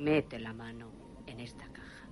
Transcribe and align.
Mete 0.00 0.38
la 0.38 0.54
mano 0.54 0.90
en 1.26 1.40
esta 1.40 1.66
caja. 1.66 2.08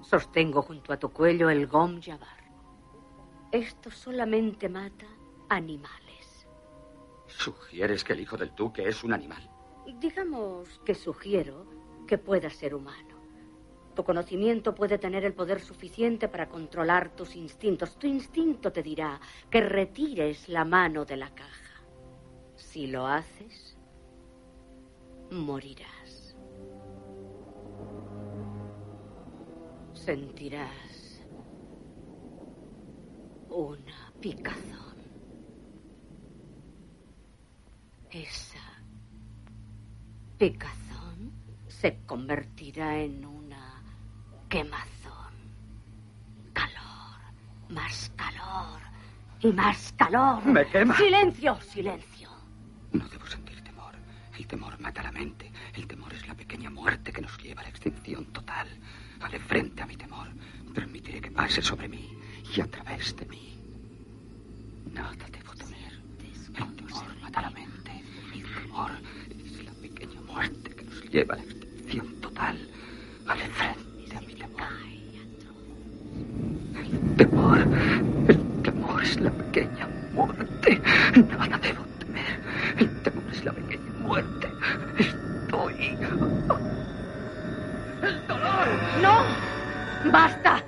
Sostengo 0.00 0.62
junto 0.62 0.92
a 0.92 0.96
tu 0.96 1.10
cuello 1.10 1.50
el 1.50 1.68
Gom 1.68 2.02
Jabbar. 2.02 2.50
Esto 3.52 3.92
solamente 3.92 4.68
mata 4.68 5.06
animales. 5.48 6.48
¿Sugieres 7.28 8.02
que 8.02 8.14
el 8.14 8.20
hijo 8.20 8.36
del 8.36 8.52
duque 8.56 8.88
es 8.88 9.04
un 9.04 9.12
animal? 9.12 9.48
Digamos 10.00 10.80
que 10.84 10.96
sugiero 10.96 11.64
que 12.08 12.18
pueda 12.18 12.50
ser 12.50 12.74
humano. 12.74 13.22
Tu 13.94 14.02
conocimiento 14.02 14.74
puede 14.74 14.98
tener 14.98 15.24
el 15.24 15.34
poder 15.34 15.60
suficiente 15.60 16.26
para 16.26 16.48
controlar 16.48 17.14
tus 17.14 17.36
instintos. 17.36 17.96
Tu 18.00 18.08
instinto 18.08 18.72
te 18.72 18.82
dirá 18.82 19.20
que 19.48 19.60
retires 19.60 20.48
la 20.48 20.64
mano 20.64 21.04
de 21.04 21.16
la 21.16 21.32
caja. 21.32 21.67
Si 22.78 22.86
lo 22.86 23.08
haces, 23.08 23.76
morirás. 25.32 26.36
Sentirás 29.94 31.20
una 33.50 34.12
picazón. 34.20 34.96
Esa 38.12 38.62
picazón 40.38 41.32
se 41.66 41.98
convertirá 42.06 42.96
en 43.00 43.24
una 43.24 43.82
quemazón. 44.48 45.34
Calor, 46.52 47.18
más 47.70 48.12
calor 48.14 48.80
y 49.40 49.48
más 49.48 49.92
calor. 49.94 50.46
Me 50.46 50.64
quema. 50.68 50.96
Silencio, 50.96 51.60
silencio. 51.60 52.17
No 52.92 53.06
debo 53.08 53.26
sentir 53.26 53.60
temor. 53.62 53.94
El 54.36 54.46
temor 54.46 54.78
mata 54.80 55.02
la 55.02 55.12
mente. 55.12 55.50
El 55.74 55.86
temor 55.86 56.12
es 56.14 56.26
la 56.26 56.34
pequeña 56.34 56.70
muerte 56.70 57.12
que 57.12 57.20
nos 57.22 57.36
lleva 57.38 57.60
a 57.60 57.64
la 57.64 57.70
extinción 57.70 58.26
total. 58.26 58.68
Haré 59.20 59.38
frente 59.38 59.82
a 59.82 59.86
mi 59.86 59.96
temor. 59.96 60.28
Permitiré 60.74 61.20
que 61.20 61.30
pase 61.30 61.60
sobre 61.62 61.88
mí 61.88 62.08
y 62.54 62.60
a 62.60 62.66
través 62.66 63.14
de 63.16 63.26
mí. 63.26 63.58
Nada 64.92 65.26
debo 65.30 65.52
temer. 65.54 65.92
El 66.56 66.76
temor 66.76 67.16
mata 67.20 67.42
la 67.42 67.50
mente. 67.50 67.92
El 68.34 68.42
temor 68.42 68.90
es 69.44 69.64
la 69.64 69.72
pequeña 69.72 70.20
muerte 70.22 70.74
que 70.74 70.84
nos 70.84 71.02
lleva 71.10 71.34
a 71.34 71.36
la 71.38 71.42
extinción 71.44 72.20
total. 72.20 72.56
Haré 73.26 73.48
frente 73.48 74.16
a 74.16 74.20
mi 74.20 74.34
temor. 74.34 74.72
El 76.74 77.16
temor. 77.16 77.58
El 78.28 78.62
temor 78.62 79.02
es 79.02 79.20
la 79.20 79.30
pequeña 79.30 79.88
muerte. 80.14 80.80
Nada 81.28 81.58
debo 81.58 81.87
¡No! 89.00 89.14
¡Basta! 90.04 90.67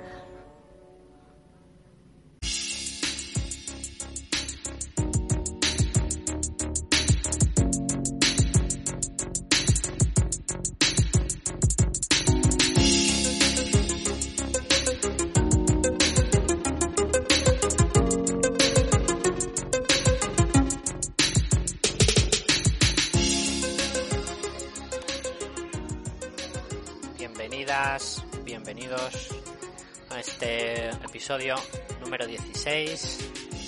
Episodio 31.21 31.53
número 31.99 32.25
16 32.25 33.17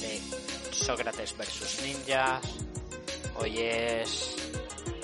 de 0.02 0.20
Sócrates 0.72 1.38
vs 1.38 1.84
Ninjas. 1.84 2.42
Hoy 3.36 3.60
es 3.60 4.36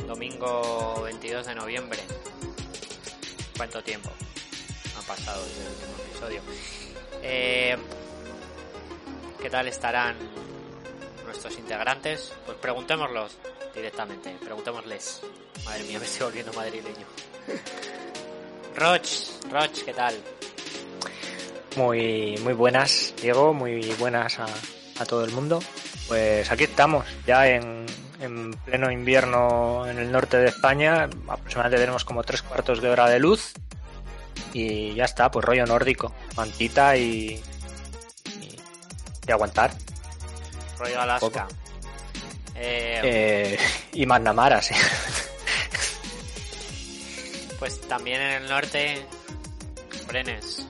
domingo 0.07 0.99
22 1.03 1.45
de 1.45 1.53
noviembre. 1.53 1.99
¿Cuánto 3.55 3.83
tiempo 3.83 4.09
ha 4.97 5.01
pasado 5.03 5.45
desde 5.45 5.61
el 5.61 5.67
último 5.67 5.93
episodio? 6.07 6.41
Eh, 7.21 7.77
¿Qué 9.39 9.49
tal 9.51 9.67
estarán 9.67 10.17
nuestros 11.25 11.55
integrantes? 11.59 12.33
Pues 12.47 12.57
preguntémoslos 12.57 13.37
directamente, 13.75 14.35
preguntémosles. 14.43 15.21
Madre 15.65 15.83
mía, 15.83 15.99
me 15.99 16.05
estoy 16.05 16.25
volviendo 16.25 16.53
madrileño. 16.53 17.05
Roch, 18.75 19.07
Roch, 19.51 19.83
¿qué 19.85 19.93
tal? 19.93 20.15
Muy, 21.75 22.37
muy 22.43 22.53
buenas, 22.53 23.13
Diego, 23.21 23.53
muy 23.53 23.81
buenas 23.99 24.39
a, 24.39 24.45
a 24.99 25.05
todo 25.05 25.23
el 25.23 25.31
mundo. 25.31 25.61
Pues 26.07 26.49
aquí 26.51 26.63
estamos, 26.65 27.05
ya 27.25 27.47
en, 27.47 27.85
en 28.19 28.51
pleno 28.65 28.91
invierno 28.91 29.87
en 29.87 29.99
el 29.99 30.11
norte 30.11 30.37
de 30.37 30.47
España. 30.49 31.09
Aproximadamente 31.27 31.77
tenemos 31.81 32.03
como 32.03 32.23
tres 32.23 32.41
cuartos 32.41 32.81
de 32.81 32.89
hora 32.89 33.07
de 33.07 33.19
luz. 33.19 33.53
Y 34.51 34.95
ya 34.95 35.05
está, 35.05 35.29
pues 35.29 35.45
rollo 35.45 35.65
nórdico. 35.65 36.13
Mantita 36.35 36.97
y. 36.97 37.41
y, 38.41 38.59
y 39.27 39.31
aguantar. 39.31 39.71
Rollo 40.79 41.01
Alaska. 41.01 41.47
Eh, 42.55 42.99
Eh, 43.03 43.59
y 43.93 44.05
Magnamara, 44.05 44.61
sí. 44.61 44.73
Pues 47.59 47.79
también 47.81 48.21
en 48.21 48.43
el 48.43 48.49
norte, 48.49 49.05
Brenes, 50.07 50.65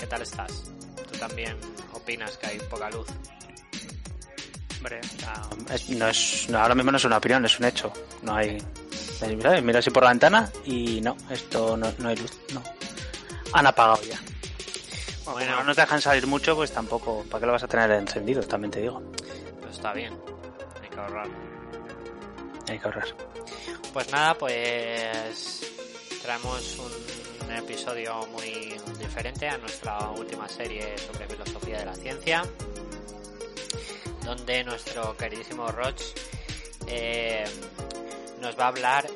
¿qué 0.00 0.06
tal 0.06 0.22
estás? 0.22 0.64
¿Tú 1.12 1.18
también 1.18 1.56
opinas 1.92 2.36
que 2.38 2.46
hay 2.46 2.58
poca 2.60 2.90
luz? 2.90 3.06
Hombre, 4.78 5.00
no, 5.68 5.74
es- 5.74 5.90
no 5.90 6.08
es, 6.08 6.46
no, 6.48 6.58
ahora 6.58 6.74
mismo 6.74 6.90
no 6.90 6.96
es 6.96 7.04
una 7.04 7.18
opinión, 7.18 7.44
es 7.44 7.58
un 7.58 7.66
hecho. 7.66 7.92
No 8.22 8.34
hay. 8.34 8.58
Mira, 9.36 9.60
mira 9.60 9.80
así 9.80 9.90
por 9.90 10.02
la 10.02 10.08
ventana 10.10 10.50
y 10.64 11.00
no, 11.02 11.14
esto 11.28 11.76
no, 11.76 11.92
no 11.98 12.08
hay 12.08 12.16
luz, 12.16 12.32
no. 12.54 12.62
Han 13.52 13.66
apagado 13.66 14.00
ya. 14.04 14.18
Bueno, 15.30 15.56
no 15.56 15.64
nos 15.64 15.76
dejan 15.76 16.00
salir 16.00 16.26
mucho, 16.26 16.56
pues 16.56 16.72
tampoco. 16.72 17.22
¿Para 17.30 17.40
qué 17.40 17.46
lo 17.46 17.52
vas 17.52 17.62
a 17.62 17.68
tener 17.68 17.90
encendido? 17.92 18.42
También 18.42 18.70
te 18.70 18.80
digo. 18.80 19.02
Pues 19.60 19.72
está 19.76 19.92
bien, 19.92 20.18
hay 20.82 20.88
que 20.88 20.96
ahorrar. 20.98 21.28
Hay 22.68 22.78
que 22.78 22.84
ahorrar. 22.86 23.08
Pues 23.92 24.10
nada, 24.10 24.34
pues 24.34 25.60
traemos 26.22 26.78
un 26.78 26.90
episodio 27.52 28.26
muy 28.28 28.74
diferente 28.98 29.48
a 29.48 29.58
nuestra 29.58 30.10
última 30.10 30.48
serie 30.48 30.96
sobre 30.98 31.26
filosofía 31.26 31.78
de 31.78 31.84
la 31.86 31.94
ciencia, 31.94 32.42
donde 34.24 34.64
nuestro 34.64 35.16
queridísimo 35.16 35.68
Roch 35.68 36.00
eh, 36.86 37.44
nos 38.40 38.58
va 38.58 38.64
a 38.64 38.68
hablar 38.68 39.06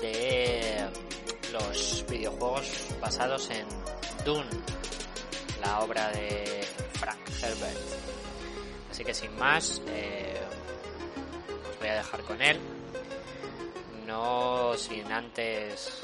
de 0.00 0.86
los 1.52 2.04
videojuegos 2.08 2.86
basados 3.00 3.50
en 3.50 3.66
Dune, 4.24 4.50
la 5.60 5.80
obra 5.80 6.08
de 6.10 6.66
Frank 6.94 7.18
Herbert. 7.42 7.78
Así 8.90 9.04
que 9.04 9.14
sin 9.14 9.36
más, 9.36 9.82
eh, 9.88 10.40
os 11.70 11.78
voy 11.78 11.88
a 11.88 11.94
dejar 11.94 12.22
con 12.22 12.42
él 12.42 12.58
no 14.08 14.72
sin 14.74 15.12
antes 15.12 16.02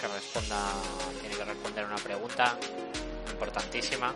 que 0.00 0.08
responda, 0.08 0.72
tiene 1.20 1.36
que 1.36 1.44
responder 1.44 1.84
una 1.84 1.96
pregunta 1.96 2.56
importantísima. 3.30 4.14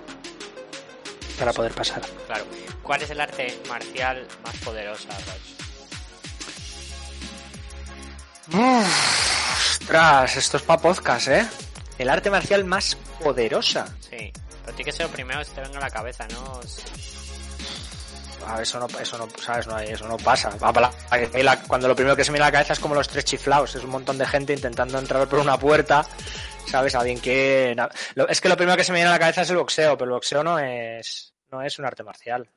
Para 1.38 1.52
poder 1.52 1.72
pasar. 1.72 2.02
Claro, 2.26 2.44
¿cuál 2.82 3.02
es 3.02 3.10
el 3.10 3.20
arte 3.20 3.60
marcial 3.68 4.26
más 4.44 4.56
poderosa, 4.58 5.08
Roch? 5.08 5.62
Ostras, 9.56 10.36
esto 10.36 10.56
es 10.58 10.62
para 10.62 10.82
podcast, 10.82 11.28
¿eh? 11.28 11.48
El 11.98 12.08
arte 12.08 12.30
marcial 12.30 12.64
más 12.64 12.96
poderosa. 13.22 13.86
Sí, 14.00 14.32
pero 14.64 14.76
tiene 14.76 14.84
que 14.84 14.92
ser 14.92 15.06
lo 15.06 15.12
primero 15.12 15.40
que 15.40 15.46
se 15.46 15.52
te 15.52 15.60
venga 15.62 15.78
a 15.78 15.82
la 15.82 15.90
cabeza, 15.90 16.26
¿no? 16.28 16.60
Ah, 18.46 18.60
eso 18.62 18.78
no, 18.78 18.86
eso 18.98 19.18
no, 19.18 19.28
sabes, 19.38 19.66
no, 19.66 19.78
eso 19.78 20.06
no 20.08 20.16
pasa. 20.18 20.50
Cuando 21.66 21.88
lo 21.88 21.94
primero 21.96 22.16
que 22.16 22.24
se 22.24 22.30
me 22.30 22.36
viene 22.36 22.44
a 22.46 22.48
la 22.48 22.52
cabeza 22.52 22.72
es 22.74 22.80
como 22.80 22.94
los 22.94 23.08
tres 23.08 23.24
chiflaos, 23.24 23.74
es 23.74 23.84
un 23.84 23.90
montón 23.90 24.18
de 24.18 24.26
gente 24.26 24.52
intentando 24.52 24.98
entrar 24.98 25.28
por 25.28 25.38
una 25.38 25.58
puerta, 25.58 26.04
sabes, 26.66 26.94
alguien 26.94 27.20
que, 27.20 27.74
es 28.28 28.40
que 28.40 28.48
lo 28.48 28.56
primero 28.56 28.76
que 28.76 28.84
se 28.84 28.92
me 28.92 28.98
viene 28.98 29.08
a 29.10 29.12
la 29.12 29.18
cabeza 29.18 29.42
es 29.42 29.50
el 29.50 29.56
boxeo, 29.56 29.96
pero 29.96 30.10
el 30.10 30.14
boxeo 30.14 30.42
no 30.44 30.58
es, 30.58 31.34
no 31.50 31.62
es 31.62 31.78
un 31.78 31.84
arte 31.86 32.02
marcial. 32.02 32.48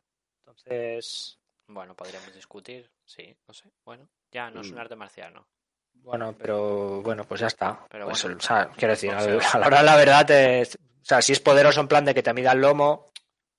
Entonces, 0.45 1.37
Bueno, 1.67 1.95
podríamos 1.95 2.33
discutir, 2.33 2.89
sí, 3.05 3.35
no 3.47 3.53
sé. 3.53 3.65
Bueno, 3.83 4.07
ya 4.31 4.49
no 4.51 4.61
es 4.61 4.69
un 4.71 4.79
arte 4.79 4.95
marcial, 4.95 5.33
¿no? 5.33 5.47
bueno, 5.95 6.35
pero 6.37 7.01
bueno, 7.01 7.23
pues 7.23 7.41
ya 7.41 7.47
está. 7.47 7.79
Pero 7.89 8.05
Pues, 8.05 8.21
bueno. 8.23 8.37
o 8.37 8.41
sea, 8.41 8.69
quiero 8.75 8.93
decir, 8.93 9.11
Boxeo. 9.11 9.39
a 9.53 9.59
la 9.59 9.67
hora 9.67 9.77
de 9.79 9.83
la 9.85 9.95
verdad, 9.95 10.25
o 10.61 11.05
sea, 11.05 11.21
si 11.21 11.31
es 11.33 11.39
poderoso 11.39 11.81
en 11.81 11.87
plan 11.87 12.05
de 12.05 12.13
que 12.13 12.21
te 12.21 12.31
mida 12.33 12.51
el 12.51 12.59
lomo, 12.61 13.07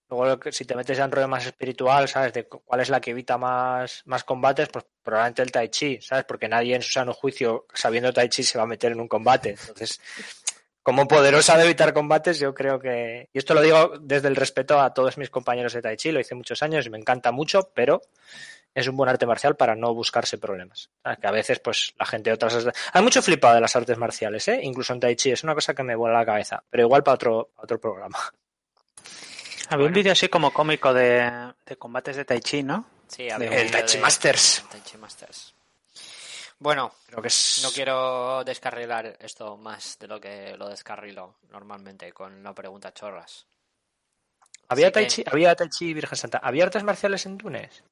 Luego, 0.09 0.39
si 0.51 0.65
te 0.65 0.77
metes 0.77 0.99
en 0.99 1.11
rollo 1.11 1.27
más 1.27 1.47
espiritual, 1.47 2.09
¿sabes? 2.09 2.33
De 2.33 2.47
cuál 2.47 2.81
es 2.81 2.91
la 2.91 3.01
que 3.01 3.11
evita 3.11 3.39
más, 3.39 4.03
más 4.07 4.23
combates, 4.23 4.69
pues 4.69 4.85
probablemente 5.03 5.43
el 5.43 5.51
Tai 5.51 5.69
Chi, 5.69 6.01
¿sabes? 6.01 6.25
Porque 6.25 6.49
nadie 6.49 6.77
en 6.77 6.83
su 6.83 6.93
sano 6.93 7.13
juicio, 7.13 7.67
sabiendo 7.75 8.13
Tai 8.13 8.29
Chi, 8.29 8.43
se 8.45 8.59
va 8.59 8.65
a 8.65 8.69
meter 8.69 8.93
en 8.93 9.01
un 9.01 9.09
combate. 9.09 9.51
Entonces, 9.51 10.01
como 10.83 11.09
poderosa 11.09 11.57
de 11.59 11.65
evitar 11.65 11.93
combates, 11.93 12.39
yo 12.39 12.55
creo 12.55 12.79
que. 12.79 13.29
Y 13.33 13.39
esto 13.39 13.55
lo 13.55 13.61
digo 13.63 13.95
desde 14.01 14.29
el 14.29 14.37
respeto 14.37 14.81
a 14.81 14.95
todos 14.95 15.19
mis 15.19 15.31
compañeros 15.31 15.73
de 15.73 15.83
Tai 15.83 15.97
Chi, 15.97 16.13
lo 16.13 16.21
hice 16.21 16.37
muchos 16.37 16.63
años 16.63 16.87
y 16.87 16.91
me 16.91 16.99
encanta 16.99 17.33
mucho, 17.33 17.73
pero 17.75 18.01
es 18.73 18.87
un 18.87 18.97
buen 18.97 19.11
arte 19.11 19.27
marcial 19.27 19.57
para 19.57 19.75
no 19.75 19.93
buscarse 19.93 20.39
problemas. 20.39 20.91
Que 21.21 21.27
a 21.27 21.33
veces, 21.33 21.59
pues, 21.59 21.95
la 21.99 22.07
gente 22.07 22.31
de 22.31 22.35
otras. 22.35 22.69
Hay 22.93 23.03
mucho 23.03 23.23
flipado 23.23 23.57
de 23.57 23.63
las 23.63 23.75
artes 23.75 23.99
marciales, 23.99 24.47
¿eh? 24.47 24.61
Incluso 24.63 24.93
en 24.93 25.01
Tai 25.01 25.17
Chi, 25.17 25.33
es 25.33 25.43
una 25.43 25.55
cosa 25.55 25.75
que 25.75 25.83
me 25.83 25.97
vuela 25.97 26.19
la 26.19 26.25
cabeza, 26.25 26.63
pero 26.71 26.85
igual 26.85 27.03
para 27.03 27.17
otro, 27.17 27.51
para 27.57 27.65
otro 27.65 27.81
programa. 27.81 28.19
Había 29.69 29.87
un 29.87 29.93
vídeo 29.93 30.13
así 30.13 30.29
como 30.29 30.53
cómico 30.53 30.93
de, 30.95 31.53
combates 31.79 32.17
de 32.17 32.25
Tai 32.25 32.41
Chi, 32.41 32.63
¿no? 32.63 32.87
Sí, 33.09 33.31
había 33.31 33.61
el 33.61 33.71
Tai 33.71 33.85
Chi 33.85 33.99
Masters. 33.99 34.65
Tai 34.71 34.81
Chi 34.83 34.97
Masters. 34.97 35.55
Bueno, 36.59 36.95
Creo 37.07 37.23
que 37.23 37.29
no 37.63 37.71
quiero 37.71 38.43
descarrilar 38.45 39.17
esto 39.21 39.57
más 39.57 39.99
de 39.99 40.09
lo 40.09 40.21
que 40.21 40.57
lo 40.57 40.69
descarrilo 40.69 41.37
normalmente 41.51 42.13
con 42.13 42.43
la 42.43 42.55
pregunta 42.55 42.93
chorras. 42.93 43.47
¿Había, 44.69 44.91
tai 44.91 45.07
chi, 45.07 45.23
¿Había 45.27 45.55
Tai 45.55 45.69
Chi 45.69 45.95
Virgen 45.95 46.17
Santa? 46.17 46.39
¿Había 46.39 46.65
artes 46.65 46.83
marciales 46.83 47.25
en 47.27 47.39
Túnez? 47.39 47.85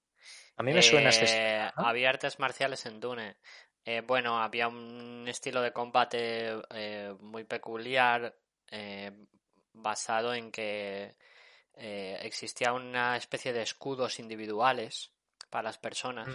A 0.56 0.62
mí 0.62 0.72
me 0.72 0.82
suena 0.82 1.10
este. 1.10 1.26
Eh, 1.26 1.70
había 1.76 2.10
artes 2.10 2.38
marciales 2.38 2.84
en 2.86 3.00
Dune. 3.00 3.36
Eh, 3.84 4.02
bueno, 4.04 4.42
había 4.42 4.68
un 4.68 5.24
estilo 5.28 5.60
de 5.60 5.72
combate 5.72 6.62
eh, 6.70 7.14
muy 7.20 7.44
peculiar 7.44 8.34
basado 9.72 10.34
en 10.34 10.50
que 10.50 11.14
eh, 11.76 12.18
existía 12.22 12.72
una 12.72 13.16
especie 13.16 13.52
de 13.52 13.62
escudos 13.62 14.18
individuales 14.18 15.10
para 15.50 15.64
las 15.64 15.78
personas. 15.78 16.28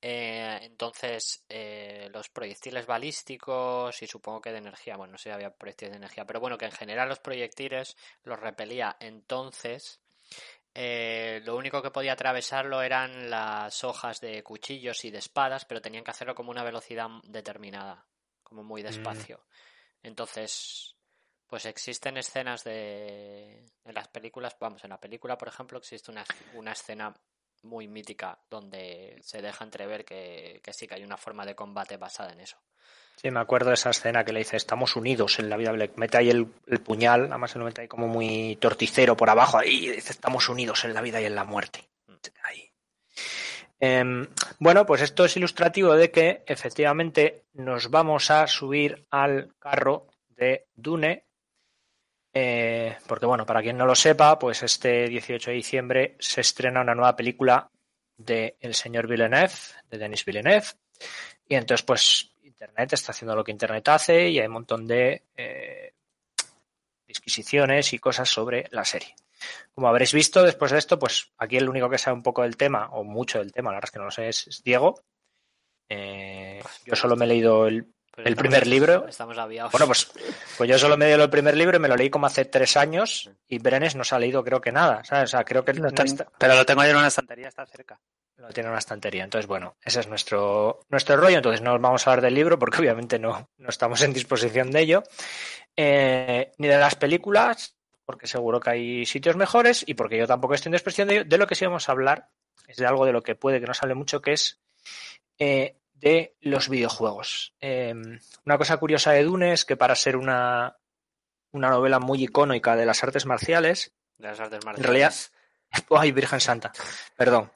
Eh, 0.00 0.58
entonces, 0.62 1.44
eh, 1.48 2.08
los 2.12 2.28
proyectiles 2.28 2.86
balísticos 2.86 4.00
y 4.02 4.06
supongo 4.06 4.40
que 4.40 4.52
de 4.52 4.58
energía, 4.58 4.96
bueno, 4.96 5.12
no 5.12 5.18
sé 5.18 5.24
si 5.24 5.30
había 5.30 5.50
proyectiles 5.50 5.92
de 5.92 5.98
energía, 5.98 6.24
pero 6.24 6.40
bueno, 6.40 6.56
que 6.58 6.66
en 6.66 6.72
general 6.72 7.08
los 7.08 7.18
proyectiles 7.18 7.96
los 8.24 8.38
repelía. 8.38 8.96
Entonces, 9.00 10.00
lo 10.74 11.56
único 11.56 11.82
que 11.82 11.90
podía 11.90 12.12
atravesarlo 12.12 12.82
eran 12.82 13.28
las 13.28 13.82
hojas 13.82 14.20
de 14.20 14.44
cuchillos 14.44 15.04
y 15.04 15.10
de 15.10 15.18
espadas, 15.18 15.64
pero 15.64 15.82
tenían 15.82 16.04
que 16.04 16.12
hacerlo 16.12 16.36
como 16.36 16.52
una 16.52 16.62
velocidad 16.62 17.08
determinada, 17.24 18.06
como 18.44 18.62
muy 18.62 18.82
mm. 18.82 18.86
despacio. 18.86 19.44
Entonces, 20.02 20.97
pues 21.48 21.66
existen 21.66 22.16
escenas 22.16 22.62
de. 22.64 23.64
En 23.84 23.94
las 23.94 24.08
películas, 24.08 24.56
vamos, 24.60 24.84
en 24.84 24.90
la 24.90 25.00
película, 25.00 25.38
por 25.38 25.48
ejemplo, 25.48 25.78
existe 25.78 26.10
una, 26.10 26.24
una 26.54 26.72
escena 26.72 27.14
muy 27.62 27.88
mítica 27.88 28.38
donde 28.48 29.18
se 29.22 29.42
deja 29.42 29.64
entrever 29.64 30.04
que, 30.04 30.60
que 30.62 30.72
sí 30.72 30.86
que 30.86 30.94
hay 30.94 31.04
una 31.04 31.16
forma 31.16 31.44
de 31.44 31.54
combate 31.54 31.96
basada 31.96 32.32
en 32.32 32.40
eso. 32.40 32.58
Sí, 33.20 33.32
me 33.32 33.40
acuerdo 33.40 33.70
de 33.70 33.74
esa 33.74 33.90
escena 33.90 34.24
que 34.24 34.32
le 34.32 34.38
dice, 34.40 34.56
estamos 34.56 34.94
unidos 34.94 35.40
en 35.40 35.50
la 35.50 35.56
vida. 35.56 35.72
Le 35.72 35.90
mete 35.96 36.18
ahí 36.18 36.30
el, 36.30 36.46
puñal, 36.46 37.24
además 37.24 37.50
se 37.50 37.58
lo 37.58 37.64
mete 37.64 37.80
ahí 37.80 37.88
como 37.88 38.06
muy 38.06 38.56
torticero 38.60 39.16
por 39.16 39.28
abajo, 39.28 39.58
ahí 39.58 39.86
y 39.86 39.90
dice, 39.90 40.12
estamos 40.12 40.48
unidos 40.48 40.84
en 40.84 40.94
la 40.94 41.00
vida 41.00 41.20
y 41.20 41.24
en 41.24 41.34
la 41.34 41.44
muerte. 41.44 41.88
Mm. 42.06 42.12
Ahí. 42.44 42.70
Em, 43.80 44.28
bueno, 44.60 44.86
pues 44.86 45.02
esto 45.02 45.24
es 45.24 45.36
ilustrativo 45.36 45.94
de 45.94 46.12
que 46.12 46.44
efectivamente 46.46 47.46
nos 47.54 47.90
vamos 47.90 48.30
a 48.30 48.46
subir 48.46 49.04
al 49.10 49.52
carro 49.58 50.06
de 50.28 50.68
Dune 50.76 51.27
eh, 52.40 52.96
porque 53.08 53.26
bueno, 53.26 53.44
para 53.44 53.60
quien 53.62 53.76
no 53.76 53.84
lo 53.84 53.96
sepa, 53.96 54.38
pues 54.38 54.62
este 54.62 55.08
18 55.08 55.50
de 55.50 55.56
diciembre 55.56 56.16
se 56.20 56.40
estrena 56.40 56.82
una 56.82 56.94
nueva 56.94 57.16
película 57.16 57.68
de 58.16 58.56
el 58.60 58.74
señor 58.74 59.08
Villeneuve, 59.08 59.52
de 59.90 59.98
Denis 59.98 60.24
Villeneuve, 60.24 60.66
y 61.48 61.56
entonces 61.56 61.84
pues 61.84 62.30
Internet 62.44 62.92
está 62.92 63.10
haciendo 63.10 63.34
lo 63.34 63.42
que 63.42 63.50
Internet 63.50 63.88
hace 63.88 64.28
y 64.28 64.38
hay 64.38 64.46
un 64.46 64.52
montón 64.52 64.86
de 64.86 65.24
eh, 65.36 65.94
disquisiciones 67.08 67.92
y 67.92 67.98
cosas 67.98 68.28
sobre 68.28 68.68
la 68.70 68.84
serie. 68.84 69.16
Como 69.74 69.88
habréis 69.88 70.14
visto, 70.14 70.44
después 70.44 70.70
de 70.70 70.78
esto, 70.78 70.96
pues 70.96 71.32
aquí 71.38 71.56
el 71.56 71.68
único 71.68 71.90
que 71.90 71.98
sabe 71.98 72.16
un 72.16 72.22
poco 72.22 72.42
del 72.42 72.56
tema, 72.56 72.88
o 72.92 73.02
mucho 73.02 73.40
del 73.40 73.52
tema, 73.52 73.70
la 73.70 73.78
verdad 73.78 73.88
es 73.88 73.92
que 73.92 73.98
no 73.98 74.04
lo 74.04 74.10
sé, 74.12 74.28
es, 74.28 74.62
Diego. 74.64 75.02
Eh, 75.88 76.62
yo 76.84 76.94
solo 76.94 77.16
me 77.16 77.24
he 77.24 77.28
leído 77.28 77.66
el 77.66 77.92
el 78.24 78.36
primer 78.36 78.66
libro. 78.66 79.06
Estamos 79.08 79.36
Bueno, 79.36 79.86
pues, 79.86 80.10
pues 80.56 80.70
yo 80.70 80.78
solo 80.78 80.96
me 80.96 81.06
dio 81.06 81.22
el 81.22 81.30
primer 81.30 81.56
libro 81.56 81.76
y 81.76 81.80
me 81.80 81.88
lo 81.88 81.96
leí 81.96 82.10
como 82.10 82.26
hace 82.26 82.44
tres 82.44 82.76
años 82.76 83.30
y 83.48 83.58
Brenes 83.58 83.96
no 83.96 84.04
se 84.04 84.14
ha 84.14 84.18
leído 84.18 84.44
creo 84.44 84.60
que 84.60 84.72
nada. 84.72 85.02
O 85.10 85.26
sea, 85.26 85.44
creo 85.44 85.64
que 85.64 85.74
Pero 85.74 86.54
lo 86.54 86.66
tengo 86.66 86.80
ahí 86.80 86.90
en 86.90 86.96
una 86.96 87.08
estantería, 87.08 87.48
está 87.48 87.66
cerca. 87.66 88.00
Lo 88.36 88.48
tiene 88.50 88.68
en 88.68 88.70
una 88.70 88.78
estantería. 88.78 89.24
Entonces, 89.24 89.48
bueno, 89.48 89.76
ese 89.82 90.00
es 90.00 90.06
nuestro, 90.06 90.80
nuestro 90.88 91.16
rollo. 91.16 91.36
Entonces 91.38 91.60
no 91.60 91.78
vamos 91.78 92.06
a 92.06 92.10
hablar 92.10 92.24
del 92.24 92.34
libro 92.34 92.58
porque 92.58 92.78
obviamente 92.80 93.18
no, 93.18 93.50
no 93.56 93.68
estamos 93.68 94.00
en 94.02 94.12
disposición 94.12 94.70
de 94.70 94.80
ello. 94.80 95.02
Eh, 95.76 96.52
ni 96.58 96.66
de 96.66 96.78
las 96.78 96.96
películas, 96.96 97.76
porque 98.04 98.26
seguro 98.26 98.58
que 98.58 98.70
hay 98.70 99.06
sitios 99.06 99.36
mejores 99.36 99.84
y 99.86 99.94
porque 99.94 100.18
yo 100.18 100.26
tampoco 100.26 100.54
estoy 100.54 100.70
en 100.70 100.74
disposición 100.74 101.08
de 101.08 101.14
ello. 101.14 101.24
De 101.24 101.38
lo 101.38 101.46
que 101.46 101.54
sí 101.54 101.64
vamos 101.64 101.88
a 101.88 101.92
hablar 101.92 102.28
es 102.66 102.76
de 102.76 102.86
algo 102.86 103.06
de 103.06 103.12
lo 103.12 103.22
que 103.22 103.34
puede 103.34 103.60
que 103.60 103.66
no 103.66 103.72
hable 103.80 103.94
mucho, 103.94 104.20
que 104.20 104.32
es 104.32 104.60
eh, 105.38 105.76
de 106.00 106.36
los 106.40 106.68
videojuegos. 106.68 107.54
Em, 107.60 108.20
una 108.44 108.58
cosa 108.58 108.76
curiosa 108.76 109.12
de 109.12 109.24
Dune 109.24 109.52
es 109.52 109.64
que 109.64 109.76
para 109.76 109.94
ser 109.94 110.16
una, 110.16 110.76
una 111.52 111.70
novela 111.70 111.98
muy 111.98 112.24
icónica 112.24 112.76
de 112.76 112.86
las 112.86 113.02
artes 113.02 113.26
marciales, 113.26 113.92
de 114.16 114.28
las 114.28 114.40
artes 114.40 114.64
marciales. 114.64 114.78
en 114.78 114.84
realidad, 114.84 115.14
ay 116.02 116.12
Virgen 116.12 116.40
Santa, 116.40 116.72
perdón, 117.16 117.50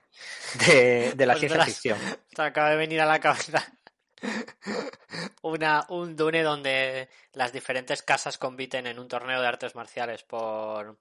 de, 0.67 1.15
la 1.19 1.35
pues 1.35 1.41
ciencia 1.41 1.65
ficción. 1.65 1.99
Te 2.35 2.43
acaba 2.43 2.71
de 2.71 2.77
venir 2.77 3.01
a 3.01 3.07
la 3.07 3.21
cabeza 3.21 3.65
una, 5.43 5.85
un 5.89 6.17
Dune 6.17 6.43
donde 6.43 7.09
las 7.33 7.53
diferentes 7.53 8.03
casas 8.03 8.39
compiten 8.39 8.87
en 8.87 8.99
un 8.99 9.09
torneo 9.09 9.41
de 9.41 9.47
artes 9.47 9.75
marciales 9.75 10.23
por, 10.23 10.99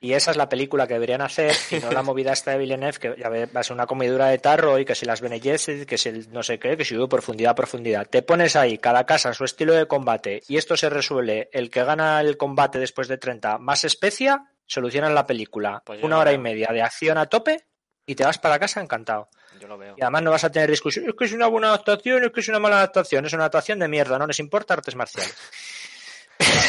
y 0.00 0.12
esa 0.12 0.30
es 0.30 0.36
la 0.36 0.48
película 0.48 0.86
que 0.86 0.94
deberían 0.94 1.20
hacer 1.20 1.54
y 1.70 1.78
no 1.80 1.90
la 1.90 2.02
movida 2.04 2.32
esta 2.32 2.52
de 2.52 2.58
Villeneuve, 2.58 2.98
que 2.98 3.14
ya 3.18 3.28
va 3.28 3.60
a 3.60 3.62
ser 3.62 3.74
una 3.74 3.86
comidura 3.86 4.26
de 4.28 4.38
tarro 4.38 4.78
y 4.78 4.84
que 4.84 4.94
si 4.94 5.06
las 5.06 5.20
Bene 5.20 5.40
que 5.40 5.58
si 5.98 6.08
el 6.08 6.32
no 6.32 6.42
sé 6.42 6.58
qué, 6.58 6.76
que 6.76 6.84
si 6.84 6.96
hubo 6.96 7.08
profundidad, 7.08 7.56
profundidad. 7.56 8.06
Te 8.06 8.22
pones 8.22 8.56
ahí, 8.56 8.78
cada 8.78 9.04
casa, 9.06 9.32
su 9.34 9.44
estilo 9.44 9.74
de 9.74 9.86
combate, 9.86 10.42
y 10.48 10.56
esto 10.56 10.76
se 10.76 10.90
resuelve. 10.90 11.48
El 11.52 11.70
que 11.70 11.84
gana 11.84 12.20
el 12.20 12.36
combate 12.36 12.78
después 12.78 13.08
de 13.08 13.18
30 13.18 13.58
más 13.58 13.84
especia, 13.84 14.52
solucionan 14.66 15.14
la 15.14 15.26
película. 15.26 15.82
Pues 15.84 16.02
una 16.02 16.18
hora 16.18 16.32
y 16.32 16.38
media 16.38 16.68
de 16.72 16.82
acción 16.82 17.18
a 17.18 17.26
tope 17.26 17.66
y 18.06 18.14
te 18.14 18.24
vas 18.24 18.38
para 18.38 18.58
casa 18.58 18.80
encantado. 18.80 19.28
Yo 19.60 19.66
lo 19.68 19.76
veo. 19.76 19.94
Y 19.96 20.02
además 20.02 20.22
no 20.22 20.30
vas 20.30 20.44
a 20.44 20.50
tener 20.50 20.70
discusión. 20.70 21.06
Es 21.08 21.14
que 21.14 21.24
es 21.24 21.32
una 21.32 21.46
buena 21.46 21.68
adaptación, 21.68 22.24
es 22.24 22.30
que 22.30 22.40
es 22.40 22.48
una 22.48 22.58
mala 22.58 22.76
adaptación, 22.76 23.26
es 23.26 23.32
una 23.32 23.44
adaptación 23.44 23.78
de 23.80 23.88
mierda, 23.88 24.18
no 24.18 24.26
les 24.26 24.38
importa 24.38 24.74
artes 24.74 24.94
marciales. 24.94 25.34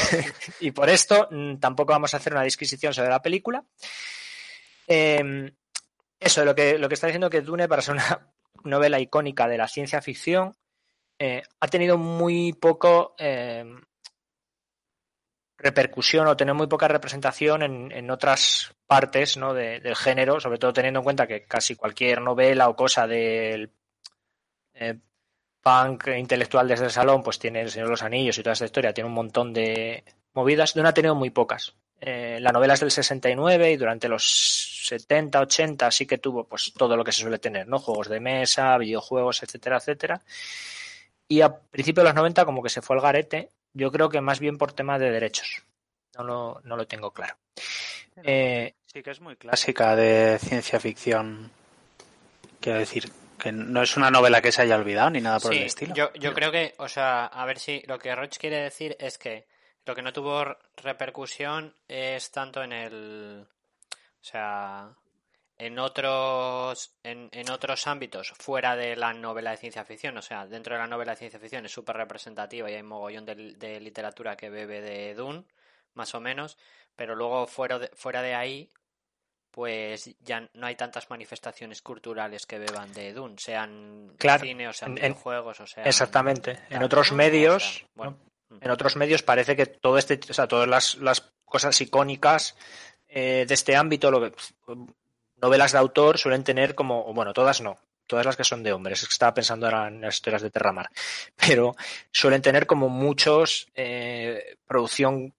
y 0.60 0.72
por 0.72 0.90
esto 0.90 1.28
mm, 1.32 1.58
tampoco 1.58 1.94
vamos 1.94 2.14
a 2.14 2.18
hacer 2.18 2.34
una 2.34 2.44
disquisición 2.44 2.94
sobre 2.94 3.10
la 3.10 3.22
película. 3.22 3.64
Em, 4.88 5.50
eso, 6.20 6.44
lo 6.44 6.56
que, 6.56 6.78
lo 6.78 6.88
que 6.88 6.96
está 6.96 7.08
diciendo 7.08 7.30
que 7.30 7.42
Dune, 7.42 7.68
para 7.68 7.82
ser 7.82 7.96
una 7.96 8.32
novela 8.64 9.00
icónica 9.00 9.48
de 9.48 9.58
la 9.58 9.68
ciencia 9.68 10.02
ficción, 10.02 10.56
eh, 11.18 11.44
ha 11.60 11.68
tenido 11.68 11.98
muy 11.98 12.54
poco 12.54 13.16
em, 13.18 13.82
repercusión 15.58 16.28
o 16.28 16.38
tener 16.38 16.56
muy 16.56 16.68
poca 16.68 16.88
representación 16.88 17.62
en, 17.64 18.12
otras 18.12 18.74
partes 18.88 19.36
¿no? 19.38 19.54
del 19.54 19.96
género, 19.96 20.40
sobre 20.40 20.58
todo 20.58 20.72
teniendo 20.72 21.02
en 21.02 21.04
cuenta 21.04 21.28
que 21.28 21.46
casi 21.46 21.76
cualquier 21.76 22.22
novela 22.22 22.70
o 22.70 22.76
cosa 22.76 23.06
del 23.06 23.72
eh, 24.74 25.00
punk 25.62 26.08
intelectual 26.08 26.68
desde 26.68 26.86
el 26.86 26.92
salón, 26.92 27.24
pues 27.24 27.40
tiene 27.40 27.62
El 27.62 27.72
Señor 27.72 27.88
de 27.88 27.92
los 27.92 28.04
Anillos 28.04 28.38
y 28.38 28.44
toda 28.44 28.54
esta 28.54 28.66
historia, 28.66 28.94
tiene 28.94 29.08
un 29.08 29.16
montón 29.16 29.54
de 29.54 30.04
movidas. 30.34 30.74
De 30.74 30.80
una 30.80 30.90
ha 30.90 30.94
tenido 30.94 31.16
muy 31.16 31.30
pocas. 31.30 31.76
Eh, 32.02 32.40
la 32.40 32.52
novela 32.52 32.76
es 32.76 32.80
del 32.80 32.92
69 32.92 33.72
y 33.72 33.78
durante 33.78 34.08
los 34.08 34.86
70, 34.88 35.42
80 35.42 35.92
sí 35.92 36.06
que 36.06 36.18
tuvo 36.18 36.46
pues 36.46 36.74
todo 36.76 36.96
lo 36.96 37.04
que 37.04 37.12
se 37.12 37.22
suele 37.22 37.40
tener, 37.40 37.68
¿no? 37.68 37.80
Juegos 37.80 38.08
de 38.08 38.20
mesa, 38.20 38.78
videojuegos, 38.78 39.44
etcétera, 39.44 39.78
etcétera. 39.78 40.22
Y 41.28 41.42
a 41.42 41.54
principios 41.56 42.04
de 42.04 42.10
los 42.10 42.16
90 42.16 42.46
como 42.46 42.64
que 42.64 42.70
se 42.70 42.82
fue 42.82 42.96
al 42.96 43.02
garete, 43.02 43.50
yo 43.74 43.92
creo 43.92 44.10
que 44.10 44.22
más 44.22 44.40
bien 44.40 44.58
por 44.58 44.74
tema 44.74 44.98
de 44.98 45.12
derechos. 45.12 45.64
No 46.18 46.24
lo, 46.24 46.62
no 46.64 46.76
lo 46.76 46.88
tengo 46.88 47.12
claro. 47.12 47.36
Eh, 48.24 48.74
sí 48.86 49.04
que 49.04 49.12
es 49.12 49.22
muy 49.22 49.36
clásica 49.36 49.96
de 49.96 50.40
ciencia 50.40 50.80
ficción. 50.80 51.52
Quiero 52.60 52.80
decir, 52.80 53.10
que 53.40 53.52
no 53.52 53.82
es 53.82 53.98
una 53.98 54.12
novela 54.12 54.42
que 54.42 54.52
se 54.52 54.62
haya 54.62 54.76
olvidado 54.76 55.10
ni 55.10 55.22
nada 55.22 55.40
por 55.40 55.54
el 55.54 55.64
estilo. 55.64 55.96
Yo, 55.96 56.14
yo 56.14 56.34
creo 56.34 56.52
que, 56.52 56.76
o 56.78 56.88
sea, 56.88 57.26
a 57.26 57.46
ver 57.46 57.58
si 57.58 57.82
lo 57.88 57.98
que 57.98 58.14
Roach 58.14 58.38
quiere 58.38 58.58
decir 58.58 58.96
es 59.00 59.18
que 59.18 59.48
lo 59.86 59.96
que 59.96 60.04
no 60.04 60.14
tuvo 60.14 60.46
repercusión 60.78 61.76
es 61.88 62.30
tanto 62.32 62.62
en 62.62 62.74
el. 62.74 63.48
O 63.92 64.24
sea, 64.24 64.94
en 65.58 65.80
otros, 65.80 66.94
en, 67.04 67.30
en, 67.32 67.50
otros 67.50 67.88
ámbitos 67.88 68.34
fuera 68.38 68.76
de 68.76 68.96
la 68.96 69.14
novela 69.14 69.52
de 69.52 69.58
ciencia 69.58 69.84
ficción. 69.84 70.18
O 70.18 70.22
sea, 70.22 70.46
dentro 70.46 70.76
de 70.76 70.82
la 70.82 70.88
novela 70.88 71.14
de 71.14 71.18
ciencia 71.18 71.40
ficción 71.40 71.66
es 71.66 71.72
súper 71.72 71.98
representativa 71.98 72.70
y 72.70 72.76
hay 72.76 72.84
mogollón 72.84 73.26
de, 73.26 73.56
de, 73.56 73.80
literatura 73.80 74.38
que 74.38 74.50
bebe 74.50 74.82
de 74.82 75.16
Dune, 75.16 75.44
más 75.96 76.14
o 76.14 76.20
menos. 76.20 76.58
Pero 76.96 77.16
luego 77.16 77.48
fuera 77.48 77.80
de, 77.80 77.88
fuera 77.96 78.22
de 78.22 78.36
ahí, 78.36 78.70
pues 79.60 80.10
ya 80.22 80.48
no 80.54 80.68
hay 80.68 80.76
tantas 80.76 81.10
manifestaciones 81.10 81.82
culturales 81.82 82.46
que 82.46 82.58
beban 82.58 82.94
de 82.94 83.12
Dune, 83.12 83.36
sean 83.38 84.14
Claro, 84.18 84.42
cine 84.42 84.70
o 84.70 84.72
sean 84.72 84.92
en- 84.92 84.96
videojuegos 85.12 85.60
o 85.60 85.68
sean... 85.68 85.86
Exactamente. 85.86 86.60
En 86.70 86.82
otros 86.82 87.12
medios, 87.12 87.66
O 87.66 87.70
sea, 87.80 87.88
bueno, 87.94 88.18
¿no? 88.50 88.58
en 88.62 88.72
otros 88.72 88.96
medios 88.96 89.22
parece 89.22 89.58
que 89.58 89.66
todo 89.66 89.98
este, 89.98 90.18
o 90.30 90.34
sea, 90.34 90.48
todas 90.48 90.66
las, 90.70 90.96
las 91.00 91.34
cosas 91.44 91.82
icónicas 91.82 92.56
eh, 93.10 93.44
de 93.46 93.54
este 93.54 93.76
ámbito, 93.76 94.10
lo 94.12 94.22
que, 94.22 94.34
novelas 95.42 95.74
de 95.74 95.78
autor 95.80 96.18
suelen 96.18 96.46
tener 96.46 96.74
como, 96.74 97.14
bueno, 97.14 97.34
todas 97.34 97.60
no, 97.60 97.80
todas 98.08 98.26
las 98.26 98.38
que 98.38 98.46
son 98.46 98.64
de 98.64 98.72
hombres, 98.72 99.02
es 99.02 99.10
que 99.10 99.14
estaba 99.14 99.34
pensando 99.34 99.66
ahora 99.66 99.90
en 99.90 100.00
las 100.00 100.16
historias 100.16 100.42
de 100.42 100.52
Terramar, 100.52 100.90
pero 101.36 101.76
suelen 102.14 102.42
tener 102.42 102.66
como 102.66 102.88
muchos 102.88 103.68
eh, 103.76 104.56
producción 104.66 105.34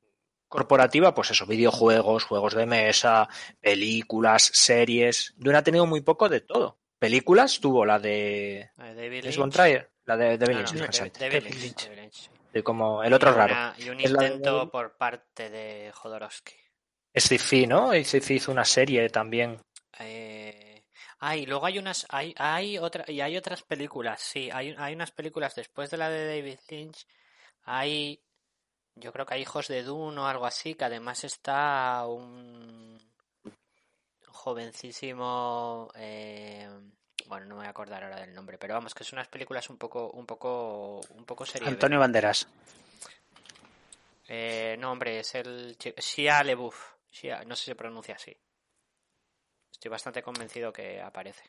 corporativa, 0.51 1.15
pues 1.15 1.31
eso, 1.31 1.47
videojuegos, 1.47 2.25
juegos 2.25 2.53
de 2.55 2.67
mesa, 2.67 3.27
películas, 3.61 4.51
series. 4.53 5.33
Dune 5.39 5.57
ha 5.57 5.63
tenido 5.63 5.87
muy 5.87 6.03
poco 6.03 6.29
de 6.29 6.43
todo. 6.43 6.79
Películas 6.99 7.59
tuvo 7.61 7.87
la 7.87 7.99
de 7.99 8.71
la 8.77 8.93
de 8.93 8.95
David 9.09 9.17
No, 9.25 10.61
Lynch, 10.61 10.73
no, 10.75 10.81
David 10.81 11.45
Lynch. 11.49 11.85
David 11.89 11.97
Lynch. 12.03 12.31
De 12.53 12.63
como 12.63 13.03
el 13.03 13.13
otro 13.15 13.31
Y 13.31 13.35
raro. 13.35 13.75
y 13.79 13.89
un 13.89 13.97
de- 13.97 14.03
intento 14.09 14.71
por 14.71 14.97
parte 14.99 15.49
de 15.49 15.93
Jodorowsky. 15.95 16.55
Sci-fi, 17.15 17.67
¿no? 17.67 17.95
Y 17.95 18.05
Sci-fi 18.05 18.35
hizo 18.35 18.53
una 18.53 18.65
serie 18.65 19.09
también. 19.09 19.59
Eh... 19.99 20.67
Ah, 21.23 21.37
y 21.37 21.45
luego 21.45 21.67
hay 21.67 21.79
unas, 21.79 22.07
hay, 22.09 22.35
hay 22.39 22.79
otra, 22.79 23.05
y 23.07 23.21
hay 23.21 23.37
otras 23.37 23.63
películas, 23.63 24.21
sí, 24.23 24.49
hay, 24.51 24.75
hay 24.79 24.95
unas 24.95 25.11
películas 25.11 25.55
después 25.55 25.91
de 25.91 25.99
la 25.99 26.09
de 26.09 26.27
David 26.27 26.59
Lynch, 26.71 27.07
hay, 27.65 28.19
yo 28.95 29.13
creo 29.13 29.27
que 29.27 29.35
hay 29.35 29.43
Hijos 29.43 29.69
de 29.69 29.83
Dune 29.83 30.21
o 30.21 30.27
algo 30.27 30.47
así, 30.47 30.75
que 30.75 30.85
además 30.85 31.25
está 31.25 32.07
un 32.07 32.99
jovencísimo, 34.27 35.91
eh, 35.95 36.69
bueno, 37.27 37.47
no 37.47 37.55
me 37.57 37.61
voy 37.61 37.67
a 37.67 37.71
acordar 37.71 38.03
ahora 38.03 38.21
del 38.21 38.35
nombre, 38.35 38.59
pero 38.59 38.75
vamos, 38.75 38.95
que 38.95 39.05
son 39.05 39.19
unas 39.19 39.29
películas 39.29 39.69
un 39.69 39.77
poco, 39.77 40.11
un 40.13 40.27
poco, 40.27 41.01
un 41.11 41.25
poco 41.25 41.45
serias. 41.45 41.73
Antonio 41.73 41.99
Banderas. 42.01 42.49
Eh, 44.29 44.77
no, 44.79 44.93
hombre, 44.93 45.21
es 45.21 45.35
el 45.35 45.77
Shia 45.77 46.43
LeBouf. 46.45 46.95
Shia- 47.13 47.45
no 47.45 47.57
sé 47.57 47.65
si 47.65 47.71
se 47.73 47.75
pronuncia 47.75 48.15
así. 48.15 48.37
Estoy 49.73 49.91
bastante 49.91 50.23
convencido 50.23 50.73
que 50.73 51.01
aparece. 51.01 51.43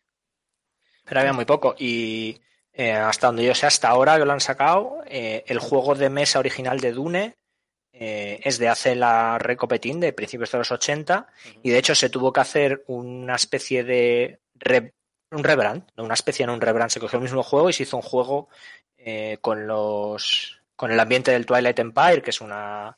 Pero 1.05 1.19
había 1.19 1.33
muy 1.33 1.45
poco. 1.45 1.75
Y 1.77 2.41
eh, 2.73 2.91
hasta 2.93 3.27
donde 3.27 3.43
yo 3.45 3.53
sé, 3.55 3.65
hasta 3.67 3.89
ahora 3.89 4.17
que 4.17 4.25
lo 4.25 4.31
han 4.33 4.39
sacado, 4.39 5.01
eh, 5.07 5.43
el 5.47 5.59
juego 5.59 5.95
de 5.95 6.09
mesa 6.09 6.39
original 6.39 6.79
de 6.79 6.91
Dune 6.91 7.35
eh, 7.93 8.39
es 8.43 8.57
de 8.57 8.69
hace 8.69 8.95
la 8.95 9.37
recopetín 9.37 9.99
de 9.99 10.13
principios 10.13 10.51
de 10.51 10.57
los 10.59 10.71
80 10.71 11.27
y 11.63 11.69
de 11.69 11.77
hecho 11.77 11.93
se 11.95 12.09
tuvo 12.09 12.31
que 12.33 12.39
hacer 12.39 12.83
una 12.87 13.35
especie 13.35 13.83
de 13.83 14.39
re- 14.55 14.93
un 15.31 15.43
rebrand, 15.43 15.83
no 15.95 16.03
una 16.03 16.13
especie 16.13 16.43
en 16.43 16.49
un 16.49 16.61
rebrand, 16.61 16.89
se 16.91 16.99
cogió 16.99 17.17
el 17.17 17.23
mismo 17.23 17.43
juego 17.43 17.69
y 17.69 17.73
se 17.73 17.83
hizo 17.83 17.97
un 17.97 18.03
juego 18.03 18.49
eh, 18.97 19.37
con 19.41 19.67
los 19.67 20.61
con 20.75 20.91
el 20.91 20.99
ambiente 20.99 21.31
del 21.31 21.45
Twilight 21.45 21.77
Empire, 21.79 22.21
que 22.23 22.31
es 22.31 22.41
una 22.41 22.97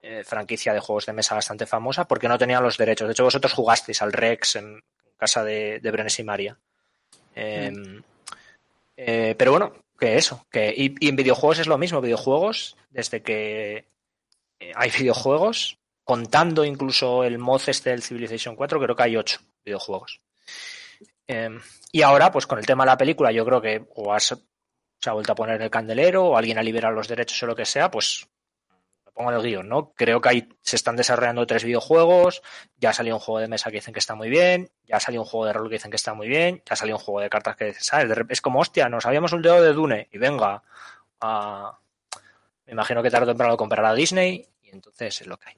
eh, 0.00 0.24
franquicia 0.24 0.72
de 0.74 0.80
juegos 0.80 1.06
de 1.06 1.12
mesa 1.12 1.36
bastante 1.36 1.66
famosa, 1.66 2.08
porque 2.08 2.26
no 2.26 2.36
tenían 2.36 2.62
los 2.64 2.76
derechos. 2.76 3.06
De 3.06 3.12
hecho, 3.12 3.22
vosotros 3.22 3.52
jugasteis 3.52 4.02
al 4.02 4.12
Rex 4.12 4.56
en 4.56 4.82
casa 5.16 5.44
de, 5.44 5.78
de 5.80 5.90
Brenes 5.92 6.18
y 6.18 6.24
María. 6.24 6.58
Eh, 7.36 7.70
eh, 8.96 9.34
pero 9.36 9.52
bueno, 9.52 9.72
que 9.98 10.16
eso. 10.16 10.46
Que, 10.50 10.74
y, 10.76 11.08
en 11.08 11.16
videojuegos 11.16 11.60
es 11.60 11.66
lo 11.66 11.78
mismo. 11.78 12.00
Videojuegos, 12.00 12.76
desde 12.90 13.22
que 13.22 13.88
eh, 14.60 14.72
hay 14.74 14.90
videojuegos, 14.90 15.78
contando 16.04 16.64
incluso 16.64 17.24
el 17.24 17.38
mod 17.38 17.62
este 17.66 17.90
del 17.90 18.02
Civilization 18.02 18.56
4, 18.56 18.80
creo 18.80 18.96
que 18.96 19.02
hay 19.02 19.16
ocho 19.16 19.40
videojuegos. 19.64 20.20
Eh, 21.28 21.50
y 21.92 22.02
ahora, 22.02 22.30
pues 22.32 22.46
con 22.46 22.58
el 22.58 22.66
tema 22.66 22.84
de 22.84 22.90
la 22.90 22.98
película, 22.98 23.32
yo 23.32 23.44
creo 23.44 23.60
que 23.60 23.84
o 23.94 24.18
se 24.18 24.36
ha 25.06 25.12
vuelto 25.12 25.32
a 25.32 25.36
poner 25.36 25.60
el 25.60 25.70
candelero 25.70 26.24
o 26.24 26.36
alguien 26.36 26.58
ha 26.58 26.62
liberado 26.62 26.94
los 26.94 27.08
derechos 27.08 27.42
o 27.42 27.46
lo 27.46 27.56
que 27.56 27.64
sea, 27.64 27.90
pues 27.90 28.26
lo 29.12 29.14
pongo 29.14 29.30
en 29.30 29.36
el 29.36 29.42
guion, 29.42 29.68
¿no? 29.68 29.92
Creo 29.94 30.20
que 30.20 30.28
hay, 30.28 30.48
se 30.62 30.76
están 30.76 30.96
desarrollando 30.96 31.46
tres 31.46 31.64
videojuegos, 31.64 32.42
ya 32.76 32.90
ha 32.90 32.92
salido 32.92 33.16
un 33.16 33.20
juego 33.20 33.40
de 33.40 33.48
mesa 33.48 33.70
que 33.70 33.76
dicen 33.76 33.92
que 33.92 34.00
está 34.00 34.14
muy 34.14 34.30
bien, 34.30 34.70
ya 34.86 34.96
ha 34.96 35.00
salido 35.00 35.22
un 35.22 35.28
juego 35.28 35.46
de 35.46 35.52
rol 35.52 35.68
que 35.68 35.74
dicen 35.74 35.90
que 35.90 35.96
está 35.96 36.14
muy 36.14 36.28
bien, 36.28 36.62
ya 36.64 36.72
ha 36.72 36.76
salido 36.76 36.96
un 36.96 37.02
juego 37.02 37.20
de 37.20 37.30
cartas 37.30 37.56
que 37.56 37.74
¿sabes? 37.74 38.16
Es 38.28 38.40
como, 38.40 38.60
hostia, 38.60 38.88
nos 38.88 39.06
habíamos 39.06 39.32
olvidado 39.32 39.62
de 39.62 39.72
Dune 39.72 40.08
y 40.12 40.18
venga, 40.18 40.62
me 42.66 42.72
imagino 42.72 43.02
que 43.02 43.10
tarde 43.10 43.24
o 43.24 43.28
temprano 43.28 43.52
lo 43.52 43.56
comprará 43.58 43.94
Disney 43.94 44.46
y 44.62 44.70
entonces 44.70 45.20
es 45.20 45.26
lo 45.26 45.36
que 45.36 45.50
hay. 45.50 45.56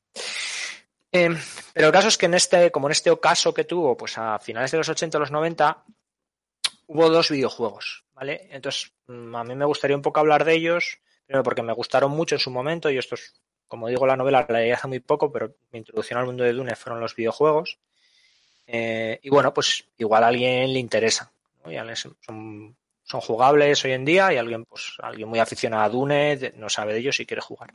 Eh, 1.13 1.31
pero 1.73 1.87
el 1.87 1.93
caso 1.93 2.09
es 2.09 2.19
que 2.19 2.27
en 2.27 2.35
este, 2.35 2.73
como 2.73 2.89
en 2.89 2.93
este 2.93 3.17
caso 3.21 3.55
que 3.55 3.63
tuvo, 3.63 3.97
pues 3.97 4.19
a 4.19 4.39
finales 4.41 4.73
de 4.73 4.79
los 4.79 4.89
80 4.89 5.17
o 5.17 5.21
los 5.21 5.31
90, 5.31 5.85
hubo 6.89 7.09
dos 7.09 7.31
videojuegos, 7.31 8.05
¿vale? 8.15 8.49
Entonces, 8.51 8.93
mm, 9.07 9.37
a 9.37 9.45
mí 9.45 9.55
me 9.55 9.65
gustaría 9.65 9.97
un 9.97 10.03
poco 10.03 10.21
hablar 10.21 10.45
de 10.45 10.55
ellos, 10.55 10.99
primero 11.27 11.43
porque 11.43 11.63
me 11.63 11.73
gustaron 11.73 12.11
mucho 12.13 12.35
en 12.35 12.41
su 12.41 12.51
momento, 12.51 12.91
y 12.91 12.99
esto 12.99 13.15
es, 13.15 13.35
como 13.69 13.89
digo, 13.89 14.07
la 14.07 14.17
novela 14.17 14.47
la 14.49 14.61
leí 14.61 14.71
hace 14.71 14.89
muy 14.89 15.01
poco, 15.01 15.33
pero 15.33 15.55
mi 15.73 15.79
introducción 15.79 16.19
al 16.19 16.27
mundo 16.27 16.45
de 16.45 16.53
Dune 16.53 16.77
fueron 16.77 17.01
los 17.01 17.17
videojuegos. 17.17 17.79
Eh, 18.67 19.19
y 19.23 19.29
bueno, 19.31 19.53
pues 19.53 19.87
igual 19.99 20.25
a 20.25 20.29
alguien 20.29 20.73
le 20.73 20.79
interesa, 20.79 21.31
son, 22.21 23.21
jugables 23.21 23.85
hoy 23.85 23.93
en 23.93 24.05
día 24.05 24.33
y 24.33 24.39
alguien, 24.39 24.65
pues, 24.65 24.95
alguien 25.01 25.29
muy 25.29 25.39
aficionado 25.39 25.85
a 25.85 25.89
Dune 25.89 26.53
no 26.57 26.69
sabe 26.69 26.95
de 26.95 27.01
ellos 27.01 27.21
y 27.21 27.27
quiere 27.27 27.43
jugar. 27.43 27.73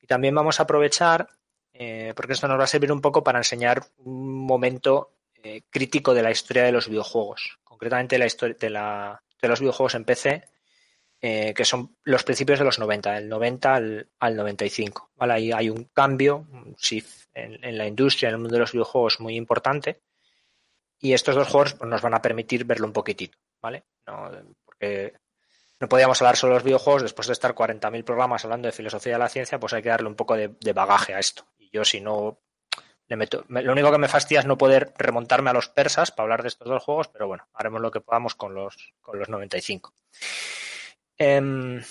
Y 0.00 0.06
también 0.06 0.34
vamos 0.34 0.58
a 0.58 0.64
aprovechar, 0.64 1.28
eh, 1.72 2.12
porque 2.16 2.32
esto 2.32 2.48
nos 2.48 2.58
va 2.58 2.64
a 2.64 2.66
servir 2.66 2.90
un 2.90 3.00
poco 3.00 3.22
para 3.22 3.38
enseñar 3.38 3.84
un 3.98 4.46
momento 4.46 5.12
eh, 5.42 5.62
crítico 5.70 6.12
de 6.14 6.22
la 6.22 6.30
historia 6.30 6.64
de 6.64 6.72
los 6.72 6.88
videojuegos, 6.88 7.58
concretamente 7.64 8.18
la 8.18 8.26
historia 8.26 8.56
de, 8.58 8.70
la, 8.70 9.22
de 9.40 9.48
los 9.48 9.60
videojuegos 9.60 9.94
en 9.94 10.04
PC, 10.04 10.44
eh, 11.22 11.52
que 11.54 11.64
son 11.64 11.96
los 12.04 12.24
principios 12.24 12.58
de 12.58 12.64
los 12.64 12.78
90, 12.78 13.12
del 13.12 13.28
90 13.28 13.74
al, 13.74 14.08
al 14.18 14.36
95. 14.36 15.10
¿vale? 15.16 15.32
Ahí 15.34 15.52
hay 15.52 15.68
un 15.70 15.84
cambio, 15.92 16.46
un 16.52 16.74
shift 16.78 17.26
en, 17.34 17.62
en 17.64 17.76
la 17.78 17.86
industria, 17.86 18.28
en 18.28 18.34
el 18.36 18.40
mundo 18.40 18.54
de 18.54 18.60
los 18.60 18.72
videojuegos 18.72 19.20
muy 19.20 19.36
importante. 19.36 20.00
Y 20.98 21.12
estos 21.14 21.34
dos 21.34 21.48
juegos 21.48 21.74
pues, 21.74 21.88
nos 21.90 22.02
van 22.02 22.14
a 22.14 22.22
permitir 22.22 22.64
verlo 22.64 22.86
un 22.86 22.92
poquitito, 22.92 23.38
¿vale? 23.62 23.84
No, 24.06 24.30
porque 24.64 25.14
no 25.78 25.88
podíamos 25.88 26.20
hablar 26.20 26.36
solo 26.36 26.52
de 26.52 26.56
los 26.58 26.64
videojuegos, 26.64 27.02
después 27.02 27.26
de 27.26 27.32
estar 27.32 27.54
40.000 27.54 28.04
programas 28.04 28.44
hablando 28.44 28.66
de 28.68 28.72
filosofía 28.72 29.14
de 29.14 29.18
la 29.18 29.28
ciencia, 29.30 29.58
pues 29.58 29.72
hay 29.72 29.82
que 29.82 29.88
darle 29.88 30.08
un 30.08 30.14
poco 30.14 30.36
de, 30.36 30.48
de 30.60 30.72
bagaje 30.74 31.14
a 31.14 31.18
esto. 31.18 31.46
Y 31.58 31.70
yo 31.72 31.84
si 31.86 32.00
no 32.02 32.38
le 33.06 33.16
meto, 33.16 33.44
me- 33.48 33.62
lo 33.62 33.72
único 33.72 33.90
que 33.90 33.96
me 33.98 34.08
fastidia 34.08 34.40
es 34.40 34.46
no 34.46 34.58
poder 34.58 34.92
remontarme 34.98 35.48
a 35.50 35.54
los 35.54 35.68
persas 35.68 36.10
para 36.12 36.24
hablar 36.24 36.42
de 36.42 36.48
estos 36.48 36.68
dos 36.68 36.82
juegos, 36.84 37.08
pero 37.08 37.26
bueno, 37.28 37.48
haremos 37.54 37.80
lo 37.80 37.90
que 37.90 38.00
podamos 38.02 38.34
con 38.34 38.54
los, 38.54 38.92
con 39.00 39.18
los 39.18 39.28
95. 39.30 39.94
Em, 41.22 41.82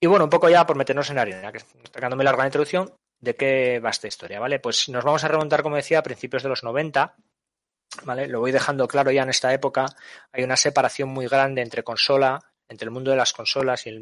y 0.00 0.06
bueno, 0.06 0.24
un 0.24 0.30
poco 0.30 0.48
ya 0.48 0.64
por 0.64 0.76
meternos 0.76 1.10
en 1.10 1.18
harina, 1.18 1.52
que 1.52 1.58
está 1.58 2.08
muy 2.08 2.24
larga 2.24 2.42
la 2.42 2.48
introducción, 2.48 2.94
¿de 3.20 3.36
qué 3.36 3.80
va 3.80 3.90
esta 3.90 4.08
historia? 4.08 4.40
¿Vale? 4.40 4.60
Pues 4.60 4.88
nos 4.88 5.04
vamos 5.04 5.24
a 5.24 5.28
remontar, 5.28 5.62
como 5.62 5.76
decía, 5.76 5.98
a 5.98 6.02
principios 6.02 6.42
de 6.42 6.48
los 6.48 6.64
90, 6.64 7.16
¿vale? 8.04 8.26
Lo 8.26 8.40
voy 8.40 8.50
dejando 8.50 8.88
claro 8.88 9.10
ya 9.10 9.24
en 9.24 9.28
esta 9.28 9.52
época. 9.52 9.84
Hay 10.32 10.42
una 10.42 10.56
separación 10.56 11.10
muy 11.10 11.26
grande 11.28 11.60
entre 11.60 11.84
consola, 11.84 12.40
entre 12.68 12.86
el 12.86 12.90
mundo 12.90 13.10
de 13.10 13.16
las 13.16 13.32
consolas 13.32 13.86
y 13.86 13.90
el, 13.90 14.00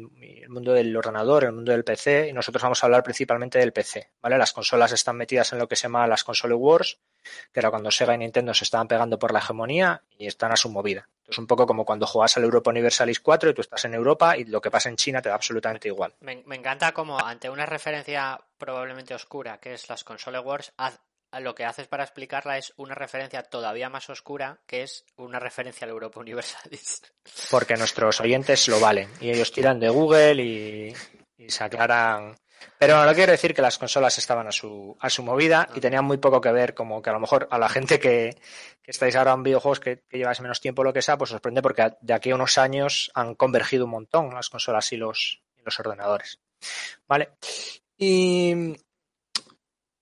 mundo 0.49 0.73
del 0.73 0.95
ordenador, 0.95 1.45
el 1.45 1.53
mundo 1.53 1.71
del 1.71 1.83
PC, 1.83 2.29
y 2.29 2.33
nosotros 2.33 2.61
vamos 2.61 2.83
a 2.83 2.87
hablar 2.87 3.03
principalmente 3.03 3.59
del 3.59 3.71
PC, 3.71 4.11
¿vale? 4.21 4.37
Las 4.37 4.51
consolas 4.51 4.91
están 4.91 5.15
metidas 5.15 5.53
en 5.53 5.59
lo 5.59 5.67
que 5.67 5.75
se 5.75 5.83
llama 5.83 6.05
las 6.07 6.23
console 6.23 6.53
wars, 6.53 6.99
que 7.53 7.59
era 7.59 7.69
cuando 7.69 7.91
Sega 7.91 8.13
y 8.13 8.17
Nintendo 8.17 8.53
se 8.53 8.65
estaban 8.65 8.87
pegando 8.87 9.17
por 9.17 9.31
la 9.31 9.39
hegemonía 9.39 10.03
y 10.17 10.27
están 10.27 10.51
a 10.51 10.57
su 10.57 10.69
movida. 10.69 11.07
Es 11.25 11.37
un 11.37 11.47
poco 11.47 11.65
como 11.65 11.85
cuando 11.85 12.05
juegas 12.05 12.37
al 12.37 12.43
Europa 12.43 12.69
Universalis 12.69 13.19
4 13.19 13.49
y 13.49 13.53
tú 13.53 13.61
estás 13.61 13.83
en 13.85 13.93
Europa 13.93 14.37
y 14.37 14.45
lo 14.45 14.61
que 14.61 14.71
pasa 14.71 14.89
en 14.89 14.95
China 14.95 15.21
te 15.21 15.29
da 15.29 15.35
absolutamente 15.35 15.87
igual. 15.87 16.13
Me, 16.21 16.43
encanta 16.55 16.93
como 16.93 17.19
ante 17.19 17.49
una 17.49 17.65
referencia 17.65 18.39
probablemente 18.57 19.13
oscura, 19.13 19.59
que 19.59 19.73
es 19.73 19.89
las 19.89 20.03
console 20.03 20.39
wars, 20.39 20.73
lo 21.39 21.55
que 21.55 21.65
haces 21.65 21.87
para 21.87 22.03
explicarla 22.03 22.57
es 22.57 22.73
una 22.77 22.95
referencia 22.95 23.43
todavía 23.43 23.89
más 23.89 24.09
oscura, 24.09 24.59
que 24.65 24.83
es 24.83 25.05
una 25.17 25.39
referencia 25.39 25.85
al 25.85 25.91
Europa 25.91 26.19
Universalis. 26.19 27.01
porque 27.51 27.75
nuestros 27.75 28.19
oyentes 28.21 28.67
lo 28.67 28.79
valen 28.79 29.09
y 29.19 29.29
ellos 29.29 29.51
tiran 29.51 29.79
de 29.79 29.89
Google 29.89 30.43
y, 30.43 30.93
y 31.37 31.49
se 31.49 31.63
aclaran. 31.63 32.35
Pero 32.79 33.05
no 33.05 33.13
quiero 33.13 33.31
decir 33.31 33.53
que 33.53 33.61
las 33.61 33.77
consolas 33.77 34.17
estaban 34.17 34.47
a 34.47 34.51
su, 34.51 34.95
a 34.99 35.09
su 35.09 35.23
movida 35.23 35.69
y 35.75 35.79
tenían 35.79 36.05
muy 36.05 36.17
poco 36.17 36.41
que 36.41 36.51
ver, 36.51 36.73
como 36.73 37.01
que 37.01 37.09
a 37.09 37.13
lo 37.13 37.19
mejor 37.19 37.47
a 37.51 37.59
la 37.59 37.69
gente 37.69 37.99
que, 37.99 38.35
que 38.81 38.91
estáis 38.91 39.15
ahora 39.15 39.33
en 39.33 39.43
videojuegos 39.43 39.79
que, 39.79 40.03
que 40.09 40.17
lleváis 40.17 40.41
menos 40.41 40.59
tiempo 40.59 40.81
o 40.81 40.85
lo 40.85 40.93
que 40.93 41.01
sea, 41.01 41.17
pues 41.17 41.29
sorprende 41.29 41.61
porque 41.61 41.91
de 42.01 42.13
aquí 42.13 42.31
a 42.31 42.35
unos 42.35 42.57
años 42.57 43.11
han 43.13 43.35
convergido 43.35 43.85
un 43.85 43.91
montón 43.91 44.33
las 44.33 44.49
consolas 44.49 44.91
y 44.91 44.97
los, 44.97 45.41
y 45.55 45.61
los 45.63 45.79
ordenadores. 45.79 46.39
¿Vale? 47.07 47.29
Y 47.97 48.75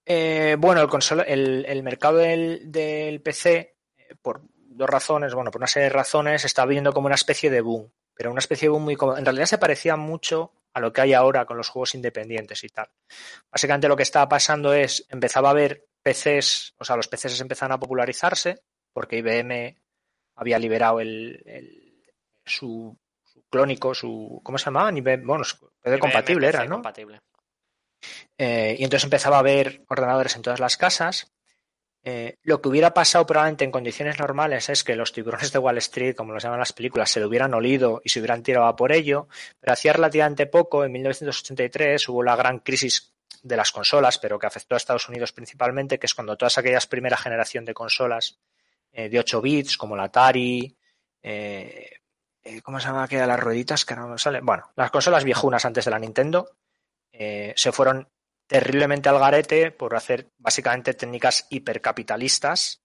eh, 0.06 0.56
bueno, 0.60 0.82
el, 0.82 0.88
console, 0.88 1.24
el, 1.28 1.66
el 1.68 1.84
mercado 1.84 2.18
del, 2.18 2.72
del 2.72 3.22
PC, 3.22 3.76
eh, 3.98 4.16
por 4.22 4.42
dos 4.54 4.90
razones, 4.90 5.34
bueno, 5.34 5.52
por 5.52 5.60
una 5.60 5.68
serie 5.68 5.90
de 5.90 5.96
razones, 5.96 6.46
está 6.46 6.66
viendo 6.66 6.94
como 6.94 7.08
una 7.08 7.16
especie 7.16 7.50
de 7.50 7.62
boom, 7.62 7.92
pero 8.14 8.32
una 8.32 8.40
especie 8.40 8.68
de 8.68 8.70
boom 8.70 8.84
muy... 8.84 8.98
En 9.18 9.26
realidad 9.26 9.46
se 9.46 9.58
parecía 9.58 9.96
mucho 9.96 10.52
a 10.74 10.80
lo 10.80 10.92
que 10.92 11.02
hay 11.02 11.14
ahora 11.14 11.46
con 11.46 11.58
los 11.58 11.70
juegos 11.70 11.96
independientes 11.96 12.64
y 12.64 12.70
tal. 12.70 12.90
Básicamente 13.50 13.88
lo 13.88 13.96
que 13.96 14.04
estaba 14.04 14.28
pasando 14.28 14.74
es, 14.74 15.08
empezaba 15.10 15.50
a 15.50 15.52
haber 15.52 15.86
PCs, 16.04 16.76
o 16.78 16.86
sea, 16.86 16.98
los 16.98 17.08
PCs 17.08 17.40
empezaron 17.42 17.72
a 17.72 17.80
popularizarse 17.80 18.62
porque 18.94 19.18
IBM 19.18 19.76
había 20.36 20.60
liberado 20.60 21.00
el, 21.00 21.42
el 21.46 22.04
su, 22.46 22.98
su, 23.24 23.44
clónico, 23.50 23.96
su 23.96 24.42
¿cómo 24.44 24.58
se 24.58 24.66
llamaba? 24.66 24.92
bueno, 24.92 25.44
PC 25.84 26.00
compatible 26.00 26.48
era, 26.48 26.66
¿no? 26.66 26.76
Compatible. 26.76 27.22
Eh, 28.38 28.75
y 28.77 28.84
entonces 28.84 29.06
empezaba 29.06 29.38
a 29.38 29.39
haber 29.39 29.84
ordenadores 29.88 30.36
en 30.36 30.42
todas 30.42 30.60
las 30.60 30.77
casas. 30.77 31.32
Eh, 32.04 32.38
lo 32.44 32.62
que 32.62 32.70
hubiera 32.70 32.94
pasado 32.94 33.25
probablemente 33.25 33.63
en 33.63 33.72
condiciones 33.72 34.20
normales 34.20 34.70
es 34.70 34.84
que 34.84 34.96
los 34.96 35.12
tiburones 35.12 35.51
de 35.51 35.58
Wall 35.58 35.77
Street, 35.80 36.15
como 36.15 36.34
los 36.34 36.44
llaman 36.44 36.60
las 36.60 36.74
películas, 36.74 37.10
se 37.10 37.20
lo 37.20 37.27
hubieran 37.27 37.54
olido 37.54 38.01
y 38.04 38.10
se 38.10 38.20
hubieran 38.20 38.44
tirado 38.44 38.75
por 38.75 38.92
ello, 38.92 39.27
pero 39.60 39.74
hacía 39.74 39.94
relativamente 39.94 40.46
poco, 40.46 40.86
en 40.86 40.92
1983, 40.92 42.08
hubo 42.10 42.22
la 42.22 42.36
gran 42.36 42.60
crisis 42.60 43.13
de 43.42 43.58
las 43.58 43.72
consolas, 43.72 44.20
pero 44.20 44.38
que 44.38 44.46
afectó 44.46 44.75
a 44.75 44.77
Estados 44.77 45.10
Unidos 45.10 45.32
principalmente, 45.32 45.98
que 45.98 46.06
es 46.06 46.13
cuando 46.13 46.38
todas 46.38 46.58
aquellas 46.60 46.86
primera 46.86 47.18
generación 47.18 47.65
de 47.65 47.74
consolas 47.74 48.38
eh, 48.92 49.10
de 49.10 49.20
8 49.20 49.42
bits, 49.42 49.77
como 49.77 49.96
la 49.96 50.04
Atari, 50.04 50.77
¿cómo 52.63 52.80
se 52.80 52.86
llama 52.86 53.04
aquella 53.06 53.25
las 53.25 53.39
rueditas 53.39 53.84
que 53.84 53.96
no 53.96 54.08
me 54.08 54.20
sale? 54.20 54.42
Bueno, 54.42 54.72
las 54.75 54.92
consolas 54.92 55.24
viejunas 55.24 55.65
antes 55.65 55.86
de 55.86 55.92
la 55.92 55.98
Nintendo 55.98 56.51
se 57.12 57.72
fueron 57.72 58.08
terriblemente 58.48 59.10
al 59.10 59.20
garete 59.20 59.72
por 59.72 59.96
hacer 59.96 60.30
básicamente 60.38 60.94
técnicas 60.94 61.48
hipercapitalistas 61.50 62.84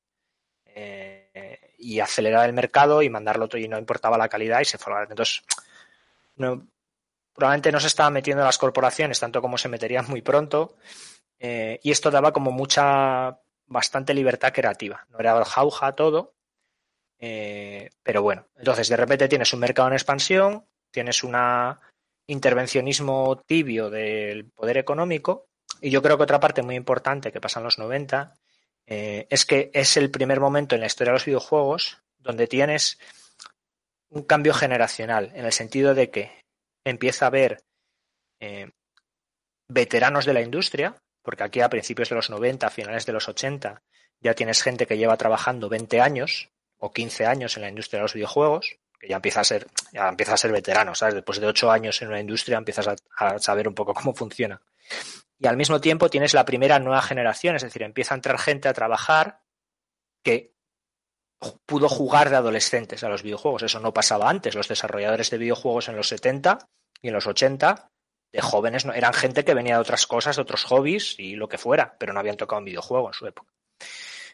eh, 0.65 1.75
y 1.79 2.01
acelerar 2.01 2.47
el 2.47 2.55
mercado 2.55 3.03
y 3.03 3.11
mandarlo 3.11 3.49
todo 3.49 3.61
y 3.61 3.69
no 3.69 3.79
importaba 3.79 4.19
la 4.19 4.29
calidad 4.29 4.61
y 4.61 4.65
se 4.65 4.79
fue 4.79 4.93
al 4.93 4.99
garete. 4.99 5.13
Entonces, 5.13 5.43
probablemente 7.35 7.73
no 7.73 7.81
se 7.81 7.89
estaban 7.89 8.13
metiendo 8.13 8.45
las 8.45 8.59
corporaciones 8.59 9.21
tanto 9.21 9.43
como 9.43 9.59
se 9.59 9.69
meterían 9.69 10.07
muy 10.09 10.23
pronto 10.23 10.77
eh, 11.39 11.81
y 11.83 11.91
esto 11.91 12.11
daba 12.11 12.33
como 12.33 12.51
mucha, 12.53 13.41
bastante 13.67 14.15
libertad 14.15 14.53
creativa. 14.53 15.07
No 15.09 15.19
era 15.19 15.43
jauja 15.45 15.93
todo, 15.93 16.35
eh, 17.19 17.91
pero 18.03 18.23
bueno, 18.23 18.47
entonces 18.57 18.89
de 18.89 18.97
repente 18.97 19.29
tienes 19.29 19.53
un 19.53 19.61
mercado 19.61 19.89
en 19.89 19.95
expansión, 19.95 20.67
tienes 20.91 21.23
una 21.23 21.81
intervencionismo 22.27 23.43
tibio 23.47 23.91
del 23.91 24.51
poder 24.51 24.79
económico 24.79 25.50
y 25.81 25.91
yo 25.91 26.03
creo 26.03 26.17
que 26.17 26.25
otra 26.25 26.41
parte 26.41 26.63
muy 26.63 26.75
importante 26.75 27.33
que 27.33 27.41
pasa 27.41 27.61
en 27.61 27.65
los 27.65 27.79
90 27.79 28.35
eh, 28.87 29.27
es 29.31 29.45
que 29.47 29.71
es 29.73 29.97
el 29.97 30.11
primer 30.11 30.41
momento 30.41 30.75
en 30.75 30.81
la 30.81 30.87
historia 30.87 31.13
de 31.13 31.17
los 31.17 31.25
videojuegos 31.25 31.99
donde 32.19 32.47
tienes 32.47 32.99
un 34.11 34.25
cambio 34.25 34.53
generacional, 34.53 35.31
en 35.35 35.45
el 35.47 35.53
sentido 35.53 35.95
de 35.95 36.11
que 36.11 36.45
empieza 36.85 37.25
a 37.25 37.29
haber 37.29 37.63
eh, 38.41 38.71
veteranos 39.69 40.25
de 40.25 40.35
la 40.35 40.41
industria, 40.41 40.97
porque 41.23 41.45
aquí 41.45 41.61
a 41.61 41.69
principios 41.69 42.09
de 42.09 42.17
los 42.17 42.29
90, 42.29 42.67
a 42.67 42.71
finales 42.71 43.07
de 43.07 43.13
los 43.13 43.29
80, 43.29 43.83
ya 44.21 44.35
tienes 44.35 44.63
gente 44.63 44.87
que 44.87 44.99
lleva 44.99 45.17
trabajando 45.17 45.69
20 45.69 46.01
años 46.01 46.51
o 46.79 46.93
15 46.93 47.27
años 47.27 47.57
en 47.57 47.63
la 47.63 47.69
industria 47.69 47.99
de 47.99 48.03
los 48.03 48.15
videojuegos, 48.15 48.77
que 48.99 49.09
ya 49.09 49.17
empieza 49.17 49.41
a 49.41 49.45
ser, 49.45 49.67
ya 49.93 50.09
empieza 50.09 50.35
a 50.35 50.37
ser 50.37 50.51
veterano, 50.51 50.95
¿sabes? 50.95 51.15
Después 51.15 51.39
de 51.39 51.47
8 51.47 51.71
años 51.71 52.03
en 52.03 52.09
una 52.09 52.21
industria 52.21 52.59
empiezas 52.59 52.89
a, 52.89 52.97
a 53.17 53.39
saber 53.39 53.69
un 53.69 53.75
poco 53.75 53.95
cómo 53.95 54.15
funciona 54.15 54.61
y 55.41 55.47
al 55.47 55.57
mismo 55.57 55.81
tiempo 55.81 56.11
tienes 56.11 56.35
la 56.35 56.45
primera 56.45 56.79
nueva 56.79 57.01
generación, 57.01 57.57
es 57.57 57.63
decir, 57.63 57.83
empieza 57.83 58.15
a 58.15 58.17
entrar 58.17 58.39
gente 58.39 58.69
a 58.69 58.75
trabajar 58.75 59.41
que 60.23 60.53
pudo 61.65 61.89
jugar 61.89 62.29
de 62.29 62.37
adolescentes 62.37 63.03
a 63.03 63.09
los 63.09 63.23
videojuegos. 63.23 63.63
Eso 63.63 63.81
no 63.81 63.95
pasaba 63.95 64.29
antes. 64.29 64.55
Los 64.55 64.69
desarrolladores 64.69 65.31
de 65.31 65.39
videojuegos 65.39 65.89
en 65.89 65.97
los 65.97 66.09
70 66.09 66.69
y 67.01 67.09
en 67.09 67.15
los 67.15 67.27
80 67.27 67.89
de 68.33 68.41
jóvenes 68.43 68.85
no, 68.85 68.93
eran 68.93 69.15
gente 69.15 69.43
que 69.43 69.55
venía 69.55 69.77
de 69.77 69.81
otras 69.81 70.07
cosas, 70.07 70.37
de 70.37 70.43
otros 70.43 70.65
hobbies 70.65 71.19
y 71.19 71.37
lo 71.37 71.49
que 71.49 71.57
fuera, 71.57 71.97
pero 71.99 72.13
no 72.13 72.21
habían 72.21 72.37
tocado 72.37 72.59
un 72.59 72.67
videojuego 72.67 73.09
en 73.09 73.15
su 73.15 73.27
época. 73.27 73.53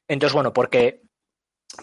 Entonces, 0.09 0.35
bueno, 0.35 0.53
porque 0.53 1.03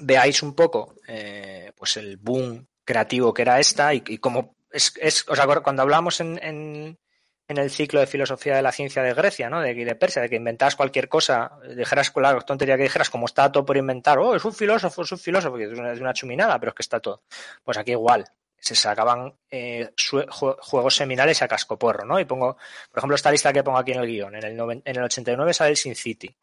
veáis 0.01 0.43
un 0.43 0.53
poco 0.53 0.95
eh, 1.07 1.71
pues 1.77 1.95
el 1.95 2.17
boom 2.17 2.67
creativo 2.85 3.33
que 3.33 3.43
era 3.43 3.59
esta 3.59 3.93
y, 3.93 4.03
y 4.07 4.17
cómo 4.17 4.55
es, 4.69 4.93
es, 4.99 5.25
o 5.29 5.35
sea, 5.35 5.47
cuando 5.61 5.83
hablamos 5.83 6.19
en, 6.19 6.39
en, 6.43 6.99
en 7.47 7.57
el 7.57 7.69
ciclo 7.69 7.99
de 7.99 8.07
filosofía 8.07 8.55
de 8.55 8.61
la 8.61 8.71
ciencia 8.71 9.03
de 9.03 9.13
Grecia, 9.13 9.49
¿no? 9.49 9.61
De, 9.61 9.73
de 9.73 9.95
Persia, 9.95 10.21
de 10.21 10.29
que 10.29 10.35
inventas 10.35 10.75
cualquier 10.75 11.09
cosa, 11.09 11.51
dijeras 11.75 12.11
con 12.11 12.23
la 12.23 12.39
tontería 12.41 12.77
que 12.77 12.83
dijeras, 12.83 13.09
como 13.09 13.25
está 13.25 13.51
todo 13.51 13.65
por 13.65 13.77
inventar, 13.77 14.17
oh, 14.19 14.35
es 14.35 14.45
un 14.45 14.53
filósofo, 14.53 15.01
es 15.01 15.11
un 15.11 15.17
filósofo, 15.17 15.57
que 15.57 15.65
es 15.65 15.77
una, 15.77 15.91
una 15.91 16.13
chuminada, 16.13 16.59
pero 16.59 16.69
es 16.69 16.75
que 16.75 16.83
está 16.83 16.99
todo. 16.99 17.23
Pues 17.63 17.77
aquí 17.77 17.91
igual, 17.91 18.25
se 18.63 18.75
sacaban 18.75 19.33
eh, 19.51 19.91
juegos 20.29 20.95
seminales 20.95 21.41
a 21.41 21.49
cascoporro, 21.49 22.05
¿no? 22.05 22.17
Y 22.17 22.23
pongo, 22.23 22.55
por 22.89 22.99
ejemplo, 22.99 23.15
esta 23.15 23.29
lista 23.29 23.51
que 23.51 23.61
pongo 23.61 23.77
aquí 23.77 23.91
en 23.91 23.99
el 23.99 24.07
guion. 24.07 24.35
En 24.35 24.43
el, 24.45 24.81
en 24.85 24.95
el 24.95 25.03
89 25.03 25.53
sale 25.53 25.71
el 25.71 25.77
Sin 25.77 25.95
City, 25.95 26.33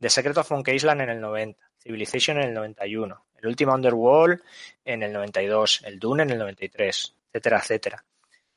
The 0.00 0.08
Secret 0.08 0.38
of 0.38 0.50
Monkey 0.50 0.74
Island 0.74 1.02
en 1.02 1.10
el 1.10 1.20
90, 1.20 1.60
Civilization 1.78 2.38
en 2.38 2.48
el 2.48 2.54
91, 2.54 3.26
el 3.36 3.46
último 3.46 3.74
Underworld 3.74 4.40
en 4.86 5.02
el 5.02 5.12
92, 5.12 5.82
el 5.84 5.98
Dune 5.98 6.22
en 6.22 6.30
el 6.30 6.38
93, 6.38 7.14
etcétera, 7.28 7.58
etcétera. 7.58 8.04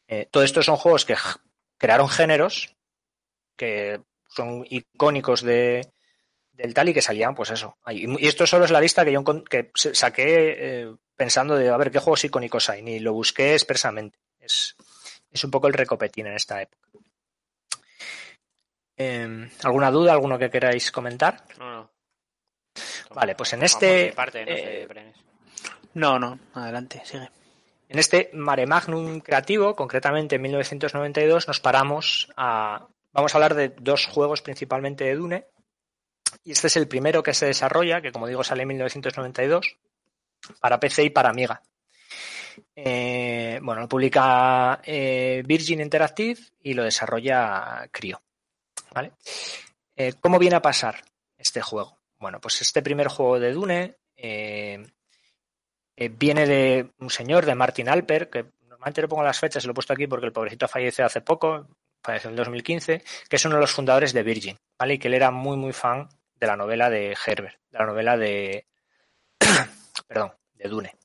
Eh, 0.07 0.27
todo 0.31 0.43
esto 0.43 0.63
son 0.63 0.77
juegos 0.77 1.03
que 1.03 1.17
crearon 1.80 2.10
géneros 2.10 2.76
que 3.56 4.00
son 4.28 4.63
icónicos 4.70 5.42
de, 5.42 5.92
del 6.52 6.74
tal 6.74 6.89
y 6.89 6.94
que 6.94 7.02
salían, 7.02 7.34
pues 7.34 7.50
eso. 7.50 7.78
Y 7.88 8.28
esto 8.28 8.46
solo 8.46 8.65
es 8.65 8.72
la 8.72 8.82
lista 8.82 9.04
que 9.04 9.12
yo 9.12 9.24
que 9.46 9.72
saqué 9.74 10.56
eh, 10.58 10.96
pensando 11.15 11.56
de 11.56 11.70
a 11.70 11.78
ver 11.78 11.89
qué 11.89 12.00
juegos 12.00 12.24
icónicos 12.26 12.70
hay, 12.70 12.84
ni 12.84 13.00
lo 13.00 13.13
busqué 13.13 13.54
expresamente. 13.54 14.20
Es, 14.39 14.76
es 15.32 15.44
un 15.44 15.52
poco 15.52 15.68
el 15.68 15.74
recopetín 15.74 16.28
en 16.28 16.36
esta 16.36 16.62
época. 16.62 16.88
Eh, 18.96 19.50
¿Alguna 19.63 19.89
duda, 19.89 20.12
alguno 20.12 20.38
que 20.38 20.50
queráis 20.50 20.92
comentar? 20.92 21.46
No, 21.58 21.72
no. 21.72 21.92
Vale, 23.15 23.36
pues 23.36 23.54
en 23.54 23.63
este. 23.63 24.12
Parte, 24.13 24.46
no, 24.46 24.56
sé, 24.56 24.84
eh, 24.84 25.13
no, 25.94 26.20
no, 26.20 26.39
adelante, 26.54 27.02
sigue. 27.04 27.30
En 27.89 27.97
este 27.97 28.30
mare 28.34 28.67
magnum 28.67 29.19
creativo, 29.19 29.75
concretamente 29.75 30.36
en 30.36 30.43
1992, 30.43 31.47
nos 31.47 31.60
paramos 31.60 32.30
a... 32.38 32.88
Vamos 33.12 33.34
a 33.34 33.38
hablar 33.38 33.56
de 33.56 33.69
dos 33.69 34.06
juegos 34.06 34.43
principalmente 34.43 35.06
de 35.06 35.15
Dune. 35.15 35.47
Y 36.43 36.52
este 36.52 36.67
es 36.67 36.78
el 36.78 36.88
primero 36.88 37.23
que 37.23 37.34
se 37.34 37.47
desarrolla, 37.47 37.99
que 37.99 38.12
como 38.12 38.28
digo 38.28 38.43
sale 38.43 38.62
en 38.62 38.67
1992, 38.67 39.75
para 40.62 40.80
PC 40.80 41.06
y 41.06 41.10
para 41.10 41.30
Amiga. 41.30 41.63
Eh, 42.75 43.60
bueno, 43.63 43.82
lo 43.82 43.89
publica 43.89 44.82
eh, 44.84 45.41
Virgin 45.43 45.82
Interactive 45.82 46.39
y 46.62 46.75
lo 46.75 46.84
desarrolla 46.84 47.89
Cryo. 47.91 48.21
¿vale? 48.93 49.13
Eh, 49.95 50.13
¿Cómo 50.21 50.38
viene 50.38 50.58
a 50.58 50.62
pasar 50.62 51.04
este 51.36 51.62
juego? 51.62 51.97
Bueno, 52.19 52.39
pues 52.39 52.62
este 52.62 52.84
primer 52.84 53.08
juego 53.08 53.39
de 53.39 53.52
Dune 53.52 53.97
eh, 56.01 56.07
viene 56.07 56.47
de 56.47 56.91
un 56.99 57.09
señor, 57.09 57.45
de 57.45 57.55
Martin 57.55 57.89
Alper, 57.89 58.29
que 58.29 58.45
normalmente 58.69 59.01
le 59.01 59.09
pongo 59.09 59.21
las 59.21 59.38
fechas, 59.38 59.65
lo 59.65 59.71
he 59.71 59.73
puesto 59.73 59.91
aquí 59.91 60.07
porque 60.07 60.27
el 60.27 60.31
pobrecito 60.31 60.65
falleció 60.65 61.05
hace 61.05 61.19
poco, 61.19 61.67
falleció 62.01 62.29
en 62.29 62.35
el 62.35 62.38
2015, 62.38 63.03
que 63.27 63.35
es 63.35 63.43
uno 63.43 63.55
de 63.55 63.62
los 63.62 63.73
fundadores 63.73 64.13
de 64.13 64.23
Virgin, 64.23 64.57
¿vale? 64.79 64.93
Y 64.93 64.97
que 64.97 65.09
él 65.09 65.15
era 65.15 65.29
muy, 65.29 65.57
muy 65.57 65.73
fan 65.73 66.07
de 66.35 66.47
la 66.47 66.55
novela 66.55 66.89
de 66.89 67.17
Herbert, 67.25 67.59
de 67.69 67.79
la 67.79 67.85
novela 67.85 68.15
de. 68.15 68.65
perdón, 70.07 70.31
de 70.53 70.69
Dune. 70.69 70.95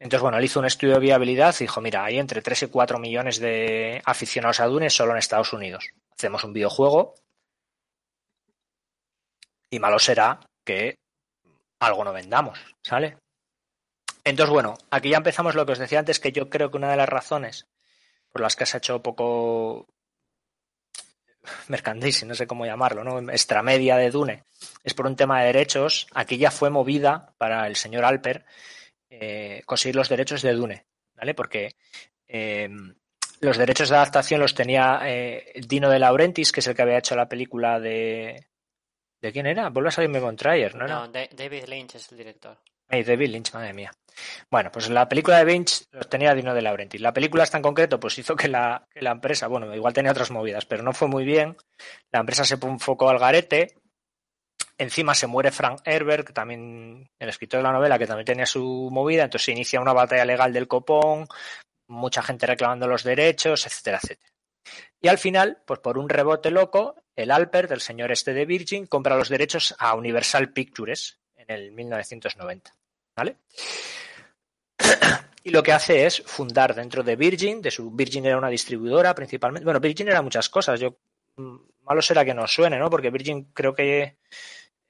Entonces, 0.00 0.20
bueno, 0.20 0.38
él 0.38 0.44
hizo 0.44 0.58
un 0.58 0.66
estudio 0.66 0.94
de 0.94 1.00
viabilidad 1.00 1.54
y 1.60 1.64
dijo: 1.64 1.80
Mira, 1.80 2.04
hay 2.04 2.18
entre 2.18 2.42
3 2.42 2.64
y 2.64 2.66
4 2.66 2.98
millones 2.98 3.38
de 3.38 4.02
aficionados 4.04 4.58
a 4.58 4.66
Dune 4.66 4.90
solo 4.90 5.12
en 5.12 5.18
Estados 5.18 5.52
Unidos. 5.52 5.90
Hacemos 6.10 6.42
un 6.42 6.52
videojuego 6.52 7.14
y 9.70 9.78
malo 9.78 10.00
será 10.00 10.40
que 10.64 10.98
algo 11.78 12.02
no 12.02 12.12
vendamos, 12.12 12.58
¿sale? 12.82 13.16
Entonces, 14.28 14.52
bueno, 14.52 14.76
aquí 14.90 15.10
ya 15.10 15.16
empezamos 15.16 15.54
lo 15.54 15.64
que 15.64 15.72
os 15.72 15.78
decía 15.78 15.98
antes, 15.98 16.20
que 16.20 16.32
yo 16.32 16.50
creo 16.50 16.70
que 16.70 16.76
una 16.76 16.90
de 16.90 16.96
las 16.96 17.08
razones 17.08 17.66
por 18.30 18.42
las 18.42 18.56
que 18.56 18.66
se 18.66 18.76
ha 18.76 18.78
hecho 18.78 19.02
poco 19.02 19.86
merchandising, 21.68 22.28
no 22.28 22.34
sé 22.34 22.46
cómo 22.46 22.66
llamarlo, 22.66 23.04
¿no? 23.04 23.30
Extramedia 23.30 23.96
de 23.96 24.10
Dune, 24.10 24.44
es 24.84 24.92
por 24.92 25.06
un 25.06 25.16
tema 25.16 25.40
de 25.40 25.46
derechos. 25.46 26.06
Aquí 26.12 26.36
ya 26.36 26.50
fue 26.50 26.68
movida 26.68 27.34
para 27.38 27.66
el 27.66 27.76
señor 27.76 28.04
Alper 28.04 28.44
eh, 29.08 29.62
conseguir 29.64 29.96
los 29.96 30.10
derechos 30.10 30.42
de 30.42 30.52
Dune, 30.52 30.86
¿vale? 31.14 31.32
Porque 31.32 31.76
eh, 32.26 32.68
los 33.40 33.56
derechos 33.56 33.88
de 33.88 33.96
adaptación 33.96 34.40
los 34.40 34.54
tenía 34.54 35.00
eh, 35.04 35.52
Dino 35.66 35.88
de 35.88 35.98
Laurentiis, 35.98 36.52
que 36.52 36.60
es 36.60 36.66
el 36.66 36.74
que 36.74 36.82
había 36.82 36.98
hecho 36.98 37.16
la 37.16 37.28
película 37.28 37.80
de. 37.80 38.46
¿De 39.20 39.32
quién 39.32 39.46
era? 39.46 39.68
Vuelve 39.70 39.88
a 39.88 39.92
salirme 39.92 40.20
con 40.20 40.36
Trier, 40.36 40.76
¿no? 40.76 40.86
No, 40.86 41.08
David 41.08 41.64
Lynch 41.66 41.96
es 41.96 42.12
el 42.12 42.18
director. 42.18 42.56
Hey, 42.88 43.02
David 43.02 43.30
Lynch, 43.30 43.52
madre 43.52 43.72
mía. 43.72 43.90
Bueno, 44.50 44.70
pues 44.72 44.88
la 44.88 45.08
película 45.08 45.38
de 45.38 45.44
Lynch 45.44 45.84
los 45.90 46.08
tenía 46.08 46.34
Dino 46.34 46.54
de 46.54 46.62
Laurentiis. 46.62 47.02
La 47.02 47.12
película 47.12 47.44
esta 47.44 47.58
en 47.58 47.62
concreto, 47.62 48.00
pues 48.00 48.18
hizo 48.18 48.36
que 48.36 48.48
la, 48.48 48.86
empresa, 48.94 49.46
bueno, 49.46 49.74
igual 49.74 49.92
tenía 49.92 50.12
otras 50.12 50.30
movidas, 50.30 50.64
pero 50.64 50.82
no 50.82 50.92
fue 50.92 51.08
muy 51.08 51.24
bien. 51.24 51.56
La 52.10 52.20
empresa 52.20 52.44
se 52.44 52.54
enfocó 52.54 53.10
al 53.10 53.18
garete. 53.18 53.74
Encima 54.78 55.14
se 55.14 55.26
muere 55.26 55.50
Frank 55.50 55.80
Herbert, 55.84 56.26
que 56.26 56.32
también, 56.32 57.10
el 57.18 57.28
escritor 57.28 57.58
de 57.58 57.64
la 57.64 57.72
novela, 57.72 57.98
que 57.98 58.06
también 58.06 58.26
tenía 58.26 58.46
su 58.46 58.88
movida. 58.92 59.24
Entonces 59.24 59.46
se 59.46 59.52
inicia 59.52 59.80
una 59.80 59.92
batalla 59.92 60.24
legal 60.24 60.52
del 60.52 60.68
copón, 60.68 61.26
mucha 61.88 62.22
gente 62.22 62.46
reclamando 62.46 62.86
los 62.86 63.02
derechos, 63.02 63.66
etcétera, 63.66 63.98
etcétera. 64.02 64.28
Y 65.00 65.08
al 65.08 65.18
final, 65.18 65.62
pues 65.66 65.80
por 65.80 65.98
un 65.98 66.08
rebote 66.08 66.50
loco, 66.50 66.96
el 67.16 67.30
Alper, 67.30 67.68
del 67.68 67.80
señor 67.80 68.12
este 68.12 68.32
de 68.32 68.46
Virgin, 68.46 68.86
compra 68.86 69.16
los 69.16 69.28
derechos 69.28 69.74
a 69.78 69.94
Universal 69.94 70.52
Pictures 70.52 71.18
en 71.36 71.50
el 71.50 71.72
1990. 71.72 72.74
¿Vale? 73.16 73.36
Y 75.44 75.50
lo 75.50 75.62
que 75.62 75.72
hace 75.72 76.04
es 76.04 76.20
fundar 76.26 76.74
dentro 76.74 77.02
de 77.02 77.16
Virgin, 77.16 77.62
de 77.62 77.70
su 77.70 77.90
Virgin 77.90 78.26
era 78.26 78.36
una 78.36 78.48
distribuidora 78.50 79.14
principalmente. 79.14 79.64
Bueno, 79.64 79.80
Virgin 79.80 80.08
era 80.08 80.20
muchas 80.20 80.48
cosas. 80.50 80.78
Yo 80.78 80.98
mm, 81.36 81.56
malo 81.84 82.02
será 82.02 82.24
que 82.24 82.34
nos 82.34 82.52
suene, 82.52 82.78
¿no? 82.78 82.90
Porque 82.90 83.10
Virgin 83.10 83.44
creo 83.54 83.74
que 83.74 84.16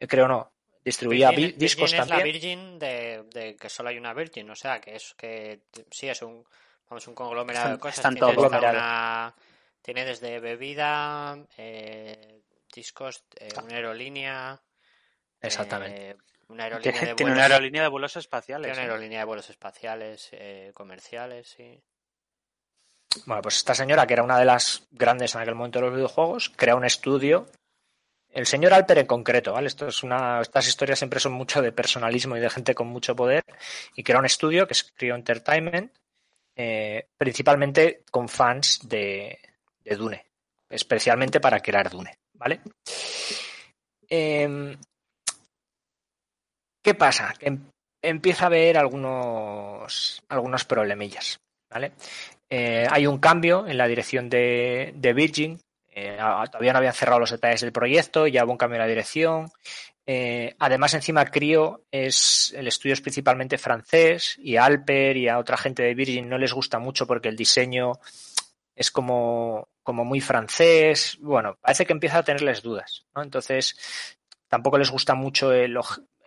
creo 0.01 0.27
no 0.27 0.51
distribuía 0.85 1.31
Virgin, 1.31 1.59
discos 1.59 1.90
Virgin 1.92 2.01
es 2.01 2.09
también. 2.09 2.18
la 2.18 2.24
Virgin 2.33 2.79
de, 2.79 3.24
de 3.33 3.57
que 3.57 3.68
solo 3.68 3.90
hay 3.90 3.98
una 3.98 4.14
Virgin, 4.14 4.51
o 4.51 4.57
sea, 4.57 4.81
que 4.81 4.96
es 4.96 5.14
que 5.16 5.61
sí 5.90 6.09
es 6.09 6.22
un 6.22 6.44
vamos 6.88 7.07
un 7.07 7.14
conglomerado 7.14 7.66
Están- 7.66 7.77
de 7.77 7.81
cosas. 7.81 7.98
están 7.98 8.14
tiene, 8.14 8.20
todos. 8.20 8.35
desde 8.37 8.48
Conglomerado. 8.48 8.79
una- 8.79 9.35
tiene 9.83 10.05
desde 10.07 10.40
bebida, 10.40 11.38
eh, 11.57 12.40
discos, 12.74 13.22
eh, 13.38 13.48
una 13.62 13.74
aerolínea, 13.77 14.61
Exactamente. 15.40 16.11
eh, 16.11 16.16
una 16.48 16.64
aerolínea 16.64 16.92
Tiene, 16.92 17.08
de 17.08 17.14
tiene 17.14 17.32
una 17.32 17.40
vuelos- 17.42 17.52
aerolínea 17.52 17.82
de 17.82 17.88
vuelos 17.88 18.16
espaciales. 18.16 18.66
tiene 18.66 18.78
una 18.80 18.87
¿eh? 18.87 18.90
aerolínea 18.90 19.18
de 19.20 19.24
vuelos 19.24 19.50
espaciales, 19.50 20.28
eh, 20.32 20.70
comerciales, 20.74 21.48
sí. 21.48 21.80
Bueno, 23.26 23.42
pues 23.42 23.56
esta 23.56 23.74
señora, 23.74 24.06
que 24.06 24.12
era 24.14 24.22
una 24.22 24.38
de 24.38 24.44
las 24.44 24.87
grandes 24.90 25.34
en 25.34 25.40
aquel 25.40 25.54
momento 25.54 25.78
de 25.80 25.87
los 25.87 25.94
videojuegos, 25.94 26.50
crea 26.50 26.74
un 26.76 26.84
estudio. 26.84 27.46
El 28.30 28.46
señor 28.46 28.74
Alper 28.74 28.98
en 28.98 29.06
concreto, 29.06 29.52
¿vale? 29.54 29.66
Esto 29.68 29.88
es 29.88 30.02
una, 30.02 30.40
estas 30.42 30.68
historias 30.68 30.98
siempre 30.98 31.18
son 31.18 31.32
mucho 31.32 31.62
de 31.62 31.72
personalismo 31.72 32.37
y 32.37 32.40
de 32.40 32.50
gente 32.50 32.74
con 32.74 32.87
mucho 32.87 33.16
poder. 33.16 33.42
Y 33.96 34.02
crea 34.04 34.18
un 34.18 34.26
estudio 34.26 34.66
que 34.66 34.74
es 34.74 34.92
Creo 34.94 35.14
Entertainment, 35.16 35.92
eh, 36.54 37.08
principalmente 37.16 38.04
con 38.11 38.28
fans 38.28 38.80
de, 38.84 39.38
de 39.82 39.96
Dune, 39.96 40.26
especialmente 40.68 41.40
para 41.40 41.61
crear 41.61 41.88
Dune, 41.90 42.18
¿vale? 42.34 42.61
Em, 44.11 44.76
¿Qué 46.88 46.94
pasa? 46.94 47.35
Que 47.38 47.48
em- 47.48 47.70
empieza 48.01 48.44
a 48.44 48.46
haber 48.46 48.79
algunos, 48.79 50.22
algunos 50.31 50.64
problemillas, 50.64 51.38
¿vale? 51.70 51.92
Eh, 52.48 52.87
hay 52.90 53.07
un 53.07 53.18
cambio 53.18 53.66
en 53.66 53.77
la 53.77 53.87
dirección 53.87 54.31
de, 54.31 54.94
de 54.96 55.12
Virgin. 55.12 55.61
eh, 55.94 56.16
todavía 56.51 56.72
no 56.72 56.79
habían 56.79 56.94
cerrado 56.94 57.20
los 57.20 57.31
detalles 57.31 57.61
del 57.61 57.72
proyecto, 57.72 58.27
ya 58.27 58.42
hubo 58.42 58.53
un 58.53 58.57
cambio 58.57 58.77
en 58.77 58.81
la 58.85 58.87
dirección. 58.88 59.51
Eh, 60.07 60.55
además, 60.59 60.94
encima 60.94 61.27
Crio 61.27 61.83
es 61.90 62.55
el 62.57 62.66
estudio 62.68 62.94
es 62.94 63.03
principalmente 63.03 63.59
francés 63.59 64.38
y 64.42 64.57
a 64.57 64.64
Alper 64.64 65.18
y 65.18 65.29
a 65.29 65.37
otra 65.37 65.59
gente 65.59 65.83
de 65.83 65.94
Virgin 65.94 66.27
no 66.27 66.38
les 66.38 66.55
gusta 66.55 66.79
mucho 66.79 67.07
porque 67.07 67.29
el 67.29 67.37
diseño 67.37 68.01
es 68.74 68.90
como, 68.90 69.68
como 69.83 70.07
muy 70.07 70.22
francés. 70.22 71.18
Bueno, 71.20 71.59
parece 71.61 71.85
que 71.85 71.92
empieza 71.92 72.16
a 72.20 72.22
tenerles 72.22 72.62
dudas. 72.62 73.05
Entonces, 73.14 73.77
tampoco 74.48 74.79
les 74.79 74.90
gusta 74.90 75.14
mucho 75.14 75.53
el, 75.53 75.77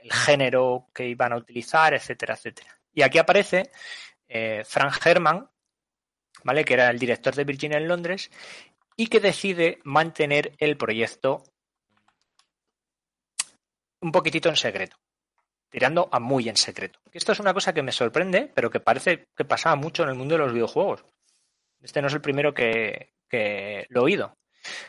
el 0.02 0.12
género 0.12 0.88
que 0.94 1.08
iban 1.08 1.34
a 1.34 1.38
utilizar, 1.38 1.94
etcétera, 1.94 2.36
etcétera. 2.36 2.78
Y 2.94 3.02
aquí 3.04 3.18
aparece 3.18 3.72
eh, 4.28 4.64
Frank 4.66 5.06
Herman, 5.06 5.50
¿vale? 6.44 6.66
Que 6.66 6.74
era 6.74 6.90
el 6.90 7.00
director 7.00 7.36
de 7.36 7.44
Virgin 7.44 7.74
en 7.74 7.88
Londres 7.88 8.32
y 8.96 9.08
que 9.08 9.20
decide 9.20 9.80
mantener 9.84 10.54
el 10.58 10.78
proyecto 10.78 11.44
un 14.02 14.12
poquitito 14.12 14.50
en 14.50 14.56
secreto, 14.56 14.98
tirando 15.70 16.10
a 16.12 16.20
muy 16.20 16.50
en 16.50 16.58
secreto. 16.58 17.00
Esto 17.12 17.32
es 17.32 17.40
una 17.40 17.54
cosa 17.54 17.74
que 17.74 17.84
me 17.84 17.92
sorprende, 17.92 18.52
pero 18.54 18.70
que 18.70 18.80
parece 18.80 19.28
que 19.36 19.46
pasaba 19.46 19.76
mucho 19.76 20.04
en 20.04 20.10
el 20.10 20.16
mundo 20.16 20.36
de 20.36 20.40
los 20.40 20.54
videojuegos. 20.54 21.06
Este 21.82 22.02
no 22.02 22.08
es 22.08 22.14
el 22.14 22.22
primero 22.22 22.54
que, 22.54 23.14
que 23.30 23.86
lo 23.90 24.02
he 24.02 24.04
oído. 24.06 24.38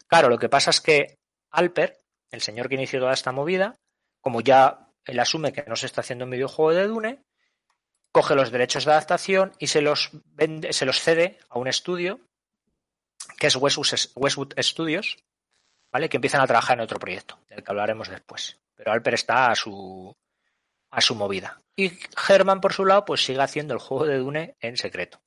Claro, 0.07 0.29
lo 0.29 0.39
que 0.39 0.49
pasa 0.49 0.71
es 0.71 0.81
que 0.81 1.19
Alper, 1.51 1.99
el 2.31 2.41
señor 2.41 2.69
que 2.69 2.75
inició 2.75 3.01
toda 3.01 3.13
esta 3.13 3.33
movida, 3.33 3.79
como 4.21 4.41
ya 4.41 4.92
él 5.05 5.19
asume 5.21 5.53
que 5.53 5.65
no 5.67 5.77
se 5.77 5.87
está 5.87 6.01
haciendo 6.01 6.25
un 6.25 6.31
videojuego 6.31 6.73
de 6.73 6.87
Dune, 6.87 7.23
coge 8.13 8.35
los 8.35 8.51
derechos 8.51 8.85
de 8.85 8.93
adaptación 8.93 9.53
y 9.59 9.69
se 9.69 9.81
los 9.81 10.11
vende, 10.25 10.73
se 10.73 10.87
los 10.87 11.01
cede 11.01 11.39
a 11.49 11.59
un 11.59 11.69
estudio 11.69 12.21
que 13.39 13.47
es 13.47 13.57
Westwood, 13.57 14.55
Studios, 14.61 15.17
¿vale? 15.91 16.09
Que 16.09 16.17
empiezan 16.17 16.41
a 16.41 16.47
trabajar 16.47 16.79
en 16.79 16.85
otro 16.85 16.99
proyecto, 16.99 17.39
del 17.49 17.63
que 17.63 17.71
hablaremos 17.71 18.09
después. 18.09 18.61
Pero 18.75 18.93
Alper 18.93 19.15
está 19.15 19.51
a 19.51 19.55
su 19.55 20.15
a 20.91 21.01
su 21.01 21.15
movida. 21.15 21.63
Y 21.75 21.91
Herman, 22.29 22.61
por 22.61 22.75
su 22.75 22.85
lado, 22.85 23.05
pues 23.05 23.25
sigue 23.25 23.41
haciendo 23.41 23.73
el 23.73 23.81
juego 23.81 24.07
de 24.07 24.19
Dune 24.19 24.57
en 24.61 24.77
secreto. 24.77 25.23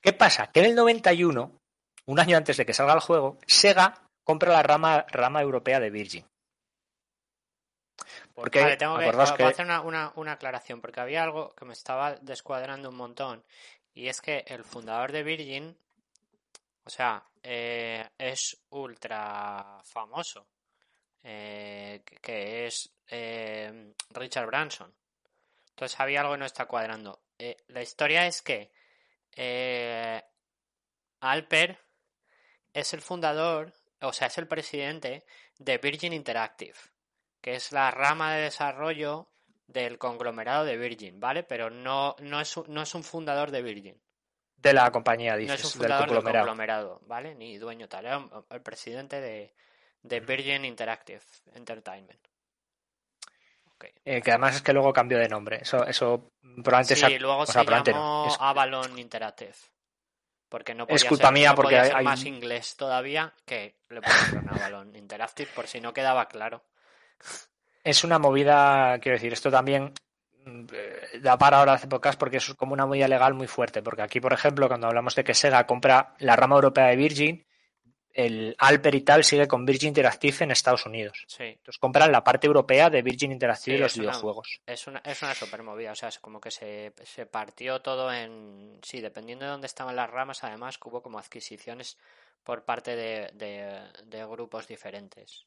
¿Qué 0.00 0.12
pasa? 0.12 0.50
Que 0.52 0.60
en 0.60 0.66
el 0.66 0.74
91, 0.74 1.60
un 2.06 2.20
año 2.20 2.36
antes 2.36 2.56
de 2.56 2.64
que 2.64 2.72
salga 2.72 2.94
el 2.94 3.00
juego, 3.00 3.38
Sega 3.46 4.08
compra 4.24 4.52
la 4.52 4.62
rama, 4.62 5.04
rama 5.08 5.42
europea 5.42 5.80
de 5.80 5.90
Virgin. 5.90 6.24
Porque, 8.34 8.60
Vale, 8.60 8.76
tengo 8.76 8.96
que, 8.98 9.04
hacer 9.52 9.64
una, 9.66 9.80
una, 9.82 10.12
una 10.16 10.32
aclaración, 10.32 10.80
porque 10.80 11.00
había 11.00 11.22
algo 11.22 11.54
que 11.54 11.64
me 11.64 11.72
estaba 11.74 12.14
descuadrando 12.16 12.88
un 12.88 12.96
montón, 12.96 13.44
y 13.94 14.08
es 14.08 14.20
que 14.22 14.44
el 14.46 14.64
fundador 14.64 15.12
de 15.12 15.22
Virgin, 15.22 15.76
o 16.84 16.90
sea, 16.90 17.22
eh, 17.42 18.08
es 18.18 18.56
ultra 18.70 19.80
famoso, 19.84 20.46
eh, 21.22 22.02
que- 22.04 22.16
que 22.16 22.66
es 22.66 22.90
eh, 23.08 23.92
Richard 24.10 24.46
Branson. 24.46 24.92
Entonces 25.70 26.00
había 26.00 26.20
algo 26.20 26.32
que 26.32 26.38
no 26.38 26.46
está 26.46 26.64
cuadrando. 26.66 27.20
Eh, 27.38 27.56
la 27.68 27.82
historia 27.82 28.26
es 28.26 28.40
que 28.40 28.70
eh, 29.36 30.22
Alper 31.20 31.78
es 32.72 32.92
el 32.94 33.02
fundador, 33.02 33.72
o 34.00 34.12
sea, 34.12 34.28
es 34.28 34.38
el 34.38 34.48
presidente 34.48 35.24
de 35.58 35.78
Virgin 35.78 36.12
Interactive 36.12 36.78
que 37.42 37.54
es 37.56 37.72
la 37.72 37.90
rama 37.90 38.32
de 38.34 38.42
desarrollo 38.44 39.28
del 39.66 39.98
conglomerado 39.98 40.64
de 40.64 40.76
Virgin, 40.78 41.20
¿vale? 41.20 41.42
Pero 41.42 41.68
no, 41.68 42.16
no, 42.20 42.40
es, 42.40 42.56
un, 42.56 42.64
no 42.68 42.80
es 42.82 42.94
un 42.94 43.04
fundador 43.04 43.50
de 43.50 43.60
Virgin. 43.62 44.00
de 44.56 44.72
la 44.72 44.90
compañía, 44.90 45.32
No 45.32 45.38
dices, 45.38 45.60
es 45.60 45.64
un 45.74 45.80
del 45.82 45.88
fundador 45.88 46.06
del 46.06 46.14
conglomerado. 46.16 46.46
conglomerado, 46.46 47.00
¿vale? 47.06 47.34
Ni 47.34 47.58
dueño 47.58 47.88
tal. 47.88 48.06
Era 48.06 48.22
el 48.50 48.62
presidente 48.62 49.20
de, 49.20 49.54
de 50.02 50.20
Virgin 50.20 50.64
Interactive 50.64 51.20
Entertainment. 51.54 52.20
Eh, 54.04 54.22
que 54.22 54.30
además 54.30 54.54
es 54.56 54.62
que 54.62 54.72
luego 54.72 54.92
cambió 54.92 55.18
de 55.18 55.28
nombre. 55.28 55.58
Eso, 55.62 55.84
eso 55.84 56.30
probablemente 56.62 56.94
Sí, 56.94 57.18
luego 57.18 57.38
o 57.40 57.46
se 57.46 57.52
sea, 57.52 57.64
llamó 57.64 57.82
no. 57.92 58.26
Es- 58.28 58.36
Avalon 58.38 58.96
Interactive. 58.98 59.54
Porque 60.48 60.74
no 60.74 60.86
podía 60.86 60.96
Es 60.96 61.04
culpa 61.04 61.24
ser, 61.28 61.32
mía 61.34 61.48
no 61.50 61.54
porque 61.56 61.66
podía 61.70 61.80
hay- 61.82 61.88
ser 61.88 61.96
hay 61.96 62.04
más 62.04 62.24
inglés 62.24 62.76
todavía 62.76 63.34
que 63.44 63.74
le 63.88 64.00
pusieron 64.02 64.48
Avalon 64.50 64.94
Interactive 64.94 65.50
por 65.52 65.66
si 65.66 65.80
no 65.80 65.92
quedaba 65.92 66.28
claro. 66.28 66.62
Es 67.84 68.04
una 68.04 68.18
movida, 68.18 68.98
quiero 69.00 69.16
decir, 69.16 69.32
esto 69.32 69.50
también 69.50 69.92
mm, 70.44 70.66
da 71.20 71.36
para 71.38 71.58
ahora 71.58 71.74
hace 71.74 71.88
pocas 71.88 72.16
porque 72.16 72.36
es 72.38 72.54
como 72.54 72.72
una 72.72 72.86
movida 72.86 73.08
legal 73.08 73.34
muy 73.34 73.46
fuerte. 73.48 73.82
Porque 73.82 74.02
aquí, 74.02 74.20
por 74.20 74.32
ejemplo, 74.32 74.68
cuando 74.68 74.86
hablamos 74.86 75.14
de 75.14 75.24
que 75.24 75.34
Sega 75.34 75.66
compra 75.66 76.14
la 76.18 76.36
rama 76.36 76.54
europea 76.56 76.86
de 76.86 76.96
Virgin, 76.96 77.46
el 78.14 78.54
Alper 78.58 78.94
y 78.94 79.00
tal 79.00 79.24
sigue 79.24 79.48
con 79.48 79.64
Virgin 79.64 79.88
Interactive 79.88 80.36
en 80.44 80.50
Estados 80.50 80.84
Unidos. 80.84 81.24
Sí. 81.26 81.44
Entonces 81.44 81.78
compran 81.78 82.12
la 82.12 82.22
parte 82.22 82.46
europea 82.46 82.90
de 82.90 83.00
Virgin 83.00 83.32
Interactive 83.32 83.76
Sí, 83.76 83.78
de 83.78 83.84
los 83.84 83.96
una- 83.96 84.02
videojuegos. 84.10 84.60
Es 84.66 84.86
una, 84.86 85.00
es 85.02 85.22
una 85.22 85.34
super 85.34 85.62
movida, 85.62 85.92
o 85.92 85.94
sea, 85.94 86.10
es 86.10 86.18
como 86.18 86.38
que 86.38 86.50
se, 86.50 86.92
se 87.04 87.24
partió 87.24 87.80
todo 87.80 88.12
en... 88.12 88.78
Sí, 88.82 89.00
dependiendo 89.00 89.46
de 89.46 89.52
dónde 89.52 89.66
estaban 89.66 89.96
las 89.96 90.10
ramas, 90.10 90.44
además 90.44 90.78
hubo 90.84 91.02
como 91.02 91.18
adquisiciones 91.18 91.96
por 92.44 92.64
parte 92.66 92.96
de, 92.96 93.30
de, 93.32 93.80
de 94.04 94.26
grupos 94.26 94.66
diferentes. 94.68 95.46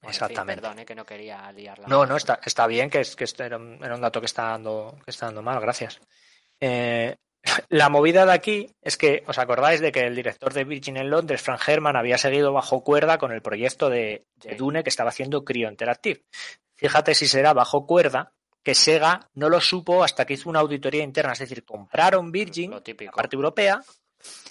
En 0.00 0.10
fin, 0.10 0.10
Exactamente. 0.10 0.62
perdón, 0.62 0.78
eh, 0.78 0.86
que 0.86 0.94
no 0.94 1.04
quería 1.04 1.50
liarla. 1.52 1.88
No, 1.88 2.06
no, 2.06 2.16
está, 2.16 2.40
está 2.44 2.66
bien, 2.66 2.88
que, 2.88 3.00
es, 3.00 3.16
que 3.16 3.24
este 3.24 3.44
era, 3.44 3.56
un, 3.56 3.82
era 3.82 3.94
un 3.94 4.00
dato 4.00 4.20
que 4.20 4.26
está 4.26 4.44
dando, 4.44 4.96
que 5.04 5.10
está 5.10 5.26
dando 5.26 5.42
mal, 5.42 5.60
gracias. 5.60 6.00
Eh, 6.60 7.16
la 7.68 7.88
movida 7.88 8.24
de 8.24 8.32
aquí 8.32 8.70
es 8.80 8.96
que, 8.96 9.24
¿os 9.26 9.38
acordáis 9.38 9.80
de 9.80 9.90
que 9.90 10.00
el 10.00 10.14
director 10.14 10.52
de 10.52 10.64
Virgin 10.64 10.96
en 10.96 11.10
Londres, 11.10 11.42
Frank 11.42 11.66
Herman, 11.66 11.96
había 11.96 12.18
seguido 12.18 12.52
bajo 12.52 12.84
cuerda 12.84 13.18
con 13.18 13.32
el 13.32 13.42
proyecto 13.42 13.90
de, 13.90 14.26
de. 14.36 14.54
Dune 14.54 14.82
que 14.82 14.90
estaba 14.90 15.10
haciendo 15.10 15.44
Cryo 15.44 15.68
Interactive? 15.68 16.22
Fíjate 16.76 17.14
si 17.14 17.26
será 17.26 17.52
bajo 17.52 17.86
cuerda 17.86 18.32
que 18.62 18.74
Sega 18.74 19.28
no 19.34 19.48
lo 19.48 19.60
supo 19.60 20.04
hasta 20.04 20.26
que 20.26 20.34
hizo 20.34 20.48
una 20.48 20.60
auditoría 20.60 21.02
interna, 21.02 21.32
es 21.32 21.38
decir, 21.38 21.64
compraron 21.64 22.30
Virgin, 22.30 22.70
la 22.70 23.10
parte 23.10 23.34
europea, 23.34 23.80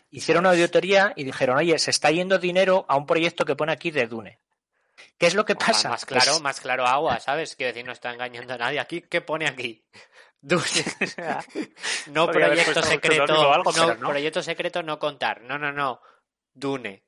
hicieron 0.09 0.41
una 0.41 0.51
auditoría 0.51 1.13
y 1.15 1.23
dijeron, 1.23 1.57
oye, 1.57 1.77
se 1.79 1.91
está 1.91 2.11
yendo 2.11 2.37
dinero 2.39 2.85
a 2.87 2.97
un 2.97 3.05
proyecto 3.05 3.45
que 3.45 3.55
pone 3.55 3.71
aquí 3.71 3.91
de 3.91 4.07
Dune. 4.07 4.39
¿Qué 5.17 5.27
es 5.27 5.35
lo 5.35 5.45
que 5.45 5.55
pasa? 5.55 5.89
Más 5.89 6.05
claro, 6.05 6.31
Pues- 6.31 6.41
más 6.41 6.59
claro 6.59 6.85
agua, 6.85 7.19
¿sabes? 7.19 7.55
Quiero 7.55 7.71
decir, 7.73 7.85
no 7.85 7.91
está 7.93 8.11
engañando 8.13 8.53
a 8.53 8.57
nadie. 8.57 8.79
Aquí, 8.79 9.01
¿qué 9.01 9.21
pone 9.21 9.47
aquí? 9.47 9.85
Dune. 10.41 10.63
no 12.07 12.27
proyecto 12.27 12.81
secreto, 12.83 13.51
algo, 13.53 13.71
no, 13.71 14.09
proyecto 14.09 14.41
secreto 14.43 14.83
no 14.83 14.99
contar. 14.99 15.41
No, 15.41 15.57
no, 15.57 15.71
no. 15.71 15.99
Dune. 16.53 17.03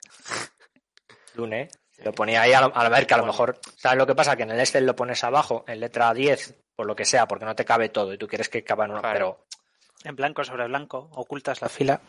Dune. 1.33 1.69
Lo 2.03 2.13
ponía 2.13 2.41
ahí 2.43 2.53
a, 2.53 2.61
lo- 2.61 2.75
a 2.75 2.87
ver 2.89 3.05
que 3.05 3.13
a 3.13 3.17
lo 3.17 3.25
mejor, 3.25 3.59
¿sabes 3.77 3.97
lo 3.97 4.07
que 4.07 4.15
pasa? 4.15 4.35
Que 4.35 4.43
en 4.43 4.51
el 4.51 4.59
Excel 4.59 4.85
lo 4.85 4.95
pones 4.95 5.23
abajo, 5.23 5.65
en 5.67 5.79
letra 5.81 6.13
10, 6.13 6.55
por 6.75 6.85
lo 6.87 6.95
que 6.95 7.03
sea, 7.05 7.27
porque 7.27 7.45
no 7.45 7.55
te 7.55 7.65
cabe 7.65 7.89
todo 7.89 8.13
y 8.13 8.17
tú 8.17 8.27
quieres 8.27 8.47
que 8.49 8.63
cabe 8.63 8.85
en 8.85 8.91
uno, 8.91 9.01
Claro. 9.01 9.13
pero 9.13 9.45
En 10.09 10.15
blanco 10.15 10.43
sobre 10.45 10.65
blanco, 10.67 11.09
ocultas 11.13 11.61
la 11.61 11.67
fila. 11.67 11.99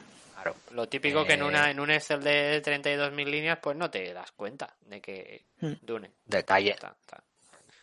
Claro. 0.43 0.57
Lo 0.71 0.89
típico 0.89 1.25
que 1.27 1.35
en 1.35 1.41
Eh. 1.41 1.45
una 1.45 1.71
en 1.71 1.81
un 1.81 1.91
Excel 1.91 2.23
de 2.23 2.63
32.000 2.63 3.29
líneas, 3.31 3.59
pues 3.63 3.77
no 3.77 3.91
te 3.91 4.13
das 4.15 4.33
cuenta 4.33 4.75
de 4.81 5.01
que 5.01 5.45
Hmm. 5.61 5.73
Dune. 5.83 6.13
Detalle. 6.25 6.71
Está, 6.71 6.95
está. 7.01 7.23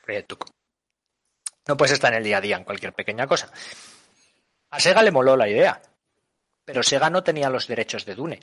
Proyecto. 0.03 0.37
No 1.67 1.77
puedes 1.77 1.93
estar 1.93 2.11
en 2.13 2.19
el 2.19 2.23
día 2.23 2.37
a 2.37 2.41
día 2.41 2.57
en 2.57 2.63
cualquier 2.63 2.93
pequeña 2.93 3.27
cosa. 3.27 3.51
A 4.71 4.79
Sega 4.79 5.03
le 5.03 5.11
moló 5.11 5.35
la 5.37 5.47
idea, 5.49 5.81
pero 6.65 6.81
Sega 6.81 7.09
no 7.09 7.23
tenía 7.23 7.49
los 7.49 7.67
derechos 7.67 8.05
de 8.05 8.15
Dune 8.15 8.39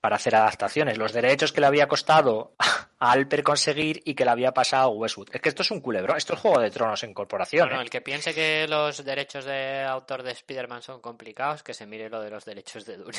para 0.00 0.16
hacer 0.16 0.34
adaptaciones, 0.34 0.98
los 0.98 1.12
derechos 1.12 1.52
que 1.52 1.60
le 1.60 1.66
había 1.68 1.88
costado 1.88 2.54
a 2.98 3.12
Alper 3.12 3.42
conseguir 3.42 4.00
y 4.04 4.14
que 4.14 4.24
le 4.24 4.30
había 4.30 4.52
pasado 4.52 4.84
a 4.84 4.94
Westwood. 4.94 5.28
Es 5.32 5.40
que 5.40 5.48
esto 5.48 5.62
es 5.62 5.70
un 5.70 5.80
culebro, 5.80 6.16
esto 6.16 6.34
es 6.34 6.40
Juego 6.40 6.60
de 6.60 6.70
Tronos 6.70 7.02
en 7.04 7.12
corporación. 7.12 7.68
Bueno, 7.68 7.80
¿eh? 7.80 7.84
el 7.84 7.90
que 7.90 8.00
piense 8.00 8.34
que 8.34 8.66
los 8.68 9.04
derechos 9.04 9.44
de 9.44 9.82
autor 9.84 10.22
de 10.22 10.32
Spider-Man 10.32 10.82
son 10.82 11.00
complicados, 11.00 11.62
que 11.62 11.74
se 11.74 11.86
mire 11.86 12.08
lo 12.08 12.20
de 12.20 12.30
los 12.30 12.44
derechos 12.44 12.86
de 12.86 12.96
Dune. 12.96 13.18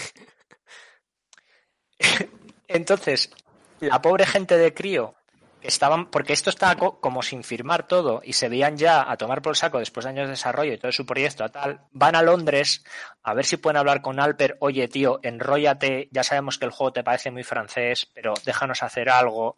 Entonces, 2.68 3.30
la 3.80 4.02
pobre 4.02 4.26
gente 4.26 4.58
de 4.58 4.74
Crío, 4.74 5.16
estaban, 5.68 6.10
porque 6.10 6.34
esto 6.34 6.50
estaba 6.50 6.76
co- 6.76 7.00
como 7.00 7.22
sin 7.22 7.44
firmar 7.44 7.88
todo 7.88 8.22
y 8.24 8.34
se 8.34 8.50
veían 8.50 8.78
ya 8.78 9.10
a 9.10 9.18
tomar 9.18 9.42
por 9.42 9.56
saco 9.58 9.80
después 9.80 10.04
de 10.06 10.10
años 10.12 10.26
de 10.28 10.32
desarrollo 10.32 10.74
y 10.74 10.78
todo 10.78 10.92
su 10.92 11.06
proyecto 11.06 11.44
a 11.44 11.50
tal, 11.50 11.82
van 11.92 12.16
a 12.16 12.22
Londres 12.22 12.84
a 13.24 13.34
ver 13.34 13.46
si 13.46 13.58
pueden 13.58 13.78
hablar 13.78 14.02
con 14.02 14.20
Alper, 14.20 14.58
oye 14.62 14.88
tío, 14.88 15.20
enróllate, 15.24 16.08
ya 16.12 16.24
sabemos 16.24 16.58
que 16.58 16.66
el 16.66 16.72
juego 16.72 16.94
te 16.94 17.04
parece 17.04 17.32
muy 17.32 17.44
francés, 17.44 18.06
pero 18.14 18.34
déjanos 18.46 18.82
hacer 18.84 19.10
algo. 19.10 19.58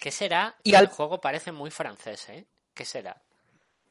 ¿Qué 0.00 0.10
será? 0.10 0.56
Y 0.62 0.70
el 0.70 0.76
al- 0.76 0.86
juego 0.88 1.20
parece 1.20 1.52
muy 1.52 1.70
francés, 1.70 2.28
¿eh? 2.30 2.46
¿Qué 2.74 2.84
será? 2.84 3.20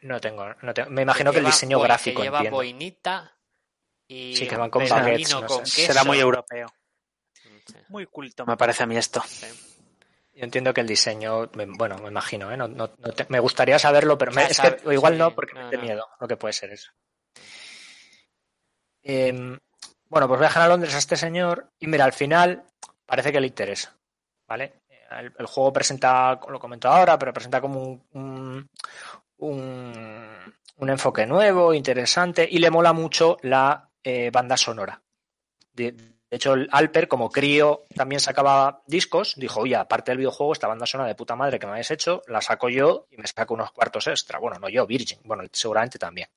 No 0.01 0.19
tengo, 0.21 0.45
no 0.61 0.73
tengo- 0.73 0.89
me 0.91 1.01
imagino 1.01 1.31
que 1.31 1.39
el 1.39 1.45
diseño 1.45 1.79
boi- 1.79 1.83
gráfico 1.83 2.19
que 2.21 2.23
lleva 2.25 2.37
entiendo. 2.39 2.55
boinita 2.57 3.33
y 4.07 4.35
Sí, 4.35 4.47
que 4.47 4.55
van 4.55 4.69
con 4.69 4.87
baguettes, 4.87 5.31
no 5.31 5.45
con 5.47 5.65
sé. 5.65 5.75
queso. 5.81 5.87
Será 5.93 6.03
muy 6.03 6.19
europeo. 6.19 6.67
Sí, 7.33 7.75
Muy 7.89 8.05
culto, 8.05 8.45
me 8.45 8.55
parece 8.57 8.83
a 8.83 8.85
mí 8.85 8.95
esto. 8.97 9.21
sí. 9.27 9.45
Yo 10.37 10.43
entiendo 10.43 10.71
que 10.73 10.81
el 10.81 10.87
diseño, 10.87 11.49
bueno, 11.77 11.97
me 11.97 12.09
imagino, 12.09 12.51
¿eh? 12.51 12.57
No- 12.57 12.67
no- 12.67 12.91
no 12.97 13.11
te- 13.13 13.25
me 13.29 13.39
gustaría 13.39 13.79
saberlo, 13.79 14.17
pero 14.19 14.31
me- 14.31 14.43
es 14.45 14.55
sabe- 14.57 14.77
que 14.77 14.87
o 14.87 14.91
igual 14.91 15.13
sí, 15.13 15.19
no, 15.19 15.33
porque 15.33 15.55
me 15.55 15.61
da 15.63 15.81
miedo 15.81 16.07
lo 16.19 16.27
que 16.27 16.37
puede 16.37 16.53
ser 16.53 16.71
eso. 16.71 16.91
Em, 19.03 19.57
bueno, 20.09 20.27
pues 20.27 20.39
viajan 20.39 20.63
a 20.63 20.67
Londres 20.67 20.93
a 20.95 20.97
este 20.99 21.15
señor 21.17 21.71
y 21.79 21.87
mira, 21.87 22.05
al 22.05 22.13
final 22.13 22.63
parece 23.05 23.31
que 23.31 23.39
le 23.39 23.47
interesa, 23.47 23.97
¿vale? 24.47 24.81
El, 25.09 25.33
el 25.39 25.45
juego 25.45 25.71
presenta, 25.73 26.39
lo 26.49 26.59
comento 26.59 26.89
ahora, 26.89 27.17
pero 27.17 27.33
presenta 27.33 27.61
como 27.61 27.81
un, 27.81 28.03
un, 28.11 28.69
un- 29.37 30.53
un 30.79 30.89
enfoque 30.89 31.25
nuevo, 31.25 31.73
interesante 31.73 32.47
y 32.49 32.59
le 32.59 32.69
mola 32.69 32.93
mucho 32.93 33.37
la 33.41 33.89
eh, 34.03 34.29
banda 34.31 34.55
sonora. 34.57 35.01
De, 35.73 35.95
de 36.29 36.35
hecho, 36.35 36.53
el 36.53 36.67
Alper, 36.71 37.07
como 37.07 37.29
crío, 37.29 37.85
también 37.95 38.19
sacaba 38.19 38.81
discos. 38.85 39.35
Dijo, 39.37 39.61
oye, 39.61 39.77
aparte 39.77 40.11
del 40.11 40.17
videojuego, 40.17 40.51
esta 40.51 40.67
banda 40.67 40.85
sonora 40.85 41.07
de 41.07 41.15
puta 41.15 41.35
madre 41.37 41.57
que 41.57 41.65
me 41.65 41.73
habéis 41.73 41.91
hecho, 41.91 42.21
la 42.27 42.41
saco 42.41 42.67
yo 42.67 43.07
y 43.11 43.17
me 43.17 43.27
saco 43.27 43.53
unos 43.53 43.71
cuartos 43.71 44.07
extra. 44.07 44.39
Bueno, 44.39 44.59
no 44.59 44.67
yo, 44.67 44.85
Virgin. 44.85 45.19
Bueno, 45.23 45.43
seguramente 45.53 45.97
también. 45.97 46.27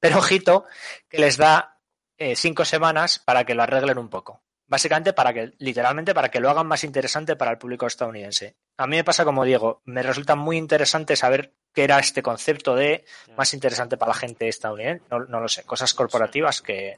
Pero 0.00 0.18
ojito, 0.18 0.64
que 1.08 1.18
les 1.18 1.36
da 1.36 1.78
eh, 2.16 2.36
cinco 2.36 2.64
semanas 2.64 3.18
para 3.18 3.44
que 3.44 3.54
lo 3.54 3.62
arreglen 3.62 3.98
un 3.98 4.08
poco. 4.08 4.42
Básicamente 4.66 5.12
para 5.12 5.34
que, 5.34 5.52
literalmente, 5.58 6.14
para 6.14 6.30
que 6.30 6.40
lo 6.40 6.48
hagan 6.48 6.66
más 6.66 6.82
interesante 6.84 7.36
para 7.36 7.50
el 7.50 7.58
público 7.58 7.86
estadounidense. 7.86 8.56
A 8.78 8.86
mí 8.86 8.96
me 8.96 9.04
pasa 9.04 9.26
como 9.26 9.44
Diego, 9.44 9.82
me 9.84 10.02
resulta 10.02 10.36
muy 10.36 10.56
interesante 10.56 11.16
saber 11.16 11.52
qué 11.74 11.84
era 11.84 11.98
este 11.98 12.22
concepto 12.22 12.74
de 12.74 13.04
más 13.36 13.52
interesante 13.52 13.98
para 13.98 14.12
la 14.12 14.18
gente 14.18 14.48
estadounidense. 14.48 15.04
No, 15.10 15.18
no 15.26 15.40
lo 15.40 15.48
sé, 15.48 15.64
cosas 15.64 15.92
corporativas 15.92 16.62
que, 16.62 16.96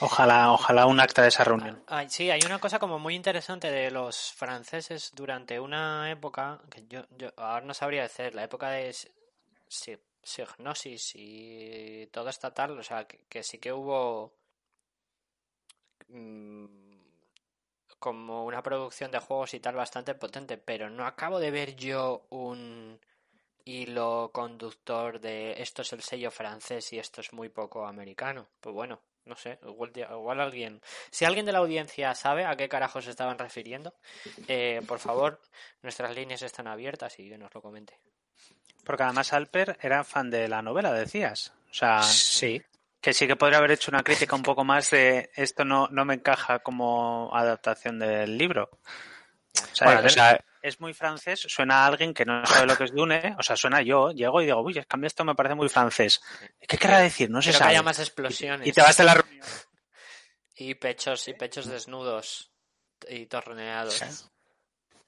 Ojalá, 0.00 0.52
ojalá 0.52 0.86
un 0.86 1.00
acta 1.00 1.22
de 1.22 1.28
esa 1.28 1.44
reunión. 1.44 1.82
Ay, 1.86 2.08
sí, 2.10 2.30
hay 2.30 2.40
una 2.44 2.58
cosa 2.58 2.78
como 2.78 2.98
muy 2.98 3.14
interesante 3.14 3.70
de 3.70 3.90
los 3.90 4.32
franceses 4.32 5.12
durante 5.14 5.58
una 5.60 6.10
época 6.10 6.60
que 6.70 6.84
yo, 6.88 7.02
ahora 7.36 7.64
no 7.64 7.74
sabría 7.74 8.02
decir, 8.02 8.34
la 8.34 8.44
época 8.44 8.70
de 8.70 8.92
si- 8.92 9.08
si- 9.68 9.98
Signosis 10.22 11.12
y 11.16 12.06
todo 12.10 12.30
esta 12.30 12.52
tal, 12.54 12.78
o 12.78 12.82
sea, 12.82 13.06
que, 13.06 13.18
que 13.28 13.42
sí 13.42 13.58
que 13.58 13.72
hubo 13.74 14.32
mm, 16.08 16.64
como 17.98 18.44
una 18.44 18.62
producción 18.62 19.10
de 19.10 19.18
juegos 19.18 19.54
y 19.54 19.60
tal 19.60 19.74
bastante 19.74 20.14
potente, 20.14 20.58
pero 20.58 20.90
no 20.90 21.06
acabo 21.06 21.38
de 21.38 21.50
ver 21.50 21.76
yo 21.76 22.26
un 22.30 22.98
hilo 23.66 24.30
conductor 24.32 25.20
de 25.20 25.60
esto 25.62 25.82
es 25.82 25.92
el 25.92 26.02
sello 26.02 26.30
francés 26.30 26.92
y 26.92 26.98
esto 26.98 27.20
es 27.20 27.32
muy 27.32 27.48
poco 27.48 27.86
americano. 27.86 28.46
Pues 28.60 28.74
bueno, 28.74 29.00
no 29.26 29.36
sé, 29.36 29.58
igual, 29.66 29.92
igual 29.94 30.40
alguien, 30.40 30.80
si 31.10 31.24
alguien 31.24 31.46
de 31.46 31.52
la 31.52 31.58
audiencia 31.58 32.14
sabe 32.14 32.44
a 32.44 32.56
qué 32.56 32.68
carajos 32.68 33.04
se 33.04 33.10
estaban 33.10 33.38
refiriendo, 33.38 33.94
eh, 34.48 34.82
por 34.86 34.98
favor, 34.98 35.40
nuestras 35.82 36.14
líneas 36.14 36.42
están 36.42 36.66
abiertas 36.66 37.18
y 37.18 37.28
que 37.28 37.38
nos 37.38 37.54
lo 37.54 37.62
comente. 37.62 37.98
Porque 38.84 39.02
además 39.02 39.32
Alper 39.32 39.78
era 39.80 40.04
fan 40.04 40.30
de 40.30 40.48
la 40.48 40.60
novela, 40.60 40.92
decías. 40.92 41.52
O 41.70 41.74
sea, 41.74 42.02
sí, 42.02 42.62
que 43.00 43.12
sí 43.12 43.26
que 43.26 43.36
podría 43.36 43.58
haber 43.58 43.72
hecho 43.72 43.90
una 43.90 44.02
crítica 44.02 44.34
un 44.34 44.42
poco 44.42 44.64
más 44.64 44.90
de 44.90 45.30
esto 45.34 45.64
no, 45.64 45.88
no 45.88 46.06
me 46.06 46.14
encaja 46.14 46.60
como 46.60 47.30
adaptación 47.34 47.98
del 47.98 48.38
libro. 48.38 48.70
O 48.72 49.74
sea, 49.74 49.88
Bueno, 49.88 50.06
o 50.06 50.08
sea, 50.08 50.42
es 50.64 50.80
muy 50.80 50.94
francés, 50.94 51.40
suena 51.46 51.84
a 51.84 51.86
alguien 51.86 52.14
que 52.14 52.24
no 52.24 52.44
sabe 52.46 52.66
lo 52.66 52.76
que 52.76 52.84
es 52.84 52.92
Dune, 52.92 53.36
o 53.38 53.42
sea, 53.42 53.54
suena 53.54 53.82
yo, 53.82 54.10
llego 54.12 54.40
y 54.40 54.46
digo, 54.46 54.62
uy, 54.62 54.78
es 54.78 54.86
que 54.86 54.94
a 54.94 54.96
mí 54.96 55.06
esto 55.06 55.22
me 55.24 55.34
parece 55.34 55.54
muy 55.54 55.68
francés. 55.68 56.22
¿Qué 56.66 56.78
querrá 56.78 56.98
decir? 57.00 57.28
No 57.30 57.42
se 57.42 57.50
que 57.50 57.58
sabe. 57.58 57.70
haya 57.72 57.82
más 57.82 57.98
explosiones 57.98 58.66
Y 58.66 58.72
te 58.72 58.80
vas 58.80 58.96
de 58.96 59.04
la 59.04 59.14
reunión. 59.14 59.46
y 60.56 60.74
pechos 60.74 61.28
y 61.28 61.34
pechos 61.34 61.66
desnudos 61.66 62.50
y 63.08 63.26
torneados. 63.26 64.02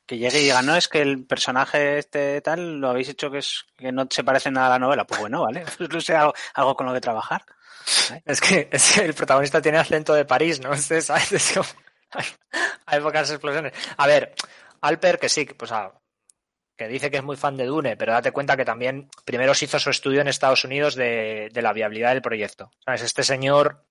Que 0.05 0.19
llegue 0.19 0.39
y 0.41 0.45
diga, 0.45 0.61
no, 0.63 0.77
es 0.77 0.89
que 0.89 1.01
el 1.03 1.25
personaje 1.27 1.99
este 1.99 2.41
tal 2.43 2.79
lo 2.79 2.91
habéis 2.91 3.09
hecho 3.09 3.31
que 3.31 3.39
es 3.39 3.65
que 3.77 3.91
no 3.91 4.07
se 4.11 4.23
parece 4.23 4.51
nada 4.51 4.67
a 4.67 4.71
la 4.71 4.79
novela. 4.79 5.05
Pues 5.07 5.21
bueno, 5.21 5.43
vale, 5.43 5.65
pues 5.79 5.89
no 5.91 6.01
sé, 6.01 6.15
algo, 6.15 6.35
algo 6.55 6.77
con 6.77 6.87
lo 6.87 6.93
que 6.93 7.01
trabajar. 7.01 7.45
Es 8.25 8.41
que, 8.41 8.69
es 8.71 8.93
que 8.93 9.05
el 9.05 9.15
protagonista 9.15 9.63
tiene 9.63 9.79
acento 9.79 10.13
de 10.13 10.25
París, 10.25 10.59
¿no? 10.61 10.67
Entonces, 10.75 11.07
¿sabes? 11.07 11.33
Es 11.33 11.53
como- 11.53 11.67
hay 12.87 13.01
pocas 13.01 13.31
explosiones. 13.31 13.73
A 13.97 14.07
ver, 14.07 14.33
Alper, 14.81 15.19
que 15.19 15.29
sí, 15.29 15.45
pues, 15.45 15.73
ah, 15.73 15.93
que 16.77 16.89
dice 16.89 17.11
que 17.11 17.19
es 17.19 17.25
muy 17.25 17.37
fan 17.37 17.57
de 17.57 17.65
Dune, 17.65 17.97
pero 17.97 18.13
date 18.13 18.33
cuenta 18.33 18.57
que 18.57 18.65
también 18.65 19.09
primero 19.25 19.55
se 19.55 19.65
hizo 19.65 19.79
su 19.79 19.91
estudio 19.91 20.21
en 20.21 20.29
Estados 20.29 20.65
Unidos 20.65 20.95
de, 20.95 21.49
de 21.53 21.63
la 21.63 21.73
viabilidad 21.73 22.11
del 22.11 22.23
proyecto. 22.23 22.71
¿Sabes? 22.85 23.03
Este 23.03 23.23
señor 23.23 23.85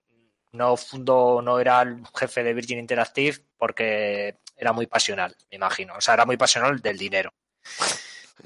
no 0.51 0.77
fundó, 0.77 1.41
no 1.41 1.59
era 1.59 1.81
el 1.81 2.03
jefe 2.15 2.43
de 2.43 2.53
Virgin 2.53 2.79
Interactive 2.79 3.39
porque 3.57 4.37
era 4.55 4.73
muy 4.73 4.87
pasional, 4.87 5.35
me 5.51 5.57
imagino. 5.57 5.95
O 5.95 6.01
sea, 6.01 6.13
era 6.13 6.25
muy 6.25 6.37
pasional 6.37 6.79
del 6.79 6.97
dinero, 6.97 7.33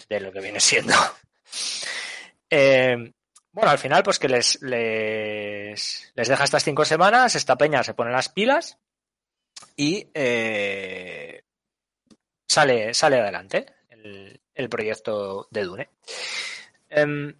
de 0.08 0.20
lo 0.20 0.32
que 0.32 0.42
viene 0.42 0.60
siendo. 0.60 0.94
Eh, 2.52 3.14
bueno, 3.52 3.70
al 3.70 3.78
final, 3.78 4.02
pues 4.02 4.18
que 4.18 4.28
les, 4.28 4.60
les, 4.64 6.12
les 6.16 6.28
deja 6.28 6.44
estas 6.44 6.64
cinco 6.64 6.84
semanas, 6.84 7.36
esta 7.36 7.56
peña 7.56 7.84
se 7.84 7.94
pone 7.94 8.12
las 8.12 8.30
pilas 8.30 8.80
y 9.76 10.10
eh, 10.16 11.44
sale, 12.50 12.94
sale 12.94 13.20
adelante 13.20 13.66
el, 13.90 14.42
el 14.54 14.70
proyecto 14.70 15.48
de 15.52 15.64
Dune. 15.64 15.90
Em, 16.90 17.34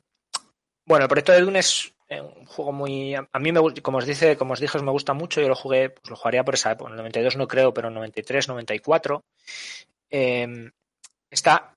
bueno, 0.86 1.06
el 1.06 1.10
proyecto 1.10 1.32
de 1.32 1.42
Dune 1.42 1.60
es 1.60 1.94
eh, 2.08 2.22
un 2.22 2.46
juego 2.46 2.72
muy. 2.72 3.16
A 3.16 3.40
mí, 3.40 3.52
me, 3.52 3.60
como 3.82 3.98
os 3.98 4.06
dice, 4.06 4.38
como 4.38 4.54
os 4.54 4.60
dije, 4.60 4.80
me 4.80 4.92
gusta 4.92 5.14
mucho. 5.14 5.42
Yo 5.42 5.48
lo 5.48 5.56
jugué, 5.56 5.90
pues 5.90 6.10
lo 6.10 6.16
jugaría 6.16 6.44
por 6.44 6.54
esa 6.54 6.72
época. 6.72 6.90
En 6.90 6.94
el 6.94 6.98
92 6.98 7.38
no 7.38 7.48
creo, 7.48 7.74
pero 7.74 7.90
en 7.90 7.96
93, 7.96 8.48
94. 8.48 9.24
Em, 10.10 10.72
está 11.30 11.76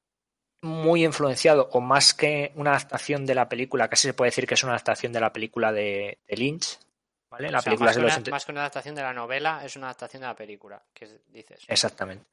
muy 0.63 1.05
influenciado, 1.05 1.69
o 1.73 1.81
más 1.81 2.15
que 2.15 2.53
una 2.55 2.71
adaptación 2.71 3.27
de 3.27 3.35
la 3.35 3.49
película, 3.49 3.89
casi 3.89 4.09
se 4.09 4.15
puede 4.15 4.31
decir 4.31 4.47
que 4.47 4.55
es 4.55 4.63
una 4.63 4.73
adaptación 4.73 5.13
de 5.13 5.21
la 5.21 5.33
película 5.33 5.73
de 5.73 6.19
Lynch. 6.29 6.79
¿Vale? 7.33 7.51
La 7.51 7.59
O 7.59 7.63
sea, 7.63 7.71
película 7.71 7.87
más, 7.89 7.91
es 7.93 7.97
que 7.97 8.01
de 8.01 8.03
los 8.05 8.13
una, 8.13 8.21
80 8.21 8.31
más 8.31 8.45
que 8.45 8.53
una 8.53 8.61
adaptación 8.61 8.95
de 8.95 9.03
la 9.03 9.13
novela, 9.13 9.63
es 9.65 9.75
una 9.77 9.87
adaptación 9.87 10.21
de 10.21 10.27
la 10.29 10.37
película, 10.37 10.83
que 10.95 11.07
es- 11.07 11.17
dices. 11.33 11.61
Exactamente. 11.67 12.27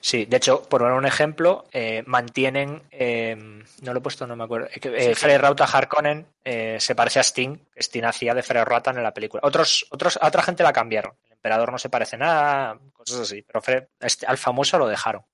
Sí, 0.00 0.24
de 0.26 0.36
hecho, 0.36 0.62
por 0.68 0.80
poner 0.82 0.96
un 0.96 1.06
ejemplo, 1.06 1.64
eh, 1.72 2.02
mantienen, 2.06 2.82
eh, 2.90 3.34
no 3.82 3.92
lo 3.92 3.98
he 3.98 4.02
puesto, 4.02 4.26
no 4.26 4.36
me 4.36 4.44
acuerdo, 4.44 4.66
eh, 4.68 4.80
Sí, 4.82 4.90
sí. 5.08 5.14
Frey 5.14 5.36
Rauta 5.36 5.64
Harkonnen 5.64 6.26
eh, 6.44 6.76
se 6.78 6.94
parece 6.94 7.18
a 7.18 7.22
Sting, 7.22 7.56
que 7.72 7.80
Sting 7.80 8.04
hacía 8.04 8.34
de 8.34 8.42
Frey 8.42 8.62
Rauta 8.64 8.90
en 8.90 9.02
la 9.02 9.14
película. 9.14 9.40
Otros, 9.44 9.86
otros, 9.90 10.18
a 10.20 10.26
otra 10.28 10.42
gente 10.42 10.62
la 10.62 10.72
cambiaron. 10.72 11.16
El 11.26 11.32
emperador 11.32 11.72
no 11.72 11.78
se 11.78 11.88
parece 11.88 12.16
nada, 12.16 12.78
cosas 12.92 13.20
así, 13.20 13.42
pero 13.42 13.60
Frey- 13.62 13.86
este- 14.00 14.26
al 14.26 14.36
famoso 14.38 14.78
lo 14.78 14.86
dejaron. 14.86 15.24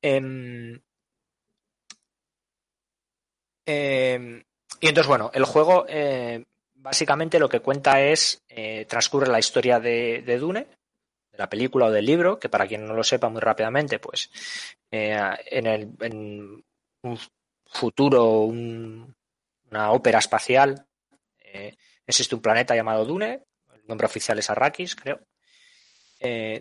Em, 0.00 0.80
em, 3.66 4.42
y 4.80 4.88
entonces, 4.88 5.06
bueno, 5.08 5.30
el 5.34 5.44
juego 5.44 5.84
eh, 5.88 6.44
básicamente 6.82 7.38
lo 7.38 7.48
que 7.48 7.60
cuenta 7.60 8.00
es, 8.00 8.42
eh, 8.48 8.84
transcurre 8.86 9.28
la 9.28 9.38
historia 9.38 9.78
de, 9.80 10.22
Dune, 10.38 10.66
de 11.30 11.38
la 11.38 11.48
película 11.48 11.86
o 11.86 11.90
del 11.90 12.04
libro, 12.04 12.38
que 12.38 12.48
para 12.48 12.66
quien 12.66 12.86
no 12.86 12.94
lo 12.94 13.04
sepa 13.04 13.28
muy 13.28 13.40
rápidamente, 13.40 13.98
pues 13.98 14.30
eh, 14.90 15.18
en, 15.50 15.66
el, 15.66 15.90
en 16.00 16.64
un 17.02 17.18
futuro, 17.66 18.40
un- 18.40 19.14
una 19.70 19.92
ópera 19.92 20.18
espacial, 20.18 20.86
eh, 21.38 21.74
existe 22.06 22.34
un 22.34 22.42
planeta 22.42 22.74
llamado 22.74 23.04
Dune, 23.04 23.44
el 23.74 23.86
nombre 23.86 24.06
oficial 24.06 24.38
es 24.38 24.50
Arrakis, 24.50 24.94
creo, 24.96 25.20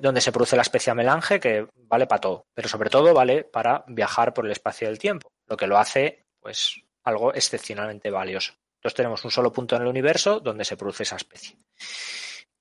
donde 0.01 0.21
se 0.21 0.31
produce 0.31 0.55
la 0.55 0.63
especie 0.63 0.91
melange, 0.95 1.39
que 1.39 1.67
vale 1.75 2.07
para 2.07 2.19
todo, 2.21 2.47
pero 2.53 2.67
sobre 2.67 2.89
todo 2.89 3.13
vale 3.13 3.43
para 3.43 3.83
viajar 3.87 4.33
por 4.33 4.45
el 4.45 4.51
espacio 4.51 4.87
del 4.87 4.97
tiempo, 4.97 5.31
lo 5.47 5.55
que 5.55 5.67
lo 5.67 5.77
hace 5.77 6.25
pues 6.39 6.81
algo 7.03 7.31
excepcionalmente 7.33 8.09
valioso. 8.09 8.53
Entonces 8.81 8.95
tenemos 8.95 9.23
un 9.23 9.31
solo 9.31 9.53
punto 9.53 9.75
en 9.75 9.83
el 9.83 9.87
universo 9.87 10.39
donde 10.39 10.65
se 10.65 10.75
produce 10.75 11.03
esa 11.03 11.17
especie. 11.17 11.55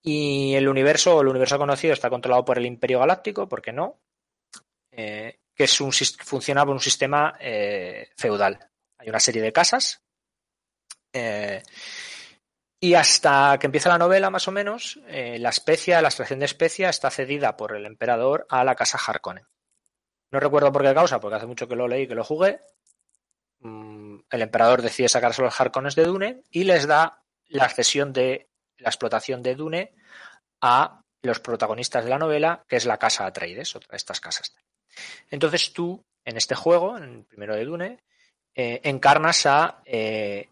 Y 0.02 0.54
el 0.54 0.68
universo, 0.68 1.20
el 1.20 1.28
universo 1.28 1.58
conocido, 1.58 1.94
está 1.94 2.10
controlado 2.10 2.44
por 2.44 2.58
el 2.58 2.66
Imperio 2.66 3.00
Galáctico, 3.00 3.48
¿por 3.48 3.62
qué 3.62 3.72
no? 3.72 4.00
Eh, 4.92 5.40
que 5.54 5.64
es 5.64 5.80
un, 5.80 5.92
funciona 5.92 6.64
por 6.64 6.74
un 6.74 6.80
sistema 6.80 7.34
eh, 7.40 8.10
feudal. 8.16 8.58
Hay 8.98 9.08
una 9.08 9.20
serie 9.20 9.42
de 9.42 9.52
casas 9.52 10.02
y 12.82 12.94
hasta 12.94 13.58
que 13.58 13.66
empieza 13.66 13.90
la 13.90 13.98
novela, 13.98 14.30
más 14.30 14.48
o 14.48 14.52
menos, 14.52 14.98
eh, 15.06 15.38
la 15.38 15.50
especia, 15.50 16.00
la 16.00 16.08
extracción 16.08 16.38
de 16.38 16.46
especia 16.46 16.88
está 16.88 17.10
cedida 17.10 17.54
por 17.54 17.76
el 17.76 17.84
emperador 17.84 18.46
a 18.48 18.64
la 18.64 18.74
casa 18.74 18.98
Harkonnen. 18.98 19.46
No 20.32 20.40
recuerdo 20.40 20.72
por 20.72 20.82
qué 20.82 20.94
causa, 20.94 21.20
porque 21.20 21.36
hace 21.36 21.46
mucho 21.46 21.68
que 21.68 21.76
lo 21.76 21.86
leí, 21.86 22.08
que 22.08 22.14
lo 22.14 22.24
jugué. 22.24 22.60
Mm, 23.60 24.20
el 24.30 24.42
emperador 24.42 24.82
decide 24.82 25.08
sacarse 25.08 25.42
los 25.42 25.58
Harkonnens 25.58 25.94
de 25.94 26.04
Dune 26.04 26.42
y 26.50 26.64
les 26.64 26.86
da 26.86 27.22
la 27.48 27.68
cesión 27.68 28.12
de 28.12 28.48
la 28.78 28.88
explotación 28.88 29.42
de 29.42 29.54
Dune 29.54 29.92
a 30.60 31.02
los 31.22 31.40
protagonistas 31.40 32.04
de 32.04 32.10
la 32.10 32.18
novela, 32.18 32.64
que 32.66 32.76
es 32.76 32.86
la 32.86 32.98
casa 32.98 33.26
Atreides, 33.26 33.76
otra 33.76 33.96
estas 33.96 34.20
casas. 34.20 34.54
Entonces 35.30 35.72
tú, 35.72 36.02
en 36.24 36.36
este 36.36 36.54
juego, 36.54 36.96
en 36.96 37.02
el 37.04 37.24
primero 37.24 37.54
de 37.54 37.64
Dune, 37.64 37.98
eh, 38.54 38.80
encarnas 38.84 39.44
a 39.46 39.82
eh, 39.84 40.48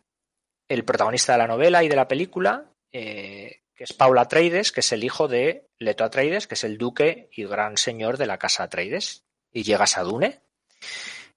el 0.69 0.85
protagonista 0.85 1.33
de 1.33 1.39
la 1.39 1.47
novela 1.47 1.83
y 1.83 1.89
de 1.89 1.97
la 1.97 2.09
película, 2.09 2.71
eh, 2.93 3.63
que 3.75 3.85
es 3.85 3.93
Paula 3.93 4.23
Atreides, 4.23 4.73
que 4.73 4.81
es 4.81 4.93
el 4.93 5.05
hijo 5.05 5.29
de 5.29 5.69
Leto 5.79 6.05
Atreides, 6.05 6.47
que 6.47 6.55
es 6.55 6.65
el 6.65 6.77
duque 6.77 7.31
y 7.33 7.45
gran 7.45 7.77
señor 7.77 8.19
de 8.19 8.27
la 8.27 8.39
casa 8.39 8.65
Atreides. 8.65 9.25
Y 9.51 9.63
llegas 9.63 9.97
a 9.97 10.03
Dune. 10.03 10.41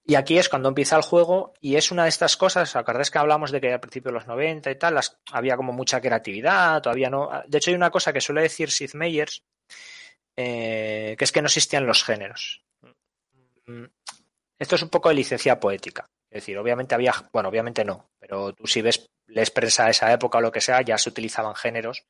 Y 0.04 0.16
aquí 0.16 0.36
es 0.36 0.48
cuando 0.48 0.68
empieza 0.68 0.96
el 0.96 1.02
juego 1.02 1.54
y 1.60 1.76
es 1.76 1.92
una 1.92 2.04
de 2.04 2.08
estas 2.08 2.36
cosas, 2.36 2.74
acordáis 2.74 3.10
que 3.10 3.18
hablamos 3.18 3.52
de 3.52 3.60
que 3.60 3.72
al 3.72 3.80
principio 3.80 4.10
de 4.10 4.14
los 4.14 4.26
90 4.26 4.70
y 4.70 4.76
tal, 4.76 4.98
había 5.30 5.56
como 5.56 5.72
mucha 5.72 6.00
creatividad, 6.00 6.82
todavía 6.82 7.08
no. 7.08 7.30
De 7.46 7.58
hecho 7.58 7.70
hay 7.70 7.76
una 7.76 7.90
cosa 7.90 8.12
que 8.12 8.20
suele 8.20 8.42
decir 8.42 8.70
Sid 8.70 8.94
Meyers, 8.94 9.44
eh, 10.36 11.14
que 11.16 11.24
es 11.24 11.30
que 11.30 11.40
no 11.40 11.46
existían 11.46 11.86
los 11.86 12.02
géneros. 12.02 12.64
Mm, 13.66 13.84
esto 14.58 14.74
es 14.74 14.82
un 14.82 14.90
poco 14.90 15.08
de 15.08 15.14
licencia 15.14 15.60
poética. 15.60 16.08
Es 16.30 16.42
decir, 16.42 16.58
obviamente 16.58 16.94
había, 16.94 17.14
bueno, 17.32 17.48
obviamente 17.48 17.84
no, 17.84 18.10
pero 18.18 18.54
tú 18.54 18.66
si 18.66 18.80
ves, 18.80 19.10
lees 19.26 19.50
prensa 19.50 19.84
de 19.84 19.90
esa 19.90 20.12
época 20.12 20.38
o 20.38 20.40
lo 20.40 20.50
que 20.50 20.60
sea, 20.60 20.80
ya 20.82 20.98
se 20.98 21.10
utilizaban 21.10 21.54
géneros, 21.54 22.06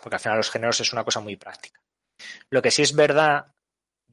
porque 0.00 0.16
al 0.16 0.20
final 0.20 0.38
los 0.38 0.50
géneros 0.50 0.80
es 0.80 0.92
una 0.92 1.04
cosa 1.04 1.20
muy 1.20 1.36
práctica. 1.36 1.80
Lo 2.50 2.62
que 2.62 2.70
sí 2.70 2.82
es 2.82 2.94
verdad, 2.94 3.53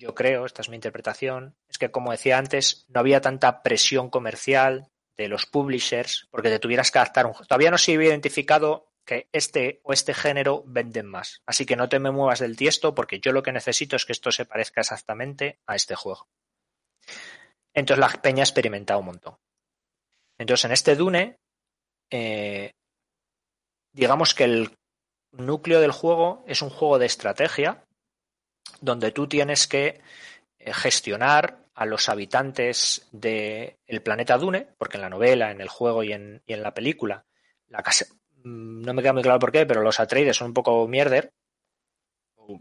yo 0.01 0.15
creo, 0.15 0.45
esta 0.45 0.63
es 0.63 0.69
mi 0.69 0.75
interpretación, 0.75 1.55
es 1.69 1.77
que 1.77 1.91
como 1.91 2.11
decía 2.11 2.39
antes, 2.39 2.85
no 2.89 2.99
había 2.99 3.21
tanta 3.21 3.61
presión 3.61 4.09
comercial 4.09 4.89
de 5.15 5.27
los 5.27 5.45
publishers, 5.45 6.27
porque 6.31 6.49
te 6.49 6.57
tuvieras 6.57 6.89
que 6.89 6.97
adaptar 6.97 7.27
un 7.27 7.33
Todavía 7.33 7.69
no 7.69 7.77
se 7.77 7.93
había 7.93 8.09
identificado 8.09 8.87
que 9.05 9.29
este 9.31 9.79
o 9.83 9.93
este 9.93 10.15
género 10.15 10.63
venden 10.65 11.05
más. 11.05 11.41
Así 11.45 11.67
que 11.67 11.75
no 11.75 11.87
te 11.87 11.99
me 11.99 12.09
muevas 12.09 12.39
del 12.39 12.57
tiesto 12.57 12.95
porque 12.95 13.19
yo 13.19 13.31
lo 13.31 13.43
que 13.43 13.51
necesito 13.51 13.95
es 13.95 14.05
que 14.05 14.13
esto 14.13 14.31
se 14.31 14.45
parezca 14.45 14.81
exactamente 14.81 15.59
a 15.67 15.75
este 15.75 15.93
juego. 15.93 16.27
Entonces 17.73 17.99
la 17.99 18.21
peña 18.21 18.41
ha 18.41 18.45
experimentado 18.49 18.99
un 18.99 19.05
montón. 19.05 19.37
Entonces, 20.39 20.65
en 20.65 20.71
este 20.71 20.95
Dune, 20.95 21.37
eh, 22.09 22.71
digamos 23.93 24.33
que 24.33 24.45
el 24.45 24.77
núcleo 25.31 25.79
del 25.79 25.91
juego 25.91 26.43
es 26.47 26.63
un 26.63 26.71
juego 26.71 26.97
de 26.97 27.05
estrategia 27.05 27.85
donde 28.79 29.11
tú 29.11 29.27
tienes 29.27 29.67
que 29.67 30.01
eh, 30.59 30.73
gestionar 30.73 31.57
a 31.73 31.85
los 31.85 32.09
habitantes 32.09 33.07
del 33.11 34.01
planeta 34.03 34.37
Dune, 34.37 34.67
porque 34.77 34.97
en 34.97 35.01
la 35.01 35.09
novela, 35.09 35.51
en 35.51 35.61
el 35.61 35.69
juego 35.69 36.03
y 36.03 36.13
en, 36.13 36.41
la 36.45 36.73
película, 36.73 37.25
la 37.67 37.81
casa, 37.81 38.05
mm, 38.43 38.81
no 38.81 38.93
me 38.93 39.01
queda 39.01 39.13
muy 39.13 39.23
claro 39.23 39.39
por 39.39 39.51
qué, 39.51 39.65
pero 39.65 39.81
los 39.81 39.99
Atreides 39.99 40.37
son 40.37 40.47
un 40.47 40.53
poco 40.53 40.87
mierder, 40.87 41.33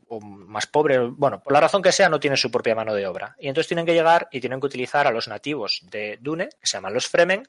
o, 0.09 0.20
más 0.20 0.66
pobres, 0.66 1.01
bueno, 1.12 1.42
por 1.42 1.53
la 1.53 1.61
razón 1.61 1.83
que 1.83 1.92
sea, 1.92 2.09
no 2.09 2.20
tienen 2.20 2.37
su 2.37 2.51
propia 2.51 2.75
mano 2.75 2.94
de 2.94 3.07
obra. 3.07 3.35
Y 3.38 3.49
entonces 3.49 3.68
tienen 3.68 3.87
que 3.87 3.94
llegar 3.94 4.29
y 4.31 4.40
tienen 4.40 4.61
que 4.61 4.66
utilizar 4.66 5.07
a 5.07 5.11
los 5.11 5.29
nativos 5.29 5.81
de 5.90 6.18
Dune, 6.20 6.49
que 6.49 6.66
se 6.66 6.77
llaman 6.77 6.94
los 6.94 7.09
Fremen, 7.09 7.42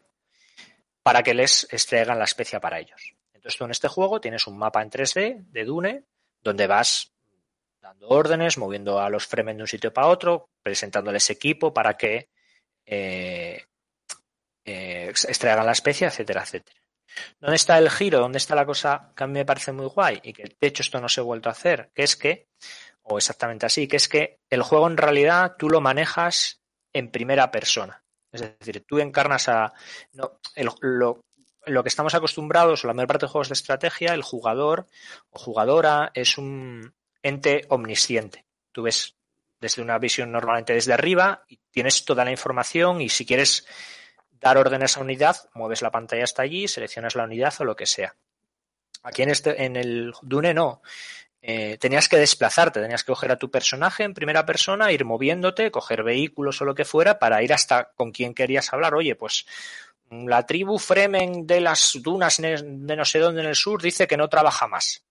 para 1.04 1.24
que 1.24 1.34
les 1.34 1.68
extraigan 1.72 2.18
la 2.18 2.26
especia 2.26 2.60
para 2.60 2.80
ellos. 2.80 3.16
Entonces 3.34 3.58
tú 3.58 3.66
en 3.66 3.72
este 3.72 3.88
juego 3.88 4.22
tienes 4.22 4.46
un 4.48 4.58
mapa 4.58 4.82
en 4.82 4.90
3D 4.90 5.46
de 5.52 5.66
Dune 5.66 6.04
donde 6.44 6.68
vas 6.68 7.12
dando 7.82 8.10
órdenes, 8.10 8.58
moviendo 8.58 9.00
a 9.00 9.10
los 9.10 9.26
Fremen 9.26 9.58
de 9.58 9.64
un 9.64 9.68
sitio 9.68 9.92
para 9.92 10.08
otro, 10.08 10.50
presentándoles 10.62 11.30
equipo 11.30 11.74
para 11.74 11.98
que 11.98 12.30
eh, 12.86 13.66
eh, 14.64 15.08
extraigan 15.10 15.66
la 15.66 15.72
especia, 15.72 16.08
etcétera, 16.08 16.44
etcétera. 16.44 16.80
¿Dónde 17.40 17.56
está 17.56 17.78
el 17.78 17.90
giro? 17.90 18.20
¿Dónde 18.20 18.38
está 18.38 18.56
la 18.56 18.66
cosa 18.66 19.12
que 19.16 19.24
a 19.24 19.28
mí 19.28 19.34
me 19.34 19.46
parece 19.46 19.72
muy 19.72 19.88
guay? 19.88 20.20
Y 20.24 20.32
que 20.32 20.44
de 20.44 20.68
hecho 20.68 20.84
esto 20.84 21.02
no 21.02 21.10
se 21.10 21.20
ha 21.20 21.24
vuelto 21.24 21.50
a 21.50 21.54
hacer, 21.54 21.92
que 21.94 22.04
es 22.04 22.16
que, 22.16 22.48
o 23.02 23.18
exactamente 23.18 23.66
así, 23.66 23.88
que 23.88 23.98
es 23.98 24.08
que 24.08 24.40
el 24.50 24.62
juego 24.62 24.88
en 24.88 24.98
realidad 24.98 25.56
tú 25.58 25.70
lo 25.70 25.82
manejas 25.82 26.62
en 26.94 27.12
primera 27.12 27.52
persona. 27.52 28.04
Es 28.32 28.42
decir, 28.42 28.86
tú 28.88 29.00
encarnas 29.00 29.50
a. 29.50 29.74
No, 30.14 30.40
lo, 30.80 31.22
que 31.84 31.90
estamos 31.90 32.16
acostumbrados, 32.16 32.84
o 32.84 32.88
la 32.88 32.94
mayor 32.94 33.08
parte 33.08 33.26
de 33.26 33.32
juegos 33.32 33.50
de 33.50 33.54
estrategia, 33.54 34.14
el 34.14 34.22
jugador 34.22 34.88
o 35.32 35.40
jugadora 35.40 36.12
es 36.14 36.38
un 36.38 36.94
ente 37.24 37.66
omnisciente. 37.70 38.46
Tú 38.72 38.84
ves 38.84 39.16
desde 39.60 39.82
una 39.82 40.00
visión 40.00 40.32
normalmente 40.32 40.74
desde 40.74 40.94
arriba 40.94 41.44
y 41.48 41.60
tienes 41.70 42.04
toda 42.04 42.26
la 42.26 42.32
información 42.32 43.00
y 43.02 43.10
si 43.10 43.26
quieres 43.26 43.66
dar 44.32 44.58
órdenes 44.58 44.98
a 44.98 45.02
unidad, 45.02 45.38
mueves 45.54 45.84
la 45.84 45.92
pantalla 45.92 46.24
hasta 46.24 46.42
allí, 46.42 46.68
seleccionas 46.68 47.16
la 47.16 47.26
unidad 47.26 47.54
o 47.60 47.64
lo 47.64 47.76
que 47.76 47.86
sea. 47.86 48.16
Aquí 49.04 49.22
en, 49.22 49.30
este, 49.30 49.64
en 49.64 49.76
el 49.76 50.14
Dune 50.22 50.54
no. 50.54 50.82
Eh, 51.44 51.78
tenías 51.80 52.08
que 52.08 52.18
desplazarte, 52.18 52.82
tenías 52.82 53.04
que 53.04 53.12
coger 53.12 53.32
a 53.32 53.38
tu 53.38 53.50
personaje 53.50 54.04
en 54.04 54.14
primera 54.14 54.46
persona, 54.46 54.92
ir 54.92 55.06
moviéndote, 55.06 55.72
coger 55.72 56.04
vehículos 56.04 56.62
o 56.62 56.66
lo 56.66 56.76
que 56.76 56.86
fuera 56.86 57.18
para 57.18 57.42
ir 57.42 57.54
hasta 57.54 57.92
con 57.96 58.12
quien 58.12 58.34
querías 58.34 58.72
hablar. 58.74 58.94
Oye, 58.94 59.16
pues 59.16 59.46
la 60.12 60.46
tribu 60.46 60.78
Fremen 60.78 61.48
de 61.48 61.62
las 61.62 61.98
dunas 62.02 62.38
de 62.38 62.96
no 62.96 63.06
sé 63.06 63.20
dónde 63.20 63.42
en 63.42 63.48
el 63.48 63.56
sur 63.56 63.82
dice 63.82 64.08
que 64.08 64.18
no 64.18 64.28
trabaja 64.28 64.68
más. 64.68 65.04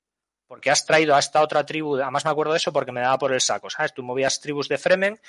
Porque 0.50 0.68
has 0.68 0.84
traído 0.84 1.14
a 1.14 1.20
esta 1.20 1.42
otra 1.42 1.64
tribu, 1.64 1.94
además 1.94 2.24
me 2.24 2.32
acuerdo 2.32 2.50
de 2.50 2.56
eso 2.56 2.72
porque 2.72 2.90
me 2.90 3.00
daba 3.00 3.16
por 3.18 3.32
el 3.32 3.40
saco, 3.40 3.70
¿sabes? 3.70 3.94
Tú 3.94 4.02
movías 4.02 4.40
tribus 4.40 4.68
de 4.68 4.78
Fremen 4.78 5.20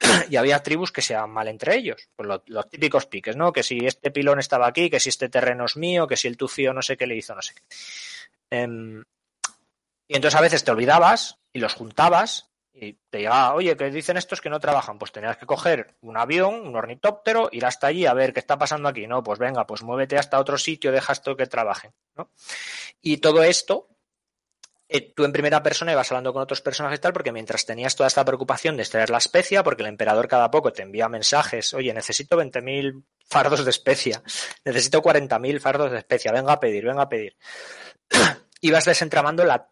y 0.30 0.36
había 0.36 0.62
tribus 0.62 0.90
que 0.90 1.02
se 1.02 1.12
iban 1.12 1.28
mal 1.28 1.46
entre 1.48 1.76
ellos. 1.76 2.08
Pues 2.16 2.26
los, 2.46 2.70
típicos 2.70 3.04
piques, 3.04 3.36
¿no? 3.36 3.52
Que 3.52 3.62
si 3.62 3.84
este 3.84 4.10
pilón 4.10 4.38
estaba 4.38 4.66
aquí, 4.66 4.88
que 4.88 4.98
si 4.98 5.10
este 5.10 5.28
terreno 5.28 5.66
es 5.66 5.76
mío, 5.76 6.06
que 6.06 6.16
si 6.16 6.26
el 6.26 6.38
tufío 6.38 6.72
no 6.72 6.80
sé 6.80 6.96
qué 6.96 7.06
le 7.06 7.16
hizo, 7.16 7.34
no 7.34 7.42
sé 7.42 7.52
qué. 7.52 7.62
Em, 8.48 9.04
y 10.08 10.16
entonces 10.16 10.38
a 10.38 10.40
veces 10.40 10.64
te 10.64 10.70
olvidabas 10.70 11.36
y 11.52 11.58
los 11.58 11.74
juntabas 11.74 12.48
y 12.72 12.94
te 13.10 13.18
llegaba, 13.18 13.52
oye, 13.52 13.76
que 13.76 13.90
dicen 13.90 14.16
estos 14.16 14.40
que 14.40 14.48
no 14.48 14.58
trabajan. 14.58 14.98
Pues 14.98 15.12
tenías 15.12 15.36
que 15.36 15.44
coger 15.44 15.98
un 16.00 16.16
avión, 16.16 16.66
un 16.66 16.76
ornitóptero, 16.76 17.50
ir 17.52 17.66
hasta 17.66 17.88
allí 17.88 18.06
a 18.06 18.14
ver 18.14 18.32
qué 18.32 18.40
está 18.40 18.56
pasando 18.56 18.88
aquí. 18.88 19.06
No, 19.06 19.22
pues 19.22 19.38
venga, 19.38 19.66
pues 19.66 19.82
muévete 19.82 20.16
hasta 20.16 20.40
otro 20.40 20.56
sitio, 20.56 20.92
deja 20.92 21.12
esto 21.12 21.36
que 21.36 21.46
trabajen. 21.46 21.92
¿no? 22.16 22.30
Y 23.02 23.18
todo 23.18 23.42
esto, 23.42 23.88
eh, 24.88 25.12
tú 25.14 25.24
en 25.24 25.32
primera 25.32 25.62
persona 25.62 25.92
ibas 25.92 26.10
hablando 26.12 26.32
con 26.32 26.42
otros 26.42 26.60
personajes 26.60 27.00
tal, 27.00 27.12
porque 27.12 27.32
mientras 27.32 27.66
tenías 27.66 27.96
toda 27.96 28.06
esta 28.06 28.24
preocupación 28.24 28.76
de 28.76 28.82
extraer 28.82 29.10
la 29.10 29.18
especia, 29.18 29.62
porque 29.62 29.82
el 29.82 29.88
emperador 29.88 30.28
cada 30.28 30.50
poco 30.50 30.72
te 30.72 30.82
envía 30.82 31.08
mensajes, 31.08 31.74
oye, 31.74 31.92
necesito 31.92 32.36
20.000 32.36 33.04
fardos 33.26 33.64
de 33.64 33.70
especia, 33.70 34.22
necesito 34.64 35.02
40.000 35.02 35.60
fardos 35.60 35.90
de 35.90 35.98
especia, 35.98 36.32
venga 36.32 36.52
a 36.52 36.60
pedir, 36.60 36.84
venga 36.84 37.02
a 37.02 37.08
pedir. 37.08 37.36
ibas 38.60 38.84
desentramando 38.84 39.44
la 39.44 39.70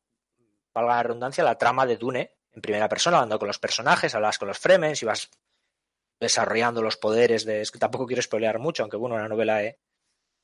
valga 0.75 0.97
la 0.97 1.03
redundancia, 1.05 1.45
la 1.45 1.57
trama 1.57 1.87
de 1.87 1.97
Dune 1.97 2.37
en 2.53 2.61
primera 2.61 2.89
persona, 2.89 3.19
hablando 3.19 3.39
con 3.39 3.49
los 3.49 3.59
personajes, 3.59 4.15
hablabas 4.15 4.39
con 4.39 4.49
los 4.49 4.59
Fremens 4.59 5.03
y 5.03 5.07
vas 5.07 5.31
desarrollando 6.21 6.83
los 6.83 6.97
poderes 6.97 7.45
de... 7.45 7.61
Es 7.61 7.71
que 7.71 7.79
tampoco 7.79 8.07
quiero 8.07 8.23
spoilear 8.23 8.59
mucho, 8.59 8.83
aunque 8.83 8.97
bueno, 8.97 9.17
una 9.17 9.29
novela 9.29 9.59
de 9.59 9.79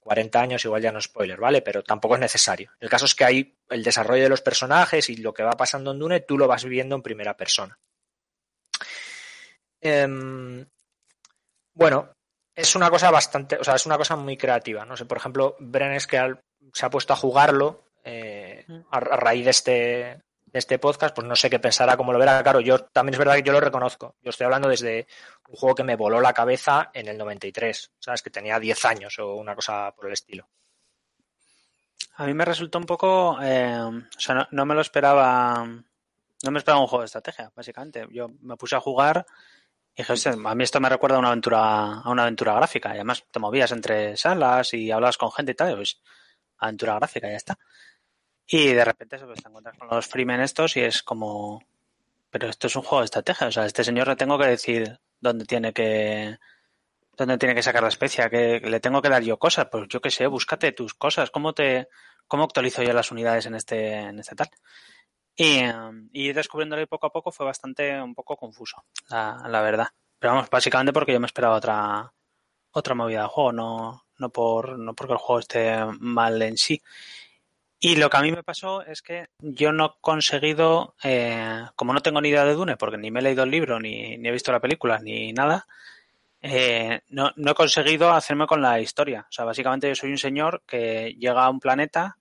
40 0.01 0.41
años 0.41 0.65
igual 0.65 0.83
ya 0.83 0.93
no 0.93 0.99
es 0.99 1.05
spoiler, 1.05 1.39
¿vale? 1.39 1.63
Pero 1.63 1.83
tampoco 1.83 2.15
es 2.15 2.21
necesario. 2.21 2.73
El 2.81 2.89
caso 2.89 3.05
es 3.05 3.15
que 3.15 3.25
hay 3.25 3.57
el 3.69 3.83
desarrollo 3.83 4.25
de 4.25 4.29
los 4.29 4.43
personajes 4.43 5.09
y 5.11 5.17
lo 5.17 5.33
que 5.33 5.43
va 5.43 5.53
pasando 5.53 5.93
en 5.93 5.99
Dune, 5.99 6.21
tú 6.21 6.39
lo 6.39 6.49
vas 6.49 6.65
viviendo 6.65 6.97
en 6.97 7.03
primera 7.03 7.37
persona. 7.37 7.79
Em, 9.81 10.67
bueno, 11.75 12.13
es 12.55 12.75
una 12.75 12.91
cosa 12.91 13.11
bastante, 13.11 13.57
o 13.57 13.65
sea, 13.65 13.75
es 13.75 13.87
una 13.87 13.97
cosa 13.97 14.17
muy 14.17 14.37
creativa. 14.37 14.85
No 14.85 14.97
sé, 14.97 15.07
por 15.07 15.19
ejemplo, 15.19 15.57
Bren 15.61 15.99
que 16.09 16.35
se 16.73 16.87
ha 16.87 16.91
puesto 16.91 17.13
a 17.13 17.17
jugarlo 17.17 17.85
eh, 18.05 18.67
a, 18.91 19.01
raíz 19.01 19.45
de 19.45 19.51
este, 19.51 20.21
de 20.53 20.59
este 20.59 20.79
podcast, 20.79 21.15
pues 21.15 21.27
no 21.27 21.37
sé 21.37 21.49
qué 21.49 21.59
pensará, 21.59 21.97
cómo 21.97 22.13
lo 22.13 22.19
verá. 22.19 22.43
Claro, 22.43 22.61
yo 22.61 22.79
también 22.79 23.15
es 23.15 23.19
verdad 23.19 23.37
que 23.37 23.43
yo 23.43 23.53
lo 23.53 23.61
reconozco. 23.61 24.17
Yo 24.23 24.31
estoy 24.31 24.47
hablando 24.47 24.69
desde 24.69 25.07
un 25.49 25.57
juego 25.57 25.75
que 25.75 25.85
me 25.85 25.97
voló 25.97 26.21
la 26.21 26.33
cabeza 26.33 26.91
en 26.93 27.09
el 27.09 27.17
93, 27.19 27.93
¿sabes? 27.99 28.23
Que 28.23 28.31
tenía 28.31 28.59
10 28.59 28.85
años 28.85 29.19
o 29.19 29.35
una 29.35 29.55
cosa 29.55 29.93
por 29.95 30.07
el 30.07 30.13
estilo. 30.13 30.49
A 32.17 32.27
mí 32.27 32.35
me 32.35 32.45
resultó 32.45 32.79
un 32.79 32.85
poco, 32.85 33.39
eh, 33.41 33.81
o 33.81 34.21
sea, 34.21 34.49
no, 34.51 34.67
me 34.67 34.75
lo 34.75 34.81
esperaba 34.81 35.65
no 36.43 36.51
me 36.51 36.59
esperaba 36.59 36.81
un 36.81 36.87
juego 36.87 37.03
de 37.03 37.07
estrategia, 37.07 37.53
básicamente. 37.55 38.07
Yo 38.11 38.29
me 38.41 38.57
puse 38.57 38.75
a 38.75 38.81
jugar 38.81 39.27
y 39.95 40.03
dije, 40.03 40.13
"Hostia, 40.15 40.33
a 40.33 40.55
mí 40.55 40.65
esto 40.65 40.81
me 40.81 40.89
recuerda 40.89 41.17
a 41.17 41.19
una 41.19 41.29
aventura, 41.29 42.01
a 42.01 42.11
una 42.11 42.23
aventura 42.23 42.55
gráfica. 42.55 42.91
Y 42.91 42.97
además 42.97 43.25
te 43.31 43.39
movías 43.39 43.73
entre 43.73 44.17
salas 44.17 44.73
y 44.75 44.91
hablabas 44.91 45.19
con 45.19 45.31
gente 45.33 45.53
y 45.53 45.55
tal, 45.55 45.73
y 45.73 45.77
pues 45.77 46.01
aventura 46.59 46.97
gráfica, 46.97 47.29
ya 47.29 47.37
está. 47.37 47.59
Y 48.53 48.73
de 48.73 48.85
repente 48.85 49.17
pues, 49.19 49.41
te 49.41 49.49
encuentras 49.49 49.79
con 49.79 49.89
los 49.89 50.07
freemen 50.09 50.41
estos 50.41 50.77
y 50.77 50.81
es 50.81 51.05
como, 51.05 51.63
pero 52.31 52.49
esto 52.49 52.67
es 52.67 52.75
un 52.75 52.83
juego 52.83 53.01
de 53.01 53.05
estrategia. 53.05 53.47
O 53.47 53.53
sea, 53.53 53.65
este 53.65 53.85
señor 53.85 54.09
le 54.09 54.17
tengo 54.17 54.37
que 54.39 54.49
decir 54.49 54.99
dónde 55.21 55.45
tiene 55.45 55.73
que, 55.73 56.37
dónde 57.17 57.39
tiene 57.39 57.55
que 57.55 57.63
sacar 57.63 57.83
la 57.83 57.91
especia, 57.91 58.29
que 58.29 58.59
le 58.59 58.81
tengo 58.81 59.01
que 59.01 59.09
dar 59.09 59.23
yo 59.23 59.39
cosas. 59.39 59.69
Pues 59.71 59.87
yo 59.89 60.01
qué 60.01 60.11
sé, 60.11 60.27
búscate 60.27 60.73
tus 60.73 60.95
cosas. 60.95 61.31
¿Cómo 61.31 61.53
te, 61.53 61.87
cómo 62.27 62.43
actualizo 62.43 62.83
yo 62.83 62.93
las 62.93 63.13
unidades 63.13 63.47
en 63.47 63.55
este, 63.55 63.95
en 63.95 64.19
este 64.19 64.35
tal? 64.35 64.51
Y, 65.37 65.61
y 66.13 66.29
ir 66.29 66.35
descubriéndolo 66.35 66.85
poco 66.89 67.07
a 67.07 67.13
poco 67.13 67.31
fue 67.31 67.47
bastante, 67.47 68.03
un 68.03 68.17
poco 68.17 68.37
confuso, 68.37 68.85
la, 69.11 69.45
la 69.49 69.63
verdad. 69.63 69.87
Pero 70.19 70.35
vamos, 70.35 70.51
básicamente 70.51 70.93
porque 70.93 71.13
yo 71.13 71.21
me 71.21 71.27
esperaba 71.27 71.55
otra, 71.55 72.13
otra 72.73 72.95
movida 72.97 73.23
de 73.23 73.29
juego, 73.29 73.53
no, 73.53 74.07
no 74.19 74.29
por, 74.31 74.77
no 74.77 74.93
porque 74.95 75.13
el 75.13 75.19
juego 75.21 75.39
esté 75.39 75.85
mal 76.01 76.43
en 76.43 76.57
sí. 76.57 76.83
Y 77.83 77.97
lo 77.97 78.11
que 78.11 78.17
a 78.19 78.21
mí 78.21 78.31
me 78.31 78.43
pasó 78.43 78.83
es 78.83 79.01
que 79.01 79.29
yo 79.39 79.73
no 79.73 79.87
he 79.87 80.01
conseguido, 80.03 80.95
eh, 81.03 81.65
como 81.77 81.95
no 81.95 82.03
tengo 82.03 82.21
ni 82.21 82.29
idea 82.29 82.45
de 82.45 82.53
Dune, 82.53 82.77
porque 82.77 82.99
ni 82.99 83.11
me 83.11 83.21
he 83.21 83.23
leído 83.23 83.45
el 83.45 83.51
libro, 83.51 83.81
ni, 83.81 84.15
he 84.15 84.31
visto 84.31 84.53
la 84.53 84.61
película, 84.61 84.99
ni 84.99 85.33
nada, 85.33 85.67
eh, 86.43 87.01
no, 87.09 87.33
no 87.37 87.53
he 87.53 87.55
conseguido 87.55 88.13
hacerme 88.13 88.47
con 88.47 88.61
la 88.61 88.79
historia. 88.81 89.27
O 89.31 89.33
sea, 89.33 89.47
básicamente 89.47 89.89
yo 89.89 89.95
soy 89.95 90.11
un 90.11 90.19
señor 90.19 90.63
que 90.67 91.17
llega 91.19 91.45
a 91.45 91.49
un 91.49 91.59
planeta, 91.59 92.19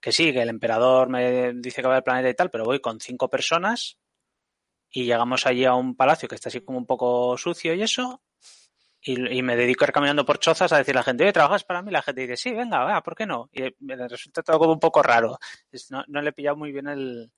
que 0.00 0.10
sí, 0.10 0.32
que 0.32 0.42
el 0.42 0.48
emperador 0.48 1.08
me 1.08 1.52
dice 1.54 1.80
que 1.80 1.88
va 1.88 1.96
al 1.96 2.02
planeta 2.02 2.28
y 2.28 2.34
tal, 2.34 2.50
pero 2.50 2.64
voy 2.64 2.80
con 2.80 3.00
cinco 3.00 3.30
personas 3.30 3.98
y 4.90 5.04
llegamos 5.04 5.46
allí 5.46 5.64
a 5.64 5.74
un 5.74 5.94
palacio 5.94 6.28
que 6.28 6.34
está 6.34 6.48
así 6.48 6.60
como 6.60 6.78
un 6.78 6.86
poco 6.86 7.38
sucio 7.38 7.72
y 7.74 7.82
eso, 7.82 8.20
y, 9.04 9.42
me 9.42 9.56
dedico 9.56 9.84
a 9.84 9.88
ir 9.88 9.92
caminando 9.92 10.24
por 10.24 10.38
chozas 10.38 10.72
a 10.72 10.78
decir 10.78 10.94
a 10.94 11.00
la 11.00 11.02
gente, 11.02 11.24
oye, 11.24 11.32
¿trabajas 11.32 11.64
para 11.64 11.82
mí? 11.82 11.90
La 11.90 12.02
gente 12.02 12.20
dice, 12.20 12.36
sí, 12.36 12.52
venga, 12.52 12.84
va, 12.84 13.02
¿por 13.02 13.16
qué 13.16 13.26
no? 13.26 13.50
Y 13.52 13.62
me 13.80 13.96
resulta 14.08 14.42
todo 14.42 14.58
como 14.60 14.72
un 14.72 14.80
poco 14.80 15.02
raro. 15.02 15.38
No, 15.90 16.04
no 16.06 16.22
le 16.22 16.30
he 16.30 16.32
pillado 16.32 16.56
muy 16.56 16.70
bien 16.70 16.86
el, 16.86 17.32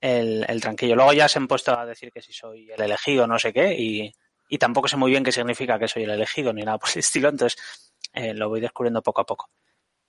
el, 0.00 0.44
el 0.48 0.60
tranquillo. 0.60 0.96
Luego 0.96 1.12
ya 1.12 1.28
se 1.28 1.38
han 1.38 1.46
puesto 1.46 1.78
a 1.78 1.86
decir 1.86 2.10
que 2.12 2.20
si 2.20 2.32
soy 2.32 2.70
el 2.70 2.82
elegido, 2.82 3.26
no 3.28 3.38
sé 3.38 3.52
qué, 3.52 3.74
y, 3.78 4.12
y 4.48 4.58
tampoco 4.58 4.88
sé 4.88 4.96
muy 4.96 5.10
bien 5.10 5.22
qué 5.22 5.32
significa 5.32 5.78
que 5.78 5.88
soy 5.88 6.02
el 6.02 6.10
elegido 6.10 6.52
ni 6.52 6.62
nada 6.62 6.78
por 6.78 6.90
el 6.90 6.98
estilo, 6.98 7.28
entonces 7.28 7.92
eh, 8.12 8.34
lo 8.34 8.48
voy 8.48 8.60
descubriendo 8.60 9.02
poco 9.02 9.20
a 9.20 9.26
poco. 9.26 9.50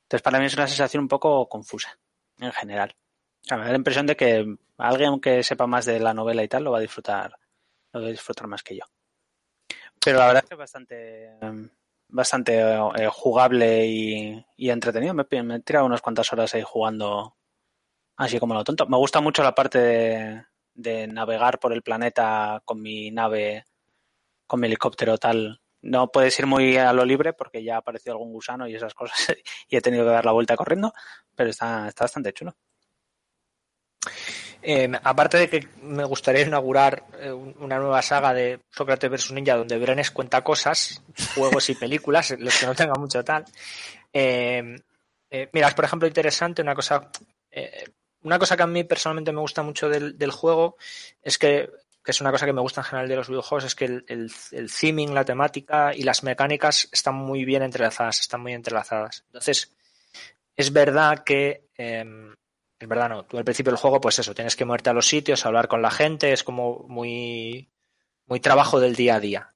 Entonces 0.04 0.24
para 0.24 0.40
mí 0.40 0.46
es 0.46 0.54
una 0.56 0.68
sensación 0.68 1.04
un 1.04 1.08
poco 1.08 1.48
confusa, 1.48 1.98
en 2.40 2.52
general. 2.52 2.96
O 3.44 3.48
sea, 3.48 3.58
me 3.58 3.66
da 3.66 3.72
la 3.72 3.78
impresión 3.78 4.06
de 4.08 4.16
que 4.16 4.46
alguien 4.78 5.20
que 5.20 5.44
sepa 5.44 5.68
más 5.68 5.86
de 5.86 6.00
la 6.00 6.14
novela 6.14 6.44
y 6.44 6.48
tal 6.48 6.64
lo 6.64 6.72
va 6.72 6.80
a 6.80 6.82
disfrutar, 6.82 7.38
lo 7.94 8.02
va 8.02 8.08
a 8.08 8.12
disfrutar 8.12 8.48
más 8.48 8.64
que 8.64 8.76
yo. 8.76 8.86
Pero 10.06 10.20
la 10.20 10.28
verdad 10.28 10.44
es 10.44 10.50
que 10.50 10.54
es 10.54 10.60
bastante, 10.60 11.32
bastante 12.10 12.60
eh, 12.60 13.10
jugable 13.12 13.88
y, 13.88 14.46
y 14.56 14.70
entretenido. 14.70 15.16
Me, 15.16 15.26
me 15.44 15.56
he 15.56 15.60
tirado 15.62 15.88
unas 15.88 16.02
cuantas 16.02 16.32
horas 16.32 16.54
ahí 16.54 16.62
jugando 16.64 17.36
así 18.16 18.40
como 18.40 18.54
lo 18.54 18.64
tonto. 18.64 18.86
Me 18.86 18.98
gusta 18.98 19.20
mucho 19.20 19.42
la 19.42 19.56
parte 19.56 19.80
de, 19.80 20.46
de 20.76 21.08
navegar 21.08 21.60
por 21.60 21.74
el 21.74 21.82
planeta 21.82 22.62
con 22.66 22.82
mi 22.82 23.10
nave, 23.10 23.66
con 24.46 24.60
mi 24.60 24.68
helicóptero 24.68 25.18
tal. 25.18 25.62
No 25.82 26.12
puedes 26.12 26.38
ir 26.40 26.46
muy 26.46 26.78
a 26.78 26.94
lo 26.94 27.04
libre 27.04 27.34
porque 27.34 27.64
ya 27.64 27.76
ha 27.76 27.80
aparecido 27.80 28.14
algún 28.14 28.32
gusano 28.32 28.68
y 28.68 28.76
esas 28.76 28.94
cosas 28.94 29.18
y 29.70 29.76
he 29.76 29.82
tenido 29.82 30.06
que 30.06 30.12
dar 30.12 30.26
la 30.26 30.32
vuelta 30.34 30.56
corriendo, 30.56 30.94
pero 31.36 31.50
está, 31.50 31.88
está 31.88 32.04
bastante 32.04 32.34
chulo. 32.34 32.56
Aparte 35.04 35.38
de 35.38 35.50
que 35.50 35.68
me 35.82 36.04
gustaría 36.06 36.42
inaugurar 36.42 37.04
eh, 37.20 37.32
un- 37.32 37.56
una 37.60 37.78
nueva 37.78 38.02
saga 38.02 38.34
de 38.34 38.60
Sócrates 38.72 39.10
vs 39.12 39.32
Ninja 39.32 39.56
donde 39.56 39.78
Brenes 39.78 40.12
cuenta 40.12 40.44
cosas, 40.44 41.02
juegos 41.36 41.70
y 41.70 41.76
películas, 41.76 42.32
los 42.40 42.58
que 42.60 42.66
no 42.66 42.74
tengan 42.76 43.00
mucho 43.00 43.24
tal. 43.24 43.46
Eh, 44.12 44.76
eh, 45.30 45.50
mira, 45.54 45.68
es 45.68 45.74
por 45.74 45.86
ejemplo 45.86 46.08
interesante 46.08 46.62
una 46.62 46.74
cosa, 46.74 47.10
eh, 47.52 47.84
una 48.24 48.40
cosa 48.40 48.56
que 48.58 48.64
a 48.64 48.68
mí 48.68 48.84
personalmente 48.84 49.32
me 49.32 49.42
gusta 49.42 49.62
mucho 49.62 49.88
del, 49.90 50.32
juego 50.32 50.78
es 51.22 51.38
que, 51.38 51.70
que 52.04 52.12
es 52.12 52.22
una 52.22 52.32
cosa 52.32 52.46
que 52.46 52.54
me 52.54 52.62
gusta 52.62 52.82
en 52.82 52.86
general 52.86 53.10
de 53.10 53.16
los 53.18 53.28
videojuegos, 53.28 53.66
es 53.66 53.76
que 53.76 53.86
el, 53.86 54.06
el, 54.08 54.32
el 54.52 54.72
theming, 54.72 55.14
la 55.14 55.26
temática 55.26 55.94
y 55.94 56.04
las 56.04 56.24
mecánicas 56.24 56.88
están 56.92 57.16
muy 57.16 57.46
bien 57.46 57.62
entrelazadas, 57.64 58.20
están 58.22 58.42
muy 58.42 58.54
entrelazadas. 58.54 59.24
Entonces, 59.28 59.76
es 60.56 60.72
verdad 60.74 61.24
que 61.24 61.66
es 62.86 62.90
verdad, 62.90 63.10
no. 63.10 63.26
Tú 63.26 63.38
al 63.40 63.44
principio 63.44 63.72
del 63.72 63.80
juego, 63.80 64.00
pues 64.00 64.20
eso, 64.20 64.36
tienes 64.36 64.56
que 64.56 64.64
moverte 64.64 64.92
a 64.92 64.94
los 64.94 65.08
sitios, 65.08 65.46
hablar 65.46 65.68
con 65.68 65.82
la 65.82 65.90
gente, 65.90 66.32
es 66.32 66.44
como 66.44 66.86
muy, 66.88 67.68
muy 68.28 68.40
trabajo 68.40 68.80
del 68.80 68.96
día 68.96 69.16
a 69.16 69.20
día. 69.20 69.54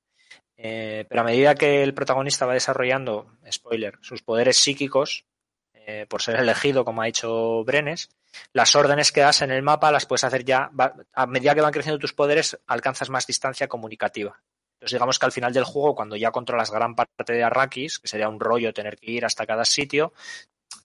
Eh, 0.57 1.05
pero 1.07 1.21
a 1.21 1.23
medida 1.23 1.53
que 1.53 1.83
el 1.83 1.93
protagonista 1.93 2.47
va 2.47 2.53
desarrollando, 2.55 3.37
spoiler, 3.49 3.99
sus 4.01 4.23
poderes 4.23 4.57
psíquicos, 4.57 5.25
eh, 5.73 6.07
por 6.09 6.23
ser 6.23 6.37
elegido, 6.37 6.83
como 6.83 7.03
ha 7.03 7.05
dicho 7.05 7.63
Brenes, 7.63 8.09
las 8.51 8.75
órdenes 8.75 9.11
que 9.11 9.21
das 9.21 9.43
en 9.43 9.51
el 9.51 9.61
mapa 9.61 9.91
las 9.91 10.07
puedes 10.07 10.23
hacer 10.23 10.43
ya, 10.43 10.71
a 11.13 11.27
medida 11.27 11.53
que 11.53 11.61
van 11.61 11.71
creciendo 11.71 11.99
tus 11.99 12.13
poderes, 12.13 12.59
alcanzas 12.65 13.11
más 13.11 13.27
distancia 13.27 13.67
comunicativa. 13.67 14.41
Entonces 14.73 14.95
digamos 14.95 15.19
que 15.19 15.25
al 15.27 15.31
final 15.31 15.53
del 15.53 15.65
juego, 15.65 15.93
cuando 15.93 16.15
ya 16.15 16.31
controlas 16.31 16.71
gran 16.71 16.95
parte 16.95 17.33
de 17.33 17.43
Arrakis, 17.43 17.99
que 17.99 18.07
sería 18.07 18.27
un 18.27 18.39
rollo 18.39 18.73
tener 18.73 18.97
que 18.97 19.11
ir 19.11 19.23
hasta 19.23 19.45
cada 19.45 19.65
sitio, 19.65 20.13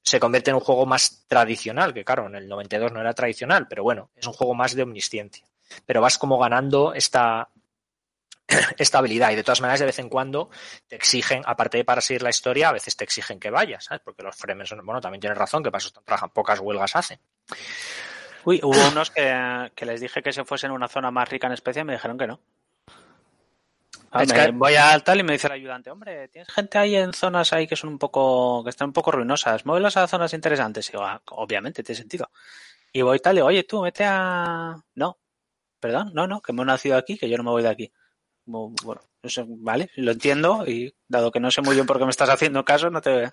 se 0.04 0.20
convierte 0.20 0.50
en 0.50 0.56
un 0.56 0.60
juego 0.60 0.84
más 0.84 1.24
tradicional, 1.26 1.94
que 1.94 2.04
claro, 2.04 2.26
en 2.26 2.34
el 2.36 2.46
92 2.46 2.92
no 2.92 3.00
era 3.00 3.14
tradicional, 3.14 3.66
pero 3.68 3.82
bueno, 3.82 4.10
es 4.14 4.26
un 4.26 4.34
juego 4.34 4.54
más 4.54 4.74
de 4.74 4.82
omnisciencia. 4.82 5.46
Pero 5.86 6.02
vas 6.02 6.18
como 6.18 6.38
ganando 6.38 6.92
esta, 6.92 7.48
esta 8.76 8.98
habilidad 8.98 9.30
y 9.30 9.36
de 9.36 9.42
todas 9.42 9.62
maneras 9.62 9.80
de 9.80 9.86
vez 9.86 9.98
en 9.98 10.10
cuando 10.10 10.50
te 10.86 10.96
exigen, 10.96 11.42
aparte 11.46 11.78
de 11.78 11.84
para 11.86 12.02
seguir 12.02 12.22
la 12.22 12.28
historia, 12.28 12.68
a 12.68 12.72
veces 12.72 12.96
te 12.96 13.04
exigen 13.04 13.40
que 13.40 13.50
vayas, 13.50 13.84
¿sabes? 13.84 14.02
Porque 14.04 14.22
los 14.22 14.36
Fremen 14.36 14.66
son, 14.66 14.84
bueno, 14.84 15.00
también 15.00 15.22
tienes 15.22 15.38
razón, 15.38 15.62
que 15.62 15.70
para 15.70 15.78
eso 15.78 15.88
están 15.88 16.04
trabajando, 16.04 16.34
pocas 16.34 16.60
huelgas 16.60 16.94
hacen. 16.96 17.18
Uy, 18.44 18.60
hubo 18.62 18.76
unos 18.92 19.10
que, 19.10 19.72
que 19.74 19.86
les 19.86 20.02
dije 20.02 20.22
que 20.22 20.34
se 20.34 20.44
fuesen 20.44 20.70
a 20.70 20.74
una 20.74 20.88
zona 20.88 21.10
más 21.10 21.30
rica 21.30 21.46
en 21.46 21.54
especia 21.54 21.80
y 21.80 21.84
me 21.84 21.94
dijeron 21.94 22.18
que 22.18 22.26
no. 22.26 22.40
Ah, 24.16 24.22
Es 24.22 24.28
me- 24.32 24.34
que- 24.46 24.50
Voy 24.52 24.76
al 24.76 25.02
tal 25.02 25.18
y 25.18 25.22
me 25.24 25.32
dice 25.32 25.48
el 25.48 25.54
ayudante, 25.54 25.90
hombre, 25.90 26.28
tienes 26.28 26.48
gente 26.52 26.78
ahí 26.78 26.94
en 26.94 27.12
zonas 27.12 27.52
ahí 27.52 27.66
que 27.66 27.74
son 27.74 27.90
un 27.90 27.98
poco, 27.98 28.62
que 28.62 28.70
están 28.70 28.88
un 28.88 28.92
poco 28.92 29.10
ruinosas, 29.10 29.66
muévelos 29.66 29.96
a 29.96 30.06
zonas 30.06 30.32
interesantes. 30.34 30.88
Y 30.88 30.92
digo, 30.92 31.04
"Ah, 31.04 31.20
obviamente, 31.30 31.82
tiene 31.82 31.98
sentido. 31.98 32.30
Y 32.92 33.02
voy 33.02 33.18
tal 33.18 33.34
y 33.34 33.38
digo, 33.38 33.48
oye, 33.48 33.64
tú, 33.64 33.80
vete 33.80 34.04
a... 34.06 34.76
No, 34.94 35.18
perdón, 35.80 36.12
no, 36.14 36.28
no, 36.28 36.40
que 36.40 36.52
me 36.52 36.62
he 36.62 36.64
nacido 36.64 36.96
aquí, 36.96 37.18
que 37.18 37.28
yo 37.28 37.36
no 37.36 37.42
me 37.42 37.50
voy 37.50 37.62
de 37.64 37.70
aquí. 37.70 37.92
Bueno, 38.46 39.00
eso, 39.22 39.44
vale, 39.48 39.90
lo 39.96 40.12
entiendo 40.12 40.64
y 40.66 40.94
dado 41.08 41.32
que 41.32 41.40
no 41.40 41.50
sé 41.50 41.60
muy 41.62 41.74
bien 41.74 41.86
por 41.86 41.98
qué 41.98 42.04
me 42.04 42.10
estás 42.10 42.28
haciendo 42.30 42.64
caso, 42.64 42.90
no 42.90 43.00
te... 43.00 43.32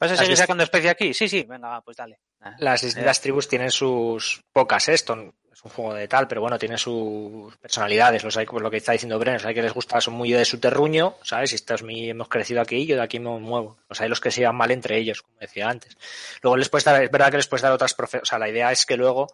¿Vas 0.00 0.10
a 0.10 0.14
Has 0.14 0.18
seguir 0.20 0.30
visto- 0.32 0.42
sacando 0.44 0.62
especie 0.64 0.90
aquí? 0.90 1.12
Sí, 1.14 1.28
sí, 1.28 1.42
venga, 1.42 1.68
va, 1.68 1.80
pues 1.82 1.96
dale. 1.96 2.18
Ah, 2.40 2.54
Las 2.58 2.82
distintas 2.82 3.20
tribus 3.20 3.48
tienen 3.48 3.70
sus 3.70 4.42
pocas, 4.52 4.88
¿eh? 4.88 4.94
esto 4.94 5.14
es 5.52 5.64
un 5.64 5.70
juego 5.72 5.92
de 5.94 6.06
tal, 6.06 6.28
pero 6.28 6.40
bueno, 6.40 6.56
tiene 6.56 6.78
sus 6.78 7.56
personalidades. 7.56 8.22
Los 8.22 8.36
hay, 8.36 8.46
pues 8.46 8.62
lo 8.62 8.70
que 8.70 8.76
está 8.76 8.92
diciendo 8.92 9.18
Bren, 9.18 9.34
los 9.34 9.44
hay 9.44 9.54
que 9.54 9.62
les 9.62 9.72
gusta, 9.74 10.00
son 10.00 10.14
muy 10.14 10.30
de 10.30 10.44
su 10.44 10.60
terruño, 10.60 11.16
¿sabes? 11.24 11.50
Si 11.50 11.56
estás 11.56 11.82
muy, 11.82 12.10
hemos 12.10 12.28
crecido 12.28 12.60
aquí, 12.60 12.86
yo 12.86 12.94
de 12.94 13.02
aquí 13.02 13.18
me 13.18 13.30
muevo. 13.40 13.76
Los 13.88 14.00
hay 14.00 14.08
los 14.08 14.20
que 14.20 14.30
se 14.30 14.42
llevan 14.42 14.54
mal 14.54 14.70
entre 14.70 14.96
ellos, 14.98 15.22
como 15.22 15.36
decía 15.40 15.68
antes. 15.68 15.96
Luego 16.42 16.56
les 16.56 16.68
puedes 16.68 16.84
dar, 16.84 17.02
es 17.02 17.10
verdad 17.10 17.32
que 17.32 17.38
les 17.38 17.48
puedes 17.48 17.62
dar 17.62 17.72
otras 17.72 17.92
profe, 17.94 18.18
o 18.18 18.24
sea, 18.24 18.38
la 18.38 18.48
idea 18.48 18.70
es 18.70 18.86
que 18.86 18.96
luego 18.96 19.26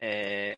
eh, 0.00 0.56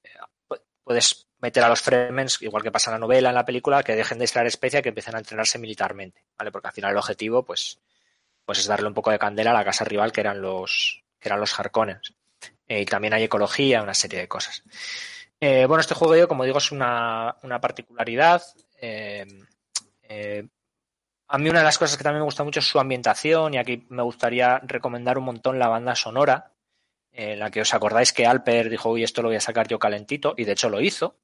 pu- 0.48 0.60
puedes 0.84 1.26
meter 1.40 1.64
a 1.64 1.68
los 1.68 1.80
Fremens, 1.82 2.40
igual 2.42 2.62
que 2.62 2.70
pasa 2.70 2.90
en 2.90 2.94
la 2.94 2.98
novela, 3.00 3.30
en 3.30 3.34
la 3.34 3.44
película, 3.44 3.82
que 3.82 3.96
dejen 3.96 4.18
de 4.18 4.26
extraer 4.26 4.46
especia 4.46 4.78
y 4.78 4.82
que 4.82 4.90
empiecen 4.90 5.16
a 5.16 5.18
entrenarse 5.18 5.58
militarmente, 5.58 6.22
¿vale? 6.38 6.52
Porque 6.52 6.68
al 6.68 6.74
final 6.74 6.92
el 6.92 6.98
objetivo, 6.98 7.42
pues, 7.44 7.80
pues 8.50 8.58
es 8.58 8.66
darle 8.66 8.88
un 8.88 8.94
poco 8.94 9.12
de 9.12 9.18
candela 9.20 9.52
a 9.52 9.54
la 9.54 9.64
casa 9.64 9.84
rival 9.84 10.10
que 10.10 10.22
eran 10.22 10.42
los, 10.42 11.04
que 11.20 11.28
eran 11.28 11.38
los. 11.38 11.54
Eh, 12.66 12.80
y 12.80 12.84
también 12.84 13.14
hay 13.14 13.22
ecología, 13.22 13.80
una 13.80 13.94
serie 13.94 14.18
de 14.18 14.26
cosas. 14.26 14.64
Eh, 15.38 15.66
bueno, 15.66 15.80
este 15.80 15.94
juego, 15.94 16.16
yo, 16.16 16.26
como 16.26 16.42
digo, 16.42 16.58
es 16.58 16.72
una, 16.72 17.36
una 17.44 17.60
particularidad. 17.60 18.42
Eh, 18.80 19.24
a 21.28 21.38
mí 21.38 21.48
una 21.48 21.60
de 21.60 21.64
las 21.64 21.78
cosas 21.78 21.96
que 21.96 22.02
también 22.02 22.22
me 22.22 22.24
gusta 22.24 22.42
mucho 22.42 22.58
es 22.58 22.66
su 22.66 22.80
ambientación 22.80 23.54
y 23.54 23.58
aquí 23.58 23.86
me 23.88 24.02
gustaría 24.02 24.58
recomendar 24.64 25.16
un 25.16 25.26
montón 25.26 25.60
la 25.60 25.68
banda 25.68 25.94
sonora, 25.94 26.50
en 27.12 27.38
la 27.38 27.52
que 27.52 27.60
os 27.60 27.72
acordáis 27.72 28.12
que 28.12 28.26
Alper 28.26 28.68
dijo, 28.68 28.90
uy, 28.90 29.04
esto 29.04 29.22
lo 29.22 29.28
voy 29.28 29.36
a 29.36 29.40
sacar 29.40 29.68
yo 29.68 29.78
calentito, 29.78 30.34
y 30.36 30.42
de 30.42 30.52
hecho 30.54 30.68
lo 30.70 30.80
hizo. 30.80 31.20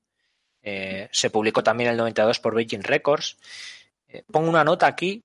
Se 0.63 1.31
publicó 1.31 1.65
también 1.65 1.91
el 1.91 1.97
92 1.97 2.39
por 2.39 2.55
Virgin 2.55 2.85
Records. 2.85 3.37
Pongo 4.31 4.49
una 4.49 4.63
nota 4.63 4.87
aquí, 4.87 5.25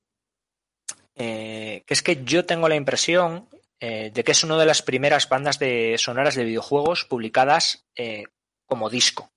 eh, 1.15 1.83
que 1.85 1.93
es 1.93 2.01
que 2.03 2.23
yo 2.23 2.45
tengo 2.45 2.67
la 2.69 2.75
impresión 2.75 3.49
eh, 3.79 4.11
de 4.13 4.23
que 4.23 4.31
es 4.31 4.43
una 4.43 4.57
de 4.57 4.65
las 4.65 4.81
primeras 4.81 5.27
bandas 5.29 5.59
de 5.59 5.95
sonoras 5.97 6.35
de 6.35 6.43
videojuegos 6.45 7.05
publicadas 7.05 7.85
eh, 7.95 8.23
como 8.65 8.89
disco. 8.89 9.31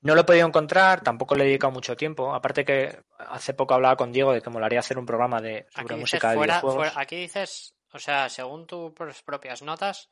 No 0.00 0.14
lo 0.14 0.22
he 0.22 0.24
podido 0.24 0.46
encontrar, 0.46 1.02
tampoco 1.02 1.34
le 1.34 1.44
he 1.44 1.46
dedicado 1.48 1.70
mucho 1.70 1.94
tiempo. 1.94 2.34
Aparte 2.34 2.64
que 2.64 3.02
hace 3.18 3.52
poco 3.52 3.74
hablaba 3.74 3.96
con 3.96 4.12
Diego 4.12 4.32
de 4.32 4.40
que 4.40 4.48
molaría 4.48 4.78
hacer 4.80 4.96
un 4.98 5.04
programa 5.04 5.42
de, 5.42 5.66
sobre 5.74 5.96
música 5.96 6.30
de 6.30 6.36
fuera, 6.36 6.54
videojuegos. 6.54 6.88
fuera- 6.88 7.00
aquí 7.02 7.16
dices, 7.16 7.74
o 7.92 7.98
sea, 7.98 8.30
según 8.30 8.66
tus 8.66 8.94
propias 9.26 9.60
notas, 9.60 10.08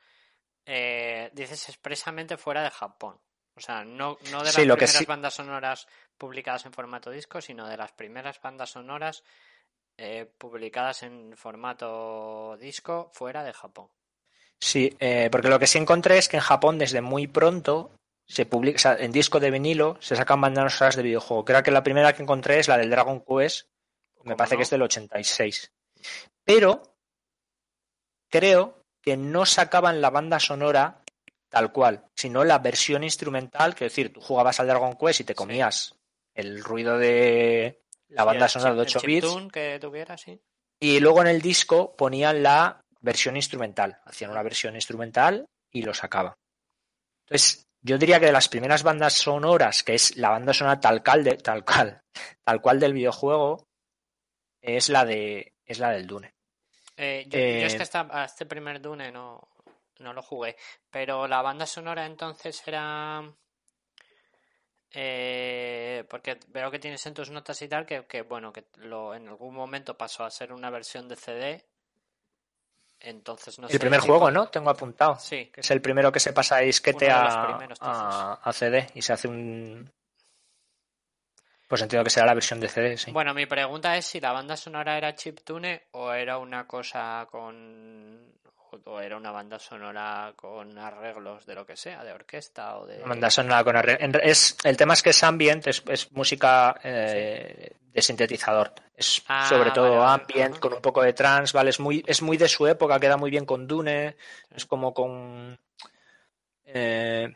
dices 1.33 1.69
expresamente 1.71 2.37
fuera 2.37 2.63
de 2.63 2.71
Japón. 2.71 3.19
O 3.55 3.61
sea, 3.61 3.83
no, 3.83 4.19
no 4.31 4.39
de 4.41 4.45
las 4.45 4.55
Sí, 4.55 4.63
primeras 4.63 4.91
sí- 4.91 5.05
bandas 5.07 5.35
sonoras 5.35 5.87
publicadas 6.19 6.67
en 6.67 6.73
formato 6.75 7.11
disco, 7.11 7.41
sino 7.41 7.67
de 7.67 7.79
las 7.79 7.93
primeras 7.93 8.41
bandas 8.43 8.71
sonoras 8.71 9.25
eh, 9.97 10.30
publicadas 10.38 11.03
en 11.03 11.36
formato 11.36 12.57
disco 12.59 13.11
fuera 13.12 13.45
de 13.45 13.53
Japón. 13.53 13.88
Sí, 14.61 14.97
eh, 15.01 15.28
porque 15.30 15.49
lo 15.49 15.59
que 15.59 15.66
sí 15.66 15.78
encontré 15.78 16.18
es 16.18 16.28
que 16.28 16.36
en 16.36 16.43
Japón 16.43 16.78
desde 16.78 17.01
muy 17.01 17.26
pronto 17.26 17.90
se 18.26 18.47
publica, 18.47 18.76
o 18.76 18.78
sea, 18.78 18.97
en 18.97 19.12
disco 19.12 19.40
de 19.40 19.51
vinilo 19.51 19.97
se 20.01 20.16
sacan 20.16 20.40
bandas 20.40 20.74
sonoras 20.74 20.97
de 20.97 21.03
videojuego. 21.03 21.45
Creo 21.45 21.62
que 21.62 21.70
la 21.70 21.82
primera 21.82 22.12
que 22.12 22.22
encontré 22.22 22.59
es 22.59 22.68
la 22.68 22.78
del 22.78 22.90
Dragon 22.90 23.20
Quest, 23.20 23.66
me 24.18 24.22
¿Cómo 24.22 24.36
parece 24.36 24.55
no? 24.55 24.59
que 24.59 24.62
es 24.62 24.70
del 24.70 24.82
86. 24.82 25.72
Pero 26.45 26.97
creo 28.30 28.84
que 29.03 29.16
no 29.16 29.45
sacaban 29.47 30.01
la 30.01 30.11
banda 30.11 30.38
sonora 30.38 31.03
tal 31.49 31.70
cual, 31.70 32.07
sino 32.14 32.45
la 32.45 32.59
versión 32.61 33.05
instrumental, 33.05 33.74
que 33.74 33.84
es 33.84 33.93
decir, 33.93 34.12
tú 34.12 34.20
jugabas 34.20 34.59
al 34.59 34.68
Dragon 34.68 34.97
Quest 34.97 35.20
y 35.20 35.24
te 35.24 35.34
comías 35.34 35.95
el 36.34 36.64
ruido 36.64 36.97
de 36.97 37.82
la 38.15 38.25
banda 38.25 38.49
sonora 38.49 38.75
de 38.75 38.81
el 38.83 38.87
8 38.87 39.01
bits 39.05 39.27
chiptune 39.27 39.51
que 39.51 39.79
tuviera, 39.81 40.17
sí. 40.17 40.41
y 40.81 41.01
luego 41.01 41.21
en 41.23 41.29
el 41.29 41.41
disco 41.43 41.95
ponían 41.97 42.43
la 42.43 42.81
versión 43.01 43.37
instrumental. 43.37 44.01
Hacían 44.05 44.31
una 44.31 44.43
versión 44.43 44.75
instrumental 44.75 45.47
y 45.73 45.83
lo 45.83 45.93
sacaban. 45.95 46.35
Entonces, 47.27 47.65
yo 47.85 47.99
diría 47.99 48.21
que 48.21 48.27
de 48.27 48.33
las 48.33 48.49
primeras 48.49 48.83
bandas 48.83 49.15
sonoras, 49.15 49.83
que 49.83 49.95
es 49.95 50.17
la 50.17 50.31
banda 50.31 50.53
sonora 50.53 50.79
tal 50.81 51.03
cual, 51.03 51.25
de, 51.25 51.37
tal 51.37 51.65
cual, 51.65 52.01
tal 52.45 52.61
cual 52.61 52.79
del 52.81 52.93
videojuego, 52.93 53.65
es 54.61 54.89
la 54.89 55.05
de 55.05 55.53
es 55.65 55.79
la 55.79 55.91
del 55.91 56.07
Dune. 56.07 56.33
Eh, 56.97 57.25
yo, 57.29 57.39
Eh, 57.39 57.61
yo 57.63 57.67
es 57.67 57.75
que 57.75 57.83
esta- 57.83 58.09
a 58.11 58.25
este 58.27 58.47
primer 58.47 58.81
Dune 58.81 59.11
no, 59.11 59.49
no 60.01 60.13
lo 60.13 60.23
jugué, 60.23 60.57
pero 60.91 61.27
la 61.27 61.41
banda 61.43 61.65
sonora 61.67 62.05
entonces 62.07 62.63
era... 62.67 63.23
eh, 64.93 66.05
porque 66.09 66.38
veo 66.49 66.70
que 66.70 66.78
tienes 66.78 67.05
en 67.07 67.14
tus 67.14 67.30
notas 67.30 67.61
y 67.62 67.68
tal 67.68 67.86
que, 67.86 68.05
que, 68.07 68.22
bueno, 68.22 68.53
que 68.53 68.64
lo, 68.76 69.14
en 69.14 69.28
algún 69.28 69.55
momento 69.55 69.97
pasó 69.97 70.24
a 70.24 70.30
ser 70.30 70.53
una 70.53 70.70
versión 70.70 71.09
de 71.09 71.16
CD. 71.16 71.64
Entonces 73.01 73.59
no 73.59 73.68
sé 73.68 73.74
el 73.74 73.80
primer 73.80 74.01
juego, 74.01 74.30
¿no? 74.30 74.49
Tengo 74.49 74.70
apuntado. 74.70 75.18
Sí, 75.18 75.47
Que 75.47 75.61
es 75.62 75.70
el 75.70 75.80
primero 75.80 76.12
que 76.12 76.20
se 76.20 76.32
pasa 76.32 76.59
disquete 76.59 77.07
de 77.07 77.11
a, 77.11 77.47
primeros, 77.49 77.78
a, 77.80 78.34
a 78.34 78.53
CD 78.53 78.86
y 78.95 79.03
se 79.03 79.12
hace 79.12 79.28
un. 79.28 79.90
Pues 81.72 81.80
entiendo 81.80 82.05
que 82.05 82.11
será 82.11 82.26
la 82.26 82.34
versión 82.34 82.61
de 82.61 82.68
CD, 82.68 82.99
sí. 82.99 83.11
Bueno, 83.12 83.32
mi 83.32 83.47
pregunta 83.47 83.97
es 83.97 84.05
si 84.05 84.20
la 84.20 84.32
banda 84.32 84.59
sonora 84.59 84.99
era 84.99 85.14
chiptune 85.14 85.88
o 85.93 86.12
era 86.12 86.36
una 86.36 86.66
cosa 86.66 87.26
con... 87.30 88.30
o 88.85 89.01
era 89.01 89.16
una 89.16 89.31
banda 89.31 89.59
sonora 89.59 90.33
con 90.37 90.79
arreglos 90.79 91.45
de 91.47 91.55
lo 91.55 91.66
que 91.66 91.77
sea, 91.77 92.03
de 92.05 92.12
orquesta 92.12 92.79
o 92.79 92.87
de... 92.87 92.99
Banda 93.03 93.31
sonora 93.31 93.62
con 93.64 93.77
arre- 93.77 93.99
en 94.01 94.12
re- 94.12 94.31
es 94.31 94.57
El 94.64 94.77
tema 94.77 94.95
es 94.95 95.03
que 95.03 95.11
es 95.11 95.23
ambient, 95.23 95.66
es, 95.66 95.83
es 95.89 96.11
música 96.12 96.79
eh, 96.83 97.77
de 97.83 98.03
sintetizador. 98.03 98.73
Es 98.95 99.23
Ah, 99.29 99.47
sobre 99.49 99.70
todo 99.73 99.99
vale, 99.99 100.23
ambient, 100.23 100.59
con 100.59 100.73
un 100.75 100.81
poco 100.81 101.03
de 101.03 101.12
trance, 101.12 101.57
¿vale? 101.57 101.70
Es 101.70 101.81
muy, 101.81 102.03
es 102.07 102.23
muy 102.23 102.37
de 102.37 102.49
su 102.49 102.66
época, 102.66 102.99
queda 103.01 103.16
muy 103.16 103.31
bien 103.31 103.45
con 103.45 103.66
Dune. 103.66 104.16
Es 104.51 104.64
como 104.66 104.93
con. 104.95 105.59
eh, 106.64 107.35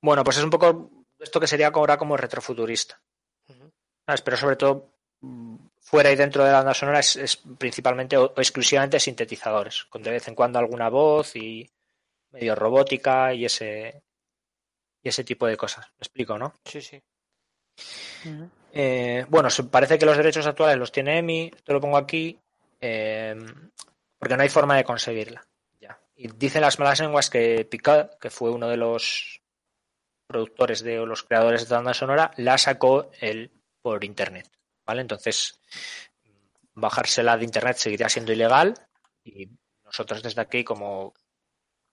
bueno, 0.00 0.24
pues 0.24 0.36
es 0.38 0.44
un 0.44 0.50
poco 0.50 0.90
esto 1.18 1.40
que 1.40 1.46
sería 1.46 1.68
ahora 1.68 1.96
como 1.96 2.16
retrofuturista. 2.16 3.00
¿sabes? 4.06 4.22
Pero 4.22 4.36
sobre 4.36 4.56
todo 4.56 4.90
fuera 5.84 6.10
y 6.10 6.16
dentro 6.16 6.44
de 6.44 6.50
la 6.50 6.58
banda 6.58 6.74
sonora 6.74 6.98
es, 7.00 7.14
es 7.16 7.36
principalmente 7.36 8.16
o, 8.16 8.32
exclusivamente 8.36 8.98
sintetizadores, 8.98 9.84
con 9.84 10.02
de 10.02 10.10
vez 10.10 10.26
en 10.28 10.34
cuando 10.34 10.58
alguna 10.58 10.88
voz 10.88 11.36
y 11.36 11.70
medio 12.32 12.54
robótica 12.56 13.32
y 13.32 13.44
ese 13.44 14.02
y 15.02 15.08
ese 15.10 15.22
tipo 15.22 15.46
de 15.46 15.56
cosas. 15.56 15.86
Me 15.98 15.98
explico, 16.04 16.38
¿no? 16.38 16.54
Sí, 16.64 16.80
sí. 16.80 17.00
Eh, 18.72 19.26
bueno, 19.28 19.50
se- 19.50 19.64
parece 19.64 19.98
que 19.98 20.06
los 20.06 20.16
derechos 20.16 20.46
actuales 20.46 20.78
los 20.78 20.90
tiene 20.90 21.18
EMI, 21.18 21.50
te 21.62 21.72
lo 21.72 21.80
pongo 21.80 21.96
aquí, 21.98 22.38
eh, 22.80 23.36
porque 24.18 24.36
no 24.36 24.42
hay 24.42 24.48
forma 24.48 24.76
de 24.76 24.84
conseguirla. 24.84 25.46
Ya. 25.80 25.98
Y 26.16 26.28
dicen 26.28 26.62
las 26.62 26.78
malas 26.78 27.00
lenguas 27.00 27.28
que 27.30 27.64
Picard, 27.66 28.16
que 28.18 28.30
fue 28.30 28.50
uno 28.50 28.68
de 28.68 28.76
los 28.78 29.40
productores 30.26 30.82
de 30.82 30.98
o 31.00 31.06
los 31.06 31.22
creadores 31.22 31.68
de 31.68 31.74
banda 31.74 31.92
sonora, 31.94 32.30
la 32.38 32.56
sacó 32.58 33.10
él 33.20 33.50
por 33.82 34.02
internet. 34.04 34.50
¿Vale? 34.86 35.00
Entonces, 35.02 35.60
bajársela 36.74 37.36
de 37.36 37.44
internet 37.44 37.76
seguiría 37.76 38.08
siendo 38.08 38.32
ilegal 38.32 38.74
y 39.22 39.48
nosotros 39.84 40.22
desde 40.22 40.40
aquí 40.40 40.64
como 40.64 41.14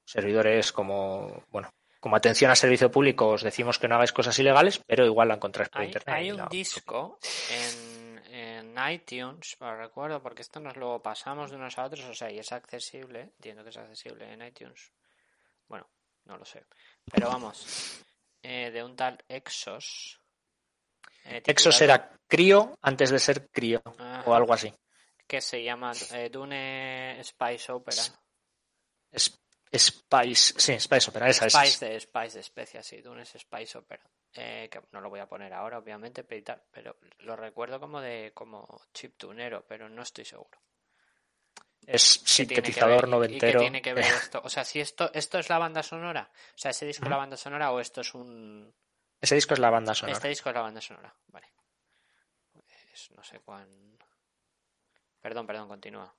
servidores 0.06 0.72
como 0.72 1.44
bueno 1.50 1.70
como 2.00 2.16
atención 2.16 2.50
al 2.50 2.58
servicio 2.58 2.90
público 2.90 3.28
os 3.28 3.44
decimos 3.44 3.78
que 3.78 3.88
no 3.88 3.96
hagáis 3.96 4.12
cosas 4.12 4.38
ilegales 4.40 4.82
pero 4.88 5.06
igual 5.06 5.28
la 5.28 5.36
encontráis 5.36 5.70
por 5.70 5.82
Hay, 5.82 5.88
internet 5.88 6.16
hay 6.16 6.32
un 6.32 6.50
disco 6.50 7.20
en, 7.52 8.12
en 8.32 8.76
iTunes, 8.90 9.58
lo 9.60 9.76
recuerdo, 9.76 10.22
porque 10.22 10.42
esto 10.42 10.60
nos 10.60 10.78
lo 10.78 11.02
pasamos 11.02 11.52
de 11.52 11.58
unos 11.58 11.78
a 11.78 11.84
otros, 11.84 12.06
o 12.06 12.14
sea, 12.14 12.32
y 12.32 12.40
es 12.40 12.52
accesible, 12.52 13.22
entiendo 13.22 13.64
que 13.64 13.70
es 13.70 13.78
accesible 13.78 14.32
en 14.32 14.42
iTunes. 14.42 14.92
Bueno, 15.68 15.90
no 16.26 16.38
lo 16.38 16.46
sé. 16.46 16.66
Pero 17.12 17.28
vamos, 17.28 18.04
eh, 18.42 18.72
de 18.72 18.84
un 18.84 18.96
tal 18.96 19.24
Exos. 19.28 20.21
Eh, 21.26 21.42
Exos 21.46 21.80
era 21.82 22.12
crío 22.28 22.78
antes 22.82 23.10
de 23.10 23.20
ser 23.20 23.50
crío 23.50 23.82
Ajá. 23.98 24.24
o 24.26 24.34
algo 24.34 24.54
así 24.54 24.74
que 25.28 25.40
se 25.42 25.64
llama 25.64 25.94
eh, 26.14 26.30
Dune 26.30 27.18
Spice 27.24 27.72
Opera. 27.72 28.02
Es- 29.12 29.40
Spice 29.74 30.54
sí 30.60 30.78
Spice 30.78 31.10
Opera 31.10 31.30
esa 31.30 31.46
esa 31.46 31.64
es 31.64 31.74
Spice 31.74 31.86
de 31.90 32.00
Spice 32.02 32.34
de 32.34 32.40
especias, 32.42 32.86
sí, 32.86 33.02
Dune 33.02 33.24
Spice 33.26 33.78
Opera. 33.78 34.04
Eh, 34.34 34.68
que 34.70 34.82
no 34.92 35.00
lo 35.00 35.10
voy 35.10 35.22
a 35.22 35.28
poner 35.30 35.54
ahora, 35.54 35.78
obviamente, 35.78 36.24
pero, 36.26 36.40
y 36.40 36.44
tal, 36.44 36.62
pero 36.72 36.98
lo 37.20 37.36
recuerdo 37.38 37.80
como 37.80 38.02
de 38.02 38.32
como 38.34 38.82
chiptunero, 38.94 39.64
pero 39.66 39.88
no 39.88 40.02
estoy 40.02 40.26
seguro. 40.26 40.60
es 41.88 42.18
¿Qué 42.18 42.46
tiene 42.46 42.62
que 42.64 42.72
sintetizador? 42.72 43.06
¿Y- 43.06 43.08
y 43.08 43.12
noventero 43.12 43.60
qué 43.60 43.64
tiene 43.64 43.82
que 43.82 43.94
ver 43.94 44.04
esto? 44.34 44.42
O 44.44 44.50
sea, 44.50 44.66
si 44.66 44.80
esto 44.82 45.10
esto 45.14 45.40
es 45.40 45.50
la 45.50 45.58
banda 45.60 45.82
sonora, 45.84 46.30
o 46.34 46.58
sea, 46.58 46.72
ese 46.72 46.86
disco 46.86 47.06
es 47.06 47.12
la 47.12 47.18
banda 47.18 47.38
sonora 47.38 47.72
o 47.72 47.80
esto 47.80 48.02
es 48.02 48.14
un 48.14 48.74
ese 49.22 49.36
disco 49.36 49.54
es 49.54 49.60
la 49.60 49.70
banda 49.70 49.94
sonora 49.94 50.18
este 50.18 50.28
disco 50.30 50.50
es 50.50 50.56
la 50.56 50.62
banda 50.62 50.82
sonora, 50.82 51.14
vale. 51.28 51.48
Pues 52.54 53.12
no 53.16 53.24
sé 53.24 53.40
cuán 53.40 53.68
Perdón, 55.22 55.46
perdón, 55.46 55.68
continúa. 55.68 56.12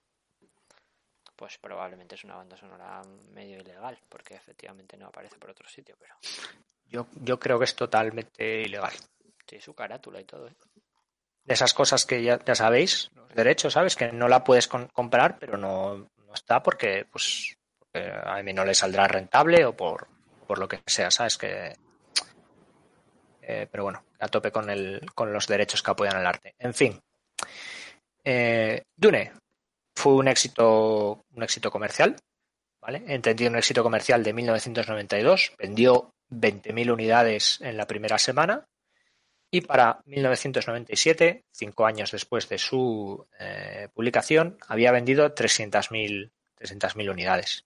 Pues 1.34 1.58
probablemente 1.58 2.14
es 2.14 2.22
una 2.24 2.36
banda 2.36 2.56
sonora 2.56 3.02
medio 3.32 3.58
ilegal, 3.60 3.98
porque 4.08 4.34
efectivamente 4.34 4.96
no 4.96 5.08
aparece 5.08 5.38
por 5.38 5.50
otro 5.50 5.68
sitio, 5.68 5.96
pero 5.98 6.14
yo, 6.86 7.06
yo 7.22 7.38
creo 7.40 7.58
que 7.58 7.64
es 7.64 7.74
totalmente 7.74 8.62
ilegal 8.62 8.92
tiene 9.44 9.62
su 9.62 9.74
carátula 9.74 10.20
y 10.20 10.24
todo, 10.24 10.46
¿eh? 10.46 10.54
de 11.44 11.54
esas 11.54 11.74
cosas 11.74 12.06
que 12.06 12.22
ya, 12.22 12.38
ya 12.44 12.54
sabéis 12.54 13.10
los 13.14 13.28
derechos 13.34 13.72
sabes 13.72 13.96
que 13.96 14.12
no 14.12 14.28
la 14.28 14.44
puedes 14.44 14.68
con- 14.68 14.86
comprar 14.88 15.38
pero 15.38 15.56
no, 15.56 15.96
no 15.96 16.34
está 16.34 16.62
porque 16.62 17.04
pues 17.10 17.56
porque 17.78 18.08
a 18.24 18.40
mí 18.42 18.52
no 18.52 18.64
le 18.64 18.74
saldrá 18.74 19.08
rentable 19.08 19.64
o 19.66 19.76
por, 19.76 20.06
por 20.46 20.58
lo 20.58 20.68
que 20.68 20.80
sea 20.86 21.10
sabes 21.10 21.36
que 21.36 21.76
eh, 23.42 23.66
pero 23.70 23.84
bueno 23.84 24.02
a 24.18 24.28
tope 24.28 24.50
con 24.50 24.70
el 24.70 25.00
con 25.14 25.32
los 25.32 25.46
derechos 25.46 25.82
que 25.82 25.90
apoyan 25.90 26.18
el 26.18 26.26
arte. 26.26 26.54
En 26.58 26.74
fin. 26.74 27.00
Eh, 28.24 28.82
Dune 28.96 29.32
fue 29.94 30.14
un 30.14 30.28
éxito 30.28 31.24
un 31.34 31.42
éxito 31.42 31.70
comercial 31.70 32.16
vale 32.80 33.02
entendido 33.08 33.50
un 33.50 33.56
éxito 33.56 33.82
comercial 33.82 34.22
de 34.22 34.32
1992 34.32 35.52
vendió 35.58 36.14
20.000 36.30 36.92
unidades 36.92 37.60
en 37.60 37.76
la 37.76 37.86
primera 37.86 38.18
semana 38.18 38.64
y 39.54 39.60
para 39.60 40.00
1997, 40.06 41.44
cinco 41.52 41.84
años 41.84 42.10
después 42.10 42.48
de 42.48 42.56
su 42.56 43.26
eh, 43.38 43.88
publicación, 43.92 44.56
había 44.66 44.92
vendido 44.92 45.34
300.000 45.34 46.30
300.000 46.58 47.10
unidades. 47.10 47.64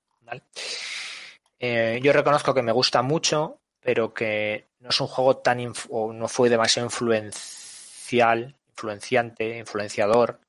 yo 1.60 2.12
reconozco 2.12 2.54
que 2.54 2.62
me 2.62 2.72
gusta 2.72 3.02
mucho, 3.02 3.60
pero 3.80 4.12
que 4.12 4.64
no 4.80 4.88
es 4.90 5.00
un 5.00 5.06
juego 5.06 5.36
tan 5.38 5.58
inf- 5.60 5.86
o 5.90 6.12
no 6.12 6.28
fue 6.28 6.48
demasiado 6.48 6.86
influencial, 6.86 8.54
influenciante, 8.70 9.58
influenciador 9.58 10.40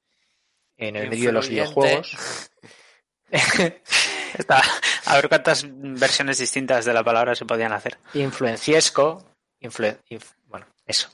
en 0.77 0.95
el 0.95 1.09
medio 1.09 1.27
de 1.27 1.33
los 1.33 1.49
videojuegos. 1.49 2.49
Está- 4.37 4.61
a 5.05 5.15
ver 5.15 5.29
cuántas 5.29 5.65
versiones 5.67 6.37
distintas 6.37 6.85
de 6.85 6.93
la 6.93 7.03
palabra 7.03 7.33
se 7.35 7.45
podían 7.45 7.73
hacer. 7.73 7.97
influenciesco, 8.13 9.23
influ- 9.61 9.97
inf- 10.09 10.35
bueno, 10.45 10.65
eso. 10.85 11.09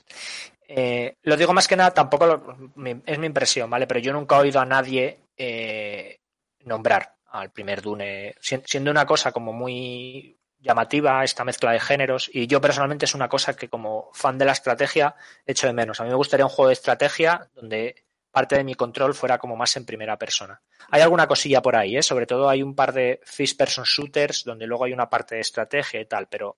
Eh, 0.66 1.16
lo 1.22 1.36
digo 1.36 1.52
más 1.52 1.68
que 1.68 1.76
nada, 1.76 1.92
tampoco 1.92 2.26
lo- 2.26 2.56
mi- 2.74 3.00
es 3.06 3.18
mi 3.18 3.26
impresión, 3.26 3.70
¿vale? 3.70 3.86
Pero 3.86 4.00
yo 4.00 4.12
nunca 4.12 4.36
he 4.36 4.40
oído 4.40 4.60
a 4.60 4.66
nadie 4.66 5.20
eh, 5.36 6.18
nombrar 6.60 7.14
al 7.26 7.50
primer 7.50 7.82
Dune, 7.82 8.34
si- 8.40 8.62
siendo 8.66 8.90
una 8.90 9.06
cosa 9.06 9.32
como 9.32 9.52
muy 9.52 10.36
llamativa 10.64 11.22
esta 11.22 11.44
mezcla 11.44 11.70
de 11.72 11.78
géneros 11.80 12.28
y 12.32 12.46
yo 12.48 12.60
personalmente 12.60 13.04
es 13.04 13.14
una 13.14 13.28
cosa 13.28 13.54
que 13.54 13.68
como 13.68 14.10
fan 14.14 14.38
de 14.38 14.44
la 14.46 14.52
estrategia 14.52 15.14
echo 15.46 15.66
de 15.68 15.72
menos. 15.72 16.00
A 16.00 16.04
mí 16.04 16.08
me 16.10 16.16
gustaría 16.16 16.46
un 16.46 16.50
juego 16.50 16.68
de 16.68 16.72
estrategia 16.74 17.48
donde 17.54 18.04
parte 18.32 18.56
de 18.56 18.64
mi 18.64 18.74
control 18.74 19.14
fuera 19.14 19.38
como 19.38 19.54
más 19.56 19.76
en 19.76 19.86
primera 19.86 20.18
persona. 20.18 20.60
Hay 20.90 21.02
alguna 21.02 21.28
cosilla 21.28 21.62
por 21.62 21.76
ahí, 21.76 21.96
¿eh? 21.96 22.02
sobre 22.02 22.26
todo 22.26 22.48
hay 22.48 22.62
un 22.64 22.74
par 22.74 22.92
de 22.92 23.20
first 23.24 23.56
person 23.56 23.84
shooters 23.84 24.42
donde 24.42 24.66
luego 24.66 24.84
hay 24.84 24.92
una 24.92 25.08
parte 25.08 25.36
de 25.36 25.42
estrategia 25.42 26.00
y 26.00 26.06
tal, 26.06 26.26
pero, 26.26 26.56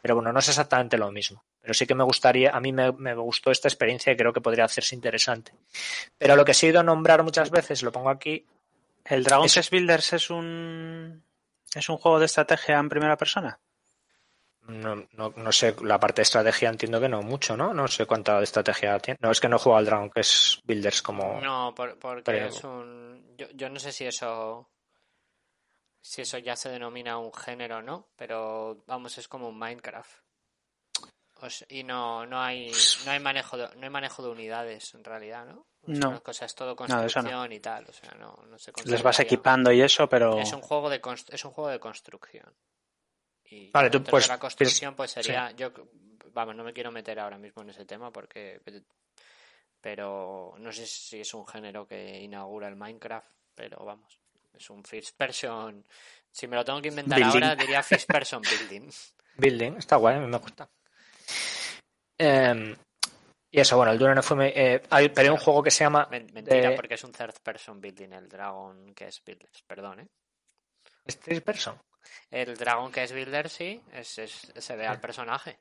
pero 0.00 0.14
bueno, 0.14 0.32
no 0.32 0.38
es 0.38 0.48
exactamente 0.48 0.96
lo 0.96 1.10
mismo. 1.12 1.44
Pero 1.60 1.74
sí 1.74 1.86
que 1.86 1.94
me 1.96 2.04
gustaría, 2.04 2.50
a 2.56 2.60
mí 2.60 2.72
me, 2.72 2.92
me 2.92 3.12
gustó 3.14 3.50
esta 3.50 3.66
experiencia 3.68 4.12
y 4.12 4.16
creo 4.16 4.32
que 4.32 4.40
podría 4.40 4.64
hacerse 4.64 4.94
interesante. 4.94 5.52
Pero 6.16 6.36
lo 6.36 6.44
que 6.44 6.52
he 6.52 6.66
ido 6.66 6.78
a 6.80 6.84
nombrar 6.84 7.22
muchas 7.24 7.50
veces, 7.50 7.82
lo 7.82 7.90
pongo 7.92 8.08
aquí. 8.08 8.46
¿El 9.04 9.24
Dragon 9.24 9.46
Es- 9.46 9.54
Quest 9.54 9.70
Builders 9.72 10.12
es 10.14 10.30
un 10.30 11.22
es 11.78 11.88
un 11.88 11.96
juego 11.98 12.18
de 12.18 12.26
estrategia 12.26 12.78
en 12.78 12.88
primera 12.88 13.16
persona? 13.16 13.60
No, 14.68 14.96
no, 15.12 15.32
no 15.36 15.52
sé, 15.52 15.76
la 15.82 16.00
parte 16.00 16.20
de 16.20 16.24
estrategia 16.24 16.68
entiendo 16.68 17.00
que 17.00 17.08
no 17.08 17.22
mucho, 17.22 17.56
¿no? 17.56 17.72
No 17.72 17.86
sé 17.86 18.04
cuánta 18.04 18.38
de 18.38 18.44
estrategia 18.44 18.98
tiene. 18.98 19.18
No, 19.22 19.30
es 19.30 19.40
que 19.40 19.48
no 19.48 19.56
he 19.56 19.58
jugado 19.60 19.78
al 19.78 19.86
Dragon, 19.86 20.10
que 20.10 20.20
es 20.20 20.60
Builders 20.64 21.02
como... 21.02 21.40
No, 21.40 21.72
por- 21.74 21.96
porque 21.98 22.22
Pero- 22.24 22.46
es 22.46 22.64
un... 22.64 23.34
Yo, 23.36 23.46
yo 23.54 23.68
no 23.70 23.78
sé 23.78 23.92
si 23.92 24.06
eso... 24.06 24.68
Si 26.00 26.22
eso 26.22 26.38
ya 26.38 26.56
se 26.56 26.68
denomina 26.68 27.18
un 27.18 27.32
género 27.32 27.82
no, 27.82 28.08
pero 28.16 28.82
vamos, 28.86 29.18
es 29.18 29.28
como 29.28 29.48
un 29.48 29.58
Minecraft. 29.58 30.18
O 31.40 31.50
sea, 31.50 31.66
y 31.70 31.82
no, 31.84 32.24
no 32.26 32.40
hay 32.40 32.72
no 33.04 33.10
hay 33.10 33.20
manejo 33.20 33.56
de, 33.56 33.68
no 33.76 33.82
hay 33.84 33.90
manejo 33.90 34.22
de 34.22 34.30
unidades 34.30 34.94
en 34.94 35.04
realidad, 35.04 35.44
¿no? 35.46 35.66
O 35.82 35.94
sea, 35.94 36.10
No. 36.10 36.22
cosas, 36.22 36.46
es 36.50 36.54
todo 36.54 36.70
No, 36.70 36.74
de 36.74 37.06
eso 37.06 37.20
construcción 37.20 37.52
y 37.52 37.60
tal, 37.60 37.86
o 37.88 37.92
sea, 37.92 38.10
no, 38.18 38.36
no 38.48 38.58
se 38.58 38.72
Les 38.84 39.02
vas 39.02 39.20
equipando 39.20 39.70
y 39.70 39.82
eso, 39.82 40.08
pero 40.08 40.38
Es 40.38 40.52
un 40.52 40.62
juego 40.62 40.88
de 40.90 41.00
const- 41.00 41.32
es 41.32 41.44
un 41.44 41.50
juego 41.52 41.68
de 41.70 41.78
construcción. 41.78 42.52
Y 43.44 43.70
Vale, 43.70 43.90
tú, 43.90 44.02
pues, 44.02 44.24
de 44.24 44.28
la 44.28 44.38
construcción 44.38 44.94
pues 44.96 45.10
sería 45.12 45.50
yo 45.52 45.72
vamos, 46.32 46.56
no 46.56 46.64
me 46.64 46.72
quiero 46.72 46.90
meter 46.90 47.20
ahora 47.20 47.38
mismo 47.38 47.62
en 47.62 47.70
ese 47.70 47.84
tema 47.84 48.10
porque 48.10 48.60
pero 49.80 50.54
no 50.58 50.72
sé 50.72 50.86
si 50.86 51.20
es 51.20 51.32
un 51.34 51.46
género 51.46 51.86
que 51.86 52.20
inaugura 52.20 52.68
el 52.68 52.76
Minecraft, 52.76 53.30
pero 53.54 53.84
vamos, 53.84 54.18
es 54.54 54.68
un 54.70 54.82
first 54.84 55.16
person. 55.16 55.84
Si 56.30 56.46
me 56.48 56.56
lo 56.56 56.64
tengo 56.64 56.82
que 56.82 56.88
inventar 56.88 57.18
Building. 57.18 57.42
ahora 57.44 57.56
diría 57.56 57.82
first 57.82 58.08
person 58.10 58.42
building. 58.42 58.90
Building, 59.36 59.76
está 59.78 59.96
guay, 59.96 60.16
a 60.16 60.20
mí 60.20 60.26
me 60.26 60.38
gusta. 60.38 60.68
Eh, 62.18 62.76
y 63.50 63.60
eso, 63.60 63.76
bueno, 63.76 63.92
el 63.92 63.98
Dune 63.98 64.14
no 64.14 64.22
fue... 64.22 64.36
me- 64.36 64.52
eh, 64.54 64.82
hay, 64.90 65.08
pero 65.10 65.28
hay 65.28 65.32
un 65.32 65.38
juego 65.40 65.62
que 65.62 65.70
se 65.70 65.84
llama... 65.84 66.06
Men- 66.10 66.28
Mentira, 66.32 66.70
de- 66.70 66.76
porque 66.76 66.94
es 66.94 67.04
un 67.04 67.12
third 67.12 67.34
person 67.42 67.80
building 67.80 68.12
el 68.12 68.28
Dragon 68.28 68.92
que 68.94 69.06
es 69.08 69.22
Builders, 69.24 69.62
perdón, 69.66 70.00
¿eh? 70.00 70.06
¿Es 71.04 71.18
third 71.20 71.42
person? 71.42 71.78
El 72.30 72.56
Dragon 72.56 72.90
que 72.92 73.02
es 73.04 73.12
Builder 73.12 73.48
sí, 73.48 73.80
es, 73.92 74.18
es- 74.18 74.52
se 74.56 74.76
ve 74.76 74.86
al 74.86 75.00
personaje. 75.00 75.58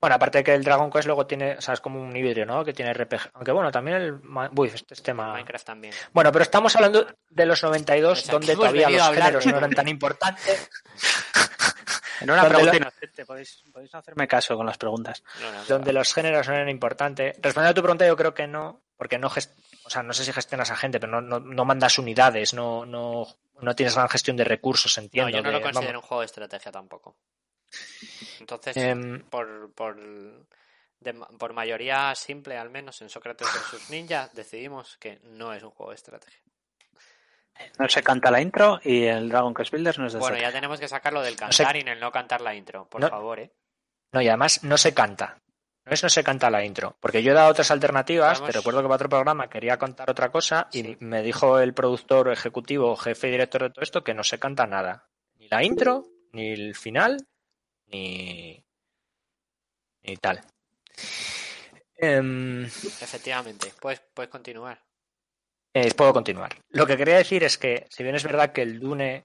Bueno, 0.00 0.16
aparte 0.16 0.38
de 0.38 0.44
que 0.44 0.54
el 0.54 0.62
Dragon 0.64 0.90
Quest 0.90 1.06
luego 1.06 1.26
tiene, 1.26 1.56
o 1.56 1.60
sea, 1.60 1.74
es 1.74 1.80
como 1.80 2.00
un 2.00 2.16
híbrido, 2.16 2.46
¿no? 2.46 2.64
Que 2.64 2.72
tiene 2.72 2.92
RPG. 2.94 3.30
Aunque 3.34 3.52
bueno, 3.52 3.70
también 3.72 3.96
el... 3.98 4.20
Uy, 4.56 4.68
este 4.72 4.94
es 4.94 5.02
tema... 5.02 5.32
Minecraft 5.32 5.66
también. 5.66 5.94
Bueno, 6.12 6.30
pero 6.32 6.42
estamos 6.42 6.74
hablando 6.76 7.06
de 7.28 7.46
los 7.46 7.62
92, 7.62 8.08
Pues 8.08 8.22
aquí 8.24 8.32
donde 8.32 8.54
todavía 8.54 8.88
los 8.88 9.08
géneros 9.14 9.46
no 9.46 9.56
eran 9.58 9.70
tan 9.72 9.88
importantes. 9.88 10.70
en 12.24 12.30
una 12.30 12.42
¿Dónde 12.42 12.54
pregunta 12.56 12.72
lo- 12.78 12.82
inocente, 12.82 13.24
podéis, 13.26 13.62
podéis 13.72 13.92
no 13.92 13.98
hacerme 14.00 14.26
caso 14.28 14.56
con 14.56 14.66
las 14.66 14.76
preguntas. 14.78 15.22
No, 15.40 15.52
no, 15.52 15.58
no. 15.58 15.64
donde 15.66 15.92
los 15.92 16.12
géneros 16.12 16.48
no 16.48 16.54
eran 16.54 16.68
importantes. 16.68 17.36
Respondiendo 17.40 17.70
a 17.70 17.74
tu 17.74 17.82
pregunta, 17.82 18.06
yo 18.06 18.16
creo 18.16 18.34
que 18.34 18.46
no, 18.46 18.82
porque 18.96 19.18
no 19.18 19.30
gest- 19.30 19.52
o 19.84 19.90
sea, 19.90 20.02
no 20.02 20.12
sé 20.12 20.24
si 20.24 20.32
gestionas 20.32 20.70
a 20.70 20.76
gente, 20.76 20.98
pero 21.00 21.12
no, 21.12 21.20
no, 21.20 21.40
no 21.40 21.64
mandas 21.64 21.98
unidades, 21.98 22.54
no, 22.54 22.84
no, 22.86 23.26
no 23.60 23.74
tienes 23.76 23.94
gran 23.94 24.08
gestión 24.08 24.36
de 24.36 24.44
recursos, 24.44 24.96
entiendo. 24.98 25.30
No, 25.30 25.36
yo 25.36 25.42
no 25.42 25.48
de- 25.50 25.54
lo 25.58 25.62
considero 25.62 25.92
vamos. 25.92 26.04
un 26.04 26.08
juego 26.08 26.20
de 26.20 26.26
estrategia 26.26 26.72
tampoco. 26.72 27.16
Entonces, 28.40 28.76
Em, 28.76 29.20
por, 29.28 29.72
por, 29.74 29.96
de 31.00 31.14
por 31.38 31.52
mayoría 31.52 32.14
simple, 32.14 32.56
al 32.56 32.70
menos 32.70 33.00
en 33.02 33.08
Sócrates 33.08 33.46
vs 33.46 33.90
Ninja, 33.90 34.30
decidimos 34.32 34.96
que 34.98 35.18
no 35.24 35.52
es 35.52 35.62
un 35.62 35.70
juego 35.70 35.90
de 35.90 35.96
estrategia. 35.96 36.40
No 37.78 37.88
se 37.88 38.02
canta 38.02 38.30
la 38.30 38.40
intro 38.40 38.80
y 38.84 39.04
el 39.04 39.28
Dragon 39.28 39.54
Quest 39.54 39.72
Builders 39.72 39.98
no 39.98 40.06
es 40.06 40.12
de 40.12 40.18
Bueno, 40.18 40.38
ya 40.38 40.50
tenemos 40.52 40.78
que 40.80 40.88
sacarlo 40.88 41.22
del 41.22 41.36
cantar 41.36 41.76
y 41.76 41.80
en 41.80 41.88
el 41.88 42.00
no 42.00 42.10
cantar 42.12 42.40
la 42.40 42.54
intro, 42.54 42.86
por 42.88 43.00
No- 43.00 43.08
favor, 43.08 43.40
¿eh? 43.40 43.52
no, 44.12 44.20
y 44.22 44.28
además 44.28 44.62
no 44.64 44.76
se 44.76 44.92
canta. 44.94 45.38
No 45.86 45.92
es 45.92 46.02
no 46.02 46.08
se 46.08 46.24
canta 46.24 46.48
la 46.50 46.64
intro, 46.64 46.96
porque 46.98 47.22
yo 47.22 47.32
he 47.32 47.34
dado 47.34 47.50
otras 47.50 47.70
alternativas, 47.70 48.38
Vamos. 48.40 48.50
te 48.52 48.58
recuerdo 48.58 48.80
que 48.80 48.84
para 48.88 48.94
otro 48.94 49.08
programa 49.10 49.50
quería 49.50 49.76
contar 49.78 50.08
otra 50.08 50.30
cosa 50.30 50.66
y 50.72 50.82
Sí. 50.82 50.96
me 51.00 51.22
dijo 51.22 51.58
el 51.60 51.74
productor 51.74 52.32
ejecutivo, 52.32 52.96
jefe 52.96 53.28
y 53.28 53.32
director 53.32 53.62
de 53.64 53.70
todo 53.70 53.82
esto 53.82 54.02
que 54.02 54.14
no 54.14 54.24
se 54.24 54.38
canta 54.38 54.66
nada. 54.66 55.06
Ni 55.36 55.46
la 55.48 55.62
intro, 55.62 56.06
ni 56.32 56.52
el 56.52 56.74
final, 56.74 57.26
ni, 57.88 58.64
ni 60.04 60.16
tal. 60.16 60.40
Em, 61.96 62.64
Efectivamente, 62.64 63.72
puedes, 63.80 64.00
puedes 64.14 64.30
continuar. 64.30 64.80
Eh, 65.74 65.92
puedo 65.96 66.12
continuar. 66.12 66.54
Lo 66.70 66.86
que 66.86 66.96
quería 66.96 67.16
decir 67.16 67.42
es 67.42 67.58
que, 67.58 67.86
si 67.90 68.04
bien 68.04 68.14
es 68.14 68.22
verdad 68.22 68.52
que 68.52 68.62
el 68.62 68.78
Dune, 68.78 69.24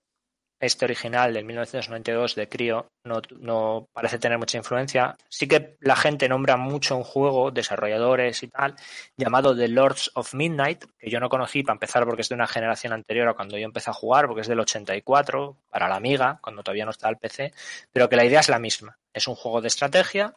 este 0.59 0.85
original 0.85 1.31
del 1.31 1.45
1992 1.45 2.33
de 2.33 2.49
Crio, 2.49 2.87
no, 3.03 3.87
parece 3.93 4.17
tener 4.17 4.39
mucha 4.39 4.57
influencia, 4.57 5.15
sí 5.29 5.47
que 5.47 5.77
la 5.79 5.95
gente 5.95 6.27
nombra 6.27 6.57
mucho 6.57 6.97
un 6.97 7.03
juego, 7.03 7.51
desarrolladores 7.51 8.41
y 8.41 8.47
tal, 8.47 8.75
llamado 9.15 9.55
The 9.55 9.67
Lords 9.67 10.09
of 10.15 10.33
Midnight, 10.33 10.85
que 10.97 11.11
yo 11.11 11.19
no 11.19 11.29
conocí 11.29 11.61
para 11.61 11.75
empezar 11.75 12.03
porque 12.05 12.23
es 12.23 12.29
de 12.29 12.35
una 12.35 12.47
generación 12.47 12.93
anterior 12.93 13.27
a 13.27 13.35
cuando 13.35 13.55
yo 13.57 13.65
empecé 13.65 13.91
a 13.91 13.93
jugar, 13.93 14.25
porque 14.25 14.41
es 14.41 14.47
del 14.47 14.59
84, 14.59 15.55
para 15.69 15.87
la 15.87 15.97
Amiga, 15.97 16.39
cuando 16.41 16.63
todavía 16.63 16.85
no 16.85 16.91
estaba 16.91 17.11
el 17.11 17.17
PC, 17.17 17.53
pero 17.91 18.09
que 18.09 18.15
la 18.15 18.25
idea 18.25 18.39
es 18.39 18.49
la 18.49 18.59
misma. 18.59 18.97
Es 19.13 19.27
un 19.27 19.35
juego 19.35 19.61
de 19.61 19.67
estrategia 19.67 20.33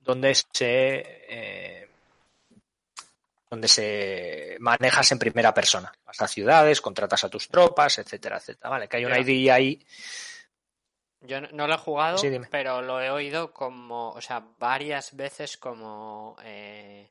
donde 0.00 0.34
se... 0.34 0.46
eh, 1.28 1.89
donde 3.50 3.66
se 3.66 4.56
manejas 4.60 5.10
en 5.10 5.18
primera 5.18 5.52
persona. 5.52 5.92
Vas 6.06 6.20
a 6.22 6.28
ciudades, 6.28 6.80
contratas 6.80 7.24
a 7.24 7.28
tus 7.28 7.48
tropas, 7.48 7.98
etcétera, 7.98 8.36
etcétera. 8.36 8.70
Vale, 8.70 8.88
que 8.88 8.96
hay 8.96 9.04
una 9.04 9.18
idea 9.18 9.54
ahí. 9.54 9.84
Yo 11.22 11.40
no, 11.40 11.66
lo 11.66 11.74
he 11.74 11.78
jugado, 11.78 12.16
Sí, 12.16 12.30
pero 12.50 12.80
lo 12.80 13.00
he 13.02 13.10
oído 13.10 13.52
como, 13.52 14.10
o 14.10 14.20
sea, 14.20 14.42
varias 14.58 15.14
veces 15.16 15.58
como 15.58 16.36
eh, 16.42 17.10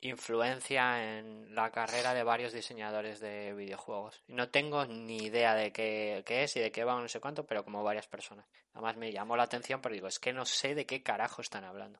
influencia 0.00 1.18
en 1.18 1.54
la 1.54 1.72
carrera 1.72 2.14
de 2.14 2.22
varios 2.22 2.52
diseñadores 2.52 3.18
de 3.18 3.54
videojuegos. 3.54 4.22
No 4.28 4.50
tengo 4.50 4.84
ni 4.84 5.16
idea 5.16 5.54
de 5.54 5.72
qué, 5.72 6.22
qué 6.24 6.44
es 6.44 6.54
y 6.56 6.60
de 6.60 6.70
qué 6.70 6.84
va, 6.84 7.00
no 7.00 7.08
sé 7.08 7.18
cuánto, 7.18 7.46
pero 7.46 7.64
como 7.64 7.82
varias 7.82 8.06
personas. 8.06 8.46
Además 8.74 8.96
me 8.96 9.10
llamó 9.10 9.36
la 9.36 9.44
atención, 9.44 9.80
pero 9.80 9.94
digo, 9.94 10.06
es 10.06 10.20
que 10.20 10.32
no 10.32 10.44
sé 10.44 10.76
de 10.76 10.86
qué 10.86 11.02
carajo 11.02 11.42
están 11.42 11.64
hablando. 11.64 11.98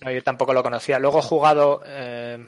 No, 0.00 0.10
yo 0.12 0.22
tampoco 0.22 0.52
lo 0.52 0.62
conocía. 0.62 0.98
Luego 0.98 1.18
he 1.18 1.22
jugado, 1.22 1.82
eh, 1.84 2.44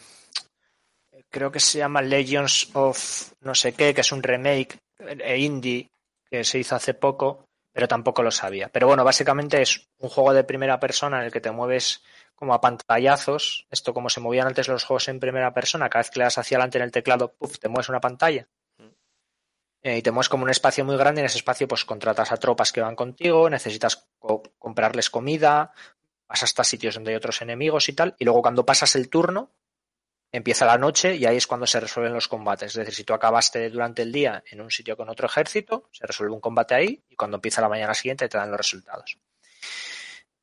creo 1.29 1.51
que 1.51 1.61
se 1.61 1.79
llama 1.79 2.03
Legends 2.03 2.71
of 2.75 3.33
no 3.41 3.55
sé 3.55 3.73
qué, 3.75 3.95
que 3.95 4.01
es 4.03 4.13
un 4.13 4.23
remake 4.23 4.79
eh, 4.99 5.39
indie 5.39 5.89
que 6.31 6.45
se 6.45 6.59
hizo 6.59 6.77
hace 6.77 6.95
poco, 6.95 7.45
pero 7.73 7.89
tampoco 7.89 8.23
lo 8.23 8.31
sabía. 8.31 8.69
Pero 8.69 8.87
bueno, 8.87 9.05
básicamente 9.05 9.61
es 9.63 9.89
un 9.99 10.09
juego 10.09 10.33
de 10.33 10.45
primera 10.45 10.79
persona 10.79 11.19
en 11.19 11.25
el 11.27 11.33
que 11.33 11.41
te 11.41 11.51
mueves 11.51 12.03
como 12.35 12.55
a 12.55 12.61
pantallazos. 12.61 13.67
Esto 13.71 13.93
como 13.93 14.09
se 14.11 14.21
movían 14.21 14.47
antes 14.47 14.69
los 14.69 14.85
juegos 14.85 15.09
en 15.09 15.21
primera 15.21 15.53
persona, 15.53 15.89
cada 15.89 16.03
vez 16.03 16.11
que 16.11 16.19
le 16.21 16.25
das 16.25 16.39
hacia 16.39 16.57
adelante 16.57 16.79
en 16.79 16.85
el 16.85 16.93
teclado, 16.93 17.33
puff, 17.33 17.59
te 17.59 17.69
mueves 17.69 17.89
una 17.89 18.01
pantalla. 18.01 18.47
Eh, 19.83 19.97
y 19.97 20.03
te 20.03 20.11
mueves 20.11 20.29
como 20.29 20.45
un 20.45 20.51
espacio 20.51 20.85
muy 20.85 20.97
grande 20.99 21.21
y 21.21 21.23
en 21.23 21.27
ese 21.27 21.39
espacio 21.39 21.67
pues 21.67 21.87
contratas 21.87 22.31
a 22.33 22.37
tropas 22.37 22.71
que 22.71 22.83
van 22.83 22.95
contigo, 22.97 23.49
necesitas 23.49 24.07
co- 24.19 24.43
comprarles 24.59 25.09
comida, 25.09 25.73
vas 26.31 26.45
hasta 26.45 26.63
sitios 26.63 26.95
donde 26.95 27.11
hay 27.11 27.17
otros 27.17 27.43
enemigos 27.43 27.89
y 27.89 27.93
tal, 27.93 28.15
y 28.17 28.25
luego 28.25 28.41
cuando 28.41 28.65
pasas 28.65 28.95
el 28.95 29.11
turno, 29.11 29.51
empieza 30.31 30.65
la 30.65 30.79
noche 30.79 31.17
y 31.17 31.27
ahí 31.27 31.37
es 31.37 31.49
cuando 31.49 31.67
se 31.67 31.81
resuelven 31.81 32.15
los 32.15 32.29
combates. 32.29 32.69
Es 32.69 32.77
decir, 32.77 32.95
si 32.95 33.05
tú 33.05 33.15
acabaste 33.15 33.69
durante 33.69 34.03
el 34.03 34.13
día 34.13 34.45
en 34.49 34.61
un 34.61 34.71
sitio 34.71 34.97
con 34.97 35.09
otro 35.09 35.27
ejército, 35.27 35.89
se 35.91 36.07
resuelve 36.07 36.33
un 36.33 36.41
combate 36.41 36.77
ahí 36.77 37.03
y 37.09 37.17
cuando 37.17 37.39
empieza 37.39 37.61
la 37.61 37.69
mañana 37.69 37.95
siguiente 37.95 38.29
te 38.29 38.39
dan 38.39 38.49
los 38.49 38.59
resultados. 38.59 39.19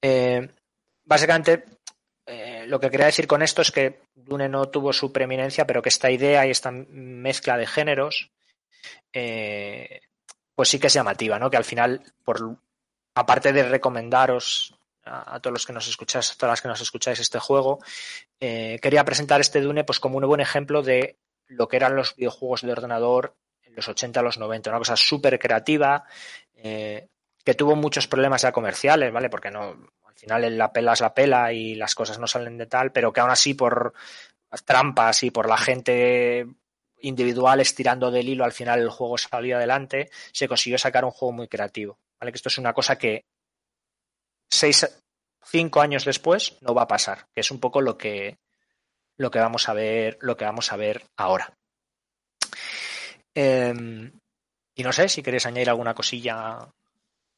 Eh, 0.02 0.46
básicamente, 1.06 1.64
eh, 2.26 2.66
lo 2.68 2.82
que 2.82 2.90
quería 2.90 3.06
decir 3.06 3.28
con 3.28 3.42
esto 3.42 3.62
es 3.62 3.72
que 3.72 4.02
Dune 4.14 4.50
no 4.50 4.66
tuvo 4.68 4.92
su 4.92 5.14
preeminencia, 5.14 5.66
pero 5.66 5.82
que 5.82 5.90
esta 5.90 6.12
idea 6.12 6.46
y 6.46 6.52
esta 6.52 6.70
mezcla 6.70 7.56
de 7.56 7.66
géneros, 7.66 8.30
eh, 9.14 10.02
pues 10.54 10.68
sí 10.68 10.80
que 10.80 10.88
es 10.88 10.94
llamativa, 10.94 11.40
¿no? 11.40 11.50
Que 11.50 11.56
al 11.56 11.64
final, 11.64 12.04
por 12.26 12.58
aparte 13.16 13.54
de 13.54 13.64
recomendaros 13.64 14.77
a, 15.10 15.40
todos 15.40 15.54
los 15.54 15.66
que 15.66 15.74
nos 15.74 15.88
escucháis, 15.88 16.32
a 16.32 16.36
todas 16.36 16.54
las 16.54 16.62
que 16.62 16.68
nos 16.68 16.82
escucháis 16.82 17.20
este 17.20 17.40
juego, 17.40 17.80
eh, 18.40 18.80
quería 18.82 19.06
presentar 19.06 19.42
este 19.42 19.62
Dune 19.62 19.84
pues 19.84 20.00
como 20.00 20.18
un 20.18 20.28
buen 20.28 20.42
ejemplo 20.42 20.82
de 20.82 21.18
lo 21.48 21.68
que 21.68 21.78
eran 21.78 21.96
los 21.96 22.16
videojuegos 22.16 22.62
de 22.62 22.72
ordenador 22.72 23.36
en 23.64 23.76
los 23.76 23.88
80 23.88 24.20
a 24.20 24.24
los 24.24 24.38
90, 24.38 24.70
una 24.70 24.80
cosa 24.80 24.96
súper 24.96 25.40
creativa, 25.40 26.04
eh, 26.56 27.08
que 27.44 27.54
tuvo 27.54 27.76
muchos 27.76 28.08
problemas 28.08 28.42
ya 28.42 28.52
comerciales, 28.52 29.12
¿vale? 29.14 29.30
Porque 29.30 29.52
no, 29.52 29.78
al 30.06 30.16
final 30.16 30.58
la 30.58 30.74
pela 30.74 30.94
es 30.94 31.02
la 31.02 31.14
pela 31.14 31.54
y 31.54 31.76
las 31.76 31.96
cosas 31.96 32.20
no 32.20 32.28
salen 32.28 32.58
de 32.58 32.66
tal, 32.66 32.92
pero 32.92 33.14
que 33.14 33.22
aún 33.22 33.32
así 33.32 33.54
por 33.54 33.94
trampas 34.66 35.24
y 35.24 35.32
por 35.32 35.48
la 35.48 35.58
gente 35.58 36.48
individual 37.00 37.60
estirando 37.60 38.12
del 38.12 38.28
hilo, 38.28 38.44
al 38.44 38.52
final 38.52 38.82
el 38.82 38.90
juego 38.90 39.18
salió 39.18 39.58
adelante, 39.58 40.10
se 40.32 40.48
consiguió 40.48 40.78
sacar 40.78 41.06
un 41.06 41.12
juego 41.12 41.32
muy 41.32 41.48
creativo, 41.48 42.00
¿vale? 42.20 42.32
Que 42.32 42.38
esto 42.38 42.50
es 42.50 42.58
una 42.58 42.74
cosa 42.74 42.98
que 42.98 43.26
seis, 44.50 44.88
cinco 45.44 45.82
años 45.82 46.06
después 46.06 46.58
no 46.62 46.74
va 46.74 46.84
a 46.84 46.88
pasar, 46.88 47.28
que 47.34 47.42
es 47.42 47.52
un 47.52 47.60
poco 47.60 47.82
lo 47.82 47.98
que 47.98 48.38
lo 49.18 49.32
que 49.32 49.40
vamos 49.40 49.68
a 49.68 49.74
ver, 49.74 50.18
lo 50.22 50.38
que 50.38 50.46
vamos 50.46 50.72
a 50.72 50.78
ver 50.78 51.04
ahora. 51.18 51.54
Em, 53.34 54.12
y 54.76 54.84
no 54.84 54.92
sé 54.94 55.10
si 55.10 55.24
queréis 55.24 55.46
añadir 55.46 55.70
alguna 55.70 55.96
cosilla 55.96 56.72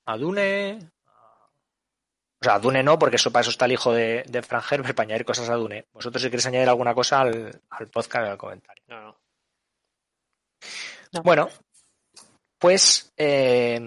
a 0.05 0.17
Dune. 0.17 0.91
O 2.41 2.43
sea, 2.43 2.55
a 2.55 2.59
Dune 2.59 2.83
no, 2.83 2.99
porque 2.99 3.15
eso 3.15 3.31
para 3.31 3.41
eso 3.41 3.51
está 3.51 3.65
el 3.65 3.73
hijo 3.73 3.93
de, 3.93 4.23
de 4.27 4.39
Herbert, 4.39 4.95
para 4.95 5.07
añadir 5.07 5.25
cosas 5.25 5.49
a 5.49 5.55
Dune. 5.55 5.87
Vosotros 5.93 6.21
si 6.21 6.29
queréis 6.29 6.47
añadir 6.47 6.69
alguna 6.69 6.93
cosa 6.93 7.21
al, 7.21 7.61
al 7.69 7.87
podcast 7.87 8.27
al 8.27 8.37
comentario. 8.37 8.83
No, 8.87 9.01
no. 9.01 9.19
No. 11.13 11.23
Bueno, 11.23 11.49
pues 12.59 13.11
eh, 13.17 13.79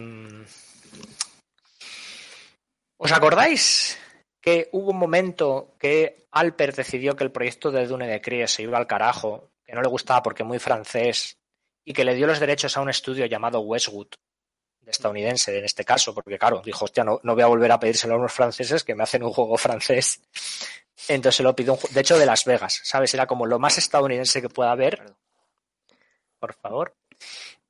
¿os 3.02 3.10
acordáis 3.10 3.98
que 4.40 4.68
hubo 4.70 4.90
un 4.90 4.98
momento 4.98 5.74
que 5.78 6.26
Alper 6.30 6.72
decidió 6.72 7.16
que 7.16 7.24
el 7.24 7.32
proyecto 7.32 7.72
de 7.72 7.86
Dune 7.86 8.06
de 8.06 8.20
Cries 8.20 8.52
se 8.52 8.62
iba 8.62 8.78
al 8.78 8.86
carajo, 8.86 9.50
que 9.64 9.72
no 9.72 9.82
le 9.82 9.88
gustaba 9.88 10.22
porque 10.22 10.44
muy 10.44 10.60
francés, 10.60 11.36
y 11.84 11.92
que 11.92 12.04
le 12.04 12.14
dio 12.14 12.28
los 12.28 12.38
derechos 12.38 12.76
a 12.76 12.80
un 12.80 12.90
estudio 12.90 13.26
llamado 13.26 13.60
Westwood, 13.60 14.06
de 14.80 14.90
estadounidense 14.90 15.58
en 15.58 15.64
este 15.64 15.84
caso, 15.84 16.14
porque 16.14 16.38
claro, 16.38 16.62
dijo, 16.64 16.84
hostia, 16.84 17.02
no, 17.02 17.18
no 17.24 17.34
voy 17.34 17.42
a 17.42 17.46
volver 17.46 17.72
a 17.72 17.80
pedírselo 17.80 18.14
a 18.14 18.18
unos 18.18 18.32
franceses 18.32 18.84
que 18.84 18.94
me 18.94 19.02
hacen 19.02 19.24
un 19.24 19.32
juego 19.32 19.56
francés. 19.56 20.20
Entonces 21.08 21.36
se 21.36 21.42
lo 21.42 21.56
pidió, 21.56 21.74
un 21.74 21.80
de 21.90 22.00
hecho, 22.00 22.18
de 22.18 22.26
Las 22.26 22.44
Vegas, 22.44 22.82
¿sabes? 22.84 23.12
Era 23.14 23.26
como 23.26 23.46
lo 23.46 23.58
más 23.58 23.78
estadounidense 23.78 24.40
que 24.40 24.48
pueda 24.48 24.70
haber. 24.70 25.12
Por 26.38 26.54
favor. 26.54 26.96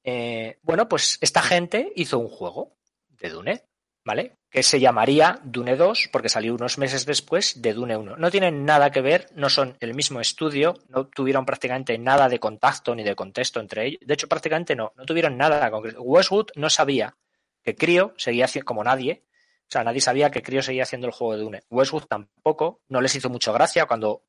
Eh, 0.05 0.59
bueno, 0.63 0.89
pues 0.89 1.17
esta 1.23 1.41
gente 1.41 1.91
hizo 1.97 2.19
un 2.19 2.29
juego 2.29 2.77
de 3.09 3.31
Dune, 3.31 3.63
¿vale? 4.05 4.39
Que 4.51 4.63
se 4.63 4.81
llamaría 4.81 5.41
Dune 5.45 5.77
2, 5.77 6.11
porque 6.13 6.29
salió 6.29 6.55
unos 6.55 6.79
meses 6.79 7.07
después 7.07 7.63
de 7.63 7.73
Dune 7.73 7.97
1. 7.97 8.17
No 8.17 8.31
tienen 8.31 8.65
nada 8.65 8.91
que 8.91 9.01
ver, 9.01 9.29
no 9.35 9.49
son 9.49 9.77
el 9.81 9.95
mismo 9.95 10.21
estudio, 10.21 10.75
no 10.89 11.07
tuvieron 11.07 11.47
prácticamente 11.47 11.97
nada 11.99 12.29
de 12.29 12.39
contacto 12.39 12.95
ni 12.95 13.03
de 13.03 13.15
contexto 13.15 13.61
entre 13.61 13.87
ellos. 13.87 14.01
De 14.05 14.15
hecho, 14.15 14.29
prácticamente 14.29 14.75
no, 14.75 14.93
no 14.97 15.05
tuvieron 15.05 15.37
nada 15.37 15.71
concreto. 15.71 16.03
Westwood 16.03 16.49
no 16.57 16.69
sabía 16.69 17.17
que 17.63 17.75
Crio 17.75 18.15
seguía 18.17 18.47
como 18.65 18.83
nadie, 18.83 19.25
o 19.63 19.73
sea, 19.73 19.85
nadie 19.85 20.01
sabía 20.01 20.31
que 20.31 20.43
Crio 20.43 20.63
seguía 20.63 20.83
haciendo 20.83 21.07
el 21.07 21.13
juego 21.13 21.35
de 21.35 21.43
Dune. 21.43 21.63
Westwood 21.71 22.05
tampoco, 22.05 22.83
no 22.89 23.01
les 23.01 23.15
hizo 23.15 23.31
mucho 23.31 23.53
gracia 23.53 23.87
cuando 23.87 24.25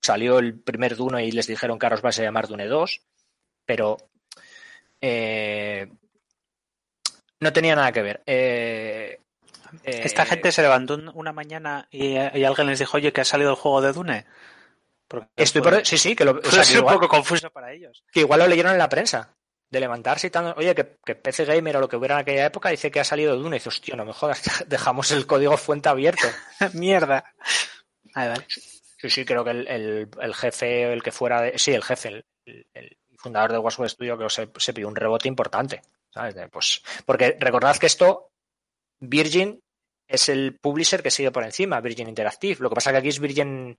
salió 0.00 0.38
el 0.38 0.58
primer 0.60 0.96
Dune 0.96 1.24
y 1.24 1.32
les 1.32 1.46
dijeron 1.46 1.78
que 1.78 1.86
ahora 1.86 1.96
os 1.96 2.02
vais 2.02 2.18
a 2.18 2.22
llamar 2.22 2.48
Dune 2.48 2.66
2, 2.66 3.00
pero 3.64 3.96
eh, 5.00 5.88
no 7.40 7.52
tenía 7.52 7.76
nada 7.76 7.92
que 7.92 8.02
ver. 8.02 8.22
Eh, 8.26 9.20
eh, 9.84 10.00
Esta 10.04 10.24
gente 10.26 10.50
se 10.52 10.62
levantó 10.62 10.94
un- 10.94 11.10
una 11.14 11.32
mañana 11.32 11.86
y, 11.90 12.12
y 12.14 12.44
alguien 12.44 12.66
les 12.66 12.78
dijo, 12.78 12.96
oye, 12.96 13.12
que 13.12 13.20
ha 13.20 13.24
salido 13.24 13.50
el 13.50 13.56
juego 13.56 13.80
de 13.80 13.92
Dune. 13.92 14.26
Porque 15.06 15.28
Estoy 15.36 15.62
por, 15.62 15.86
sí, 15.86 15.96
sí, 15.98 16.14
que, 16.14 16.24
lo, 16.24 16.32
o 16.32 16.40
que 16.40 16.50
ser 16.64 16.82
un 16.82 16.88
poco 16.92 17.08
confuso 17.08 17.50
para 17.50 17.72
ellos. 17.72 18.04
que 18.12 18.20
igual 18.20 18.40
lo 18.40 18.46
leyeron 18.46 18.72
en 18.72 18.78
la 18.78 18.88
prensa. 18.88 19.34
De 19.70 19.80
levantarse 19.80 20.28
y 20.28 20.30
tal. 20.30 20.54
Oye, 20.56 20.74
que, 20.74 20.96
que 21.04 21.14
PC 21.14 21.44
Gamer 21.44 21.76
o 21.76 21.80
lo 21.80 21.88
que 21.90 21.96
hubiera 21.96 22.14
en 22.14 22.20
aquella 22.22 22.46
época 22.46 22.70
dice 22.70 22.90
que 22.90 23.00
ha 23.00 23.04
salido 23.04 23.36
Dune. 23.36 23.56
Y 23.56 23.58
dice, 23.58 23.68
hostia, 23.68 23.96
no 23.96 24.04
me 24.06 24.14
jodas, 24.14 24.42
dejamos 24.66 25.10
el 25.10 25.26
código 25.26 25.56
fuente 25.58 25.88
abierto. 25.90 26.26
Mierda. 26.72 27.24
Vale. 28.14 28.46
Sí, 28.48 29.10
sí, 29.10 29.24
creo 29.26 29.44
que 29.44 29.50
el, 29.50 29.68
el- 29.68 30.08
el 30.20 30.34
jefe, 30.34 30.92
el 30.92 31.02
que 31.02 31.12
fuera 31.12 31.42
de. 31.42 31.58
Sí, 31.58 31.72
el 31.72 31.84
jefe, 31.84 32.24
el, 32.44 32.96
fundador 33.18 33.52
de 33.52 33.58
Westwood 33.58 33.88
Studio, 33.88 34.16
creo 34.16 34.28
que 34.28 34.34
se, 34.34 34.48
se 34.56 34.72
pidió 34.72 34.88
un 34.88 34.96
rebote 34.96 35.28
importante. 35.28 35.82
De, 36.26 36.48
Pues, 36.48 36.82
porque 37.06 37.36
recordad 37.38 37.76
que 37.76 37.86
esto, 37.86 38.30
Virgin 39.00 39.60
es 40.06 40.28
el 40.28 40.58
publisher 40.58 41.02
que 41.02 41.10
sigue 41.10 41.30
por 41.30 41.44
encima, 41.44 41.80
Virgin 41.80 42.08
Interactive. 42.08 42.56
Lo 42.60 42.68
que 42.68 42.74
pasa 42.74 42.92
que 42.92 42.98
aquí 42.98 43.08
es 43.08 43.20
Virgin. 43.20 43.78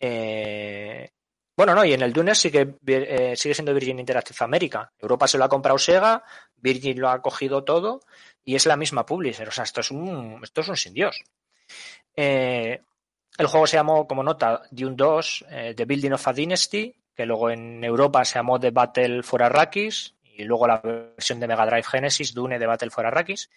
eh, 0.00 1.10
bueno, 1.56 1.74
no, 1.74 1.84
y 1.84 1.92
en 1.92 2.02
el 2.02 2.12
Dune 2.12 2.34
sigue, 2.34 2.76
eh, 2.86 3.34
sigue 3.36 3.54
siendo 3.54 3.72
Virgin 3.74 4.00
Interactive 4.00 4.36
América. 4.40 4.92
Europa 4.98 5.28
se 5.28 5.38
lo 5.38 5.44
ha 5.44 5.48
comprado 5.48 5.78
Sega, 5.78 6.24
Virgin 6.56 7.00
lo 7.00 7.08
ha 7.10 7.22
cogido 7.22 7.62
todo 7.62 8.00
y 8.44 8.56
es 8.56 8.66
la 8.66 8.76
misma 8.76 9.06
publisher. 9.06 9.48
O 9.48 9.52
sea, 9.52 9.64
esto 9.64 9.80
es 9.80 9.90
un, 9.92 10.40
esto 10.42 10.62
es 10.62 10.68
un 10.68 10.76
sin 10.76 10.94
Dios. 10.94 11.22
Eh, 12.16 12.80
el 13.38 13.46
juego 13.46 13.66
se 13.66 13.76
llamó, 13.76 14.06
como 14.06 14.22
nota, 14.22 14.62
Dune 14.70 14.96
2, 14.96 15.44
eh, 15.48 15.74
The 15.76 15.84
Building 15.84 16.12
of 16.12 16.26
a 16.26 16.32
Dynasty, 16.32 16.94
que 17.14 17.26
luego 17.26 17.50
en 17.50 17.82
Europa 17.84 18.24
se 18.24 18.34
llamó 18.34 18.58
The 18.58 18.70
Battle 18.70 19.22
for 19.22 19.42
Arrakis, 19.42 20.13
y 20.36 20.44
luego 20.44 20.66
la 20.66 20.78
versión 20.78 21.40
de 21.40 21.48
Mega 21.48 21.66
Drive 21.66 21.84
Genesis, 21.84 22.34
Dune 22.34 22.58
The 22.58 22.66
Battle 22.66 22.90
for 22.90 23.06
Arrakis. 23.06 23.50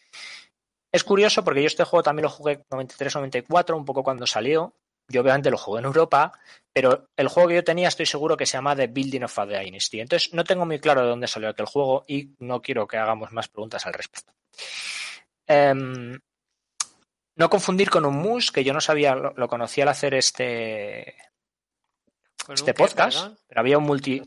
Es 0.92 1.04
curioso 1.04 1.44
porque 1.44 1.62
yo 1.62 1.68
este 1.68 1.84
juego 1.84 2.04
también 2.04 2.24
lo 2.24 2.30
jugué 2.30 2.64
93-94, 2.70 3.76
un 3.76 3.86
poco 3.86 4.04
cuando 4.04 4.26
salió. 4.26 4.74
Yo 5.10 5.22
obviamente 5.22 5.50
lo 5.50 5.58
jugué 5.58 5.80
en 5.80 5.86
Europa, 5.86 6.34
pero 6.74 7.10
el 7.16 7.30
juego 7.30 7.50
que 7.50 7.56
yo 7.56 7.64
tenía 7.64 7.88
estoy 7.88 8.06
seguro 8.06 8.36
que 8.36 8.46
se 8.46 8.58
llama 8.58 8.76
The 8.76 8.88
Building 8.88 9.24
of 9.24 9.40
a 9.40 9.46
Dynasty. 9.46 10.02
Entonces 10.02 10.34
no 10.34 10.44
tengo 10.44 10.66
muy 10.66 10.80
claro 10.80 11.02
de 11.02 11.08
dónde 11.08 11.28
salió 11.28 11.50
aquel 11.50 11.66
juego 11.66 12.04
y 12.08 12.36
no 12.40 12.62
quiero 12.62 12.88
que 12.88 12.98
hagamos 12.98 13.32
más 13.32 13.48
preguntas 13.48 13.86
al 13.86 13.94
respecto. 13.94 14.34
Em, 15.46 16.20
no 17.36 17.50
confundir 17.50 17.90
con 17.90 18.06
un 18.06 18.16
mus, 18.16 18.52
que 18.52 18.66
yo 18.66 18.74
no 18.74 18.82
sabía, 18.82 19.16
lo, 19.16 19.34
lo 19.36 19.48
conocí 19.48 19.80
al 19.80 19.88
hacer 19.90 20.14
este, 20.14 21.16
¿Con 22.48 22.56
este 22.56 22.74
qué, 22.74 22.74
podcast, 22.74 23.38
pero 23.48 23.60
había 23.60 23.78
un 23.78 23.84
multi. 23.84 24.22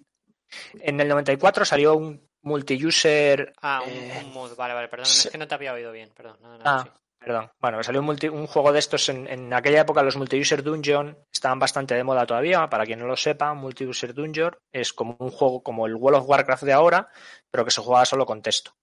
En 0.81 1.01
el 1.01 1.09
94 1.09 1.65
salió 1.65 1.97
un 1.97 2.30
multi-user. 2.43 3.53
Ah, 3.63 3.83
un, 3.87 3.93
eh, 3.93 4.23
un 4.25 4.33
mood, 4.33 4.55
vale, 4.57 4.75
vale, 4.75 4.89
perdón, 4.89 5.07
es 5.07 5.29
que 5.31 5.39
no 5.39 5.47
te 5.49 5.55
había 5.55 5.73
oído 5.73 5.93
bien, 5.93 6.11
perdón. 6.15 6.39
No, 6.41 6.59
no, 6.59 6.65
Ah, 6.65 6.83
sí. 6.85 6.91
perdón. 7.19 7.51
Bueno, 7.61 7.83
salió 7.83 8.01
un, 8.01 8.07
multi- 8.07 8.29
un 8.29 8.47
juego 8.47 8.73
de 8.73 8.79
estos 8.79 9.09
en, 9.09 9.27
en 9.29 9.53
aquella 9.53 9.83
época. 9.83 10.03
Los 10.03 10.17
multi-user 10.17 10.63
dungeon 10.63 11.17
estaban 11.33 11.59
bastante 11.59 11.95
de 11.95 12.05
moda 12.05 12.27
todavía. 12.27 12.69
Para 12.69 12.85
quien 12.87 12.99
no 12.99 13.07
lo 13.07 13.17
sepa, 13.17 13.53
multi-user 13.55 14.15
dungeon 14.15 14.57
es 14.73 14.93
como 14.93 15.17
un 15.19 15.31
juego 15.31 15.63
como 15.63 15.87
el 15.87 15.95
World 15.95 16.21
of 16.23 16.29
Warcraft 16.29 16.63
de 16.65 16.73
ahora, 16.73 17.09
pero 17.51 17.65
que 17.65 17.71
se 17.71 17.81
jugaba 17.81 18.05
solo 18.07 18.25
con 18.27 18.43
texto. 18.43 18.75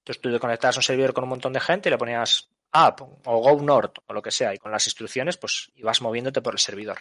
Entonces 0.00 0.22
tú 0.22 0.32
te 0.32 0.40
conectabas 0.40 0.76
a 0.76 0.78
un 0.78 0.82
servidor 0.84 1.12
con 1.12 1.24
un 1.24 1.30
montón 1.30 1.52
de 1.52 1.60
gente 1.60 1.88
y 1.88 1.92
le 1.92 1.98
ponías 1.98 2.48
up 2.72 3.20
o 3.26 3.38
go 3.40 3.60
north 3.62 3.98
o 4.06 4.12
lo 4.14 4.22
que 4.22 4.30
sea, 4.30 4.54
y 4.54 4.58
con 4.58 4.70
las 4.72 4.86
instrucciones, 4.86 5.36
pues 5.36 5.70
ibas 5.74 6.00
moviéndote 6.00 6.40
por 6.40 6.54
el 6.54 6.58
servidor. 6.58 6.98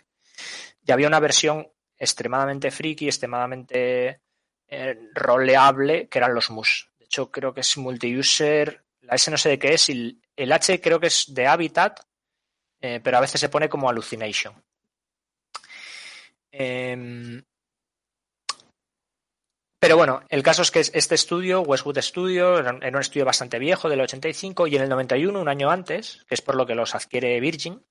Y 0.85 0.91
había 0.91 1.07
una 1.07 1.19
versión 1.21 1.69
extremadamente 1.97 2.69
friki, 2.71 3.07
extremadamente 3.07 4.21
eh, 4.67 5.09
roleable, 5.13 6.07
que 6.07 6.17
eran 6.17 6.33
los 6.33 6.49
mus. 6.49 6.89
De 6.99 7.05
hecho, 7.05 7.31
creo 7.31 7.53
que 7.53 7.61
es 7.61 7.77
multi-user, 7.77 8.83
la 9.01 9.15
S 9.15 9.31
no 9.31 9.37
sé 9.37 9.49
de 9.49 9.59
qué 9.59 9.73
es, 9.73 9.89
y 9.89 10.21
el, 10.35 10.51
H 10.51 10.81
creo 10.81 10.99
que 10.99 11.07
es 11.07 11.33
de 11.33 11.47
Habitat, 11.47 12.01
eh, 12.81 12.99
pero 13.03 13.17
a 13.17 13.21
veces 13.21 13.39
se 13.39 13.49
pone 13.49 13.69
como 13.69 13.87
Hallucination. 13.87 14.61
Em, 16.51 17.43
pero 19.79 19.95
bueno, 19.95 20.23
el 20.29 20.43
caso 20.43 20.63
es 20.63 20.71
que 20.71 20.79
este 20.79 21.15
estudio, 21.15 21.61
Westwood 21.61 21.99
Studio, 22.01 22.57
era 22.57 22.73
un 22.73 23.01
estudio 23.01 23.25
bastante 23.25 23.59
viejo, 23.59 23.89
del 23.89 24.01
85, 24.01 24.67
y 24.67 24.75
en 24.75 24.83
el 24.83 24.89
91, 24.89 25.39
un 25.39 25.47
año 25.47 25.69
antes, 25.69 26.25
que 26.27 26.35
es 26.35 26.41
por 26.41 26.55
lo 26.55 26.65
que 26.65 26.75
los 26.75 26.95
adquiere 26.95 27.39
Virgin, 27.39 27.85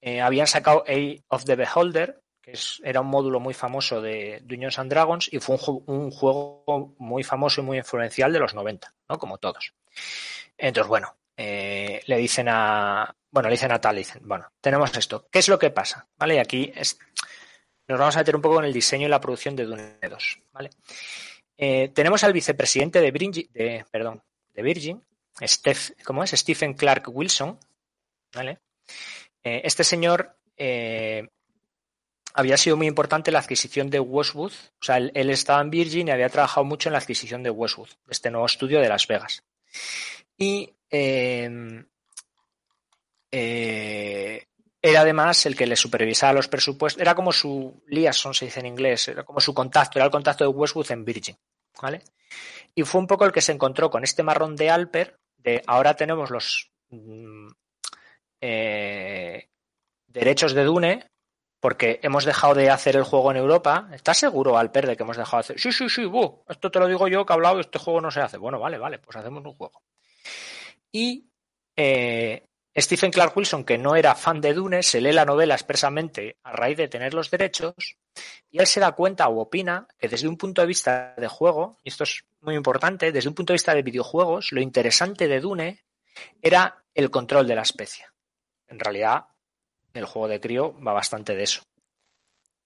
eh, 0.00 0.20
habían 0.20 0.46
sacado 0.46 0.84
A 0.88 1.22
of 1.28 1.44
the 1.44 1.56
Beholder, 1.56 2.22
es- 2.52 2.80
era 2.84 3.00
un 3.00 3.06
módulo 3.08 3.40
muy 3.40 3.54
famoso 3.54 4.00
de 4.00 4.40
Dungeons 4.44 4.78
and 4.78 4.90
Dragons 4.90 5.28
y 5.32 5.38
fue 5.40 5.56
un, 5.56 5.60
ju- 5.60 5.82
un 5.86 6.10
juego 6.10 6.94
muy 6.98 7.22
famoso 7.24 7.60
y 7.60 7.64
muy 7.64 7.78
influencial 7.78 8.32
de 8.32 8.38
los 8.40 8.54
90, 8.54 8.94
¿no? 9.08 9.18
Como 9.18 9.38
todos. 9.38 9.74
Entonces, 10.56 10.88
bueno, 10.88 11.16
eh, 11.36 12.02
le 12.06 12.16
dicen 12.16 12.48
a. 12.48 13.14
Bueno, 13.30 13.48
le 13.48 13.54
dicen 13.54 13.72
a 13.72 13.80
tal, 13.80 13.94
le 13.94 14.00
dicen, 14.00 14.22
bueno, 14.26 14.50
tenemos 14.60 14.96
esto. 14.96 15.26
¿Qué 15.30 15.38
es 15.40 15.48
lo 15.48 15.58
que 15.58 15.70
pasa? 15.70 16.08
¿Vale? 16.16 16.36
Y 16.36 16.38
aquí 16.38 16.72
es- 16.74 16.98
nos 17.86 17.98
vamos 17.98 18.16
a 18.16 18.20
meter 18.20 18.34
un 18.36 18.42
poco 18.42 18.58
en 18.58 18.64
el 18.66 18.72
diseño 18.72 19.06
y 19.06 19.10
la 19.10 19.20
producción 19.20 19.54
de 19.56 19.64
Dune 19.66 19.98
2, 20.08 20.40
¿vale? 20.52 20.70
Eh, 21.56 21.88
tenemos 21.94 22.22
al 22.24 22.32
vicepresidente 22.32 23.00
de, 23.00 23.10
Virgin, 23.10 23.48
perdón, 23.90 24.22
de 24.54 24.62
Virgin, 24.62 25.04
Steph, 25.42 25.90
¿cómo 26.04 26.22
es? 26.24 26.30
Stephen 26.30 26.74
Clark 26.74 27.08
Wilson, 27.08 27.58
¿vale? 28.34 28.58
Eh, 29.42 29.60
este 29.64 29.84
señor 29.84 30.36
había 32.34 32.56
sido 32.56 32.76
muy 32.76 32.86
importante 32.86 33.32
la 33.32 33.40
adquisición 33.40 33.90
de 33.90 34.00
Westwood, 34.00 34.52
o 34.52 34.84
sea, 34.84 34.98
él, 34.98 35.30
estaba 35.30 35.60
en 35.60 35.70
Virgin 35.70 36.08
y 36.08 36.10
había 36.10 36.28
trabajado 36.28 36.64
mucho 36.64 36.88
en 36.88 36.92
la 36.92 36.98
adquisición 36.98 37.42
de 37.42 37.50
Westwood, 37.50 37.90
este 38.08 38.30
nuevo 38.30 38.46
estudio 38.46 38.80
de 38.80 38.88
Las 38.88 39.06
Vegas. 39.06 39.42
Y 40.36 40.72
eh, 40.90 41.84
eh, 43.30 44.46
era 44.80 45.00
además 45.00 45.44
el 45.46 45.56
que 45.56 45.66
le 45.66 45.76
supervisaba 45.76 46.34
los 46.34 46.48
presupuestos, 46.48 47.00
era 47.00 47.14
como 47.14 47.32
su 47.32 47.82
liaison, 47.88 48.32
se 48.32 48.44
dice 48.44 48.60
en 48.60 48.66
inglés, 48.66 49.08
era 49.08 49.24
como 49.24 49.40
su 49.40 49.52
contacto, 49.52 49.98
era 49.98 50.06
el 50.06 50.10
contacto 50.10 50.44
de 50.44 50.48
Westwood 50.48 50.92
en 50.92 51.04
Virgin, 51.04 51.36
¿vale? 51.82 52.02
Y 52.74 52.82
fue 52.82 53.00
un 53.00 53.06
poco 53.06 53.24
el 53.24 53.32
que 53.32 53.40
se 53.40 53.52
encontró 53.52 53.90
con 53.90 54.04
este 54.04 54.22
marrón 54.22 54.54
de 54.54 54.70
Alper, 54.70 55.18
de 55.36 55.62
ahora 55.66 55.94
tenemos 55.94 56.30
los 56.30 56.70
mm, 56.90 57.48
eh, 58.40 59.48
derechos 60.06 60.52
de 60.54 60.64
Dune, 60.64 61.10
porque 61.60 62.00
hemos 62.02 62.24
dejado 62.24 62.54
de 62.54 62.70
hacer 62.70 62.96
el 62.96 63.02
juego 63.02 63.30
en 63.30 63.38
Europa. 63.38 63.88
¿Estás 63.92 64.18
seguro, 64.18 64.56
Alper, 64.58 64.86
de 64.86 64.96
que 64.96 65.02
hemos 65.02 65.16
dejado 65.16 65.38
de 65.38 65.40
hacer? 65.40 65.60
Sí, 65.60 65.72
sí, 65.72 65.88
sí, 65.88 66.04
buh, 66.04 66.44
esto 66.48 66.70
te 66.70 66.78
lo 66.78 66.86
digo 66.86 67.08
yo 67.08 67.26
que 67.26 67.32
he 67.32 67.34
hablado 67.34 67.58
y 67.58 67.60
este 67.60 67.78
juego 67.78 68.00
no 68.00 68.10
se 68.10 68.20
hace. 68.20 68.38
Bueno, 68.38 68.58
vale, 68.58 68.78
vale, 68.78 68.98
pues 68.98 69.16
hacemos 69.16 69.44
un 69.44 69.54
juego. 69.54 69.82
Y 70.92 71.28
eh, 71.76 72.48
Stephen 72.76 73.10
Clark 73.10 73.36
Wilson, 73.36 73.64
que 73.64 73.78
no 73.78 73.96
era 73.96 74.14
fan 74.14 74.40
de 74.40 74.54
Dune, 74.54 74.82
se 74.82 75.00
lee 75.00 75.12
la 75.12 75.24
novela 75.24 75.54
expresamente 75.54 76.38
a 76.44 76.52
raíz 76.52 76.76
de 76.76 76.88
tener 76.88 77.12
los 77.12 77.30
derechos 77.30 77.74
y 78.50 78.58
él 78.58 78.66
se 78.66 78.80
da 78.80 78.92
cuenta 78.92 79.28
o 79.28 79.40
opina 79.40 79.86
que 79.98 80.08
desde 80.08 80.28
un 80.28 80.36
punto 80.36 80.60
de 80.60 80.68
vista 80.68 81.14
de 81.16 81.28
juego, 81.28 81.78
y 81.82 81.88
esto 81.88 82.04
es 82.04 82.24
muy 82.40 82.54
importante, 82.54 83.12
desde 83.12 83.28
un 83.28 83.34
punto 83.34 83.52
de 83.52 83.56
vista 83.56 83.74
de 83.74 83.82
videojuegos, 83.82 84.52
lo 84.52 84.60
interesante 84.60 85.28
de 85.28 85.40
Dune 85.40 85.84
era 86.40 86.84
el 86.94 87.10
control 87.10 87.46
de 87.46 87.54
la 87.56 87.62
especie. 87.62 88.06
En 88.68 88.78
realidad, 88.78 89.26
el 89.94 90.04
juego 90.04 90.28
de 90.28 90.40
crío 90.40 90.74
va 90.80 90.92
bastante 90.92 91.34
de 91.34 91.42
eso. 91.42 91.62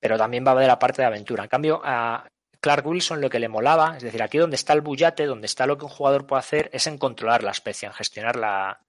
Pero 0.01 0.19
también 0.19 0.45
va 0.47 0.55
de 0.55 0.67
la 0.67 0.79
parte 0.79 1.03
de 1.03 1.07
aventura. 1.07 1.45
En 1.45 1.49
cambio, 1.49 1.81
a 1.85 2.27
Clark 2.61 2.87
Wilson 2.87 3.21
lo 3.21 3.31
que 3.31 3.39
le 3.39 3.49
molaba, 3.49 3.97
es 3.97 4.03
decir, 4.03 4.23
aquí 4.23 4.39
donde 4.39 4.57
está 4.57 4.73
el 4.73 4.81
bullate, 4.81 5.27
donde 5.27 5.47
está 5.47 5.67
lo 5.67 5.79
que 5.79 5.85
un 5.85 5.91
jugador 5.91 6.27
puede 6.27 6.41
hacer, 6.41 6.71
es 6.73 6.87
en 6.87 6.99
controlar 6.99 7.43
la 7.43 7.51
especie, 7.51 7.87
en 7.87 7.95
gestionar 7.95 8.37
la, 8.37 8.81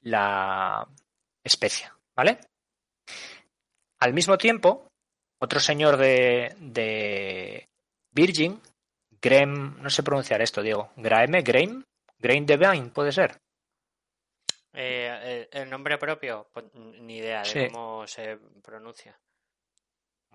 la 0.00 0.86
especie. 1.42 1.90
¿Vale? 2.14 2.38
Al 4.00 4.12
mismo 4.12 4.36
tiempo, 4.36 4.88
otro 5.38 5.60
señor 5.60 5.96
de, 5.96 6.54
de 6.58 7.68
Virgin, 8.10 8.60
Graham, 9.20 9.78
no 9.80 9.90
sé 9.90 10.02
pronunciar 10.02 10.42
esto, 10.42 10.62
Diego, 10.62 10.90
Graham, 10.96 11.32
Graham, 11.42 11.84
Graham 12.18 12.46
Devine, 12.46 12.90
puede 12.90 13.12
ser. 13.12 13.38
Eh, 14.74 15.48
el 15.52 15.68
nombre 15.68 15.98
propio, 15.98 16.48
pues, 16.52 16.66
ni 16.74 17.18
idea 17.18 17.42
de 17.42 17.70
cómo 17.70 18.06
se 18.06 18.38
pronuncia. 18.62 19.18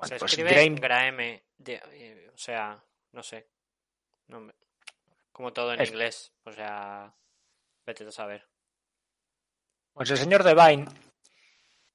se 0.03 0.17
pues 0.17 0.31
escribe 0.31 0.69
Graham, 0.79 1.19
eh, 1.19 2.31
o 2.33 2.37
sea, 2.37 2.81
no 3.13 3.23
sé. 3.23 3.47
como 5.31 5.53
todo 5.53 5.73
en 5.73 5.85
inglés, 5.85 6.31
o 6.43 6.51
sea, 6.51 7.13
vete 7.85 8.05
a 8.05 8.11
saber. 8.11 8.47
Pues 9.93 10.11
el 10.11 10.17
señor 10.17 10.43
Devine 10.43 10.85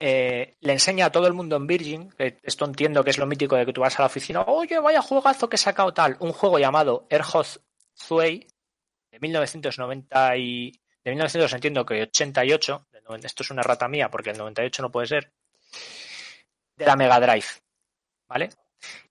eh, 0.01 0.57
le 0.59 0.73
enseña 0.73 1.07
a 1.07 1.13
todo 1.13 1.29
el 1.29 1.33
mundo 1.33 1.55
en 1.55 1.69
Virgin, 1.69 2.11
que 2.11 2.41
esto 2.43 2.65
entiendo 2.65 3.05
que 3.05 3.11
es 3.11 3.19
lo 3.19 3.27
mítico 3.27 3.55
de 3.55 3.65
que 3.65 3.73
tú 3.73 3.83
vas 3.83 3.97
a 3.97 4.03
la 4.03 4.07
oficina, 4.07 4.43
oye, 4.43 4.81
vaya 4.81 5.01
juegazo 5.01 5.49
que 5.49 5.55
he 5.55 5.59
sacado 5.59 5.95
tal, 5.95 6.17
un 6.19 6.33
juego 6.33 6.59
llamado 6.59 7.07
Erhoth 7.09 7.63
Zway 7.97 8.49
de 9.13 9.21
1990 9.21 10.37
y 10.39 10.82
de 11.05 11.11
1900 11.11 11.53
entiendo 11.53 11.85
que 11.85 12.03
88, 12.03 12.87
esto 13.23 13.43
es 13.43 13.51
una 13.51 13.63
rata 13.63 13.89
mía 13.89 14.11
porque 14.11 14.31
el 14.31 14.39
98 14.39 14.83
no 14.83 14.91
puede 14.91 15.07
ser, 15.09 15.33
de 16.77 16.87
la 16.87 16.97
Mega 16.97 17.21
Drive, 17.21 17.47
¿vale? 18.29 18.51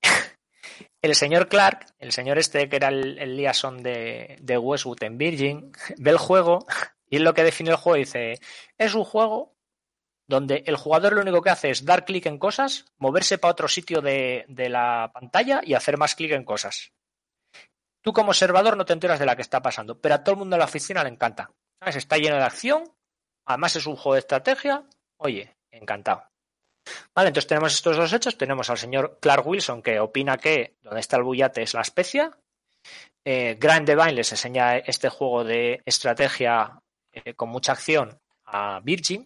el 1.01 1.15
señor 1.15 1.47
Clark, 1.47 1.87
el 1.99 2.11
señor 2.11 2.37
este 2.37 2.69
que 2.69 2.75
era 2.75 2.89
el, 2.89 3.17
el 3.19 3.35
liaison 3.35 3.81
de, 3.81 4.57
Westwood 4.57 5.03
en 5.03 5.17
Virgin, 5.17 5.71
ve 5.97 6.11
el 6.11 6.17
juego 6.17 6.65
y 7.09 7.17
es 7.17 7.21
lo 7.21 7.33
que 7.33 7.43
define 7.43 7.71
el 7.71 7.75
juego 7.75 7.97
dice, 7.97 8.39
es 8.77 8.93
un 8.93 9.03
juego 9.03 9.55
donde 10.27 10.63
el 10.65 10.77
jugador 10.77 11.13
lo 11.13 11.21
único 11.21 11.41
que 11.41 11.49
hace 11.49 11.71
es 11.71 11.83
dar 11.83 12.05
clic 12.05 12.25
en 12.25 12.37
cosas, 12.37 12.85
moverse 12.97 13.37
para 13.37 13.51
otro 13.51 13.67
sitio 13.67 14.01
de, 14.01 14.45
de 14.47 14.69
la 14.69 15.11
pantalla 15.13 15.59
y 15.61 15.73
hacer 15.73 15.97
más 15.97 16.15
clic 16.15 16.31
en 16.31 16.45
cosas. 16.45 16.93
Tú 18.01 18.13
como 18.13 18.29
observador 18.29 18.77
no 18.77 18.85
te 18.85 18.93
enteras 18.93 19.19
de 19.19 19.25
la 19.25 19.35
que 19.35 19.41
está 19.41 19.61
pasando, 19.61 19.99
pero 19.99 20.15
a 20.15 20.23
todo 20.23 20.33
el 20.33 20.39
mundo 20.39 20.55
en 20.55 20.59
la 20.59 20.65
oficina 20.65 21.03
le 21.03 21.09
encanta. 21.09 21.51
Está 21.86 22.17
lleno 22.17 22.38
de 22.38 22.43
acción, 22.43 22.84
además 23.45 23.75
es 23.75 23.88
un 23.88 23.95
juego 23.95 24.13
de 24.13 24.19
estrategia. 24.19 24.84
Oye, 25.17 25.55
encantado. 25.71 26.23
Vale, 27.13 27.29
entonces 27.29 27.47
tenemos 27.47 27.73
estos 27.73 27.97
dos 27.97 28.13
hechos. 28.13 28.38
Tenemos 28.38 28.69
al 28.69 28.77
señor 28.77 29.17
Clark 29.19 29.45
Wilson 29.45 29.82
que 29.82 29.99
opina 29.99 30.38
que 30.38 30.77
donde 30.82 30.99
está 30.99 31.17
el 31.17 31.23
bullate 31.23 31.63
es 31.63 31.73
la 31.73 31.82
especia. 31.82 32.38
Eh, 33.25 33.57
Devine 33.59 34.13
les 34.13 34.32
enseña 34.32 34.77
este 34.77 35.09
juego 35.09 35.43
de 35.43 35.82
estrategia 35.86 36.82
eh, 37.11 37.34
con 37.34 37.49
mucha 37.49 37.73
acción 37.73 38.19
a 38.45 38.79
Virgin. 38.84 39.25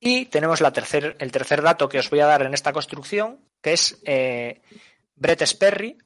Y 0.00 0.26
tenemos 0.26 0.60
el 0.60 0.72
tercer 1.32 1.62
dato 1.62 1.88
que 1.88 1.98
os 1.98 2.10
voy 2.10 2.20
a 2.20 2.26
dar 2.26 2.42
en 2.42 2.54
esta 2.54 2.72
construcción, 2.72 3.44
que 3.60 3.72
es 3.72 4.00
eh, 4.04 4.62
Brett 5.16 5.42
Sperry, 5.42 5.98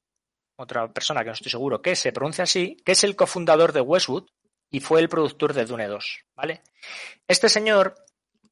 otra 0.57 0.93
persona 0.93 1.21
que 1.21 1.27
no 1.27 1.33
estoy 1.33 1.51
seguro 1.51 1.83
que 1.83 1.97
se 1.97 2.13
pronuncia 2.13 2.45
así, 2.45 2.77
que 2.85 2.93
es 2.93 3.05
el 3.05 3.17
cofundador 3.17 3.73
de 3.73 3.81
Westwood 3.81 4.29
y 4.71 4.81
fue 4.81 5.01
el 5.01 5.09
productor 5.09 5.53
de 5.53 5.65
Dune 5.65 5.87
2, 5.87 6.25
¿vale? 6.35 6.63
Este 7.29 7.49
señor 7.49 7.95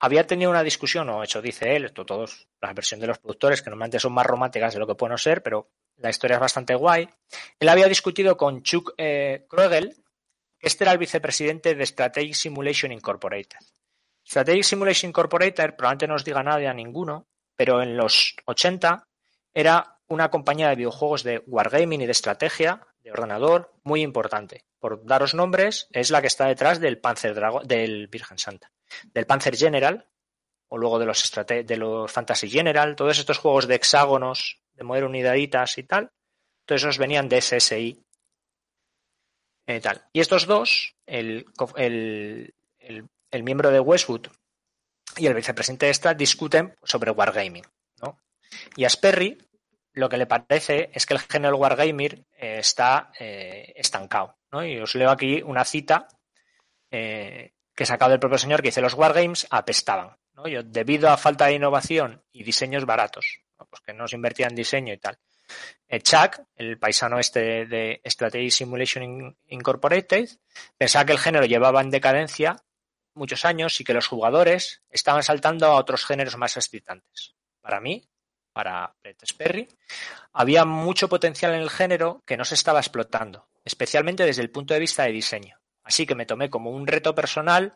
había 0.01 0.27
tenido 0.27 0.51
una 0.51 0.63
discusión, 0.63 1.09
o 1.11 1.23
hecho 1.23 1.43
dice 1.43 1.77
él, 1.77 1.85
esto 1.85 2.07
todos, 2.07 2.49
la 2.61 2.73
versión 2.73 3.01
de 3.01 3.07
los 3.07 3.19
productores, 3.19 3.63
que 3.63 3.71
normalmente 3.71 3.99
son 3.99 4.13
más 4.13 4.27
románticas 4.27 4.73
de 4.73 4.81
lo 4.81 4.87
que 4.87 4.95
pueden 4.95 5.17
ser, 5.19 5.43
pero 5.43 5.71
la 5.97 6.11
historia 6.11 6.35
es 6.35 6.41
bastante 6.41 6.75
guay. 6.75 7.09
Él 7.59 7.69
había 7.69 7.87
discutido 7.87 8.37
con 8.37 8.63
Chuck 8.63 8.95
eh, 8.97 9.47
que 9.51 9.91
este 10.61 10.85
era 10.85 10.93
el 10.93 10.99
vicepresidente 10.99 11.75
de 11.75 11.87
Strategic 11.87 12.35
Simulation 12.35 12.93
Incorporated. 12.93 13.59
Strategic 14.27 14.65
Simulation 14.65 15.11
Incorporated 15.11 15.75
probablemente 15.75 16.07
no 16.07 16.15
os 16.15 16.25
diga 16.25 16.43
nada 16.43 16.71
a 16.71 16.75
ninguno, 16.75 17.27
pero 17.57 17.83
en 17.83 17.97
los 17.97 18.37
80 18.47 19.07
era 19.53 20.00
una 20.11 20.31
compañía 20.31 20.69
de 20.69 20.77
videojuegos 20.77 21.23
de 21.23 21.43
wargaming 21.47 22.03
y 22.03 22.07
de 22.07 22.13
estrategia 22.13 22.87
de 23.03 23.13
ordenador 23.13 23.73
muy 23.85 24.03
importante. 24.03 24.65
Por 24.81 25.07
daros 25.07 25.35
nombres, 25.35 25.89
es 25.93 26.11
la 26.11 26.21
que 26.21 26.27
está 26.27 26.47
detrás 26.47 26.81
del 26.81 26.99
Panzer 26.99 27.35
del 27.65 28.09
Virgen 28.09 28.39
Santa, 28.39 28.73
del 29.15 29.27
Panzer 29.27 29.57
General, 29.57 30.09
o 30.69 30.79
luego 30.79 30.99
de 30.99 31.07
los, 31.07 31.33
de 31.47 31.77
los 31.77 32.11
Fantasy 32.11 32.51
General, 32.51 32.97
todos 32.97 33.19
estos 33.19 33.39
juegos 33.39 33.69
de 33.69 33.77
hexágonos, 33.77 34.61
de 34.75 34.85
mover 34.85 35.05
unidaditas 35.05 35.79
y 35.79 35.85
tal, 35.85 36.11
todos 36.65 36.83
esos 36.83 36.99
venían 36.99 37.29
de 37.29 37.41
SSI. 37.41 38.05
Eh, 39.67 39.81
tal. 39.81 40.05
Y 40.13 40.21
estos 40.21 40.47
dos, 40.47 40.97
el, 41.07 41.47
el, 41.77 42.55
el, 43.31 43.43
miembro 43.45 43.71
de 43.71 43.79
Westwood 43.79 44.27
y 45.17 45.27
el 45.27 45.35
vicepresidente 45.35 45.87
de 45.87 45.93
esta, 45.93 46.15
discuten 46.15 46.77
sobre 46.83 47.13
Wargaming. 47.13 47.67
¿no? 48.01 48.19
Y 48.77 48.85
Asperry 48.85 49.39
lo 49.93 50.09
que 50.09 50.17
le 50.17 50.27
parece 50.27 50.91
es 50.93 51.07
que 51.07 51.15
el 51.15 51.21
género 51.21 51.57
Wargamer 51.57 52.25
eh, 52.37 52.59
está 52.59 53.11
eh, 53.19 53.73
estancado. 53.77 54.39
¿no? 54.53 54.65
Y 54.65 54.79
os 54.79 54.95
leo 54.95 55.11
aquí 55.11 55.43
una 55.43 55.65
cita 55.65 56.09
eh, 56.91 57.55
que 57.75 57.85
he 57.85 57.87
sacado 57.87 58.11
del 58.11 58.21
propio 58.21 58.39
señor 58.39 58.63
que 58.63 58.69
dice 58.69 58.81
los 58.81 58.95
Wargames 58.95 59.47
apestaban. 59.51 60.17
¿no? 60.35 60.45
debido 60.65 61.11
a 61.11 61.19
falta 61.19 61.47
de 61.47 61.55
innovación 61.55 62.23
y 62.33 62.45
diseños 62.45 62.87
baratos, 62.87 63.41
pues 63.57 63.83
que 63.85 63.93
no 63.93 64.09
se 64.09 64.17
invertía 64.17 64.47
en 64.47 64.55
diseño 64.55 64.95
y 64.95 64.99
tal. 64.99 65.19
Chuck, 66.03 66.41
el 66.57 66.79
paisano 66.79 67.19
este 67.19 67.67
de 67.67 68.01
Strategy 68.07 68.51
Simulation 68.51 69.37
Incorporated, 69.49 70.29
pensaba 70.79 71.05
que 71.05 71.13
el 71.13 71.19
género 71.19 71.45
llevaba 71.45 71.83
en 71.83 71.91
decadencia 71.91 72.57
muchos 73.15 73.45
años 73.45 73.79
y 73.81 73.85
que 73.85 73.93
los 73.93 74.07
jugadores 74.07 74.83
estaban 74.89 75.23
saltando 75.23 75.67
a 75.67 75.75
otros 75.75 76.07
géneros 76.07 76.37
más 76.37 76.57
excitantes. 76.57 77.35
Para 77.61 77.81
mí, 77.81 78.09
para 78.53 78.95
Brett 79.03 79.25
Sperry, 79.25 79.69
había 80.33 80.65
mucho 80.65 81.09
potencial 81.09 81.55
en 81.55 81.61
el 81.61 81.71
género 81.71 82.23
que 82.27 82.37
no 82.37 82.45
se 82.45 82.55
estaba 82.55 82.81
explotando, 82.81 83.49
especialmente 83.65 84.25
desde 84.25 84.43
el 84.43 84.51
punto 84.51 84.75
de 84.75 84.81
vista 84.81 85.05
de 85.05 85.13
diseño. 85.13 85.59
Así 85.83 86.07
que 86.07 86.15
me 86.15 86.27
tomé 86.27 86.51
como 86.51 86.71
un 86.71 86.87
reto 86.87 87.15
personal 87.15 87.73